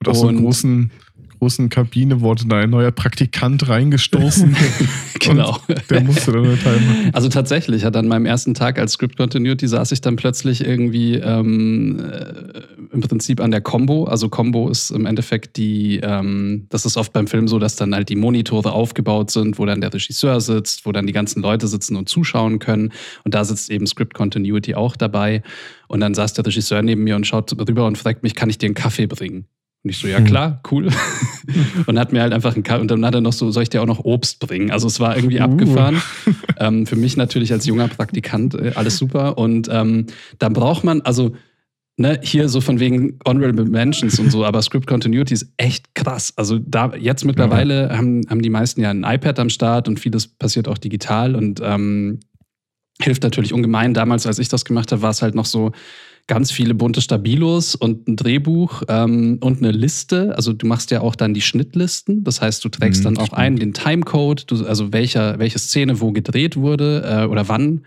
Und 0.00 0.08
aus 0.08 0.20
so 0.20 0.28
einer 0.28 0.38
Und- 0.38 0.44
großen, 0.44 0.90
großen 1.38 1.68
Kabine 1.68 2.20
wurde 2.20 2.46
da 2.46 2.58
ein 2.58 2.70
neuer 2.70 2.90
Praktikant 2.90 3.68
reingestoßen. 3.68 4.56
genau. 5.20 5.58
Der 5.90 6.02
musste 6.02 6.32
dann 6.32 6.44
einen 6.44 6.60
Teil 6.60 6.80
machen. 6.80 7.10
Also 7.12 7.28
tatsächlich 7.28 7.84
hat 7.84 7.96
an 7.96 8.08
meinem 8.08 8.26
ersten 8.26 8.54
Tag 8.54 8.78
als 8.78 8.92
Script 8.92 9.16
Continuity 9.16 9.66
saß 9.66 9.92
ich 9.92 10.00
dann 10.00 10.16
plötzlich 10.16 10.64
irgendwie 10.64 11.14
ähm, 11.14 12.00
äh, 12.00 12.62
im 12.92 13.00
Prinzip 13.00 13.40
an 13.40 13.50
der 13.50 13.60
Combo. 13.60 14.04
Also 14.04 14.28
Combo 14.28 14.68
ist 14.68 14.90
im 14.90 15.06
Endeffekt 15.06 15.56
die, 15.56 16.00
ähm, 16.02 16.66
das 16.70 16.84
ist 16.86 16.96
oft 16.96 17.12
beim 17.12 17.26
Film 17.26 17.48
so, 17.48 17.58
dass 17.58 17.76
dann 17.76 17.94
halt 17.94 18.08
die 18.08 18.16
Monitore 18.16 18.72
aufgebaut 18.72 19.30
sind, 19.30 19.58
wo 19.58 19.66
dann 19.66 19.80
der 19.80 19.92
Regisseur 19.92 20.40
sitzt, 20.40 20.86
wo 20.86 20.92
dann 20.92 21.06
die 21.06 21.12
ganzen 21.12 21.42
Leute 21.42 21.68
sitzen 21.68 21.96
und 21.96 22.08
zuschauen 22.08 22.58
können. 22.58 22.92
Und 23.24 23.34
da 23.34 23.44
sitzt 23.44 23.70
eben 23.70 23.86
Script 23.86 24.14
Continuity 24.14 24.74
auch 24.74 24.96
dabei. 24.96 25.42
Und 25.86 26.00
dann 26.00 26.14
saß 26.14 26.34
der 26.34 26.46
Regisseur 26.46 26.82
neben 26.82 27.04
mir 27.04 27.16
und 27.16 27.26
schaut 27.26 27.52
rüber 27.58 27.86
und 27.86 27.96
fragt 27.96 28.22
mich, 28.22 28.34
kann 28.34 28.50
ich 28.50 28.58
dir 28.58 28.66
einen 28.66 28.74
Kaffee 28.74 29.06
bringen? 29.06 29.46
Und 29.84 29.90
ich 29.90 29.98
so, 29.98 30.08
ja 30.08 30.18
Hm. 30.18 30.24
klar, 30.24 30.60
cool. 30.70 30.88
und 31.86 31.98
hat 31.98 32.12
mir 32.12 32.20
halt 32.22 32.32
einfach 32.32 32.54
einen 32.54 32.62
Kaffee, 32.64 32.80
und 32.80 32.90
dann 32.90 33.04
hat 33.06 33.14
er 33.14 33.20
noch 33.20 33.32
so, 33.32 33.50
soll 33.50 33.62
ich 33.62 33.70
dir 33.70 33.80
auch 33.82 33.86
noch 33.86 34.04
Obst 34.04 34.40
bringen? 34.40 34.70
Also 34.70 34.86
es 34.86 34.98
war 35.00 35.16
irgendwie 35.16 35.38
Uh. 35.38 35.44
abgefahren. 35.44 36.02
ähm, 36.58 36.86
für 36.86 36.96
mich 36.96 37.16
natürlich 37.16 37.52
als 37.52 37.64
junger 37.66 37.88
Praktikant 37.88 38.54
äh, 38.54 38.72
alles 38.74 38.98
super. 38.98 39.38
Und 39.38 39.68
ähm, 39.70 40.06
dann 40.38 40.52
braucht 40.52 40.82
man, 40.84 41.00
also 41.02 41.36
ne, 41.96 42.18
hier 42.22 42.48
so 42.48 42.60
von 42.60 42.80
wegen 42.80 43.18
Honorable 43.24 43.64
Mentions 43.66 44.18
und 44.18 44.30
so, 44.30 44.44
aber 44.44 44.62
Script 44.62 44.86
Continuity 44.86 45.34
ist 45.34 45.52
echt 45.56 45.94
krass. 45.94 46.32
Also 46.36 46.58
da 46.58 46.94
jetzt 46.96 47.24
mittlerweile 47.24 47.90
haben, 47.96 48.22
haben 48.28 48.42
die 48.42 48.50
meisten 48.50 48.80
ja 48.80 48.90
ein 48.90 49.04
iPad 49.04 49.38
am 49.38 49.48
Start 49.50 49.88
und 49.88 50.00
vieles 50.00 50.26
passiert 50.26 50.68
auch 50.68 50.78
digital 50.78 51.34
und 51.36 51.60
ähm, 51.62 52.20
hilft 53.00 53.22
natürlich 53.22 53.52
ungemein. 53.52 53.94
Damals, 53.94 54.26
als 54.26 54.38
ich 54.40 54.48
das 54.48 54.64
gemacht 54.64 54.90
habe, 54.92 55.02
war 55.02 55.10
es 55.10 55.22
halt 55.22 55.34
noch 55.36 55.44
so 55.44 55.70
ganz 56.28 56.52
viele 56.52 56.74
bunte 56.74 57.00
Stabilos 57.00 57.74
und 57.74 58.06
ein 58.06 58.14
Drehbuch 58.16 58.82
ähm, 58.88 59.38
und 59.40 59.58
eine 59.58 59.72
Liste. 59.72 60.34
Also 60.36 60.52
du 60.52 60.66
machst 60.66 60.92
ja 60.92 61.00
auch 61.00 61.16
dann 61.16 61.34
die 61.34 61.40
Schnittlisten. 61.40 62.22
Das 62.22 62.40
heißt, 62.40 62.64
du 62.64 62.68
trägst 62.68 63.00
Mhm, 63.00 63.04
dann 63.04 63.16
auch 63.18 63.26
stimmt. 63.26 63.38
ein 63.38 63.56
den 63.56 63.72
Timecode, 63.74 64.44
du, 64.48 64.64
also 64.66 64.92
welcher, 64.92 65.38
welche 65.40 65.58
Szene 65.58 66.00
wo 66.00 66.12
gedreht 66.12 66.56
wurde 66.56 67.02
äh, 67.04 67.24
oder 67.26 67.48
wann. 67.48 67.82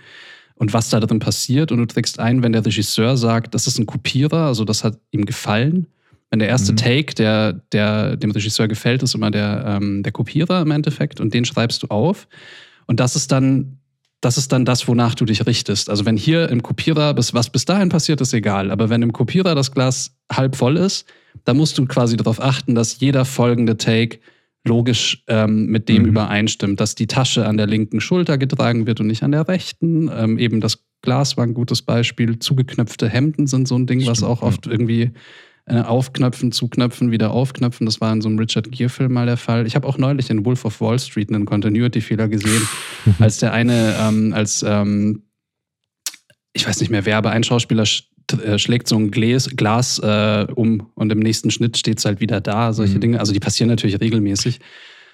und 0.56 0.74
was 0.74 0.90
da 0.90 1.00
drin 1.00 1.18
passiert. 1.18 1.72
Und 1.72 1.80
du 1.80 1.86
trägst 1.88 2.20
ein, 2.20 2.44
wenn 2.44 2.52
der 2.52 2.64
Regisseur 2.64 3.18
sagt, 3.18 3.56
das 3.56 3.66
ist 3.66 3.80
ein 3.80 3.88
Kopierer, 3.88 4.46
also 4.46 4.64
das 4.64 4.84
hat 4.84 5.00
ihm 5.10 5.26
gefallen. 5.26 5.88
Wenn 6.30 6.38
der 6.38 6.50
erste 6.50 6.74
Mhm. 6.74 6.78
Take, 6.78 7.16
der, 7.16 7.54
der 7.72 8.16
dem 8.16 8.30
Regisseur 8.30 8.68
gefällt, 8.68 9.02
ist 9.02 9.16
immer 9.16 9.32
der, 9.32 9.64
ähm, 9.82 10.04
der 10.04 10.12
Kopierer 10.12 10.62
im 10.62 10.70
Endeffekt 10.70 11.20
und 11.20 11.34
den 11.34 11.46
schreibst 11.46 11.82
du 11.82 11.88
auf. 11.88 12.28
Und 12.86 13.00
das 13.00 13.16
ist 13.16 13.32
dann, 13.32 13.80
das 14.22 14.38
ist 14.38 14.52
dann 14.52 14.66
das, 14.66 14.88
wonach 14.88 15.16
du 15.16 15.26
dich 15.26 15.46
richtest. 15.46 15.90
Also 15.90 16.06
wenn 16.06 16.16
hier 16.16 16.50
im 16.50 16.62
Kopierer, 16.64 17.14
bis, 17.14 17.34
was 17.34 17.50
bis 17.50 17.66
dahin 17.66 17.90
passiert, 17.90 18.22
ist 18.22 18.34
egal. 18.34 18.72
Aber 18.72 18.90
wenn 18.90 19.02
im 19.02 19.12
Kopierer 19.14 19.56
das 19.56 19.72
Glas 19.72 20.16
halb 20.32 20.56
voll 20.56 20.78
ist, 20.78 21.06
dann 21.44 21.58
musst 21.58 21.78
du 21.78 21.86
quasi 21.86 22.18
darauf 22.18 22.40
achten, 22.42 22.76
dass 22.76 23.00
jeder 23.00 23.26
folgende 23.26 23.78
Take 23.78 24.20
logisch 24.64 25.24
ähm, 25.28 25.66
mit 25.66 25.90
dem 25.90 26.04
Mhm. 26.04 26.10
übereinstimmt, 26.10 26.80
dass 26.80 26.94
die 26.94 27.08
Tasche 27.08 27.48
an 27.48 27.58
der 27.58 27.66
linken 27.66 28.00
Schulter 28.00 28.38
getragen 28.38 28.86
wird 28.86 29.00
und 29.00 29.08
nicht 29.08 29.24
an 29.24 29.32
der 29.32 29.48
rechten. 29.48 30.10
Ähm, 30.14 30.38
eben 30.38 30.62
das 30.62 30.84
Glas 31.02 31.36
war 31.36 31.44
ein 31.46 31.56
gutes 31.56 31.82
Beispiel. 31.82 32.38
Zugeknöpfte 32.38 33.10
Hemden 33.10 33.48
sind 33.48 33.68
so 33.68 33.76
ein 33.76 33.88
Ding, 33.88 34.06
was 34.06 34.20
Stimmt, 34.20 34.32
auch 34.32 34.42
ja. 34.44 34.48
oft 34.50 34.68
irgendwie 34.68 35.10
aufknöpfen, 35.80 36.52
zuknöpfen, 36.52 37.12
wieder 37.12 37.32
aufknöpfen. 37.32 37.86
Das 37.86 38.02
war 38.02 38.12
in 38.12 38.22
so 38.22 38.28
einem 38.30 38.40
Richard 38.40 38.72
Gere-Film 38.72 39.14
mal 39.14 39.26
der 39.26 39.38
Fall. 39.38 39.66
Ich 39.66 39.76
habe 39.76 39.88
auch 39.88 39.98
neulich 39.98 40.30
in 40.30 40.44
Wolf 40.46 40.66
of 40.66 40.82
Wall 40.82 41.00
Street 41.00 41.30
einen 41.30 41.46
Continuity-Fehler 41.46 42.28
gesehen, 42.28 42.68
als 43.20 43.38
der 43.38 43.54
eine, 43.54 43.96
ähm, 44.00 44.34
als 44.34 44.64
ähm, 44.68 45.24
ich 46.54 46.68
weiß 46.68 46.82
nicht 46.82 46.90
mehr 46.90 47.06
wer, 47.06 47.18
aber 47.18 47.32
ein 47.32 47.44
Schauspieler 47.44 47.86
sch 47.86 48.04
äh, 48.46 48.58
schlägt 48.58 48.88
so 48.88 48.98
ein 48.98 49.12
Gläs, 49.12 49.50
Glas 49.56 50.00
äh, 50.00 50.48
um 50.56 50.88
und 50.96 51.12
im 51.12 51.20
nächsten 51.20 51.52
Schnitt 51.52 51.78
steht 51.78 51.98
es 52.00 52.06
halt 52.06 52.22
wieder 52.22 52.40
da. 52.40 52.72
Solche 52.74 52.96
Mhm. 52.96 53.02
Dinge. 53.02 53.20
Also 53.20 53.34
die 53.34 53.40
passieren 53.40 53.70
natürlich 53.70 54.00
regelmäßig. 54.00 54.60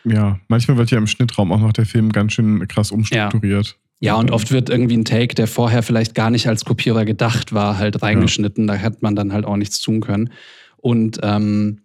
Ja, 0.04 0.40
manchmal 0.48 0.78
wird 0.78 0.92
ja 0.92 0.98
im 0.98 1.08
Schnittraum 1.08 1.52
auch 1.52 1.60
noch 1.60 1.74
der 1.74 1.86
Film 1.86 2.12
ganz 2.12 2.34
schön 2.34 2.68
krass 2.68 2.92
umstrukturiert. 2.92 3.78
Ja, 4.00 4.16
und 4.16 4.32
oft 4.32 4.52
wird 4.52 4.70
irgendwie 4.70 4.96
ein 4.96 5.06
Take, 5.06 5.34
der 5.34 5.48
vorher 5.48 5.82
vielleicht 5.82 6.14
gar 6.14 6.30
nicht 6.30 6.48
als 6.48 6.66
Kopierer 6.66 7.04
gedacht 7.04 7.52
war, 7.52 7.80
halt 7.80 8.02
reingeschnitten. 8.04 8.68
Da 8.68 8.78
hat 8.78 9.02
man 9.02 9.16
dann 9.16 9.34
halt 9.34 9.46
auch 9.46 9.58
nichts 9.58 9.82
tun 9.82 10.02
können. 10.02 10.30
Und 10.78 11.20
ähm, 11.24 11.80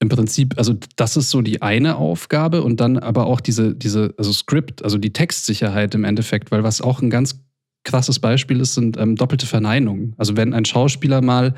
im 0.00 0.08
Prinzip, 0.08 0.54
also 0.58 0.74
das 0.96 1.16
ist 1.16 1.30
so 1.30 1.42
die 1.42 1.62
eine 1.62 1.96
Aufgabe 1.96 2.62
und 2.62 2.80
dann 2.80 2.98
aber 2.98 3.26
auch 3.26 3.40
diese, 3.40 3.74
diese, 3.74 4.14
also 4.18 4.32
Script, 4.32 4.84
also 4.84 4.98
die 4.98 5.12
Textsicherheit 5.12 5.94
im 5.94 6.04
Endeffekt, 6.04 6.50
weil 6.50 6.62
was 6.62 6.80
auch 6.80 7.00
ein 7.00 7.10
ganz 7.10 7.40
krasses 7.84 8.18
Beispiel 8.18 8.60
ist, 8.60 8.74
sind 8.74 8.98
ähm, 8.98 9.16
doppelte 9.16 9.46
Verneinungen. 9.46 10.14
Also 10.18 10.36
wenn 10.36 10.52
ein 10.52 10.64
Schauspieler 10.66 11.22
mal 11.22 11.54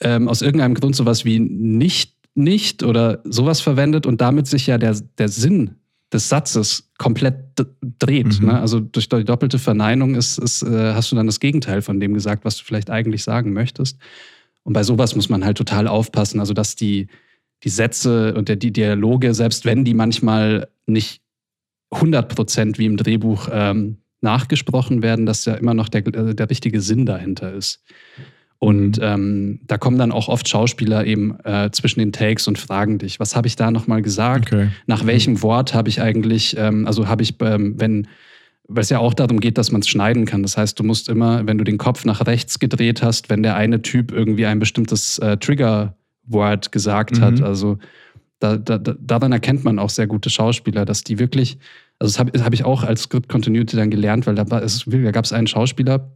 ähm, 0.00 0.28
aus 0.28 0.42
irgendeinem 0.42 0.74
Grund 0.74 0.96
sowas 0.96 1.24
wie 1.24 1.38
nicht, 1.40 2.14
nicht 2.34 2.82
oder 2.82 3.20
sowas 3.24 3.60
verwendet 3.60 4.06
und 4.06 4.20
damit 4.20 4.46
sich 4.46 4.66
ja 4.66 4.78
der, 4.78 4.96
der 5.18 5.28
Sinn 5.28 5.76
des 6.12 6.28
Satzes 6.28 6.90
komplett 6.98 7.36
dreht. 7.98 8.40
Mhm. 8.40 8.46
Ne? 8.46 8.60
Also 8.60 8.80
durch 8.80 9.08
die 9.08 9.24
doppelte 9.24 9.58
Verneinung 9.58 10.14
ist, 10.14 10.38
ist, 10.38 10.62
äh, 10.62 10.94
hast 10.94 11.12
du 11.12 11.16
dann 11.16 11.26
das 11.26 11.40
Gegenteil 11.40 11.82
von 11.82 12.00
dem 12.00 12.14
gesagt, 12.14 12.44
was 12.44 12.56
du 12.56 12.64
vielleicht 12.64 12.90
eigentlich 12.90 13.22
sagen 13.22 13.52
möchtest. 13.52 13.98
Und 14.62 14.72
bei 14.72 14.82
sowas 14.82 15.14
muss 15.14 15.28
man 15.28 15.44
halt 15.44 15.58
total 15.58 15.86
aufpassen, 15.86 16.40
also 16.40 16.54
dass 16.54 16.76
die, 16.76 17.08
die 17.64 17.68
Sätze 17.68 18.34
und 18.34 18.48
der, 18.48 18.56
die 18.56 18.72
Dialoge, 18.72 19.34
selbst 19.34 19.64
wenn 19.64 19.84
die 19.84 19.94
manchmal 19.94 20.68
nicht 20.86 21.22
100% 21.90 22.78
wie 22.78 22.86
im 22.86 22.96
Drehbuch 22.96 23.48
ähm, 23.50 23.98
nachgesprochen 24.20 25.02
werden, 25.02 25.26
dass 25.26 25.44
ja 25.44 25.54
immer 25.54 25.74
noch 25.74 25.88
der, 25.88 26.06
äh, 26.06 26.34
der 26.34 26.50
richtige 26.50 26.80
Sinn 26.80 27.06
dahinter 27.06 27.52
ist. 27.52 27.82
Und 28.60 28.98
ähm, 29.00 29.60
da 29.68 29.78
kommen 29.78 29.98
dann 29.98 30.10
auch 30.10 30.28
oft 30.28 30.48
Schauspieler 30.48 31.06
eben 31.06 31.38
äh, 31.44 31.70
zwischen 31.70 32.00
den 32.00 32.12
Takes 32.12 32.48
und 32.48 32.58
fragen 32.58 32.98
dich, 32.98 33.20
was 33.20 33.36
habe 33.36 33.46
ich 33.46 33.54
da 33.54 33.70
nochmal 33.70 34.02
gesagt? 34.02 34.52
Okay. 34.52 34.70
Nach 34.86 35.06
welchem 35.06 35.42
Wort 35.42 35.74
habe 35.74 35.88
ich 35.88 36.00
eigentlich, 36.02 36.56
ähm, 36.58 36.84
also 36.86 37.06
habe 37.06 37.22
ich, 37.22 37.36
ähm, 37.40 37.74
wenn, 37.78 38.08
weil 38.66 38.82
es 38.82 38.90
ja 38.90 38.98
auch 38.98 39.14
darum 39.14 39.38
geht, 39.38 39.58
dass 39.58 39.70
man 39.70 39.80
es 39.80 39.88
schneiden 39.88 40.24
kann. 40.26 40.42
Das 40.42 40.56
heißt, 40.56 40.78
du 40.78 40.82
musst 40.82 41.08
immer, 41.08 41.46
wenn 41.46 41.56
du 41.56 41.62
den 41.62 41.78
Kopf 41.78 42.04
nach 42.04 42.26
rechts 42.26 42.58
gedreht 42.58 43.00
hast, 43.00 43.30
wenn 43.30 43.44
der 43.44 43.54
eine 43.54 43.80
Typ 43.80 44.10
irgendwie 44.10 44.46
ein 44.46 44.58
bestimmtes 44.58 45.18
äh, 45.20 45.36
Trigger-Wort 45.36 46.72
gesagt 46.72 47.18
Mhm. 47.18 47.20
hat, 47.20 47.40
also 47.40 47.78
da, 48.40 48.56
da, 48.56 48.78
da, 48.78 48.94
daran 49.00 49.30
erkennt 49.30 49.62
man 49.64 49.78
auch 49.78 49.90
sehr 49.90 50.08
gute 50.08 50.30
Schauspieler, 50.30 50.84
dass 50.84 51.04
die 51.04 51.20
wirklich, 51.20 51.58
also 52.00 52.12
das 52.12 52.18
habe 52.18 52.44
hab 52.44 52.54
ich 52.54 52.64
auch 52.64 52.82
als 52.82 53.02
Script 53.02 53.28
Continuity 53.28 53.76
dann 53.76 53.90
gelernt, 53.90 54.26
weil 54.26 54.34
da, 54.34 54.50
war, 54.50 54.62
es, 54.62 54.84
da 54.84 55.10
gab 55.12 55.24
es 55.24 55.32
einen 55.32 55.46
Schauspieler, 55.46 56.12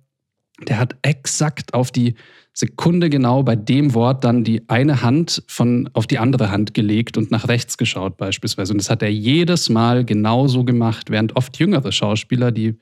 der 0.68 0.78
hat 0.78 0.96
exakt 1.02 1.74
auf 1.74 1.90
die 1.90 2.14
Sekunde 2.54 3.08
genau 3.08 3.42
bei 3.42 3.56
dem 3.56 3.94
Wort 3.94 4.24
dann 4.24 4.44
die 4.44 4.68
eine 4.68 5.02
Hand 5.02 5.42
von 5.48 5.88
auf 5.94 6.06
die 6.06 6.18
andere 6.18 6.50
Hand 6.50 6.74
gelegt 6.74 7.16
und 7.16 7.30
nach 7.30 7.48
rechts 7.48 7.78
geschaut 7.78 8.18
beispielsweise. 8.18 8.72
Und 8.74 8.78
das 8.78 8.90
hat 8.90 9.02
er 9.02 9.10
jedes 9.10 9.70
Mal 9.70 10.04
genauso 10.04 10.62
gemacht, 10.64 11.10
während 11.10 11.34
oft 11.36 11.58
jüngere 11.58 11.90
Schauspieler, 11.92 12.52
die 12.52 12.74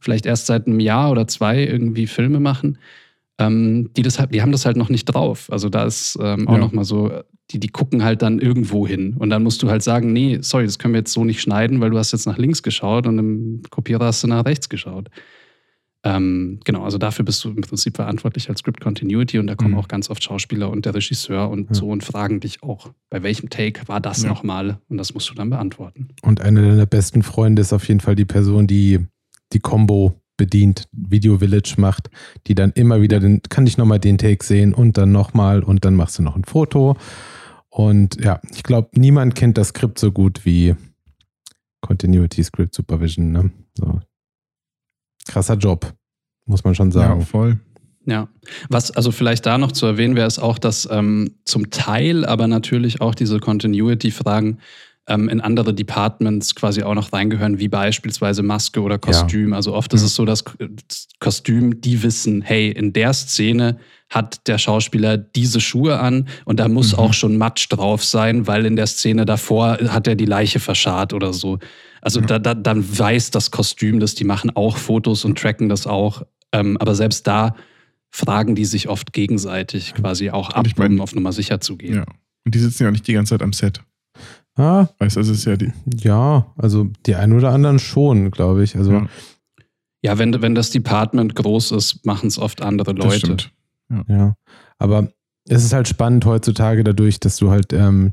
vielleicht 0.00 0.24
erst 0.24 0.46
seit 0.46 0.66
einem 0.66 0.80
Jahr 0.80 1.10
oder 1.10 1.26
zwei 1.28 1.62
irgendwie 1.62 2.06
Filme 2.06 2.40
machen, 2.40 2.78
ähm, 3.38 3.90
die, 3.96 4.02
das, 4.02 4.18
halt- 4.18 4.34
die 4.34 4.40
haben 4.40 4.52
das 4.52 4.64
halt 4.64 4.78
noch 4.78 4.88
nicht 4.88 5.04
drauf. 5.04 5.48
Also 5.52 5.68
da 5.68 5.84
ist 5.84 6.18
ähm, 6.20 6.48
auch 6.48 6.54
Ja. 6.54 6.58
noch 6.58 6.72
mal 6.72 6.84
so, 6.84 7.12
die, 7.50 7.60
die 7.60 7.68
gucken 7.68 8.02
halt 8.02 8.22
dann 8.22 8.38
irgendwo 8.38 8.86
hin. 8.86 9.14
Und 9.18 9.28
dann 9.28 9.42
musst 9.42 9.62
du 9.62 9.68
halt 9.68 9.82
sagen, 9.82 10.14
nee, 10.14 10.38
sorry, 10.40 10.64
das 10.64 10.78
können 10.78 10.94
wir 10.94 11.00
jetzt 11.00 11.12
so 11.12 11.24
nicht 11.24 11.42
schneiden, 11.42 11.80
weil 11.82 11.90
du 11.90 11.98
hast 11.98 12.12
jetzt 12.12 12.26
nach 12.26 12.38
links 12.38 12.62
geschaut 12.62 13.06
und 13.06 13.18
im 13.18 13.62
Kopierer 13.68 14.06
hast 14.06 14.22
du 14.24 14.28
nach 14.28 14.46
rechts 14.46 14.70
geschaut. 14.70 15.08
Ähm, 16.02 16.60
genau, 16.64 16.84
also 16.84 16.96
dafür 16.96 17.24
bist 17.26 17.44
du 17.44 17.50
im 17.50 17.60
Prinzip 17.60 17.96
verantwortlich 17.96 18.48
als 18.48 18.60
Script 18.60 18.80
Continuity 18.80 19.38
und 19.38 19.46
da 19.48 19.54
kommen 19.54 19.72
Mhm. 19.72 19.78
auch 19.78 19.88
ganz 19.88 20.08
oft 20.08 20.22
Schauspieler 20.24 20.70
und 20.70 20.86
der 20.86 20.94
Regisseur 20.94 21.50
und 21.50 21.68
Ja. 21.68 21.74
so 21.74 21.88
und 21.88 22.02
fragen 22.02 22.40
dich 22.40 22.62
auch, 22.62 22.90
bei 23.10 23.22
welchem 23.22 23.50
Take 23.50 23.86
war 23.86 24.00
das 24.00 24.22
Ja. 24.22 24.30
nochmal? 24.30 24.78
Und 24.88 24.96
das 24.96 25.12
musst 25.12 25.28
du 25.28 25.34
dann 25.34 25.50
beantworten. 25.50 26.08
Und 26.22 26.40
einer 26.40 26.62
deiner 26.62 26.86
besten 26.86 27.22
Freunde 27.22 27.60
ist 27.60 27.74
auf 27.74 27.86
jeden 27.86 28.00
Fall 28.00 28.14
die 28.14 28.24
Person, 28.24 28.66
die 28.66 29.00
die 29.52 29.60
Combo 29.60 30.14
bedient, 30.38 30.88
Video 30.92 31.36
Village 31.38 31.74
macht, 31.76 32.08
die 32.46 32.54
dann 32.54 32.70
immer 32.72 33.02
wieder 33.02 33.20
den, 33.20 33.42
kann 33.42 33.66
ich 33.66 33.76
nochmal 33.76 33.98
den 33.98 34.16
Take 34.16 34.42
sehen 34.42 34.72
und 34.72 34.96
dann 34.96 35.12
nochmal 35.12 35.62
und 35.62 35.84
dann 35.84 35.96
machst 35.96 36.18
du 36.18 36.22
noch 36.22 36.34
ein 36.34 36.44
Foto. 36.44 36.96
Und 37.68 38.18
ja, 38.24 38.40
ich 38.54 38.62
glaube, 38.62 38.88
niemand 38.94 39.34
kennt 39.34 39.58
das 39.58 39.68
Skript 39.68 39.98
so 39.98 40.12
gut 40.12 40.46
wie 40.46 40.74
Continuity 41.82 42.42
Script 42.42 42.74
Supervision. 42.74 43.32
Ne? 43.32 43.50
So. 43.74 44.00
Krasser 45.30 45.54
Job, 45.54 45.92
muss 46.46 46.64
man 46.64 46.74
schon 46.74 46.88
Ja, 46.88 46.92
sagen. 46.92 47.20
voll. 47.22 47.58
Ja, 48.06 48.28
was 48.70 48.90
also 48.90 49.10
vielleicht 49.12 49.44
da 49.46 49.58
noch 49.58 49.72
zu 49.72 49.86
erwähnen 49.86 50.16
wäre, 50.16 50.26
ist 50.26 50.38
auch, 50.38 50.58
dass 50.58 50.88
ähm, 50.90 51.32
zum 51.44 51.70
Teil 51.70 52.24
aber 52.24 52.46
natürlich 52.48 53.00
auch 53.00 53.14
diese 53.14 53.38
Continuity-Fragen 53.38 54.58
ähm, 55.06 55.28
in 55.28 55.40
andere 55.40 55.74
Departments 55.74 56.54
quasi 56.54 56.82
auch 56.82 56.94
noch 56.94 57.12
reingehören, 57.12 57.58
wie 57.58 57.68
beispielsweise 57.68 58.42
Maske 58.42 58.80
oder 58.80 58.98
Kostüm. 58.98 59.52
Also 59.52 59.74
oft 59.74 59.92
ist 59.92 60.00
Ja. 60.00 60.06
es 60.06 60.14
so, 60.14 60.24
dass 60.24 60.44
Kostüm, 61.20 61.80
die 61.80 62.02
wissen, 62.02 62.42
hey, 62.42 62.70
in 62.70 62.92
der 62.92 63.12
Szene 63.12 63.78
hat 64.08 64.46
der 64.48 64.58
Schauspieler 64.58 65.16
diese 65.18 65.60
Schuhe 65.60 66.00
an 66.00 66.26
und 66.44 66.58
da 66.58 66.68
muss 66.68 66.92
Mhm. 66.92 66.98
auch 66.98 67.12
schon 67.12 67.36
Matsch 67.36 67.66
drauf 67.70 68.02
sein, 68.02 68.46
weil 68.46 68.66
in 68.66 68.76
der 68.76 68.86
Szene 68.86 69.24
davor 69.26 69.78
hat 69.78 70.06
er 70.08 70.16
die 70.16 70.24
Leiche 70.26 70.58
verscharrt 70.58 71.12
oder 71.12 71.32
so. 71.32 71.58
Also 72.02 72.20
Ja. 72.20 72.26
da, 72.26 72.38
da, 72.38 72.54
dann 72.54 72.84
weiß 72.98 73.30
das 73.30 73.50
Kostüm 73.50 74.00
das, 74.00 74.14
die 74.14 74.24
machen 74.24 74.50
auch 74.56 74.76
Fotos 74.76 75.24
und 75.24 75.38
tracken 75.38 75.68
das 75.68 75.86
auch. 75.86 76.22
Ähm, 76.52 76.76
aber 76.78 76.94
selbst 76.94 77.26
da 77.26 77.54
fragen 78.10 78.54
die 78.54 78.64
sich 78.64 78.88
oft 78.88 79.12
gegenseitig 79.12 79.94
quasi 79.94 80.30
auch 80.30 80.50
ab, 80.50 80.66
ich 80.66 80.76
mein- 80.76 80.92
um 80.94 81.00
auf 81.00 81.14
Nummer 81.14 81.32
sicher 81.32 81.60
zu 81.60 81.76
gehen. 81.76 81.94
Ja. 81.96 82.04
Und 82.44 82.54
die 82.54 82.58
sitzen 82.58 82.82
ja 82.84 82.88
auch 82.88 82.92
nicht 82.92 83.06
die 83.06 83.12
ganze 83.12 83.34
Zeit 83.34 83.42
am 83.42 83.52
Set. 83.52 83.82
Ah, 84.56 84.88
Weißt 84.98 85.16
du, 85.16 85.20
es 85.20 85.28
ist 85.28 85.44
ja 85.44 85.56
die. 85.56 85.72
ja, 86.02 86.52
also 86.56 86.88
die 87.06 87.14
einen 87.14 87.34
oder 87.34 87.50
anderen 87.52 87.78
schon, 87.78 88.30
glaube 88.30 88.64
ich. 88.64 88.76
Also 88.76 88.92
Ja, 88.92 89.06
Ja, 90.02 90.18
wenn, 90.18 90.40
wenn 90.42 90.54
das 90.54 90.70
Department 90.70 91.34
groß 91.36 91.72
ist, 91.72 92.04
machen 92.04 92.26
es 92.28 92.38
oft 92.38 92.62
andere 92.62 92.94
das 92.94 93.04
Leute. 93.04 93.18
stimmt. 93.18 93.52
Ja, 94.08 94.34
aber 94.78 95.08
es 95.48 95.64
ist 95.64 95.72
halt 95.72 95.88
spannend 95.88 96.24
heutzutage 96.24 96.82
dadurch, 96.84 97.20
dass 97.20 97.36
du 97.36 97.50
halt 97.50 97.72
ähm, 97.72 98.12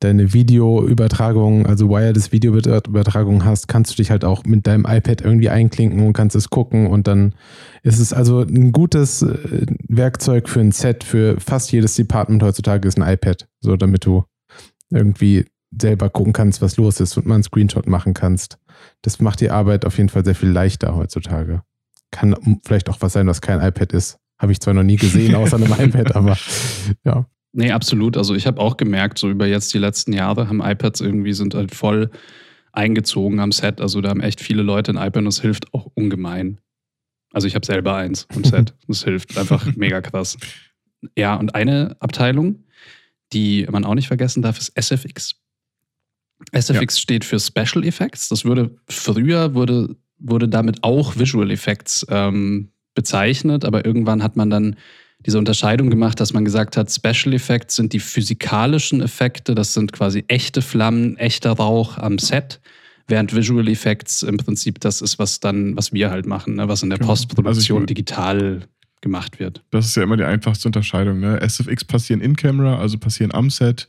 deine 0.00 0.32
Videoübertragung, 0.32 1.66
also 1.66 1.88
wireless 1.88 2.30
Videoübertragung 2.30 3.44
hast, 3.44 3.66
kannst 3.66 3.92
du 3.92 3.96
dich 3.96 4.10
halt 4.10 4.24
auch 4.24 4.44
mit 4.44 4.66
deinem 4.66 4.86
iPad 4.88 5.20
irgendwie 5.22 5.50
einklinken 5.50 6.06
und 6.06 6.12
kannst 6.12 6.36
es 6.36 6.50
gucken 6.50 6.86
und 6.86 7.08
dann 7.08 7.34
ist 7.82 7.98
es 7.98 8.12
also 8.12 8.42
ein 8.42 8.72
gutes 8.72 9.22
äh, 9.22 9.66
Werkzeug 9.88 10.48
für 10.48 10.60
ein 10.60 10.72
Set 10.72 11.02
für 11.04 11.40
fast 11.40 11.72
jedes 11.72 11.94
Department 11.96 12.42
heutzutage 12.42 12.86
ist 12.86 12.98
ein 12.98 13.12
iPad, 13.12 13.48
so 13.60 13.76
damit 13.76 14.06
du 14.06 14.24
irgendwie 14.90 15.46
selber 15.76 16.08
gucken 16.10 16.32
kannst, 16.32 16.62
was 16.62 16.76
los 16.76 17.00
ist 17.00 17.16
und 17.16 17.26
mal 17.26 17.34
einen 17.34 17.42
Screenshot 17.42 17.86
machen 17.86 18.14
kannst. 18.14 18.58
Das 19.02 19.20
macht 19.20 19.40
die 19.40 19.50
Arbeit 19.50 19.84
auf 19.84 19.98
jeden 19.98 20.08
Fall 20.08 20.24
sehr 20.24 20.34
viel 20.34 20.48
leichter 20.48 20.94
heutzutage. 20.94 21.62
Kann 22.10 22.60
vielleicht 22.64 22.88
auch 22.88 22.98
was 23.00 23.12
sein, 23.12 23.26
was 23.26 23.40
kein 23.40 23.60
iPad 23.60 23.92
ist. 23.92 24.18
Habe 24.40 24.52
ich 24.52 24.60
zwar 24.60 24.72
noch 24.72 24.84
nie 24.84 24.96
gesehen, 24.96 25.34
außer 25.34 25.56
einem 25.56 25.72
iPad, 25.78 26.14
aber 26.14 26.38
ja. 27.04 27.26
Nee, 27.52 27.72
absolut. 27.72 28.16
Also 28.16 28.34
ich 28.34 28.46
habe 28.46 28.60
auch 28.60 28.76
gemerkt, 28.76 29.18
so 29.18 29.30
über 29.30 29.46
jetzt 29.46 29.72
die 29.72 29.78
letzten 29.78 30.12
Jahre 30.12 30.48
haben 30.48 30.60
iPads 30.60 31.00
irgendwie 31.00 31.32
sind 31.32 31.54
halt 31.54 31.74
voll 31.74 32.10
eingezogen 32.72 33.40
am 33.40 33.52
Set. 33.52 33.80
Also 33.80 34.00
da 34.00 34.10
haben 34.10 34.20
echt 34.20 34.40
viele 34.40 34.62
Leute 34.62 34.92
ein 34.92 34.96
iPad 34.96 35.22
und 35.22 35.28
es 35.28 35.40
hilft 35.40 35.72
auch 35.74 35.90
ungemein. 35.94 36.60
Also 37.32 37.46
ich 37.46 37.54
habe 37.54 37.66
selber 37.66 37.96
eins 37.96 38.26
am 38.34 38.44
Set. 38.44 38.74
Das 38.86 39.04
hilft 39.04 39.36
einfach 39.36 39.74
mega 39.76 40.00
krass. 40.00 40.36
Ja, 41.16 41.34
und 41.36 41.54
eine 41.54 41.96
Abteilung, 42.00 42.64
die 43.32 43.66
man 43.70 43.84
auch 43.84 43.94
nicht 43.94 44.08
vergessen 44.08 44.42
darf, 44.42 44.58
ist 44.58 44.72
SFX. 44.76 45.36
SFX 46.52 47.00
steht 47.00 47.24
für 47.24 47.40
Special 47.40 47.84
Effects. 47.84 48.28
Das 48.28 48.44
würde 48.44 48.76
früher 48.88 49.54
wurde 49.54 49.96
wurde 50.18 50.48
damit 50.48 50.82
auch 50.82 51.16
Visual 51.16 51.50
Effects 51.50 52.04
ähm, 52.08 52.72
bezeichnet, 52.94 53.64
aber 53.64 53.84
irgendwann 53.84 54.22
hat 54.22 54.36
man 54.36 54.50
dann 54.50 54.76
diese 55.26 55.38
Unterscheidung 55.38 55.90
gemacht, 55.90 56.20
dass 56.20 56.32
man 56.32 56.44
gesagt 56.44 56.76
hat, 56.76 56.90
Special 56.92 57.34
Effects 57.34 57.76
sind 57.76 57.92
die 57.92 58.00
physikalischen 58.00 59.00
Effekte, 59.02 59.54
das 59.54 59.74
sind 59.74 59.92
quasi 59.92 60.24
echte 60.28 60.62
Flammen, 60.62 61.16
echter 61.16 61.52
Rauch 61.52 61.98
am 61.98 62.18
Set, 62.18 62.60
während 63.08 63.34
Visual 63.34 63.66
Effects 63.68 64.22
im 64.22 64.36
Prinzip 64.36 64.80
das 64.80 65.00
ist, 65.02 65.18
was 65.18 65.40
dann, 65.40 65.76
was 65.76 65.92
wir 65.92 66.10
halt 66.10 66.26
machen, 66.26 66.54
ne? 66.54 66.68
was 66.68 66.82
in 66.82 66.90
der 66.90 66.98
Genau. 66.98 67.10
Postproduktion 67.10 67.78
Also 67.78 67.82
ich- 67.82 67.86
digital 67.88 68.60
gemacht 69.00 69.38
wird. 69.38 69.62
Das 69.70 69.86
ist 69.86 69.96
ja 69.96 70.02
immer 70.02 70.16
die 70.16 70.24
einfachste 70.24 70.68
Unterscheidung. 70.68 71.20
Ne? 71.20 71.40
SFX 71.40 71.84
passieren 71.84 72.20
in 72.20 72.34
Camera, 72.36 72.78
also 72.78 72.98
passieren 72.98 73.32
am 73.34 73.50
Set. 73.50 73.88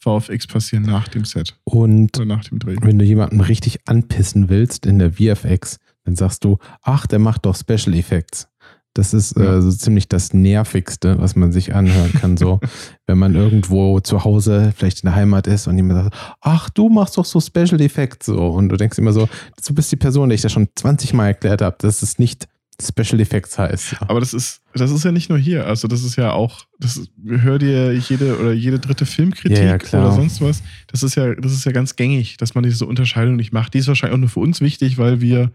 VFX 0.00 0.46
passieren 0.46 0.84
nach 0.84 1.08
dem 1.08 1.24
Set 1.24 1.56
Und 1.64 2.16
oder 2.16 2.24
nach 2.26 2.44
dem 2.44 2.58
Dreh. 2.60 2.76
wenn 2.82 2.98
du 2.98 3.04
jemanden 3.04 3.40
richtig 3.40 3.80
anpissen 3.86 4.48
willst 4.48 4.86
in 4.86 4.98
der 5.00 5.12
VFX, 5.14 5.78
dann 6.04 6.14
sagst 6.14 6.44
du, 6.44 6.58
ach, 6.82 7.06
der 7.06 7.18
macht 7.18 7.44
doch 7.46 7.56
Special 7.56 7.94
Effects. 7.94 8.48
Das 8.94 9.14
ist 9.14 9.36
äh, 9.36 9.62
so 9.62 9.70
ziemlich 9.70 10.08
das 10.08 10.34
Nervigste, 10.34 11.18
was 11.20 11.36
man 11.36 11.52
sich 11.52 11.74
anhören 11.74 12.12
kann. 12.14 12.36
So, 12.36 12.58
wenn 13.06 13.18
man 13.18 13.34
irgendwo 13.34 14.00
zu 14.00 14.24
Hause, 14.24 14.72
vielleicht 14.76 15.04
in 15.04 15.08
der 15.08 15.14
Heimat 15.14 15.46
ist 15.46 15.68
und 15.68 15.76
jemand 15.76 16.04
sagt, 16.04 16.16
ach, 16.40 16.70
du 16.70 16.88
machst 16.88 17.16
doch 17.16 17.24
so 17.24 17.40
Special 17.40 17.80
Effects. 17.80 18.26
So. 18.26 18.48
Und 18.48 18.70
du 18.70 18.76
denkst 18.76 18.98
immer 18.98 19.12
so, 19.12 19.28
du 19.66 19.74
bist 19.74 19.92
die 19.92 19.96
Person, 19.96 20.28
der 20.28 20.34
ich 20.34 20.42
das 20.42 20.52
schon 20.52 20.68
20 20.74 21.14
Mal 21.14 21.28
erklärt 21.28 21.62
habe, 21.62 21.76
dass 21.78 22.02
es 22.02 22.18
nicht 22.18 22.48
Special 22.80 23.20
Effects 23.20 23.58
heißt. 23.58 23.92
Ja. 23.92 23.98
Aber 24.02 24.20
das 24.20 24.32
ist, 24.32 24.62
das 24.72 24.92
ist 24.92 25.04
ja 25.04 25.10
nicht 25.10 25.28
nur 25.28 25.38
hier. 25.38 25.66
Also, 25.66 25.88
das 25.88 26.04
ist 26.04 26.16
ja 26.16 26.32
auch, 26.32 26.64
das 26.78 26.96
ist, 26.96 27.10
hör 27.26 27.58
dir 27.58 27.92
jede 27.92 28.38
oder 28.38 28.52
jede 28.52 28.78
dritte 28.78 29.04
Filmkritik 29.04 29.58
Ja, 29.58 29.78
ja, 29.98 30.06
oder 30.06 30.12
sonst 30.12 30.40
was. 30.40 30.62
Das 30.86 31.02
ist 31.02 31.16
ja, 31.16 31.34
das 31.34 31.52
ist 31.52 31.64
ja 31.64 31.72
ganz 31.72 31.96
gängig, 31.96 32.36
dass 32.36 32.54
man 32.54 32.62
diese 32.62 32.86
Unterscheidung 32.86 33.34
nicht 33.34 33.52
macht. 33.52 33.74
Die 33.74 33.78
ist 33.78 33.88
wahrscheinlich 33.88 34.14
auch 34.14 34.20
nur 34.20 34.28
für 34.28 34.40
uns 34.40 34.60
wichtig, 34.60 34.96
weil 34.96 35.20
wir, 35.20 35.50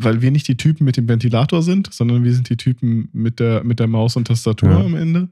weil 0.00 0.22
wir 0.22 0.30
nicht 0.30 0.48
die 0.48 0.56
Typen 0.56 0.84
mit 0.84 0.96
dem 0.96 1.08
Ventilator 1.08 1.62
sind, 1.62 1.92
sondern 1.92 2.24
wir 2.24 2.32
sind 2.32 2.48
die 2.48 2.56
Typen 2.56 3.08
mit 3.12 3.40
der, 3.40 3.64
mit 3.64 3.80
der 3.80 3.88
Maus 3.88 4.16
und 4.16 4.26
Tastatur 4.28 4.70
Ja. 4.70 4.80
am 4.80 4.94
Ende. 4.94 5.28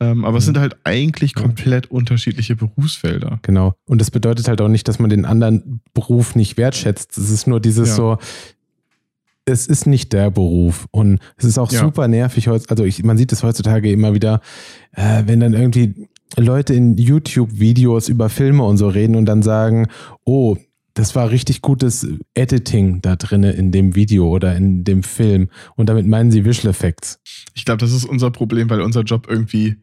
Ähm, 0.00 0.24
aber 0.24 0.38
es 0.38 0.44
Ja. 0.44 0.52
sind 0.52 0.58
halt 0.58 0.76
eigentlich 0.84 1.32
Ja. 1.36 1.42
komplett 1.42 1.90
unterschiedliche 1.90 2.54
Berufsfelder. 2.54 3.40
Genau. 3.42 3.74
Und 3.86 4.00
das 4.00 4.10
bedeutet 4.12 4.46
halt 4.48 4.60
auch 4.60 4.68
nicht, 4.68 4.86
dass 4.86 5.00
man 5.00 5.10
den 5.10 5.24
anderen 5.24 5.80
Beruf 5.92 6.36
nicht 6.36 6.56
wertschätzt. 6.56 7.18
Es 7.18 7.30
ist 7.30 7.48
nur 7.48 7.58
dieses 7.60 7.88
Ja. 7.90 7.94
so, 7.96 8.18
es 9.44 9.66
ist 9.66 9.86
nicht 9.86 10.12
der 10.12 10.30
Beruf. 10.30 10.86
Und 10.92 11.18
es 11.36 11.44
ist 11.44 11.58
auch 11.58 11.72
Ja. 11.72 11.80
super 11.80 12.06
nervig. 12.06 12.48
Also 12.48 12.84
ich, 12.84 13.02
man 13.02 13.18
sieht 13.18 13.32
es 13.32 13.42
heutzutage 13.42 13.90
immer 13.90 14.14
wieder, 14.14 14.40
äh, 14.92 15.22
wenn 15.26 15.40
dann 15.40 15.54
irgendwie 15.54 16.08
Leute 16.36 16.74
in 16.74 16.96
YouTube-Videos 16.96 18.08
über 18.08 18.28
Filme 18.28 18.62
und 18.62 18.76
so 18.76 18.88
reden 18.88 19.16
und 19.16 19.24
dann 19.26 19.42
sagen, 19.42 19.88
oh, 20.24 20.56
das 20.94 21.14
war 21.14 21.30
richtig 21.30 21.62
gutes 21.62 22.06
Editing 22.34 23.00
da 23.02 23.16
drinne 23.16 23.52
in 23.52 23.70
dem 23.70 23.94
Video 23.94 24.28
oder 24.28 24.56
in 24.56 24.84
dem 24.84 25.02
Film. 25.02 25.48
Und 25.76 25.88
damit 25.88 26.06
meinen 26.06 26.30
sie 26.30 26.44
Visual 26.44 26.70
Effects. 26.70 27.20
Ich 27.54 27.64
glaube, 27.64 27.78
das 27.78 27.92
ist 27.92 28.04
unser 28.04 28.30
Problem, 28.30 28.68
weil 28.68 28.80
unser 28.80 29.02
Job 29.02 29.26
irgendwie, 29.28 29.76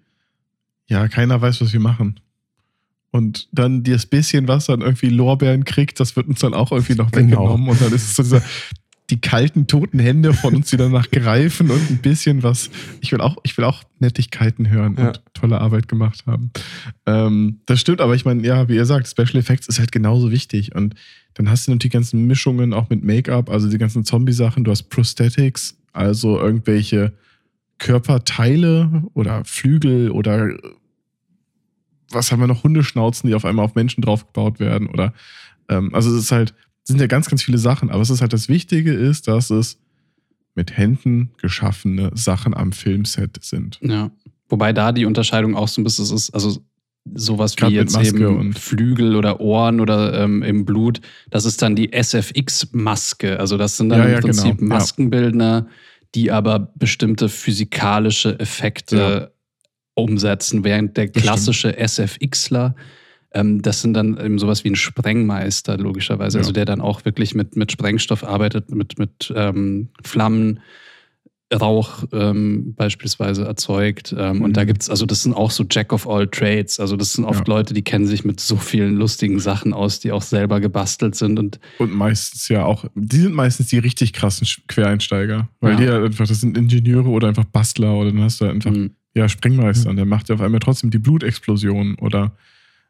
ja, 0.88 1.08
keiner 1.08 1.42
weiß, 1.42 1.62
was 1.62 1.72
wir 1.72 1.80
machen. 1.80 2.20
Und 3.12 3.48
dann 3.54 3.84
das 3.84 4.06
bisschen, 4.06 4.50
was 4.50 4.66
dann 4.66 4.82
irgendwie 4.82 5.08
Lorbeeren 5.08 5.64
kriegt, 5.64 6.02
das 6.02 6.18
wird 6.18 6.28
uns 6.28 6.40
dann 6.40 6.54
auch 6.54 6.74
irgendwie 6.74 6.96
noch 6.96 7.12
Genau. 7.12 7.28
weggenommen. 7.44 7.70
Und 7.70 7.80
dann 7.80 7.94
ist 7.94 8.08
es 8.10 8.16
so 8.18 8.24
dieser, 8.24 8.42
die 9.12 9.22
kalten, 9.22 9.68
toten 9.68 10.00
Hände 10.00 10.34
von 10.34 10.56
uns, 10.56 10.72
die 10.72 10.78
danach 10.78 11.12
greifen 11.12 11.70
und 11.70 11.92
ein 11.92 11.98
bisschen 12.00 12.42
was. 12.42 12.72
Ich 13.02 13.12
will 13.12 13.22
auch, 13.22 13.38
ich 13.44 13.56
will 13.58 13.66
auch 13.66 13.84
Nettigkeiten 14.00 14.70
hören 14.70 14.96
Ja. 14.98 15.08
und 15.10 15.22
tolle 15.34 15.62
Arbeit 15.62 15.88
gemacht 15.88 16.24
haben. 16.26 16.50
Ähm, 17.06 17.60
das 17.68 17.80
stimmt, 17.82 18.02
aber 18.02 18.16
ich 18.16 18.26
meine, 18.26 18.42
ja, 18.46 18.68
wie 18.68 18.76
ihr 18.76 18.86
sagt, 18.86 19.08
Special 19.08 19.36
Effects 19.36 19.68
ist 19.68 19.78
halt 19.78 19.92
genauso 19.92 20.32
wichtig. 20.32 20.74
Und 20.74 20.96
dann 21.36 21.50
hast 21.50 21.68
du 21.68 21.72
noch 21.72 21.78
die 21.80 21.90
ganzen 21.90 22.26
Mischungen 22.26 22.74
auch 22.74 22.90
mit 22.90 23.04
Make-up, 23.04 23.50
also 23.52 23.70
die 23.70 23.78
ganzen 23.78 24.06
Zombie-Sachen. 24.06 24.64
Du 24.64 24.72
hast 24.72 24.84
Prosthetics, 24.90 25.78
also 25.94 26.40
irgendwelche 26.40 27.14
Körperteile 27.78 29.04
oder 29.14 29.44
Flügel 29.46 30.10
oder 30.10 30.50
was 32.12 32.32
haben 32.32 32.40
wir 32.40 32.48
noch, 32.48 32.64
Hundeschnauzen, 32.64 33.28
die 33.30 33.36
auf 33.36 33.46
einmal 33.46 33.66
auf 33.66 33.76
Menschen 33.76 34.02
draufgebaut 34.02 34.60
werden 34.60 34.88
oder 34.88 35.14
ähm, 35.70 35.94
also 35.94 36.10
es 36.12 36.24
ist 36.24 36.32
halt, 36.32 36.54
sind 36.88 37.02
ja 37.02 37.08
ganz, 37.08 37.30
ganz 37.30 37.44
viele 37.44 37.58
Sachen, 37.58 37.90
aber 37.90 38.02
es 38.02 38.10
ist 38.10 38.22
halt 38.22 38.34
das 38.34 38.48
Wichtige 38.48 38.94
ist, 38.94 39.28
dass 39.28 39.50
es 39.50 39.78
mit 40.54 40.78
Händen 40.78 41.32
geschaffene 41.42 42.12
Sachen 42.14 42.54
am 42.54 42.72
Filmset 42.72 43.44
sind. 43.44 43.80
Ja. 43.82 44.12
Wobei 44.48 44.72
da 44.72 44.92
die 44.92 45.06
Unterscheidung 45.06 45.56
auch 45.56 45.68
so 45.68 45.82
ein 45.82 45.84
bisschen 45.84 46.16
ist, 46.16 46.30
also 46.34 46.60
sowas 47.14 47.56
wie 47.56 47.62
Grad 47.62 47.72
jetzt 47.72 47.98
eben 47.98 48.54
Flügel 48.54 49.16
oder 49.16 49.40
Ohren 49.40 49.80
oder 49.82 50.24
ähm, 50.24 50.44
im 50.44 50.66
Blut, 50.66 51.02
das 51.30 51.46
ist 51.46 51.62
dann 51.62 51.76
die 51.76 51.92
SFX-Maske. 51.92 53.40
Also 53.40 53.58
das 53.58 53.78
sind 53.78 53.90
dann 53.90 54.00
Ja, 54.00 54.06
im 54.06 54.12
ja, 54.12 54.20
Prinzip 54.22 54.58
genau. 54.58 54.76
Maskenbildner, 54.76 55.68
die 56.14 56.32
aber 56.32 56.72
bestimmte 56.76 57.30
physikalische 57.30 58.40
Effekte 58.40 58.98
Ja. 58.98 59.28
umsetzen, 59.96 60.64
während 60.64 60.98
der 60.98 61.08
klassische 61.10 61.78
SFXler 61.78 62.76
ähm, 63.36 63.62
das 63.62 63.82
sind 63.82 63.94
dann 63.94 64.18
eben 64.20 64.40
sowas 64.40 64.64
wie 64.64 64.70
ein 64.70 64.76
Sprengmeister, 64.76 65.78
logischerweise. 65.78 66.38
Ja. 66.38 66.42
Also 66.42 66.52
der 66.54 66.66
dann 66.66 66.82
auch 66.82 67.06
wirklich 67.06 67.36
mit, 67.36 67.56
mit 67.56 67.72
Sprengstoff 67.72 68.24
arbeitet, 68.24 68.72
mit, 68.72 68.98
mit 68.98 69.32
ähm, 69.36 69.90
Flammen, 70.04 70.60
Rauch 71.54 72.04
ähm, 72.12 72.74
beispielsweise 72.76 73.46
erzeugt. 73.46 74.16
Ähm, 74.18 74.42
Und 74.42 74.58
da 74.58 74.64
Mhm. 74.64 74.68
gibt's, 74.68 74.90
also 74.90 75.06
das 75.06 75.22
sind 75.22 75.34
auch 75.36 75.52
so 75.52 75.64
Jack 75.70 75.94
of 75.94 76.10
all 76.10 76.28
Trades. 76.28 76.80
Also 76.80 76.98
das 76.98 77.14
sind 77.14 77.24
oft 77.24 77.48
Ja. 77.48 77.54
Leute, 77.54 77.76
die 77.76 77.84
kennen 77.84 78.08
sich 78.08 78.26
mit 78.26 78.40
so 78.40 78.56
vielen 78.58 78.96
lustigen 78.96 79.40
Sachen 79.40 79.72
aus, 79.72 80.00
die 80.00 80.12
auch 80.12 80.24
selber 80.24 80.60
gebastelt 80.60 81.14
sind. 81.14 81.38
Und 81.38 81.60
Und 81.78 81.94
meistens 81.94 82.50
ja 82.50 82.66
auch, 82.66 82.86
die 82.96 83.18
sind 83.18 83.36
meistens 83.36 83.68
die 83.68 83.78
richtig 83.78 84.12
krassen 84.14 84.48
Quereinsteiger, 84.68 85.48
weil 85.62 85.74
Ja. 85.74 85.78
die 85.78 85.90
halt 85.90 86.06
einfach, 86.06 86.28
das 86.28 86.42
sind 86.42 86.58
Ingenieure 86.58 87.10
oder 87.10 87.28
einfach 87.28 87.46
Bastler 87.46 87.94
oder 87.94 88.12
dann 88.12 88.22
hast 88.24 88.42
du 88.42 88.46
einfach, 88.46 88.72
mh, 88.72 88.90
ja, 89.14 89.30
Sprengmeister 89.30 89.90
und 89.92 89.98
der 89.98 90.06
macht 90.06 90.30
ja 90.30 90.36
auf 90.36 90.42
einmal 90.42 90.60
trotzdem 90.60 90.90
die 90.90 91.00
Blutexplosion 91.00 91.96
oder 92.02 92.36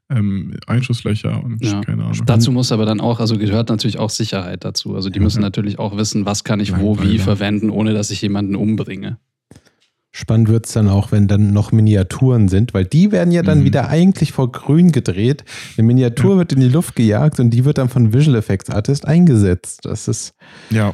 ähm, 0.10 0.56
Einschusslöcher 0.68 1.44
und 1.44 1.64
Ja. 1.66 1.82
keine 1.82 2.04
Ahnung. 2.06 2.22
Dazu 2.26 2.52
muss 2.52 2.72
aber 2.72 2.86
dann 2.86 3.02
auch, 3.02 3.20
also 3.20 3.38
gehört 3.38 3.70
natürlich 3.70 3.98
auch 4.00 4.10
Sicherheit 4.12 4.64
dazu. 4.64 4.96
Also 4.96 5.10
die 5.10 5.18
Ja. 5.20 5.24
müssen 5.24 5.42
natürlich 5.42 5.80
auch 5.80 5.98
wissen, 5.98 6.26
was 6.26 6.44
kann 6.44 6.60
ich 6.60 6.78
wo 6.78 7.02
wie 7.02 7.18
verwenden, 7.18 7.70
ohne 7.70 7.94
dass 7.94 8.12
ich 8.12 8.22
jemanden 8.22 8.56
umbringe. 8.56 9.18
Spannend 10.12 10.48
wird 10.48 10.66
es 10.66 10.72
dann 10.72 10.88
auch, 10.88 11.12
wenn 11.12 11.28
dann 11.28 11.52
noch 11.52 11.74
Miniaturen 11.74 12.48
sind, 12.48 12.74
weil 12.74 12.86
die 12.86 13.12
werden 13.12 13.32
ja 13.34 13.42
dann 13.42 13.60
Mhm. 13.62 13.66
wieder 13.66 13.90
eigentlich 13.90 14.32
vor 14.32 14.50
grün 14.50 14.94
gedreht. 14.94 15.44
Eine 15.78 15.88
Miniatur 15.88 16.34
Ja. 16.34 16.38
wird 16.38 16.54
in 16.54 16.62
die 16.62 16.70
Luft 16.70 16.96
gejagt 16.96 17.40
und 17.42 17.50
die 17.50 17.66
wird 17.66 17.78
dann 17.80 17.90
von 17.90 18.14
Visual 18.14 18.38
Effects 18.38 18.70
Artist 18.70 19.06
eingesetzt. 19.06 19.82
Das 19.84 20.08
ist, 20.08 20.34
Ja, 20.70 20.94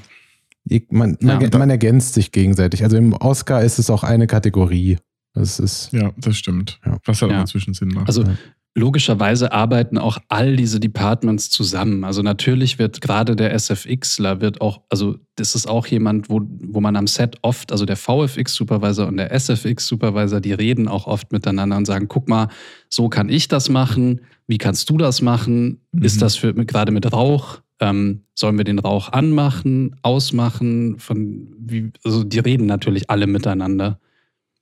man, 0.89 1.17
Ja, 1.21 1.39
man, 1.39 1.49
man 1.51 1.69
ergänzt 1.69 2.13
sich 2.15 2.31
gegenseitig. 2.31 2.83
Also 2.83 2.97
im 2.97 3.13
Oscar 3.13 3.61
ist 3.63 3.77
es 3.77 3.89
auch 3.91 4.03
eine 4.03 4.25
Kategorie. 4.25 4.97
Das 5.33 5.59
ist, 5.59 5.91
ja, 5.93 6.11
das 6.17 6.37
stimmt. 6.37 6.79
Ja. 6.85 6.97
Was 7.05 7.21
halt 7.21 7.31
Ja. 7.31 7.37
auch 7.37 7.41
inzwischen 7.41 7.73
Sinn 7.75 7.89
macht. 7.89 8.07
Also 8.07 8.23
Ja. 8.23 8.29
Logischerweise 8.73 9.51
arbeiten 9.51 9.97
auch 9.97 10.17
all 10.29 10.55
diese 10.55 10.79
Departments 10.79 11.49
zusammen. 11.49 12.05
Also 12.05 12.21
natürlich 12.21 12.79
wird 12.79 13.01
gerade 13.01 13.35
der 13.35 13.53
SFXler 13.53 14.39
wird 14.39 14.61
auch, 14.61 14.81
also 14.89 15.17
das 15.35 15.55
ist 15.55 15.67
auch 15.67 15.87
jemand, 15.87 16.29
wo, 16.29 16.41
wo 16.45 16.79
man 16.79 16.95
am 16.95 17.07
Set 17.07 17.37
oft, 17.41 17.71
also 17.71 17.85
der 17.85 17.97
VFX-Supervisor 17.97 19.07
und 19.07 19.17
der 19.17 19.31
SFX-Supervisor, 19.37 20.39
die 20.39 20.53
reden 20.53 20.87
auch 20.87 21.05
oft 21.05 21.33
miteinander 21.33 21.75
und 21.75 21.85
sagen, 21.85 22.07
guck 22.07 22.29
mal, 22.29 22.47
so 22.89 23.09
kann 23.09 23.27
ich 23.27 23.49
das 23.49 23.67
machen, 23.67 24.21
wie 24.47 24.57
kannst 24.57 24.89
du 24.89 24.97
das 24.97 25.21
machen? 25.21 25.81
Mhm. 25.91 26.03
Ist 26.03 26.21
das 26.21 26.35
für, 26.35 26.53
gerade 26.53 26.91
mit 26.91 27.11
Rauch? 27.11 27.59
Ähm, 27.81 28.23
sollen 28.35 28.57
wir 28.57 28.63
den 28.63 28.79
Rauch 28.79 29.09
anmachen, 29.09 29.95
ausmachen? 30.01 30.99
Von, 30.99 31.55
wie, 31.57 31.91
also 32.05 32.23
die 32.23 32.39
reden 32.39 32.67
natürlich 32.67 33.09
alle 33.09 33.27
miteinander. 33.27 33.99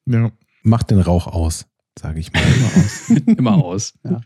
ja. 0.05 0.31
macht 0.63 0.89
den 0.89 0.99
Rauch 0.99 1.27
aus, 1.27 1.65
sage 1.97 2.19
ich 2.19 2.31
mal. 2.33 2.41
immer 3.37 3.55
aus. 3.63 3.93
Ja. 4.03 4.21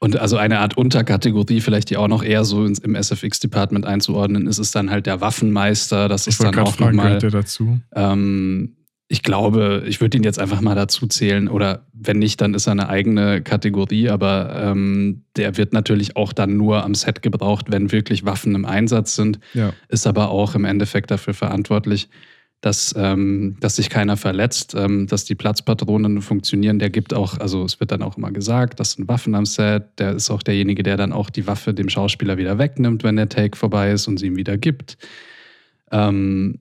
Und 0.00 0.16
also 0.16 0.36
eine 0.36 0.58
Art 0.58 0.76
Unterkategorie, 0.76 1.60
vielleicht 1.60 1.90
die 1.90 1.96
auch 1.96 2.08
noch 2.08 2.24
eher 2.24 2.44
so 2.44 2.64
ins, 2.64 2.80
im 2.80 2.96
SFX-Department 2.96 3.86
einzuordnen 3.86 4.48
ist, 4.48 4.58
ist 4.58 4.74
dann 4.74 4.90
halt 4.90 5.06
der 5.06 5.20
Waffenmeister. 5.20 6.08
Das 6.08 6.26
Ich 6.26 6.32
ist 6.34 6.42
dann 6.42 6.58
auch 6.58 6.76
nochmal, 6.78 7.18
dazu? 7.18 7.78
ähm, 7.94 8.76
ich 9.06 9.22
glaube, 9.22 9.84
ich 9.86 10.00
würde 10.00 10.16
ihn 10.16 10.24
jetzt 10.24 10.38
einfach 10.38 10.60
mal 10.62 10.74
dazu 10.74 11.06
zählen 11.06 11.46
oder 11.48 11.86
wenn 11.92 12.18
nicht, 12.18 12.40
dann 12.40 12.54
ist 12.54 12.66
er 12.66 12.72
eine 12.72 12.88
eigene 12.88 13.42
Kategorie, 13.42 14.08
aber 14.08 14.54
ähm, 14.56 15.24
der 15.36 15.56
wird 15.58 15.74
natürlich 15.74 16.16
auch 16.16 16.32
dann 16.32 16.56
nur 16.56 16.82
am 16.82 16.94
Set 16.94 17.20
gebraucht, 17.20 17.66
wenn 17.68 17.92
wirklich 17.92 18.24
Waffen 18.24 18.54
im 18.54 18.64
Einsatz 18.64 19.14
sind 19.14 19.38
Ja. 19.52 19.72
ist 19.88 20.06
aber 20.06 20.30
auch 20.30 20.54
im 20.54 20.64
Endeffekt 20.64 21.10
dafür 21.10 21.34
verantwortlich, 21.34 22.08
dass, 22.62 22.94
ähm, 22.96 23.56
dass 23.60 23.76
sich 23.76 23.90
keiner 23.90 24.16
verletzt, 24.16 24.74
ähm, 24.76 25.06
dass 25.08 25.24
die 25.24 25.34
Platzpatronen 25.34 26.22
funktionieren. 26.22 26.78
Der 26.78 26.90
gibt 26.90 27.12
auch, 27.12 27.38
also 27.38 27.64
es 27.64 27.80
wird 27.80 27.90
dann 27.90 28.02
auch 28.02 28.16
immer 28.16 28.30
gesagt, 28.30 28.78
das 28.80 28.92
sind 28.92 29.08
Waffen 29.08 29.34
am 29.34 29.44
Set. 29.46 29.98
Der 29.98 30.12
ist 30.12 30.30
auch 30.30 30.42
derjenige, 30.44 30.82
der 30.84 30.96
dann 30.96 31.12
auch 31.12 31.28
die 31.28 31.46
Waffe 31.46 31.74
dem 31.74 31.88
Schauspieler 31.88 32.38
wieder 32.38 32.58
wegnimmt, 32.58 33.02
wenn 33.02 33.16
der 33.16 33.28
Take 33.28 33.58
vorbei 33.58 33.90
ist 33.90 34.06
und 34.06 34.18
sie 34.18 34.28
ihm 34.28 34.36
wieder 34.36 34.56
gibt. 34.56 34.96
Ähm, 35.90 36.60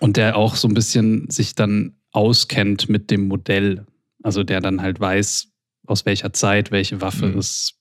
und 0.00 0.16
der 0.18 0.36
auch 0.36 0.54
so 0.54 0.68
ein 0.68 0.74
bisschen 0.74 1.28
sich 1.30 1.54
dann 1.54 1.96
auskennt 2.12 2.88
mit 2.90 3.10
dem 3.10 3.28
Modell. 3.28 3.86
Also 4.22 4.44
der 4.44 4.60
dann 4.60 4.82
halt 4.82 5.00
weiß, 5.00 5.48
aus 5.86 6.04
welcher 6.04 6.32
Zeit 6.34 6.70
welche 6.70 7.00
Waffe 7.00 7.26
Mhm. 7.28 7.38
ist, 7.38 7.74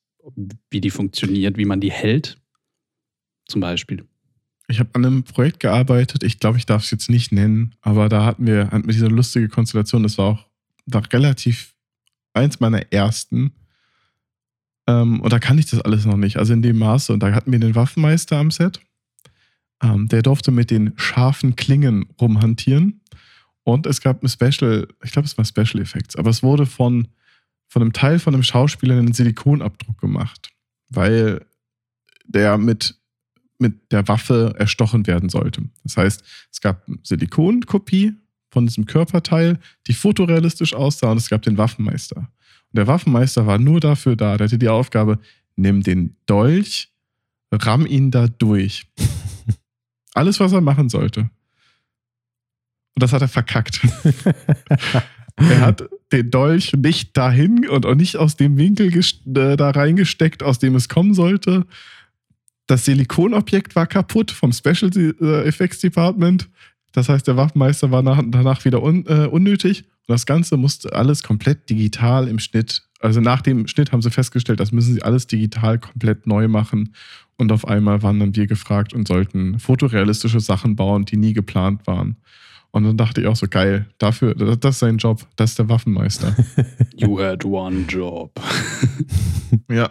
wie 0.70 0.80
die 0.82 0.90
funktioniert, 0.92 1.58
wie 1.58 1.66
man 1.66 1.82
die 1.82 1.92
hält. 1.92 2.38
zum 3.48 3.62
Beispiel. 3.62 4.06
Ich 4.70 4.80
habe 4.80 4.92
an 4.94 5.06
einem 5.06 5.24
Projekt 5.24 5.60
gearbeitet, 5.60 6.24
ich 6.24 6.40
glaube, 6.40 6.58
ich 6.58 6.66
darf 6.66 6.84
es 6.84 6.92
jetzt 6.92 7.10
nicht 7.10 7.32
nennen, 7.32 7.76
aber 7.82 8.08
da 8.08 8.24
hatten 8.24 8.46
wir, 8.46 8.68
hatten 8.68 8.86
wir 8.86 8.94
diese 8.94 9.08
lustige 9.08 9.50
Konstellation, 9.50 10.04
das 10.04 10.18
war 10.18 10.26
auch 10.26 10.46
war 10.86 11.04
relativ 11.12 11.76
eins 12.34 12.60
meiner 12.60 12.92
ersten. 12.92 13.54
Ähm, 14.88 15.22
und 15.22 15.32
da 15.32 15.40
kann 15.40 15.58
ich 15.58 15.68
das 15.68 15.82
alles 15.82 16.06
noch 16.06 16.18
nicht, 16.18 16.38
also 16.38 16.54
in 16.54 16.62
dem 16.62 16.78
Maße. 16.78 17.14
Und 17.14 17.22
da 17.22 17.32
hatten 17.32 17.52
wir 17.52 17.60
den 17.60 17.76
Waffenmeister 17.76 18.38
am 18.38 18.52
Set. 18.52 18.80
Ähm, 19.82 20.08
der 20.08 20.22
durfte 20.22 20.52
mit 20.52 20.72
den 20.72 20.94
scharfen 20.98 21.56
Klingen 21.56 22.08
rumhantieren. 22.20 23.02
Und 23.64 23.86
es 23.86 24.02
gab 24.02 24.24
ein 24.24 24.30
Special, 24.30 24.88
ich 25.04 25.12
glaube, 25.12 25.28
es 25.28 25.38
war 25.38 25.46
Special 25.46 25.82
Effects, 25.82 26.16
aber 26.16 26.30
es 26.32 26.42
wurde 26.42 26.66
von, 26.66 27.08
von 27.68 27.82
einem 27.82 27.94
Teil 27.94 28.20
von 28.20 28.34
einem 28.34 28.44
Schauspieler 28.44 28.98
einen 28.98 29.14
Silikonabdruck 29.14 30.00
gemacht, 30.00 30.50
weil 30.90 31.46
der 32.26 32.58
mit, 32.58 32.99
mit 33.60 33.92
der 33.92 34.08
Waffe 34.08 34.56
erstochen 34.58 35.06
werden 35.06 35.30
sollte. 35.30 35.64
Das 35.84 35.98
heißt, 35.98 36.24
es 36.52 36.62
gab 36.62 36.88
eine 36.88 36.98
Silikonkopie 37.04 38.14
von 38.50 38.66
diesem 38.66 38.86
Körperteil, 38.86 39.60
die 39.88 39.94
fotorealistisch 39.94 40.74
aussah, 40.74 41.12
und 41.12 41.18
es 41.18 41.30
gab 41.30 41.42
den 41.44 41.58
Waffenmeister. 41.58 42.18
Und 42.18 42.78
der 42.78 42.88
Waffenmeister 42.88 43.46
war 43.46 43.60
nur 43.60 43.80
dafür 43.80 44.16
da, 44.16 44.38
der 44.38 44.46
hatte 44.46 44.58
die 44.58 44.70
Aufgabe, 44.70 45.20
nimm 45.56 45.84
den 45.84 46.16
Dolch, 46.26 46.92
ramm 47.52 47.86
ihn 47.86 48.12
da 48.12 48.28
durch. 48.28 48.88
Alles, 50.14 50.40
was 50.40 50.54
er 50.54 50.62
machen 50.62 50.90
sollte. 50.90 51.22
Und 51.22 53.04
das 53.04 53.14
hat 53.14 53.22
er 53.22 53.28
verkackt. 53.28 53.82
er 55.36 55.62
hat 55.62 55.84
den 56.12 56.32
Dolch 56.32 56.74
nicht 56.74 57.16
dahin 57.16 57.68
und 57.68 57.86
auch 57.86 57.96
nicht 57.96 58.18
aus 58.18 58.36
dem 58.36 58.58
Winkel 58.58 58.94
äh, 58.96 59.56
da 59.56 59.70
reingesteckt, 59.70 60.44
aus 60.44 60.60
dem 60.60 60.76
es 60.76 60.90
kommen 60.90 61.14
sollte. 61.14 61.66
Das 62.70 62.86
Silikonobjekt 62.86 63.76
war 63.76 63.88
kaputt 63.88 64.30
vom 64.30 64.54
Special 64.54 64.92
äh, 64.96 65.48
Effects 65.48 65.80
Department. 65.80 66.50
Das 66.92 67.10
heißt, 67.10 67.28
der 67.28 67.36
Waffenmeister 67.36 67.90
war 67.90 68.04
nach, 68.04 68.22
danach 68.24 68.64
wieder 68.64 68.84
un, 68.84 69.08
äh, 69.08 69.26
unnötig. 69.26 69.86
Und 70.08 70.14
das 70.14 70.28
Ganze 70.28 70.56
musste 70.56 70.94
alles 70.94 71.24
komplett 71.24 71.68
digital 71.68 72.28
im 72.28 72.38
Schnitt. 72.38 72.84
Also 73.00 73.22
nach 73.22 73.42
dem 73.42 73.66
Schnitt 73.66 73.92
haben 73.92 74.04
sie 74.04 74.12
festgestellt, 74.12 74.60
das 74.60 74.72
müssen 74.72 74.94
sie 74.94 75.02
alles 75.02 75.26
digital 75.26 75.80
komplett 75.80 76.28
neu 76.28 76.48
machen. 76.48 76.94
Und 77.38 77.52
auf 77.52 77.68
einmal 77.68 78.04
waren 78.04 78.20
dann 78.20 78.36
wir 78.36 78.46
gefragt 78.46 78.94
und 78.94 79.08
sollten 79.08 79.58
fotorealistische 79.58 80.40
Sachen 80.40 80.76
bauen, 80.76 81.06
die 81.06 81.18
nie 81.18 81.34
geplant 81.34 81.88
waren. 81.88 82.18
Und 82.72 82.84
dann 82.84 82.98
dachte 82.98 83.22
ich 83.22 83.28
auch 83.28 83.36
so, 83.36 83.48
geil, 83.50 83.88
dafür, 83.98 84.36
das 84.36 84.76
ist 84.76 84.80
sein 84.80 84.98
Job, 84.98 85.26
das 85.36 85.52
ist 85.52 85.60
der 85.60 85.70
Waffenmeister. 85.70 86.36
You 86.96 87.20
had 87.20 87.44
one 87.44 87.86
job. 87.88 88.32
ja. 89.72 89.90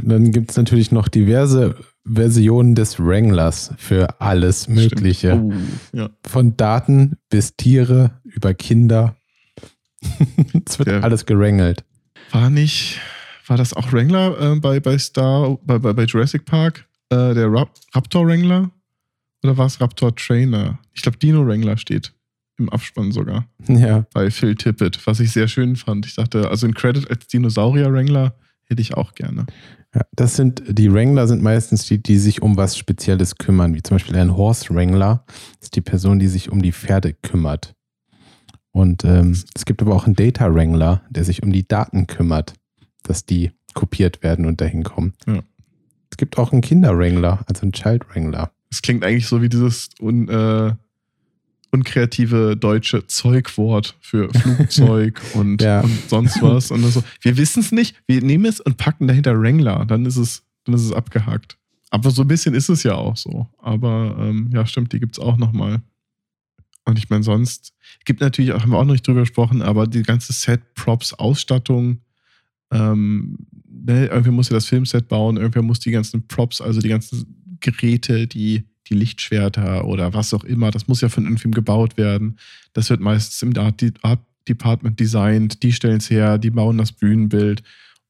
Dann 0.00 0.30
gibt 0.30 0.50
es 0.50 0.56
natürlich 0.56 0.92
noch 0.92 1.08
diverse 1.08 1.74
Versionen 2.06 2.74
des 2.74 3.00
Wranglers 3.00 3.72
für 3.78 4.20
alles 4.20 4.68
Mögliche. 4.68 5.34
Oh, 5.42 5.52
ja. 5.92 6.10
Von 6.24 6.56
Daten 6.56 7.16
bis 7.30 7.56
Tiere 7.56 8.20
über 8.22 8.54
Kinder. 8.54 9.16
es 10.66 10.78
wird 10.78 10.88
Der- 10.88 11.02
alles 11.02 11.26
gerangelt. 11.26 11.84
War 12.30 12.50
nicht, 12.50 13.00
war 13.46 13.56
das 13.56 13.74
auch 13.74 13.92
Wrangler 13.92 14.52
äh, 14.54 14.60
bei, 14.60 14.80
bei 14.80 14.98
Star, 14.98 15.58
bei, 15.64 15.78
bei, 15.78 15.92
bei 15.92 16.04
Jurassic 16.04 16.44
Park? 16.44 16.86
Äh, 17.10 17.34
der 17.34 17.50
Rap 17.50 17.70
Raptor 17.92 18.26
Wrangler? 18.26 18.70
Oder 19.44 19.58
war 19.58 19.66
es 19.66 19.78
Raptor 19.80 20.16
Trainer? 20.16 20.78
Ich 20.94 21.02
glaube, 21.02 21.18
Dino 21.18 21.46
Wrangler 21.46 21.76
steht 21.76 22.14
im 22.56 22.70
Abspann 22.70 23.12
sogar 23.12 23.46
Ja, 23.68 24.06
bei 24.14 24.30
Phil 24.30 24.54
Tippett, 24.54 25.06
was 25.06 25.20
ich 25.20 25.32
sehr 25.32 25.48
schön 25.48 25.76
fand. 25.76 26.06
Ich 26.06 26.14
dachte, 26.14 26.48
also 26.48 26.66
ein 26.66 26.72
Credit 26.72 27.10
als 27.10 27.26
Dinosaurier 27.26 27.92
Wrangler 27.92 28.34
hätte 28.64 28.80
ich 28.80 28.94
auch 28.94 29.14
gerne. 29.14 29.44
ja, 29.94 30.00
das 30.12 30.36
sind, 30.36 30.62
die 30.66 30.90
Wrangler 30.90 31.26
sind 31.26 31.42
meistens 31.42 31.84
die, 31.84 32.02
die 32.02 32.16
sich 32.16 32.40
um 32.40 32.56
was 32.56 32.78
Spezielles 32.78 33.36
kümmern, 33.36 33.74
wie 33.74 33.82
zum 33.82 33.96
Beispiel 33.96 34.16
ein 34.16 34.34
Horse 34.34 34.74
Wrangler 34.74 35.26
ist 35.60 35.76
die 35.76 35.82
Person, 35.82 36.18
die 36.18 36.28
sich 36.28 36.50
um 36.50 36.62
die 36.62 36.72
Pferde 36.72 37.12
kümmert. 37.12 37.74
Und 38.70 39.04
ähm, 39.04 39.38
es 39.54 39.66
gibt 39.66 39.82
aber 39.82 39.94
auch 39.94 40.06
einen 40.06 40.16
Data 40.16 40.52
Wrangler, 40.54 41.02
der 41.10 41.24
sich 41.24 41.42
um 41.42 41.52
die 41.52 41.68
Daten 41.68 42.06
kümmert, 42.06 42.54
dass 43.02 43.26
die 43.26 43.52
kopiert 43.74 44.22
werden 44.22 44.46
und 44.46 44.62
dahin 44.62 44.84
kommen. 44.84 45.12
Ja. 45.26 45.40
Es 46.10 46.16
gibt 46.16 46.38
auch 46.38 46.52
einen 46.52 46.62
Kinder 46.62 46.96
Wrangler, 46.96 47.44
also 47.46 47.62
einen 47.62 47.72
Child 47.72 48.08
Wrangler. 48.08 48.50
Es 48.74 48.82
klingt 48.82 49.04
eigentlich 49.04 49.28
so 49.28 49.40
wie 49.40 49.48
dieses 49.48 49.90
un, 50.00 50.28
äh, 50.28 50.74
unkreative 51.70 52.56
deutsche 52.56 53.06
Zeugwort 53.06 53.96
für 54.00 54.28
Flugzeug 54.34 55.20
und, 55.34 55.62
Ja. 55.62 55.80
und 55.82 56.08
sonst 56.10 56.42
was. 56.42 56.72
Und 56.72 56.82
so, 56.82 57.04
wir 57.20 57.36
wissen 57.36 57.60
es 57.60 57.70
nicht, 57.70 57.94
wir 58.08 58.20
nehmen 58.20 58.46
es 58.46 58.60
und 58.60 58.76
packen 58.76 59.06
dahinter 59.06 59.40
Wrangler. 59.40 59.84
Dann 59.84 60.04
ist 60.06 60.16
es, 60.16 60.42
dann 60.64 60.74
ist 60.74 60.82
es 60.82 60.92
abgehakt. 60.92 61.56
Aber 61.90 62.10
so 62.10 62.22
ein 62.22 62.28
bisschen 62.28 62.54
ist 62.54 62.68
es 62.68 62.82
ja 62.82 62.96
auch 62.96 63.16
so. 63.16 63.46
Aber 63.58 64.16
ähm, 64.18 64.50
ja, 64.52 64.66
stimmt, 64.66 64.92
die 64.92 64.98
gibt 64.98 65.16
es 65.16 65.22
auch 65.24 65.36
nochmal. 65.36 65.82
Und 66.84 66.98
ich 66.98 67.08
meine, 67.10 67.22
sonst 67.22 67.72
gibt 68.04 68.20
natürlich, 68.20 68.52
auch, 68.52 68.60
haben 68.62 68.70
wir 68.72 68.78
auch 68.78 68.84
noch 68.84 68.92
nicht 68.92 69.06
drüber 69.06 69.20
gesprochen, 69.20 69.62
aber 69.62 69.86
die 69.86 70.02
ganze 70.02 70.32
Set, 70.32 70.74
Props, 70.74 71.14
Ausstattung, 71.14 72.00
ähm, 72.72 73.38
ne, 73.68 74.06
irgendwer 74.06 74.32
muss 74.32 74.48
ja 74.48 74.54
das 74.54 74.66
Filmset 74.66 75.06
bauen, 75.08 75.36
irgendwer 75.36 75.62
muss 75.62 75.78
die 75.78 75.92
ganzen 75.92 76.26
Props, 76.26 76.60
also 76.60 76.80
die 76.80 76.88
ganzen 76.88 77.43
Geräte, 77.60 78.26
die, 78.26 78.64
die 78.88 78.94
Lichtschwerter 78.94 79.84
oder 79.86 80.14
was 80.14 80.34
auch 80.34 80.44
immer, 80.44 80.70
das 80.70 80.88
muss 80.88 81.00
ja 81.00 81.08
von 81.08 81.24
irgendwem 81.24 81.52
gebaut 81.52 81.96
werden. 81.96 82.38
Das 82.72 82.90
wird 82.90 83.00
meistens 83.00 83.42
im 83.42 83.56
Art, 83.56 83.82
Art 84.02 84.20
Department 84.48 85.00
designt, 85.00 85.62
die 85.62 85.72
stellen 85.72 85.98
es 85.98 86.10
her, 86.10 86.38
die 86.38 86.50
bauen 86.50 86.78
das 86.78 86.92
Bühnenbild 86.92 87.62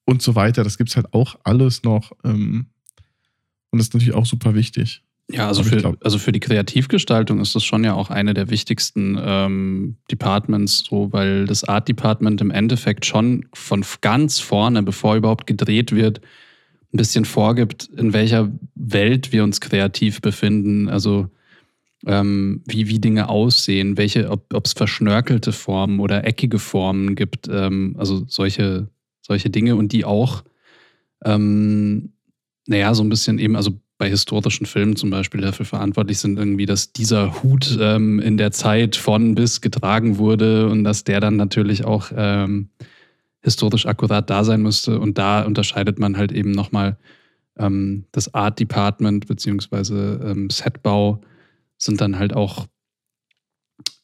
und 0.04 0.22
so 0.22 0.34
weiter. 0.34 0.64
Das 0.64 0.78
gibt 0.78 0.90
es 0.90 0.96
halt 0.96 1.12
auch 1.14 1.36
alles 1.44 1.82
noch. 1.82 2.12
Ähm, 2.24 2.66
und 3.70 3.78
das 3.78 3.88
ist 3.88 3.94
natürlich 3.94 4.14
auch 4.14 4.26
super 4.26 4.54
wichtig. 4.54 5.02
Ja, 5.30 5.48
also 5.48 5.62
für, 5.62 5.76
glaub- 5.76 6.04
also 6.04 6.18
für 6.18 6.32
die 6.32 6.40
Kreativgestaltung 6.40 7.40
ist 7.40 7.54
das 7.54 7.64
schon 7.64 7.82
ja 7.82 7.94
auch 7.94 8.10
eine 8.10 8.34
der 8.34 8.50
wichtigsten 8.50 9.18
ähm, 9.18 9.96
Departments, 10.10 10.84
so, 10.88 11.12
weil 11.12 11.46
das 11.46 11.64
Art 11.64 11.88
Department 11.88 12.42
im 12.42 12.50
Endeffekt 12.50 13.06
schon 13.06 13.46
von 13.54 13.84
ganz 14.02 14.38
vorne, 14.38 14.82
bevor 14.82 15.16
überhaupt 15.16 15.46
gedreht 15.46 15.92
wird, 15.92 16.20
ein 16.94 16.96
bisschen 16.96 17.24
vorgibt, 17.24 17.90
in 17.96 18.12
welcher 18.12 18.52
Welt 18.76 19.32
wir 19.32 19.42
uns 19.42 19.60
kreativ 19.60 20.20
befinden. 20.20 20.88
Also 20.88 21.28
ähm, 22.06 22.62
wie, 22.66 22.88
wie 22.88 23.00
Dinge 23.00 23.28
aussehen, 23.28 23.96
welche, 23.96 24.30
ob 24.30 24.64
es 24.64 24.74
verschnörkelte 24.74 25.52
Formen 25.52 25.98
oder 25.98 26.24
eckige 26.24 26.58
Formen 26.58 27.16
gibt, 27.16 27.48
ähm, 27.50 27.96
also 27.98 28.24
solche, 28.28 28.88
solche 29.20 29.50
Dinge 29.50 29.74
und 29.74 29.92
die 29.92 30.04
auch, 30.04 30.44
ähm, 31.24 32.12
naja, 32.66 32.94
so 32.94 33.02
ein 33.02 33.08
bisschen 33.08 33.38
eben, 33.38 33.56
also 33.56 33.72
bei 33.98 34.08
historischen 34.08 34.66
Filmen 34.66 34.96
zum 34.96 35.10
Beispiel 35.10 35.40
dafür 35.40 35.66
verantwortlich 35.66 36.18
sind, 36.18 36.38
irgendwie, 36.38 36.66
dass 36.66 36.92
dieser 36.92 37.42
Hut 37.42 37.76
ähm, 37.80 38.20
in 38.20 38.36
der 38.36 38.52
Zeit 38.52 38.96
von 38.96 39.34
bis 39.34 39.60
getragen 39.60 40.18
wurde 40.18 40.68
und 40.68 40.84
dass 40.84 41.04
der 41.04 41.20
dann 41.20 41.36
natürlich 41.36 41.84
auch 41.84 42.10
ähm, 42.14 42.68
historisch 43.44 43.86
akkurat 43.86 44.28
da 44.28 44.42
sein 44.42 44.62
müsste. 44.62 44.98
Und 44.98 45.18
da 45.18 45.42
unterscheidet 45.42 45.98
man 45.98 46.16
halt 46.16 46.32
eben 46.32 46.50
nochmal 46.50 46.96
ähm, 47.58 48.06
das 48.10 48.32
Art 48.34 48.58
Department 48.58 49.26
beziehungsweise 49.26 50.20
ähm, 50.24 50.50
Setbau 50.50 51.20
sind 51.76 52.00
dann 52.00 52.18
halt 52.18 52.34
auch 52.34 52.66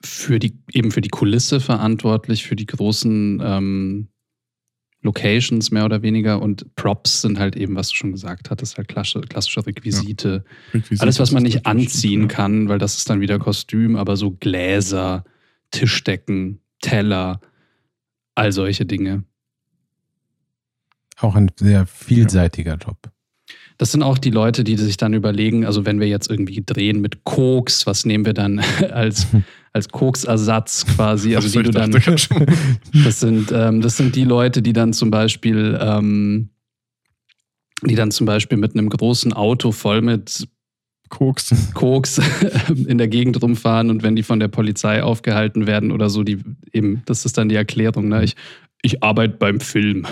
für 0.05 0.39
die, 0.39 0.59
eben 0.73 0.91
für 0.91 1.01
die 1.01 1.09
Kulisse 1.09 1.59
verantwortlich, 1.59 2.47
für 2.47 2.57
die 2.57 2.67
großen 2.67 3.41
ähm, 3.43 4.09
Locations 5.03 5.71
mehr 5.71 5.87
oder 5.87 6.03
weniger 6.03 6.43
und 6.43 6.75
Props 6.75 7.23
sind 7.23 7.39
halt 7.39 7.57
eben, 7.57 7.75
was 7.77 7.89
du 7.89 7.97
schon 7.97 8.13
gesagt 8.13 8.51
hattest, 8.51 8.77
halt 8.77 8.89
klassische, 8.89 9.23
klassische 9.23 9.67
Requisite. 9.67 10.45
Requisite 10.75 11.03
Alles, 11.03 11.19
was 11.19 11.33
man 11.33 11.43
nicht 11.43 11.65
anziehen 11.65 12.23
ja. 12.23 12.29
kann, 12.29 12.69
weil 12.69 12.79
das 12.79 12.99
ist 12.99 13.09
dann 13.09 13.21
wieder 13.21 13.39
Kostüm, 13.39 13.97
aber 13.97 14.17
so 14.17 14.33
Gläser, 14.33 15.25
Tischdecken, 15.71 16.61
Teller, 16.83 17.41
all 18.35 18.53
solche 18.53 18.85
Dinge. 18.85 19.25
Auch 21.21 21.35
ein 21.35 21.51
sehr 21.57 21.87
vielseitiger 21.87 22.77
Job. 22.77 22.97
Das 23.81 23.93
sind 23.93 24.03
auch 24.03 24.19
die 24.19 24.31
Leute, 24.31 24.63
die 24.63 24.77
sich 24.77 24.99
dann 24.99 25.15
überlegen, 25.15 25.65
also 25.65 25.87
wenn 25.87 26.01
wir 26.01 26.07
jetzt 26.07 26.31
irgendwie 26.31 26.63
drehen 26.65 27.01
mit 27.01 27.25
Koks, 27.25 27.87
was 27.87 28.05
nehmen 28.05 28.27
wir 28.27 28.35
dann 28.35 28.59
als, 28.93 29.27
als 29.73 29.89
Koksersatz 29.89 30.85
quasi? 30.87 31.35
Also 31.37 31.49
die 31.49 31.65
du 31.65 31.71
dann, 31.71 31.91
das 33.05 33.21
sind, 33.21 33.51
ähm, 33.53 33.81
das 33.81 33.97
sind 33.97 34.17
die 34.17 34.25
Leute, 34.25 34.61
die 34.61 34.75
dann 34.75 34.93
zum 34.93 35.11
Beispiel, 35.11 35.79
ähm, 35.81 36.51
die 37.83 37.95
dann 37.95 38.11
zum 38.11 38.27
Beispiel 38.27 38.59
mit 38.59 38.75
einem 38.75 38.91
großen 38.91 39.33
Auto 39.33 39.73
voll 39.73 40.03
mit 40.03 40.47
Koks. 41.09 41.55
Koks 41.75 42.21
in 42.69 42.99
der 42.99 43.09
Gegend 43.09 43.43
rumfahren 43.43 43.89
und 43.89 44.03
wenn 44.03 44.15
die 44.15 44.23
von 44.23 44.41
der 44.41 44.49
Polizei 44.49 45.03
aufgehalten 45.03 45.67
werden 45.67 45.91
oder 45.91 46.11
so, 46.11 46.23
die 46.23 46.39
eben, 46.73 47.03
das 47.07 47.25
ist 47.25 47.39
dann 47.39 47.49
die 47.49 47.57
Erklärung, 47.57 48.09
ne? 48.09 48.25
Ich, 48.25 48.37
ich 48.83 49.03
arbeite 49.03 49.37
beim 49.37 49.61
Film. 49.61 50.07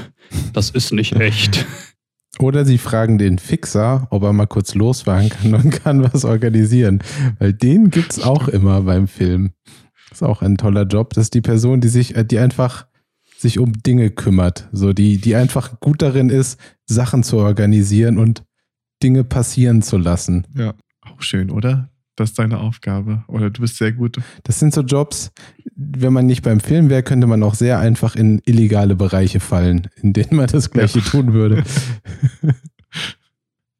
Das 0.52 0.70
ist 0.70 0.92
nicht 0.92 1.16
echt. 1.16 1.66
Oder 2.38 2.64
sie 2.64 2.78
fragen 2.78 3.18
den 3.18 3.38
Fixer, 3.38 4.06
ob 4.10 4.22
er 4.22 4.32
mal 4.32 4.46
kurz 4.46 4.74
losfahren 4.74 5.28
kann 5.28 5.54
und 5.54 5.70
kann 5.70 6.04
was 6.12 6.24
organisieren. 6.24 7.02
Weil 7.38 7.52
den 7.52 7.90
gibt 7.90 8.12
es 8.12 8.22
auch 8.22 8.48
immer 8.48 8.82
beim 8.82 9.08
Film. 9.08 9.50
ist 10.12 10.22
auch 10.22 10.42
ein 10.42 10.56
toller 10.56 10.84
Job. 10.84 11.14
Das 11.14 11.24
ist 11.24 11.34
die 11.34 11.40
Person, 11.40 11.80
die 11.80 11.88
sich, 11.88 12.14
äh, 12.14 12.24
die 12.24 12.38
einfach 12.38 12.86
sich 13.36 13.58
um 13.58 13.72
Dinge 13.72 14.10
kümmert. 14.10 14.68
So, 14.72 14.92
die, 14.92 15.18
die 15.18 15.34
einfach 15.34 15.80
gut 15.80 16.02
darin 16.02 16.30
ist, 16.30 16.60
Sachen 16.86 17.22
zu 17.22 17.38
organisieren 17.38 18.18
und 18.18 18.44
Dinge 19.02 19.24
passieren 19.24 19.82
zu 19.82 19.96
lassen. 19.96 20.46
Ja, 20.56 20.74
auch 21.02 21.22
schön, 21.22 21.50
oder? 21.50 21.90
Das 22.18 22.30
ist 22.30 22.38
deine 22.38 22.58
Aufgabe. 22.58 23.22
Oder 23.28 23.48
du 23.50 23.60
bist 23.60 23.76
sehr 23.76 23.92
gut. 23.92 24.18
Das 24.42 24.58
sind 24.58 24.74
so 24.74 24.80
Jobs, 24.80 25.30
wenn 25.76 26.12
man 26.12 26.26
nicht 26.26 26.42
beim 26.42 26.58
Film 26.58 26.90
wäre, 26.90 27.04
könnte 27.04 27.28
man 27.28 27.42
auch 27.44 27.54
sehr 27.54 27.78
einfach 27.78 28.16
in 28.16 28.42
illegale 28.44 28.96
Bereiche 28.96 29.38
fallen, 29.38 29.88
in 30.02 30.12
denen 30.12 30.34
man 30.36 30.48
das 30.48 30.70
Gleiche 30.70 30.98
Ja. 30.98 31.04
tun 31.04 31.32
würde. 31.32 31.62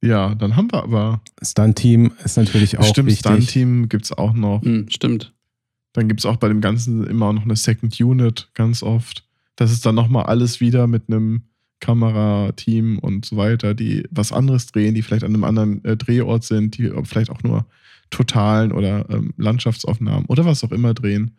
Ja, 0.00 0.36
dann 0.36 0.54
haben 0.54 0.70
wir 0.70 0.84
aber. 0.84 1.20
Stunt-Team 1.42 2.12
ist 2.22 2.36
natürlich 2.36 2.78
auch 2.78 2.84
Stimmt, 2.84 3.08
wichtig. 3.08 3.22
Stunt-Team 3.26 3.88
gibt 3.88 4.04
es 4.04 4.12
auch 4.12 4.32
noch. 4.32 4.62
Hm, 4.62 4.86
stimmt. 4.90 5.34
Dann 5.92 6.06
gibt 6.06 6.20
es 6.20 6.26
auch 6.26 6.36
bei 6.36 6.46
dem 6.46 6.60
Ganzen 6.60 7.04
immer 7.04 7.32
noch 7.32 7.42
eine 7.42 7.56
Second 7.56 7.98
Unit, 8.00 8.48
ganz 8.54 8.84
oft. 8.84 9.26
Das 9.56 9.72
ist 9.72 9.84
dann 9.84 9.96
nochmal 9.96 10.26
alles 10.26 10.60
wieder 10.60 10.86
mit 10.86 11.04
einem 11.08 11.42
Kamerateam 11.80 13.00
und 13.00 13.24
so 13.24 13.36
weiter, 13.36 13.74
die 13.74 14.04
was 14.12 14.30
anderes 14.32 14.66
drehen, 14.66 14.94
die 14.94 15.02
vielleicht 15.02 15.24
an 15.24 15.34
einem 15.34 15.42
anderen 15.42 15.84
äh, 15.84 15.96
Drehort 15.96 16.44
sind, 16.44 16.78
die 16.78 16.92
vielleicht 17.02 17.30
auch 17.30 17.42
nur 17.42 17.66
Totalen 18.10 18.72
oder 18.72 19.08
ähm, 19.10 19.34
Landschaftsaufnahmen 19.36 20.26
oder 20.26 20.44
was 20.44 20.64
auch 20.64 20.72
immer 20.72 20.94
drehen. 20.94 21.36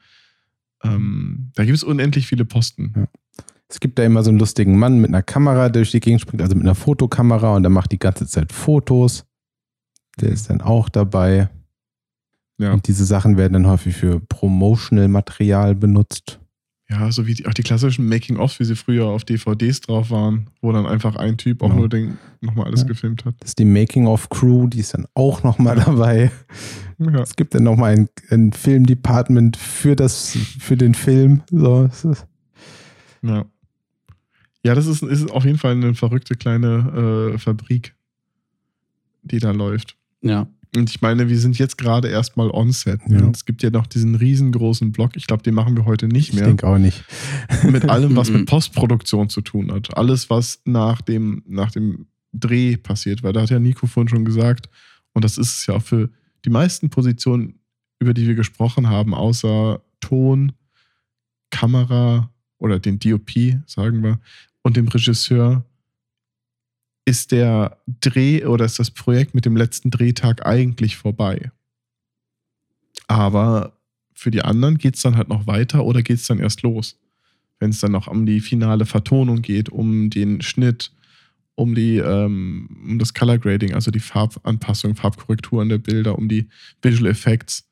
Ähm, 0.84 1.52
da 1.56 1.66
gibt 1.66 1.78
es 1.78 1.84
unendlich 1.84 2.28
viele 2.28 2.46
Posten. 2.46 2.94
Ja. 2.96 3.08
Es 3.68 3.80
gibt 3.80 4.00
da 4.00 4.04
immer 4.04 4.24
so 4.24 4.30
einen 4.30 4.40
lustigen 4.40 4.80
Mann 4.80 5.00
mit 5.00 5.10
einer 5.10 5.22
Kamera, 5.22 5.70
der 5.70 5.82
durch 5.82 5.92
die 5.92 6.00
Gegend 6.00 6.22
springt, 6.22 6.42
also 6.42 6.56
mit 6.56 6.64
einer 6.64 6.76
Fotokamera 6.76 7.56
und 7.56 7.64
der 7.64 7.70
macht 7.70 7.92
die 7.92 8.00
ganze 8.00 8.26
Zeit 8.26 8.52
Fotos. 8.52 9.26
Der 10.20 10.30
ist 10.30 10.50
dann 10.50 10.62
auch 10.62 10.90
dabei. 10.90 11.50
Ja, 12.58 12.74
Und 12.74 12.88
diese 12.88 13.06
Sachen 13.06 13.38
werden 13.38 13.54
dann 13.54 13.68
häufig 13.68 13.96
für 13.96 14.20
Promotional-Material 14.20 15.76
benutzt. 15.76 16.40
Ja 16.90 17.12
so 17.12 17.28
wie 17.28 17.34
die, 17.36 17.46
auch 17.48 17.54
die 17.54 17.62
klassischen 17.64 18.08
Making-ofs, 18.08 18.60
wie 18.60 18.66
sie 18.66 18.76
früher 18.76 19.06
auf 19.06 19.24
DVDs 19.24 19.82
drauf 19.82 20.10
waren, 20.10 20.50
wo 20.62 20.72
dann 20.72 20.86
einfach 20.86 21.16
ein 21.16 21.38
Typ 21.38 21.62
auch 21.62 21.68
Genau. 21.68 21.80
nur 21.82 21.90
den, 21.90 22.18
nochmal 22.42 22.66
alles 22.68 22.82
Ja. 22.82 22.88
gefilmt 22.88 23.26
hat. 23.26 23.36
Das 23.40 23.50
ist 23.52 23.60
die 23.60 23.66
Making-of-Crew, 23.66 24.68
die 24.68 24.80
ist 24.80 24.94
dann 24.94 25.06
auch 25.14 25.44
nochmal 25.44 25.76
dabei. 25.76 26.32
Ja. 26.98 27.20
Es 27.22 27.36
gibt 27.36 27.54
dann 27.56 27.64
nochmal 27.64 27.94
ein, 27.96 28.10
ein 28.32 28.52
Film-Department 28.54 29.56
für, 29.58 29.96
das, 29.96 30.32
für 30.60 30.76
den 30.78 30.94
Film. 30.96 31.42
So, 31.52 31.84
es 31.84 32.04
ist, 32.06 32.26
Ja. 33.22 33.46
Ja, 34.64 34.76
das 34.76 34.88
ist, 34.88 35.02
ist 35.04 35.32
auf 35.32 35.46
jeden 35.46 35.58
Fall 35.58 35.72
eine 35.72 35.94
verrückte 35.96 36.36
kleine 36.36 37.32
äh, 37.34 37.38
Fabrik, 37.38 37.96
die 39.24 39.40
da 39.40 39.52
läuft. 39.52 39.96
Ja. 40.22 40.48
Und 40.76 40.90
ich 40.90 41.02
meine, 41.02 41.30
wir 41.30 41.40
sind 41.40 41.58
jetzt 41.58 41.78
gerade 41.78 42.10
erstmal 42.10 42.52
on-set. 42.52 43.02
Ja. 43.08 43.24
Und 43.24 43.36
es 43.36 43.46
gibt 43.46 43.64
ja 43.64 43.72
noch 43.72 43.88
diesen 43.88 44.16
riesengroßen 44.16 44.92
Block. 44.92 45.16
Ich 45.16 45.26
glaube, 45.26 45.42
den 45.42 45.56
machen 45.56 45.76
wir 45.76 45.86
heute 45.86 46.08
nicht 46.08 46.30
ich 46.30 46.36
mehr. 46.36 46.46
denke 46.46 46.68
auch 46.68 46.78
nicht. 46.78 47.04
Mit 47.64 47.90
allem, 47.90 48.16
was 48.16 48.30
mit 48.30 48.46
Postproduktion 48.50 49.30
zu 49.30 49.42
tun 49.42 49.72
hat. 49.72 49.98
Alles, 49.98 50.30
was 50.30 50.62
nach 50.66 51.02
dem, 51.02 51.42
nach 51.48 51.72
dem 51.72 52.06
Dreh 52.34 52.78
passiert. 52.78 53.24
Weil 53.24 53.34
da 53.34 53.42
hat 53.42 53.50
ja 53.50 53.60
Nico 53.60 53.88
vorhin 53.88 54.10
schon 54.10 54.26
gesagt, 54.26 54.70
und 55.14 55.26
das 55.26 55.40
ist 55.40 55.58
es 55.58 55.66
ja 55.66 55.76
auch 55.76 55.82
für 55.82 56.10
die 56.46 56.52
meisten 56.52 56.90
Positionen, 56.92 57.56
über 58.00 58.14
die 58.14 58.28
wir 58.28 58.36
gesprochen 58.36 58.88
haben, 58.90 59.16
außer 59.16 59.82
Ton, 60.00 60.52
Kamera 61.50 62.32
oder 62.60 62.80
den 62.80 63.00
DOP, 63.00 63.32
sagen 63.66 64.04
wir, 64.04 64.20
und 64.62 64.78
dem 64.78 64.88
Regisseur, 64.88 65.66
ist 67.06 67.32
der 67.32 67.78
Dreh 68.02 68.46
oder 68.46 68.66
ist 68.66 68.80
das 68.80 68.92
Projekt 68.92 69.34
mit 69.34 69.46
dem 69.46 69.58
letzten 69.58 69.90
Drehtag 69.90 70.46
eigentlich 70.46 70.98
vorbei. 70.98 71.52
Aber 73.08 73.74
für 74.14 74.32
die 74.32 74.44
anderen 74.44 74.78
geht 74.78 74.96
es 74.96 75.02
dann 75.02 75.18
halt 75.18 75.30
noch 75.30 75.48
weiter 75.48 75.86
oder 75.86 76.04
geht 76.04 76.18
es 76.18 76.28
dann 76.28 76.40
erst 76.40 76.62
los? 76.62 77.00
Wenn 77.60 77.72
es 77.72 77.80
dann 77.80 77.92
noch 77.92 78.08
um 78.08 78.26
die 78.26 78.40
finale 78.40 78.86
Vertonung 78.86 79.42
geht, 79.42 79.70
um 79.70 80.10
den 80.10 80.42
Schnitt, 80.42 80.92
um 81.56 81.76
die, 81.76 81.98
ähm, 81.98 82.70
um 82.84 83.00
das 83.00 83.14
Color 83.14 83.38
Grading, 83.38 83.74
also 83.74 83.92
die 83.92 84.00
Farbanpassung, 84.00 84.96
Farbkorrekturen 84.96 85.70
der 85.70 85.78
Bilder, 85.78 86.18
um 86.18 86.30
die 86.30 86.48
Visual 86.82 87.10
Effects. 87.10 87.68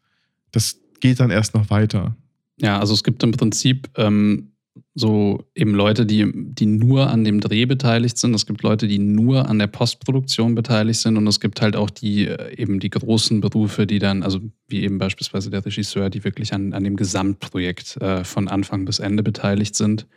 Das 0.52 0.80
geht 1.00 1.20
dann 1.20 1.32
erst 1.32 1.54
noch 1.54 1.70
weiter. 1.70 2.16
Ja, 2.60 2.80
also 2.80 2.94
es 2.94 3.04
gibt 3.04 3.24
im 3.24 3.32
Prinzip 3.32 3.90
ähm, 3.96 4.52
so 5.00 5.46
eben 5.54 5.76
Leute, 5.76 6.08
die, 6.08 6.26
die 6.34 6.66
nur 6.66 7.10
an 7.12 7.24
dem 7.24 7.40
Dreh 7.40 7.66
beteiligt 7.66 8.18
sind. 8.18 8.34
Es 8.34 8.48
gibt 8.48 8.64
Leute, 8.64 8.88
die 8.88 8.98
nur 8.98 9.48
an 9.48 9.60
der 9.60 9.68
Postproduktion 9.68 10.56
beteiligt 10.56 11.00
sind. 11.00 11.18
Und 11.18 11.28
es 11.28 11.40
gibt 11.40 11.62
halt 11.62 11.76
auch 11.76 11.92
die 11.92 12.26
äh, 12.26 12.56
eben 12.56 12.80
die 12.80 12.90
großen 12.90 13.40
Berufe, 13.40 13.86
die 13.86 14.00
dann, 14.00 14.24
also 14.24 14.40
wie 14.68 14.82
eben 14.82 14.98
beispielsweise 14.98 15.52
der 15.52 15.64
Regisseur, 15.64 16.10
die 16.10 16.24
wirklich 16.24 16.52
an, 16.52 16.74
an 16.74 16.84
dem 16.84 16.96
Gesamtprojekt 16.96 17.98
äh, 17.98 18.24
von 18.24 18.48
Anfang 18.48 18.86
bis 18.86 18.98
Ende 18.98 19.22
beteiligt 19.22 19.76
sind. 19.76 20.08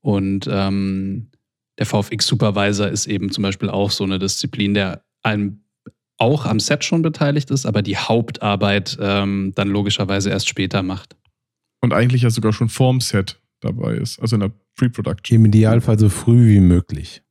Und 0.00 0.48
ähm, 0.48 1.28
der 1.76 1.86
VFX-Supervisor 1.86 2.88
ist 2.88 3.06
eben 3.06 3.32
zum 3.32 3.42
Beispiel 3.42 3.68
auch 3.68 3.90
so 3.90 4.04
eine 4.04 4.20
Disziplin, 4.20 4.74
der 4.74 5.02
einem 5.24 5.64
auch 6.18 6.46
am 6.46 6.60
Set 6.60 6.84
schon 6.84 7.02
beteiligt 7.02 7.50
ist, 7.50 7.66
aber 7.66 7.82
die 7.82 7.96
Hauptarbeit 7.96 8.96
ähm, 9.00 9.52
dann 9.56 9.68
logischerweise 9.68 10.30
erst 10.30 10.48
später 10.48 10.84
macht. 10.84 11.16
Und 11.80 11.92
eigentlich 11.92 12.22
ja 12.22 12.30
sogar 12.30 12.52
schon 12.52 12.68
vorm 12.68 13.00
Set 13.00 13.41
dabei 13.62 13.94
ist, 13.94 14.20
also 14.20 14.36
in 14.36 14.40
der 14.40 14.52
Pre-Production. 14.76 15.36
Im 15.36 15.44
Idealfall 15.46 15.98
so 15.98 16.08
früh 16.08 16.48
wie 16.48 16.60
möglich. 16.60 17.22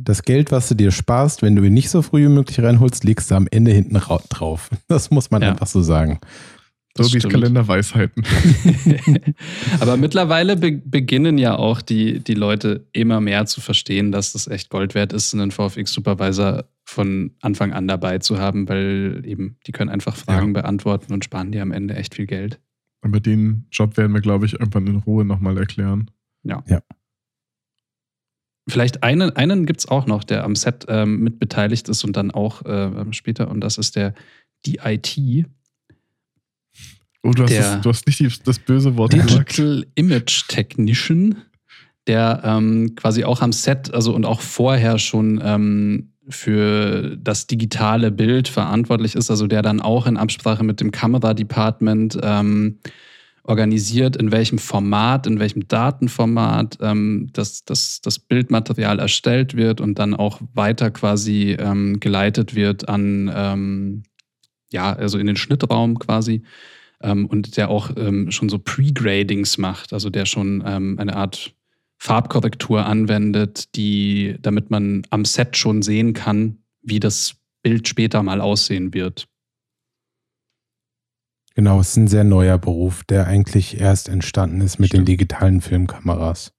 Das 0.00 0.22
Geld, 0.22 0.50
was 0.52 0.68
du 0.68 0.74
dir 0.74 0.90
sparst, 0.90 1.40
wenn 1.40 1.56
du 1.56 1.62
ihn 1.64 1.72
nicht 1.72 1.88
so 1.88 2.02
früh 2.02 2.24
wie 2.24 2.28
möglich 2.32 2.60
reinholst, 2.60 3.04
legst 3.04 3.30
du 3.30 3.36
am 3.36 3.48
Ende 3.50 3.72
hinten 3.72 3.96
ra- 3.96 4.22
drauf. 4.28 4.68
Das 4.88 5.10
muss 5.10 5.30
man 5.30 5.40
Ja. 5.42 5.50
einfach 5.52 5.66
so 5.66 5.80
sagen. 5.82 6.20
So 6.94 7.10
wie. 7.14 7.20
Kalenderweisheiten. 7.20 8.22
Aber 9.80 9.96
mittlerweile 9.96 10.56
be 10.56 10.72
beginnen 10.72 11.38
ja 11.38 11.56
auch 11.56 11.80
die, 11.80 12.20
die 12.20 12.34
Leute 12.34 12.86
immer 12.92 13.22
mehr 13.22 13.46
zu 13.46 13.62
verstehen, 13.62 14.12
dass 14.12 14.32
das 14.34 14.46
echt 14.46 14.68
Gold 14.68 14.94
wert 14.94 15.14
ist, 15.14 15.32
einen 15.32 15.50
VFX-Supervisor 15.52 16.64
von 16.84 17.30
Anfang 17.40 17.72
an 17.72 17.88
dabei 17.88 18.18
zu 18.18 18.38
haben, 18.38 18.68
weil 18.68 19.22
eben 19.24 19.56
die 19.66 19.72
können 19.72 19.88
einfach 19.88 20.16
Fragen 20.16 20.52
beantworten 20.52 21.14
und 21.14 21.24
sparen 21.24 21.50
dir 21.50 21.62
am 21.62 21.72
Ende 21.72 21.94
echt 21.94 22.14
viel 22.14 22.26
Geld. 22.26 22.60
Aber 23.02 23.20
den 23.20 23.66
Job 23.70 23.96
werden 23.96 24.12
wir, 24.14 24.20
glaube 24.20 24.46
ich, 24.46 24.54
irgendwann 24.54 24.86
in 24.86 24.96
Ruhe 24.96 25.24
nochmal 25.24 25.58
erklären. 25.58 26.10
Vielleicht 28.68 29.02
einen, 29.02 29.30
einen 29.36 29.66
gibt 29.66 29.80
es 29.80 29.86
auch 29.88 30.06
noch, 30.06 30.22
der 30.22 30.44
am 30.44 30.54
Set 30.54 30.86
ähm, 30.88 31.20
mit 31.20 31.38
beteiligt 31.40 31.88
ist 31.88 32.04
und 32.04 32.16
dann 32.16 32.30
auch 32.30 32.64
äh, 32.64 33.12
später, 33.12 33.50
und 33.50 33.60
das 33.60 33.76
ist 33.76 33.96
der 33.96 34.14
DIT, 34.66 35.46
Oh, 37.24 37.30
du 37.30 37.44
hast, 37.44 37.50
Der- 37.52 37.74
das, 37.74 37.80
du 37.82 37.88
hast 37.88 38.06
nicht 38.06 38.18
die, 38.18 38.28
das 38.44 38.58
böse 38.58 38.96
Wort 38.96 39.12
gesagt. 39.12 39.50
Digital 39.56 39.86
Image 39.94 40.48
Technician, 40.48 41.36
der 42.08 42.42
ähm, 42.44 42.94
quasi 42.96 43.22
auch 43.22 43.42
am 43.42 43.52
Set, 43.52 43.94
also 43.94 44.12
und 44.14 44.24
auch 44.24 44.40
vorher 44.40 44.98
schon 44.98 45.40
ähm, 45.42 46.11
für 46.28 47.16
das 47.16 47.46
digitale 47.46 48.10
Bild 48.10 48.48
verantwortlich 48.48 49.14
ist, 49.14 49.30
also 49.30 49.46
der 49.46 49.62
dann 49.62 49.80
auch 49.80 50.06
in 50.06 50.16
Absprache 50.16 50.64
mit 50.64 50.80
dem 50.80 50.90
Kameradepartment 50.90 52.18
ähm, 52.22 52.78
organisiert, 53.44 54.16
in 54.16 54.30
welchem 54.30 54.58
Format, 54.58 55.26
in 55.26 55.40
welchem 55.40 55.66
Datenformat 55.66 56.78
ähm, 56.80 57.30
das, 57.32 57.64
das, 57.64 58.00
das 58.00 58.18
Bildmaterial 58.20 59.00
erstellt 59.00 59.56
wird 59.56 59.80
und 59.80 59.98
dann 59.98 60.14
auch 60.14 60.40
weiter 60.54 60.90
quasi 60.90 61.56
ähm, 61.58 61.98
geleitet 61.98 62.54
wird 62.54 62.88
an, 62.88 63.32
ähm, 63.34 64.02
ja, 64.70 64.92
also 64.92 65.18
in 65.18 65.26
den 65.26 65.36
Schnittraum 65.36 65.98
quasi 65.98 66.42
ähm, 67.02 67.26
und 67.26 67.56
der 67.56 67.68
auch 67.68 67.90
ähm, 67.96 68.30
schon 68.30 68.48
so 68.48 68.60
Pre-Gradings 68.60 69.58
macht, 69.58 69.92
also 69.92 70.08
der 70.08 70.24
schon 70.24 70.62
eine 70.62 71.16
Art 71.16 71.52
Farbkorrektur 72.02 72.84
anwendet, 72.84 73.76
die, 73.76 74.34
damit 74.42 74.72
man 74.72 75.02
am 75.10 75.24
Set 75.24 75.56
schon 75.56 75.82
sehen 75.82 76.14
kann, 76.14 76.58
wie 76.82 76.98
das 76.98 77.36
Bild 77.62 77.86
später 77.86 78.24
mal 78.24 78.40
aussehen 78.40 78.92
wird. 78.92 79.28
Genau, 81.54 81.78
es 81.78 81.90
ist 81.90 81.96
ein 81.98 82.08
sehr 82.08 82.24
neuer 82.24 82.58
Beruf, 82.58 83.04
der 83.04 83.28
eigentlich 83.28 83.80
erst 83.80 84.08
entstanden 84.08 84.62
ist 84.62 84.80
mit 84.80 84.88
Stimmt. 84.88 85.02
den 85.02 85.12
digitalen 85.12 85.60
Filmkameras. 85.60 86.52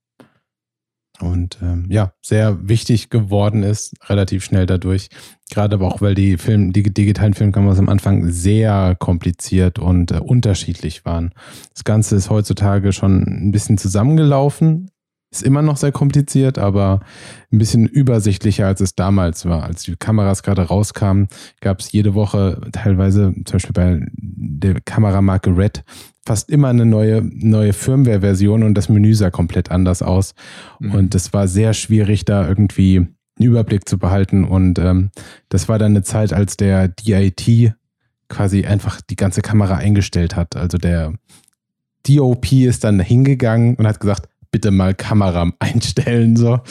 Und 1.20 1.60
ähm, 1.62 1.88
ja, 1.90 2.14
sehr 2.22 2.70
wichtig 2.70 3.10
geworden 3.10 3.64
ist, 3.64 3.96
relativ 4.10 4.46
schnell 4.46 4.66
dadurch. 4.66 5.10
Gerade 5.52 5.76
aber 5.76 5.88
auch, 5.88 6.00
weil 6.00 6.16
die, 6.16 6.38
Film, 6.38 6.72
die 6.72 6.84
digitalen 6.84 7.34
Filmkameras 7.34 7.80
am 7.80 7.90
Anfang 7.90 8.32
sehr 8.32 8.96
kompliziert 8.98 9.78
und 9.78 10.12
äh, 10.12 10.20
unterschiedlich 10.20 11.04
waren. 11.04 11.34
Das 11.74 11.84
Ganze 11.84 12.16
ist 12.16 12.30
heutzutage 12.30 12.94
schon 12.94 13.24
ein 13.24 13.52
bisschen 13.52 13.78
zusammengelaufen. 13.78 14.90
Ist 15.34 15.42
immer 15.42 15.64
noch 15.64 15.78
sehr 15.78 15.92
kompliziert, 15.92 16.60
aber 16.60 17.00
ein 17.52 17.58
bisschen 17.58 17.88
übersichtlicher, 17.88 18.68
als 18.68 18.82
es 18.82 18.94
damals 18.94 19.48
war. 19.48 19.64
Als 19.64 19.82
die 19.82 19.96
Kameras 19.96 20.44
gerade 20.44 20.62
rauskamen, 20.62 21.28
gab 21.60 21.80
es 21.80 21.92
jede 21.92 22.14
Woche 22.14 22.62
teilweise, 22.72 23.34
zum 23.44 23.54
Beispiel 23.54 23.74
bei 23.74 24.08
der 24.16 24.80
Kameramarke 24.82 25.58
Red, 25.58 25.84
fast 26.24 26.52
immer 26.52 26.68
eine 26.68 26.86
neue, 26.86 27.24
neue 27.24 27.74
Firmware-Version 27.74 28.62
und 28.62 28.76
das 28.76 28.90
Menü 28.90 29.16
sah 29.16 29.32
komplett 29.32 29.72
anders 29.72 30.04
aus. 30.04 30.36
Mhm. 30.80 30.92
Und 30.92 31.16
es 31.16 31.34
war 31.34 31.48
sehr 31.48 31.74
schwierig, 31.74 32.26
da 32.26 32.48
irgendwie 32.48 32.98
einen 32.98 33.18
Überblick 33.40 33.90
zu 33.90 33.98
behalten. 33.98 34.44
Und 34.44 34.78
ähm, 34.78 35.10
das 35.50 35.68
war 35.68 35.80
dann 35.80 35.94
eine 35.94 36.04
Zeit, 36.04 36.32
als 36.32 36.58
der 36.58 36.90
DIT 36.90 37.74
quasi 38.30 38.66
einfach 38.66 39.02
die 39.02 39.16
ganze 39.16 39.42
Kamera 39.42 39.78
eingestellt 39.78 40.36
hat. 40.36 40.56
Also 40.56 40.78
der 40.78 41.14
DOP 42.08 42.52
ist 42.52 42.84
dann 42.84 43.00
hingegangen 43.00 43.76
und 43.76 43.88
hat 43.88 44.00
gesagt, 44.00 44.30
bitte 44.54 44.72
mal 44.72 44.94
Kamera 44.94 45.52
einstellen. 45.60 46.38
So. 46.38 46.62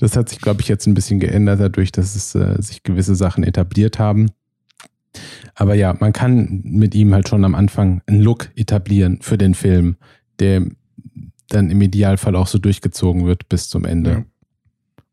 Das 0.00 0.16
hat 0.16 0.28
sich, 0.28 0.40
glaube 0.40 0.62
ich, 0.62 0.68
jetzt 0.68 0.88
ein 0.88 0.94
bisschen 0.94 1.20
geändert, 1.20 1.60
dadurch, 1.60 1.92
dass 1.92 2.16
es, 2.16 2.34
äh, 2.34 2.60
sich 2.60 2.82
gewisse 2.82 3.14
Sachen 3.14 3.44
etabliert 3.44 4.00
haben. 4.00 4.30
Aber 5.54 5.74
ja, 5.74 5.94
man 6.00 6.12
kann 6.12 6.62
mit 6.64 6.94
ihm 6.96 7.14
halt 7.14 7.28
schon 7.28 7.44
am 7.44 7.54
Anfang 7.54 8.02
einen 8.06 8.20
Look 8.20 8.50
etablieren 8.56 9.20
für 9.22 9.38
den 9.38 9.54
Film, 9.54 9.96
der 10.40 10.66
dann 11.48 11.70
im 11.70 11.80
Idealfall 11.80 12.34
auch 12.34 12.48
so 12.48 12.58
durchgezogen 12.58 13.24
wird 13.26 13.48
bis 13.48 13.68
zum 13.68 13.84
Ende. 13.84 14.10
Ja. 14.10 14.24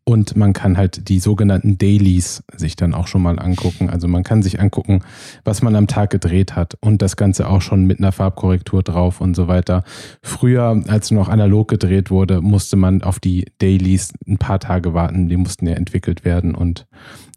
Und 0.05 0.35
man 0.35 0.51
kann 0.51 0.77
halt 0.77 1.07
die 1.07 1.19
sogenannten 1.19 1.77
Dailies 1.77 2.43
sich 2.57 2.75
dann 2.75 2.93
auch 2.93 3.07
schon 3.07 3.21
mal 3.21 3.39
angucken. 3.39 3.89
Also 3.89 4.09
man 4.09 4.23
kann 4.23 4.43
sich 4.43 4.59
angucken, 4.59 5.01
was 5.45 5.61
man 5.61 5.77
am 5.77 5.87
Tag 5.87 6.09
gedreht 6.09 6.57
hat 6.57 6.75
und 6.81 7.01
das 7.01 7.15
Ganze 7.15 7.47
auch 7.47 7.61
schon 7.61 7.85
mit 7.85 7.99
einer 7.99 8.11
Farbkorrektur 8.11 8.83
drauf 8.83 9.21
und 9.21 9.33
so 9.33 9.47
weiter. 9.47 9.85
Früher, 10.21 10.83
als 10.87 11.11
noch 11.11 11.29
analog 11.29 11.69
gedreht 11.69 12.11
wurde, 12.11 12.41
musste 12.41 12.75
man 12.75 13.01
auf 13.01 13.21
die 13.21 13.45
Dailies 13.59 14.11
ein 14.27 14.37
paar 14.37 14.59
Tage 14.59 14.93
warten. 14.93 15.29
Die 15.29 15.37
mussten 15.37 15.67
ja 15.67 15.75
entwickelt 15.75 16.25
werden 16.25 16.53
und 16.53 16.85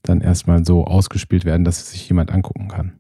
dann 0.03 0.21
erstmal 0.21 0.65
so 0.65 0.87
ausgespielt 0.87 1.45
werden, 1.45 1.65
dass 1.65 1.79
es 1.83 1.93
sich 1.93 2.09
jemand 2.09 2.33
angucken 2.33 2.67
kann. 2.67 2.93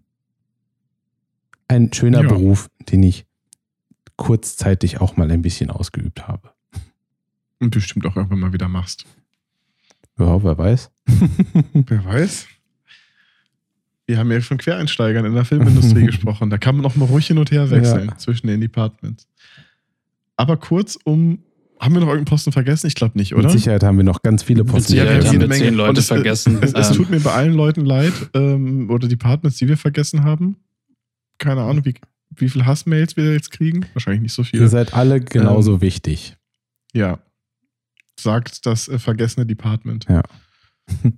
Ein 1.66 1.92
schöner 1.92 2.22
Ja. 2.22 2.28
Beruf, 2.28 2.70
den 2.88 3.02
ich 3.02 3.26
kurzzeitig 4.14 5.00
auch 5.00 5.16
mal 5.16 5.28
ein 5.30 5.42
bisschen 5.42 5.70
ausgeübt 5.70 6.28
habe. 6.28 6.50
Und 7.58 7.70
bestimmt 7.70 8.06
auch 8.06 8.14
irgendwann 8.14 8.38
mal 8.40 8.52
wieder 8.52 8.68
machst. 8.68 9.06
Ja, 10.18 10.42
wer 10.42 10.56
weiß. 10.58 10.90
Wer 11.72 12.04
weiß. 12.04 12.46
Wir 14.06 14.18
haben 14.18 14.30
ja 14.30 14.40
von 14.40 14.56
Quereinsteigern 14.58 15.24
in 15.24 15.34
der 15.34 15.44
Filmindustrie 15.44 16.04
gesprochen. 16.06 16.48
Da 16.50 16.58
kann 16.58 16.76
man 16.76 16.86
auch 16.86 16.96
mal 16.96 17.04
ruhig 17.06 17.26
hin 17.26 17.38
und 17.38 17.50
her 17.50 17.70
wechseln 17.70 18.08
Ja. 18.08 18.16
zwischen 18.18 18.46
den 18.46 18.60
Departments. 18.60 19.28
Aber 20.36 20.56
kurz 20.56 20.98
um. 21.04 21.38
Haben 21.78 21.92
wir 21.92 22.00
noch 22.00 22.06
irgendeinen 22.08 22.24
Posten 22.24 22.52
vergessen? 22.52 22.86
Ich 22.86 22.94
glaube 22.94 23.18
nicht, 23.18 23.34
oder? 23.34 23.42
Mit 23.48 23.52
Sicherheit 23.52 23.82
haben 23.82 23.98
wir 23.98 24.04
noch 24.04 24.22
ganz 24.22 24.42
viele 24.42 24.62
Mit 24.64 24.72
Posten. 24.72 24.92
Sicherheit 24.92 25.24
wir 25.24 25.28
haben 25.28 25.40
wir 25.40 25.50
zehn 25.50 25.74
Leute 25.74 25.90
Und 25.90 25.98
es, 25.98 26.06
vergessen. 26.06 26.58
Es, 26.62 26.72
es 26.72 26.88
Ähm, 26.88 26.96
tut 26.96 27.10
mir 27.10 27.20
bei 27.20 27.32
allen 27.32 27.52
Leuten 27.52 27.84
leid, 27.84 28.14
ähm, 28.32 28.88
oder 28.88 29.06
Departments, 29.08 29.58
die 29.58 29.68
wir 29.68 29.76
vergessen 29.76 30.24
haben. 30.24 30.56
Keine 31.36 31.60
Ahnung, 31.60 31.84
wie, 31.84 31.92
wie 32.34 32.48
viele 32.48 32.64
Hassmails 32.64 33.18
wir 33.18 33.30
jetzt 33.30 33.50
kriegen. 33.50 33.84
Wahrscheinlich 33.92 34.22
nicht 34.22 34.32
so 34.32 34.40
Ihr 34.40 34.46
viele. 34.46 34.68
seid 34.68 34.94
alle 34.94 35.20
genauso 35.20 35.82
wichtig. 35.82 36.36
Ja. 36.94 37.18
Sagt 38.18 38.66
das 38.66 38.88
äh, 38.88 38.98
vergessene 38.98 39.46
Department. 39.46 40.06
Ja. 40.08 40.22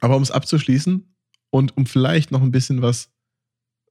Aber 0.00 0.16
um 0.16 0.22
es 0.22 0.30
abzuschließen 0.30 1.14
und 1.50 1.76
um 1.76 1.86
vielleicht 1.86 2.32
noch 2.32 2.42
ein 2.42 2.50
bisschen 2.50 2.82
was, 2.82 3.10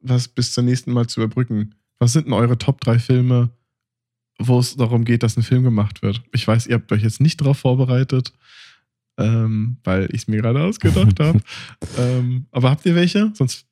was 0.02 0.28
bis 0.28 0.54
zum 0.54 0.66
nächsten 0.66 0.92
Mal 0.92 1.08
zu 1.08 1.22
überbrücken. 1.22 1.76
Was 2.00 2.14
sind 2.14 2.26
denn 2.26 2.34
eure 2.34 2.58
Top 2.58 2.82
3 2.82 3.00
Filme, 3.00 3.52
wo 4.40 4.60
es 4.60 4.76
darum 4.76 5.06
geht, 5.06 5.24
dass 5.24 5.38
ein 5.38 5.44
Film 5.44 5.64
gemacht 5.64 6.02
wird? 6.02 6.22
Ich 6.34 6.48
weiß, 6.48 6.68
ihr 6.68 6.76
habt 6.76 6.92
euch 6.92 7.04
jetzt 7.04 7.22
nicht 7.22 7.40
darauf 7.40 7.60
vorbereitet, 7.60 8.34
ähm, 9.18 9.78
weil 9.84 10.06
ich 10.12 10.24
es 10.24 10.28
mir 10.28 10.42
gerade 10.42 10.62
ausgedacht 10.64 11.20
habe. 11.20 11.40
Ähm, 11.98 12.48
aber 12.52 12.72
habt 12.72 12.86
ihr 12.86 12.96
welche? 12.96 13.32
Sonst 13.36 13.68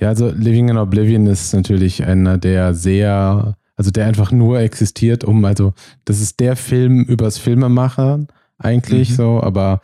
Ja, 0.00 0.08
also 0.08 0.30
Living 0.30 0.68
in 0.70 0.78
Oblivion 0.78 1.26
ist 1.26 1.52
natürlich 1.52 2.04
einer, 2.04 2.38
der 2.38 2.74
sehr, 2.74 3.56
also 3.76 3.90
der 3.90 4.06
einfach 4.06 4.32
nur 4.32 4.58
existiert, 4.60 5.22
um, 5.24 5.44
also 5.44 5.74
das 6.04 6.20
ist 6.20 6.40
der 6.40 6.56
Film 6.56 7.02
übers 7.04 7.38
Filmemachen 7.38 8.28
eigentlich 8.58 9.10
Mhm. 9.10 9.14
so, 9.14 9.42
aber 9.42 9.80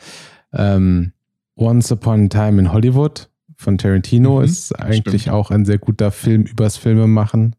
ähm, 0.53 1.13
Once 1.57 1.93
Upon 1.93 2.25
a 2.25 2.29
Time 2.29 2.61
in 2.61 2.73
Hollywood 2.73 3.29
von 3.57 3.79
Tarantino 3.79 4.39
Mhm, 4.39 4.45
ist 4.45 4.73
eigentlich 4.79 5.23
stimmt. 5.23 5.37
auch 5.37 5.51
ein 5.51 5.65
sehr 5.65 5.79
guter 5.79 6.11
Film 6.11 6.43
übers 6.43 6.77
Filmemachen. 6.79 7.55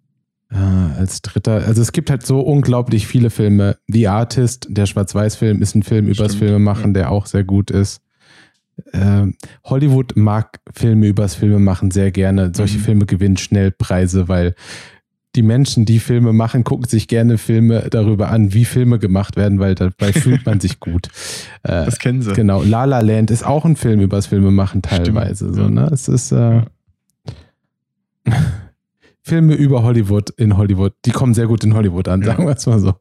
Äh, 0.52 0.56
als 0.58 1.22
dritter, 1.22 1.64
also 1.66 1.82
es 1.82 1.92
gibt 1.94 2.10
halt 2.12 2.26
so 2.26 2.40
unglaublich 2.42 3.08
viele 3.08 3.30
Filme. 3.30 3.78
The 3.88 4.08
Artist, 4.08 4.68
der 4.70 4.86
Schwarz-Weiß-Film, 4.86 5.62
ist 5.62 5.76
ein 5.76 5.84
Film 5.84 6.06
übers 6.08 6.34
Stimmt, 6.34 6.40
Filmemachen, 6.50 6.88
ja. 6.88 6.94
der 6.94 7.12
auch 7.12 7.26
sehr 7.26 7.44
gut 7.44 7.72
ist. 7.72 8.02
Ähm, 8.92 9.36
Hollywood 9.64 10.16
mag 10.16 10.60
Filme 10.74 11.08
übers 11.08 11.36
Filmemachen 11.36 11.92
sehr 11.92 12.12
gerne. 12.12 12.52
Solche 12.56 12.78
Mhm. 12.80 12.82
Filme 12.84 13.06
gewinnen 13.06 13.38
schnell 13.38 13.72
Preise, 13.72 14.28
weil 14.28 14.56
die 15.36 15.42
Menschen, 15.42 15.86
die 15.86 16.00
Filme 16.00 16.32
machen, 16.34 16.64
gucken 16.64 16.88
sich 16.88 17.08
gerne 17.08 17.38
Filme 17.38 17.88
darüber 17.90 18.30
an, 18.30 18.54
wie 18.54 18.66
Filme 18.66 19.00
gemacht 19.00 19.36
werden, 19.36 19.60
weil 19.60 19.76
dabei 19.76 20.14
fühlt 20.14 20.46
man 20.46 20.60
sich 20.60 20.80
gut. 20.80 21.08
Äh, 21.64 21.86
das 21.86 22.00
kennen 22.00 22.22
sie. 22.22 22.34
genau, 22.34 22.62
La 22.64 22.86
La 22.86 23.00
Land 23.02 23.32
ist 23.32 23.44
auch 23.46 23.66
ein 23.66 23.76
Film 23.76 24.00
übers 24.02 24.28
Filmemachen 24.28 24.82
teilweise. 24.82 25.46
Stimmt, 25.52 25.56
so, 25.56 25.70
ne? 25.70 25.90
Es 25.92 26.08
ist 26.08 26.32
äh, 26.32 26.62
Ja. 26.62 26.66
Filme 29.26 29.54
über 29.56 29.84
Hollywood 29.84 30.32
in 30.32 30.58
Hollywood. 30.58 30.92
Die 31.06 31.12
kommen 31.12 31.34
sehr 31.34 31.48
gut 31.48 31.64
in 31.64 31.74
Hollywood 31.76 32.10
an, 32.10 32.20
Ja. 32.22 32.28
sagen 32.28 32.46
wir 32.46 32.56
es 32.58 32.66
mal 32.66 32.80
so. 32.82 32.94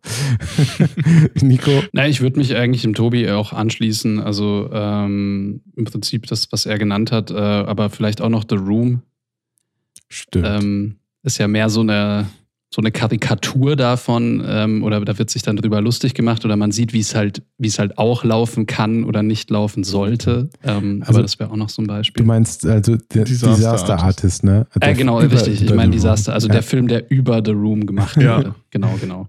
Nico, 1.43 1.73
Na, 1.93 2.07
ich 2.07 2.21
würde 2.21 2.39
mich 2.39 2.55
eigentlich 2.55 2.83
dem 2.83 2.95
Tobi 2.95 3.29
auch 3.29 3.53
anschließen. 3.53 4.21
Also 4.21 4.71
ähm, 4.73 5.63
im 5.75 5.85
Prinzip 5.85 6.27
das, 6.29 6.53
was 6.53 6.65
er 6.65 6.79
genannt 6.79 7.11
hat, 7.11 7.33
äh, 7.33 7.35
aber 7.35 7.91
vielleicht 7.91 8.21
auch 8.21 8.29
noch 8.29 8.45
The 8.49 8.55
Room. 8.55 9.03
stimmt. 10.09 10.47
Ähm, 10.47 10.97
ist 11.23 11.39
ja 11.39 11.49
mehr 11.49 11.69
so 11.70 11.81
eine, 11.81 12.27
so 12.74 12.81
eine 12.81 12.90
Karikatur 12.90 13.77
davon, 13.77 14.43
ähm, 14.47 14.82
oder 14.82 15.01
da 15.05 15.19
wird 15.19 15.28
sich 15.31 15.43
dann 15.43 15.57
drüber 15.57 15.81
lustig 15.82 16.15
gemacht, 16.15 16.44
oder 16.44 16.57
man 16.57 16.73
sieht, 16.73 16.93
wie 16.94 17.01
es 17.01 17.15
halt, 17.15 17.43
wie 17.59 17.69
es 17.69 17.78
halt 17.78 17.99
auch 17.99 18.24
laufen 18.24 18.66
kann 18.66 19.05
oder 19.05 19.23
nicht 19.23 19.51
laufen 19.51 19.85
sollte. 19.85 20.49
Ähm, 20.65 21.03
Also, 21.03 21.12
aber 21.19 21.23
das 21.23 21.39
wäre 21.39 21.51
auch 21.51 21.57
noch 21.57 21.69
so 21.69 21.82
ein 21.82 21.86
Beispiel. 21.86 22.23
du 22.23 22.27
meinst 22.27 22.65
also 22.66 22.97
der 22.97 23.24
Disaster 23.24 23.55
Disaster, 23.57 23.93
Artist. 23.99 24.05
Artist, 24.05 24.44
ne? 24.44 24.66
äh, 24.74 24.81
Der 24.81 24.94
genau, 24.94 25.20
über- 25.20 25.32
richtig. 25.35 25.62
Ich 25.62 25.74
meine. 25.74 25.93
Disaster, 25.93 26.32
also 26.32 26.49
Ja. 26.49 26.55
der 26.55 26.62
Film, 26.62 26.89
der 26.89 27.11
über 27.11 27.43
The 27.44 27.53
Room 27.53 27.85
gemacht 27.86 28.16
Ja. 28.16 28.39
wurde. 28.39 28.55
Genau, 28.70 28.94
genau. 29.01 29.28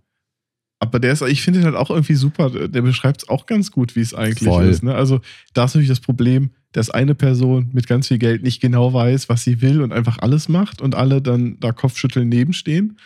Aber 0.79 0.99
der 0.99 1.13
ist, 1.13 1.21
ich 1.21 1.41
finde 1.41 1.59
ihn 1.59 1.65
halt 1.65 1.75
auch 1.75 1.89
irgendwie 1.89 2.15
super. 2.15 2.49
Der 2.49 2.81
beschreibt 2.81 3.23
es 3.23 3.29
auch 3.29 3.45
ganz 3.45 3.71
gut, 3.71 3.95
wie 3.95 4.01
es 4.01 4.13
eigentlich 4.13 4.47
Voll. 4.49 4.65
ist. 4.65 4.83
Ne? 4.83 4.93
Also, 4.95 5.21
da 5.53 5.65
ist 5.65 5.71
natürlich 5.75 5.87
das 5.89 6.01
Problem, 6.01 6.49
dass 6.73 6.89
eine 6.89 7.15
Person 7.15 7.69
mit 7.73 7.87
ganz 7.87 8.07
viel 8.09 8.17
Geld 8.17 8.43
nicht 8.43 8.61
genau 8.61 8.93
weiß, 8.93 9.29
was 9.29 9.43
sie 9.43 9.61
will 9.61 9.81
und 9.81 9.93
einfach 9.93 10.19
alles 10.19 10.49
macht 10.49 10.81
und 10.81 10.95
alle 10.95 11.21
dann 11.21 11.57
da 11.59 11.71
Kopfschütteln 11.71 12.27
nebenstehen. 12.29 12.97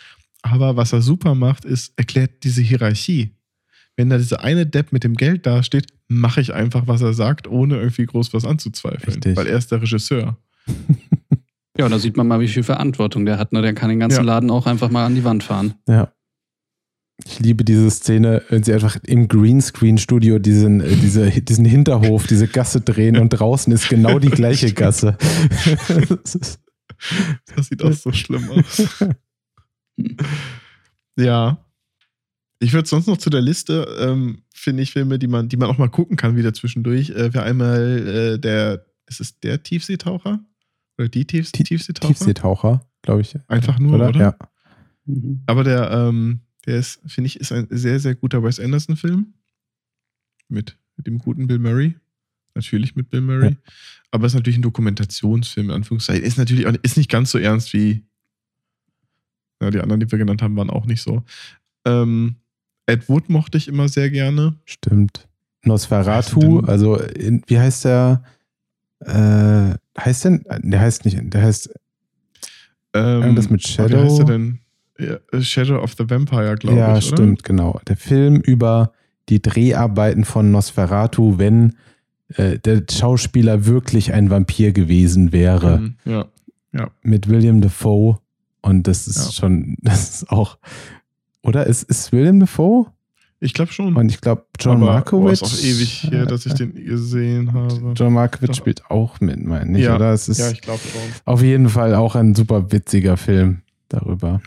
Aber 0.42 0.76
was 0.78 0.94
er 0.94 1.02
super 1.02 1.36
macht, 1.36 1.66
ist, 1.66 1.94
erklärt 1.98 2.44
diese 2.44 2.62
Hierarchie. 2.62 3.32
Wenn 3.96 4.10
da 4.10 4.18
dieser 4.18 4.44
eine 4.44 4.66
Depp 4.66 4.92
mit 4.92 5.04
dem 5.04 5.16
Geld 5.16 5.46
dasteht, 5.46 5.88
mache 6.08 6.42
ich 6.42 6.54
einfach, 6.54 6.88
was 6.88 7.02
er 7.02 7.14
sagt, 7.14 7.48
ohne 7.48 7.78
irgendwie 7.78 8.06
groß 8.06 8.34
was 8.34 8.46
anzuzweifeln. 8.46 9.16
Richtig. 9.16 9.36
Weil 9.36 9.48
er 9.48 9.58
ist 9.58 9.72
der 9.72 9.82
Regisseur. 9.82 10.38
Ja, 11.78 11.86
und 11.86 11.92
da 11.92 12.00
sieht 12.00 12.18
man 12.18 12.28
mal, 12.28 12.40
wie 12.40 12.48
viel 12.48 12.64
Verantwortung 12.64 13.26
der 13.26 13.38
hat. 13.38 13.54
Ne? 13.54 13.62
Der 13.62 13.74
kann 13.76 13.90
den 13.90 14.00
ganzen 14.00 14.22
Ja. 14.22 14.24
Laden 14.24 14.50
auch 14.50 14.66
einfach 14.66 14.90
mal 14.90 15.06
an 15.06 15.14
die 15.14 15.24
Wand 15.24 15.44
fahren. 15.44 15.76
Ja. 15.88 16.12
Ich 17.26 17.40
liebe 17.40 17.64
diese 17.66 17.90
Szene, 17.90 18.44
wenn 18.50 18.64
sie 18.64 18.74
einfach 18.74 18.98
im 19.04 19.28
Greenscreen-Studio 19.28 20.38
diesen, 20.40 20.82
äh, 20.82 20.96
diese, 20.96 21.30
diesen 21.30 21.66
Hinterhof, 21.66 22.28
diese 22.28 22.48
Gasse 22.48 22.82
drehen 22.82 23.18
und 23.18 23.30
draußen 23.30 23.74
ist 23.74 23.90
genau 23.90 24.20
die 24.20 24.30
gleiche 24.30 24.72
Gasse. 24.72 25.18
Das 27.56 27.68
sieht 27.68 27.84
auch 27.84 27.94
so 27.94 28.12
schlimm 28.12 28.50
aus. 28.52 29.04
Ja. 31.18 31.64
Ich 32.60 32.74
würde 32.74 32.88
sonst 32.90 33.08
noch 33.08 33.18
zu 33.18 33.30
der 33.30 33.42
Liste, 33.42 33.88
ähm, 34.00 34.42
finde 34.54 34.82
ich, 34.84 34.92
Filme, 34.92 35.20
die 35.20 35.28
man, 35.28 35.48
die 35.50 35.58
man 35.58 35.70
auch 35.70 35.78
mal 35.78 35.90
gucken 35.90 36.18
kann, 36.18 36.36
wieder 36.36 36.54
zwischendurch. 36.54 37.12
Äh, 37.12 37.34
Wäre 37.34 37.44
einmal 37.44 38.08
äh, 38.08 38.40
der, 38.40 38.86
ist 39.08 39.22
es 39.22 39.40
der 39.40 39.62
Tiefseetaucher? 39.62 40.40
Oder 40.98 41.10
die 41.10 41.26
Tiefs 41.26 41.52
Tie- 41.52 41.64
Tiefseetaucher? 41.64 42.08
Tiefseetaucher, 42.14 42.88
glaube 43.04 43.22
ich. 43.22 43.36
Einfach 43.48 43.78
nur, 43.78 43.94
oder? 43.96 44.12
Ja. 44.20 44.36
Mhm. 45.06 45.44
Aber 45.46 45.64
der, 45.64 45.92
ähm, 45.92 46.40
der 46.68 46.78
ist, 46.78 47.00
finde 47.08 47.28
ich, 47.28 47.40
ist 47.40 47.52
ein 47.52 47.68
sehr, 47.72 48.00
sehr 48.00 48.14
guter 48.14 48.44
Wes 48.44 48.60
Anderson-Film. 48.60 49.34
Mit, 50.50 50.78
mit 50.96 51.08
dem 51.08 51.18
guten 51.18 51.48
Bill 51.48 51.60
Murray. 51.60 51.96
Natürlich 52.54 52.96
mit 52.96 53.10
Bill 53.10 53.22
Murray. 53.22 53.52
Ja. 53.52 53.72
Aber 54.12 54.28
ist 54.28 54.34
natürlich 54.34 54.58
ein 54.58 54.64
Dokumentationsfilm, 54.64 55.70
in 55.70 55.76
Anführungszeichen. 55.76 56.24
Ist 56.24 56.38
natürlich 56.38 56.68
auch, 56.68 56.74
ist 56.84 56.98
nicht 56.98 57.10
ganz 57.10 57.32
so 57.32 57.38
ernst 57.38 57.74
wie 57.74 58.04
ja, 59.62 59.72
die 59.72 59.80
anderen, 59.80 60.00
die 60.00 60.12
wir 60.12 60.20
genannt 60.20 60.42
haben, 60.42 60.56
waren 60.56 60.70
auch 60.70 60.86
nicht 60.86 61.02
so. 61.02 61.24
Ähm, 61.86 62.36
Ed 62.86 63.10
Wood 63.10 63.30
mochte 63.30 63.58
ich 63.58 63.68
immer 63.68 63.90
sehr 63.90 64.10
gerne. 64.10 64.56
Stimmt. 64.66 65.28
Nosferatu, 65.64 66.60
also 66.62 66.98
in, 66.98 67.44
wie 67.48 67.60
heißt 67.60 67.86
der? 67.86 68.24
Äh, 69.00 69.76
heißt 70.00 70.26
denn? 70.26 70.46
Der 70.64 70.80
heißt 70.80 71.06
nicht, 71.06 71.18
der 71.34 71.42
heißt 71.42 71.70
Ähm, 72.94 73.22
Irgendwas 73.22 73.50
mit 73.50 73.62
oh, 73.64 73.68
Wie 73.68 73.72
Shadow? 73.72 74.04
heißt 74.04 74.20
der 74.20 74.26
denn? 74.26 74.60
Ja, 75.00 75.42
Shadow 75.42 75.80
of 75.82 75.94
the 75.98 76.10
Vampire, 76.10 76.56
glaube 76.56 76.78
ja, 76.78 76.98
ich. 76.98 77.08
oder? 77.08 77.18
stimmt, 77.18 77.44
genau. 77.44 77.80
Der 77.88 77.98
Film 77.98 78.38
über 78.38 78.92
die 79.30 79.42
Dreharbeiten 79.42 80.26
von 80.26 80.52
Nosferatu, 80.52 81.38
wenn 81.38 81.76
äh, 82.36 82.58
der 82.60 82.84
Schauspieler 82.90 83.66
wirklich 83.66 84.14
ein 84.14 84.30
Vampir 84.30 84.72
gewesen 84.72 85.32
wäre, 85.32 85.80
Mhm, 85.80 85.96
ja. 86.06 86.90
mit 87.04 87.30
William 87.30 87.62
Defoe. 87.62 88.18
Und 88.62 88.88
das 88.88 89.08
ist 89.08 89.26
Ja. 89.26 89.32
schon, 89.32 89.78
das 89.82 90.10
ist 90.22 90.30
auch, 90.32 90.58
oder? 91.44 91.68
Ist, 91.68 91.84
ist 91.84 92.12
William 92.12 92.40
Defoe? 92.40 92.88
Ich 93.40 93.54
glaube 93.54 93.72
schon. 93.72 93.96
Und 93.96 94.10
ich 94.10 94.20
glaube, 94.20 94.46
John 94.60 94.78
Aber, 94.78 94.94
Markowitz. 94.94 95.44
Oh, 95.44 95.46
ist 95.46 95.54
auch 95.54 95.64
ewig 95.64 96.04
her, 96.10 96.26
dass 96.26 96.46
ich 96.48 96.54
den 96.56 96.74
gesehen 96.74 97.54
habe. 97.54 97.94
John 97.96 98.14
Markowitz 98.14 98.50
Doch. 98.50 98.56
spielt 98.58 98.90
auch 98.90 99.20
mit, 99.20 99.46
meine 99.46 99.78
ich, 99.78 99.86
Ja. 99.86 99.96
oder? 99.96 100.12
Es 100.12 100.28
ist 100.28 100.40
Ja, 100.40 100.50
ich 100.50 100.62
glaube 100.62 100.80
schon. 100.80 101.02
auf 101.26 101.44
jeden 101.44 101.70
Fall 101.70 101.94
auch 101.94 102.16
ein 102.16 102.34
super 102.34 102.72
witziger 102.72 103.16
Film 103.16 103.62
darüber. 103.90 104.42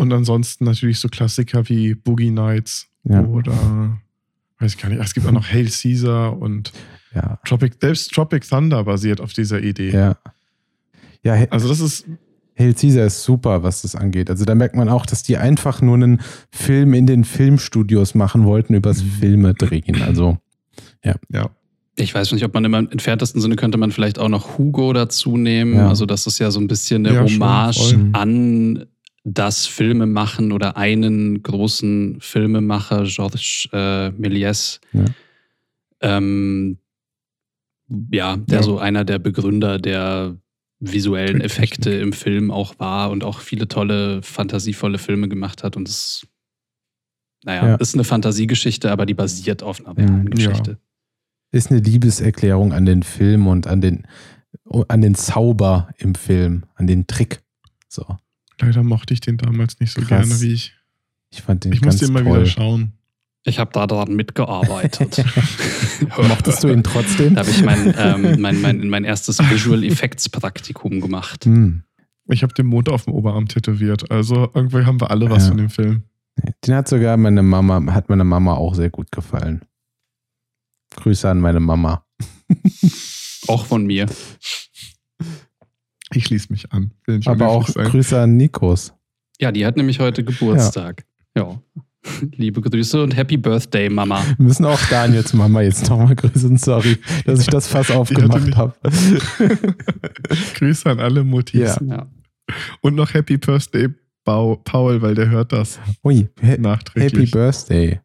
Und 0.00 0.12
ansonsten 0.12 0.64
natürlich 0.64 0.98
so 0.98 1.08
Klassiker 1.08 1.68
wie 1.68 1.94
Boogie 1.94 2.30
Nights 2.30 2.88
Ja. 3.04 3.24
Oder 3.24 3.98
weiß 4.58 4.74
ich 4.74 4.78
gar 4.80 4.88
nicht. 4.88 5.00
Es 5.00 5.14
gibt 5.14 5.26
auch 5.26 5.32
noch 5.32 5.46
Hail 5.50 5.68
Caesar 5.70 6.36
und 6.38 6.72
Ja. 7.14 7.38
Tropic, 7.44 7.74
selbst 7.80 8.12
Tropic 8.12 8.46
Thunder 8.48 8.84
basiert 8.84 9.20
auf 9.20 9.32
dieser 9.32 9.60
Idee. 9.62 9.90
Ja. 9.90 10.16
Ja, 11.22 11.34
Also 11.50 11.68
das 11.68 11.80
ist, 11.80 12.06
Hail 12.58 12.74
Caesar 12.74 13.06
ist 13.06 13.22
super, 13.22 13.62
was 13.62 13.82
das 13.82 13.94
angeht. 13.94 14.30
Also 14.30 14.44
da 14.44 14.54
merkt 14.54 14.74
man 14.76 14.88
auch, 14.88 15.06
dass 15.06 15.22
die 15.22 15.36
einfach 15.36 15.80
nur 15.82 15.94
einen 15.96 16.20
Film 16.50 16.94
in 16.94 17.06
den 17.06 17.24
Filmstudios 17.24 18.14
machen 18.14 18.44
wollten, 18.44 18.74
übers 18.74 19.02
Filme 19.02 19.54
drehen. 19.54 20.02
Also, 20.02 20.38
ja, 21.04 21.50
Ich 21.96 22.14
weiß 22.14 22.32
nicht, 22.32 22.44
ob 22.44 22.54
man 22.54 22.64
im 22.64 22.72
entferntesten 22.74 23.40
Sinne 23.40 23.56
könnte 23.56 23.76
man 23.76 23.92
vielleicht 23.92 24.18
auch 24.18 24.28
noch 24.28 24.56
Hugo 24.58 24.92
dazu 24.94 25.36
nehmen. 25.36 25.74
Ja. 25.74 25.88
Also 25.88 26.06
das 26.06 26.26
ist 26.26 26.38
ja 26.38 26.50
so 26.50 26.60
ein 26.60 26.68
bisschen 26.68 27.06
eine 27.06 27.14
Ja, 27.16 27.28
schon, 27.28 27.40
Hommage 27.42 27.76
voll. 27.94 28.08
an 28.12 28.86
das 29.34 29.66
Filmemachen 29.66 30.52
oder 30.52 30.76
einen 30.76 31.42
großen 31.42 32.20
Filmemacher, 32.20 33.04
Georges 33.04 33.68
äh, 33.72 34.08
Méliès. 34.10 34.80
Ja. 34.92 35.04
Ähm, 36.00 36.78
ja, 38.12 38.36
der 38.36 38.58
Ja. 38.58 38.62
so 38.62 38.78
einer 38.78 39.04
der 39.04 39.18
Begründer 39.18 39.78
der 39.78 40.36
visuellen. 40.78 41.40
Effekte 41.42 41.90
im 41.90 42.12
Film 42.14 42.50
auch 42.50 42.78
war 42.78 43.10
und 43.10 43.22
auch 43.22 43.40
viele 43.40 43.68
tolle, 43.68 44.22
fantasievolle 44.22 44.96
Filme 44.98 45.28
gemacht 45.28 45.62
hat. 45.62 45.76
Und 45.76 45.88
es, 45.88 46.26
naja, 47.44 47.68
Ja. 47.68 47.74
ist 47.76 47.94
eine 47.94 48.04
Fantasiegeschichte, 48.04 48.90
aber 48.90 49.04
die 49.04 49.12
basiert 49.14 49.62
auf 49.62 49.80
einer 49.84 49.90
Mhm. 49.92 49.98
realen 49.98 50.26
Ja. 50.26 50.30
Geschichte. 50.50 50.78
ist 51.52 51.70
eine 51.72 51.80
Liebeserklärung 51.80 52.72
an 52.72 52.86
den 52.86 53.02
Film 53.02 53.48
und 53.48 53.66
an 53.66 53.80
den, 53.80 54.06
an 54.88 55.00
den 55.00 55.16
Zauber 55.16 55.88
im 55.98 56.14
Film, 56.14 56.64
an 56.76 56.86
den 56.86 57.08
Trick. 57.08 57.42
So. 57.88 58.06
Leider 58.60 58.82
mochte 58.82 59.14
ich 59.14 59.20
den 59.20 59.36
damals 59.38 59.78
nicht 59.80 59.92
so 59.92 60.00
Krass. 60.02 60.28
gerne 60.28 60.40
wie 60.40 60.52
ich. 60.52 60.74
Ich 61.30 61.42
fand 61.42 61.64
den 61.64 61.72
Ich 61.72 61.80
musste 61.82 62.06
immer 62.06 62.22
toll. 62.22 62.40
wieder 62.40 62.46
schauen. 62.46 62.92
Ich 63.44 63.58
habe 63.58 63.70
da 63.72 63.86
daran 63.86 64.14
mitgearbeitet. 64.14 65.24
Mochtest 66.28 66.62
du 66.62 66.68
ihn 66.68 66.82
trotzdem? 66.82 67.34
Da 67.34 67.40
habe 67.40 67.50
ich 67.50 67.62
mein, 67.64 67.94
ähm, 67.96 68.40
mein, 68.40 68.60
mein, 68.60 68.88
mein 68.88 69.04
erstes 69.04 69.38
Visual 69.38 69.82
Effects 69.84 70.28
Praktikum 70.28 71.00
gemacht. 71.00 71.44
Hm. 71.46 71.84
Ich 72.26 72.42
habe 72.42 72.52
den 72.54 72.66
Mond 72.66 72.88
auf 72.88 73.04
dem 73.04 73.14
Oberarm 73.14 73.48
tätowiert. 73.48 74.10
Also 74.10 74.50
irgendwie 74.54 74.84
haben 74.84 75.00
wir 75.00 75.10
alle 75.10 75.30
was 75.30 75.44
Ja. 75.44 75.48
von 75.48 75.56
dem 75.58 75.70
Film. 75.70 76.02
Den 76.66 76.74
hat 76.74 76.88
sogar 76.88 77.16
meine 77.16 77.42
Mama, 77.42 77.92
hat 77.92 78.08
meine 78.08 78.24
Mama 78.24 78.54
auch 78.54 78.74
sehr 78.74 78.90
gut 78.90 79.10
gefallen. 79.10 79.62
Grüße 80.96 81.28
an 81.28 81.40
meine 81.40 81.60
Mama. 81.60 82.04
Auch 83.48 83.64
von 83.66 83.86
mir. 83.86 84.06
Ich 86.14 86.26
schließe 86.26 86.48
mich 86.50 86.72
an. 86.72 86.90
Aber 87.26 87.48
auch. 87.48 87.66
Grüße 87.66 88.20
an 88.20 88.36
Nikos. 88.36 88.92
Ja, 89.40 89.52
die 89.52 89.64
hat 89.64 89.76
nämlich 89.76 90.00
heute 90.00 90.24
Geburtstag. 90.24 91.04
Ja. 91.36 91.60
Liebe 92.32 92.60
Grüße 92.60 93.02
und 93.02 93.14
Happy 93.14 93.36
Birthday, 93.36 93.88
Mama. 93.90 94.22
Wir 94.36 94.46
müssen 94.46 94.64
auch 94.64 94.80
Daniels 94.88 95.34
Mama 95.34 95.60
jetzt 95.60 95.88
nochmal 95.88 96.16
grüßen. 96.16 96.56
Sorry, 96.56 96.96
dass 97.26 97.40
ich 97.40 97.46
das 97.46 97.68
Fass 97.68 97.90
aufgemacht 97.90 98.56
habe. 98.56 98.74
Grüße 100.54 100.90
an 100.90 100.98
alle 100.98 101.24
Muttis. 101.24 101.60
Ja. 101.60 101.78
Ja. 101.86 102.06
Und 102.80 102.94
noch 102.94 103.12
Happy 103.12 103.36
Birthday 103.36 103.88
Paul, 104.24 105.02
weil 105.02 105.14
der 105.14 105.28
hört 105.28 105.52
das 105.52 105.78
Ui, 106.04 106.28
ha 106.40 106.46
Happy 106.46 106.62
nachträglich. 106.62 107.30
Birthday. 107.30 108.00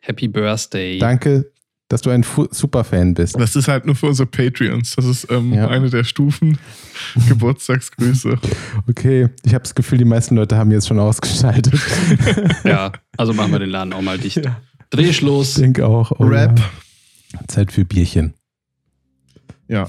Happy 0.00 0.28
Birthday. 0.28 0.98
Danke, 0.98 1.52
dass 1.88 2.00
du 2.02 2.10
ein 2.10 2.24
Fu 2.24 2.46
Superfan 2.50 3.14
bist. 3.14 3.38
Das 3.38 3.54
ist 3.54 3.68
halt 3.68 3.86
nur 3.86 3.94
für 3.94 4.06
unsere 4.06 4.26
Patreons. 4.26 4.96
Das 4.96 5.04
ist 5.04 5.30
ähm, 5.30 5.52
Ja. 5.52 5.68
eine 5.68 5.88
der 5.88 6.02
Stufen. 6.04 6.58
Geburtstagsgrüße. 7.28 8.38
Okay, 8.88 9.28
ich 9.44 9.54
habe 9.54 9.62
das 9.62 9.74
Gefühl, 9.74 9.98
die 9.98 10.04
meisten 10.04 10.34
Leute 10.36 10.56
haben 10.56 10.70
jetzt 10.72 10.88
schon 10.88 10.98
ausgeschaltet. 10.98 11.74
Ja, 12.64 12.92
also 13.16 13.32
machen 13.32 13.52
wir 13.52 13.58
den 13.60 13.70
Laden 13.70 13.92
auch 13.92 14.02
mal 14.02 14.18
dicht. 14.18 14.36
Ja. 14.44 14.60
Dreh 14.90 15.10
Ich 15.10 15.16
Schluss. 15.18 15.54
denke 15.54 15.86
auch. 15.86 16.12
oh 16.18 16.24
Rap. 16.24 16.58
ja. 17.32 17.40
Zeit 17.48 17.70
für 17.72 17.84
Bierchen. 17.84 18.34
Ja. 19.68 19.88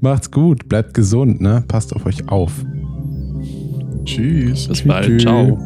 Macht's 0.00 0.30
gut, 0.30 0.68
bleibt 0.68 0.94
gesund, 0.94 1.40
ne? 1.40 1.62
Passt 1.68 1.94
auf 1.94 2.06
euch 2.06 2.28
auf. 2.28 2.52
Tschüss. 4.04 4.68
Bis 4.68 4.82
bald. 4.82 5.06
Tschüss. 5.06 5.22
Ciao. 5.22 5.58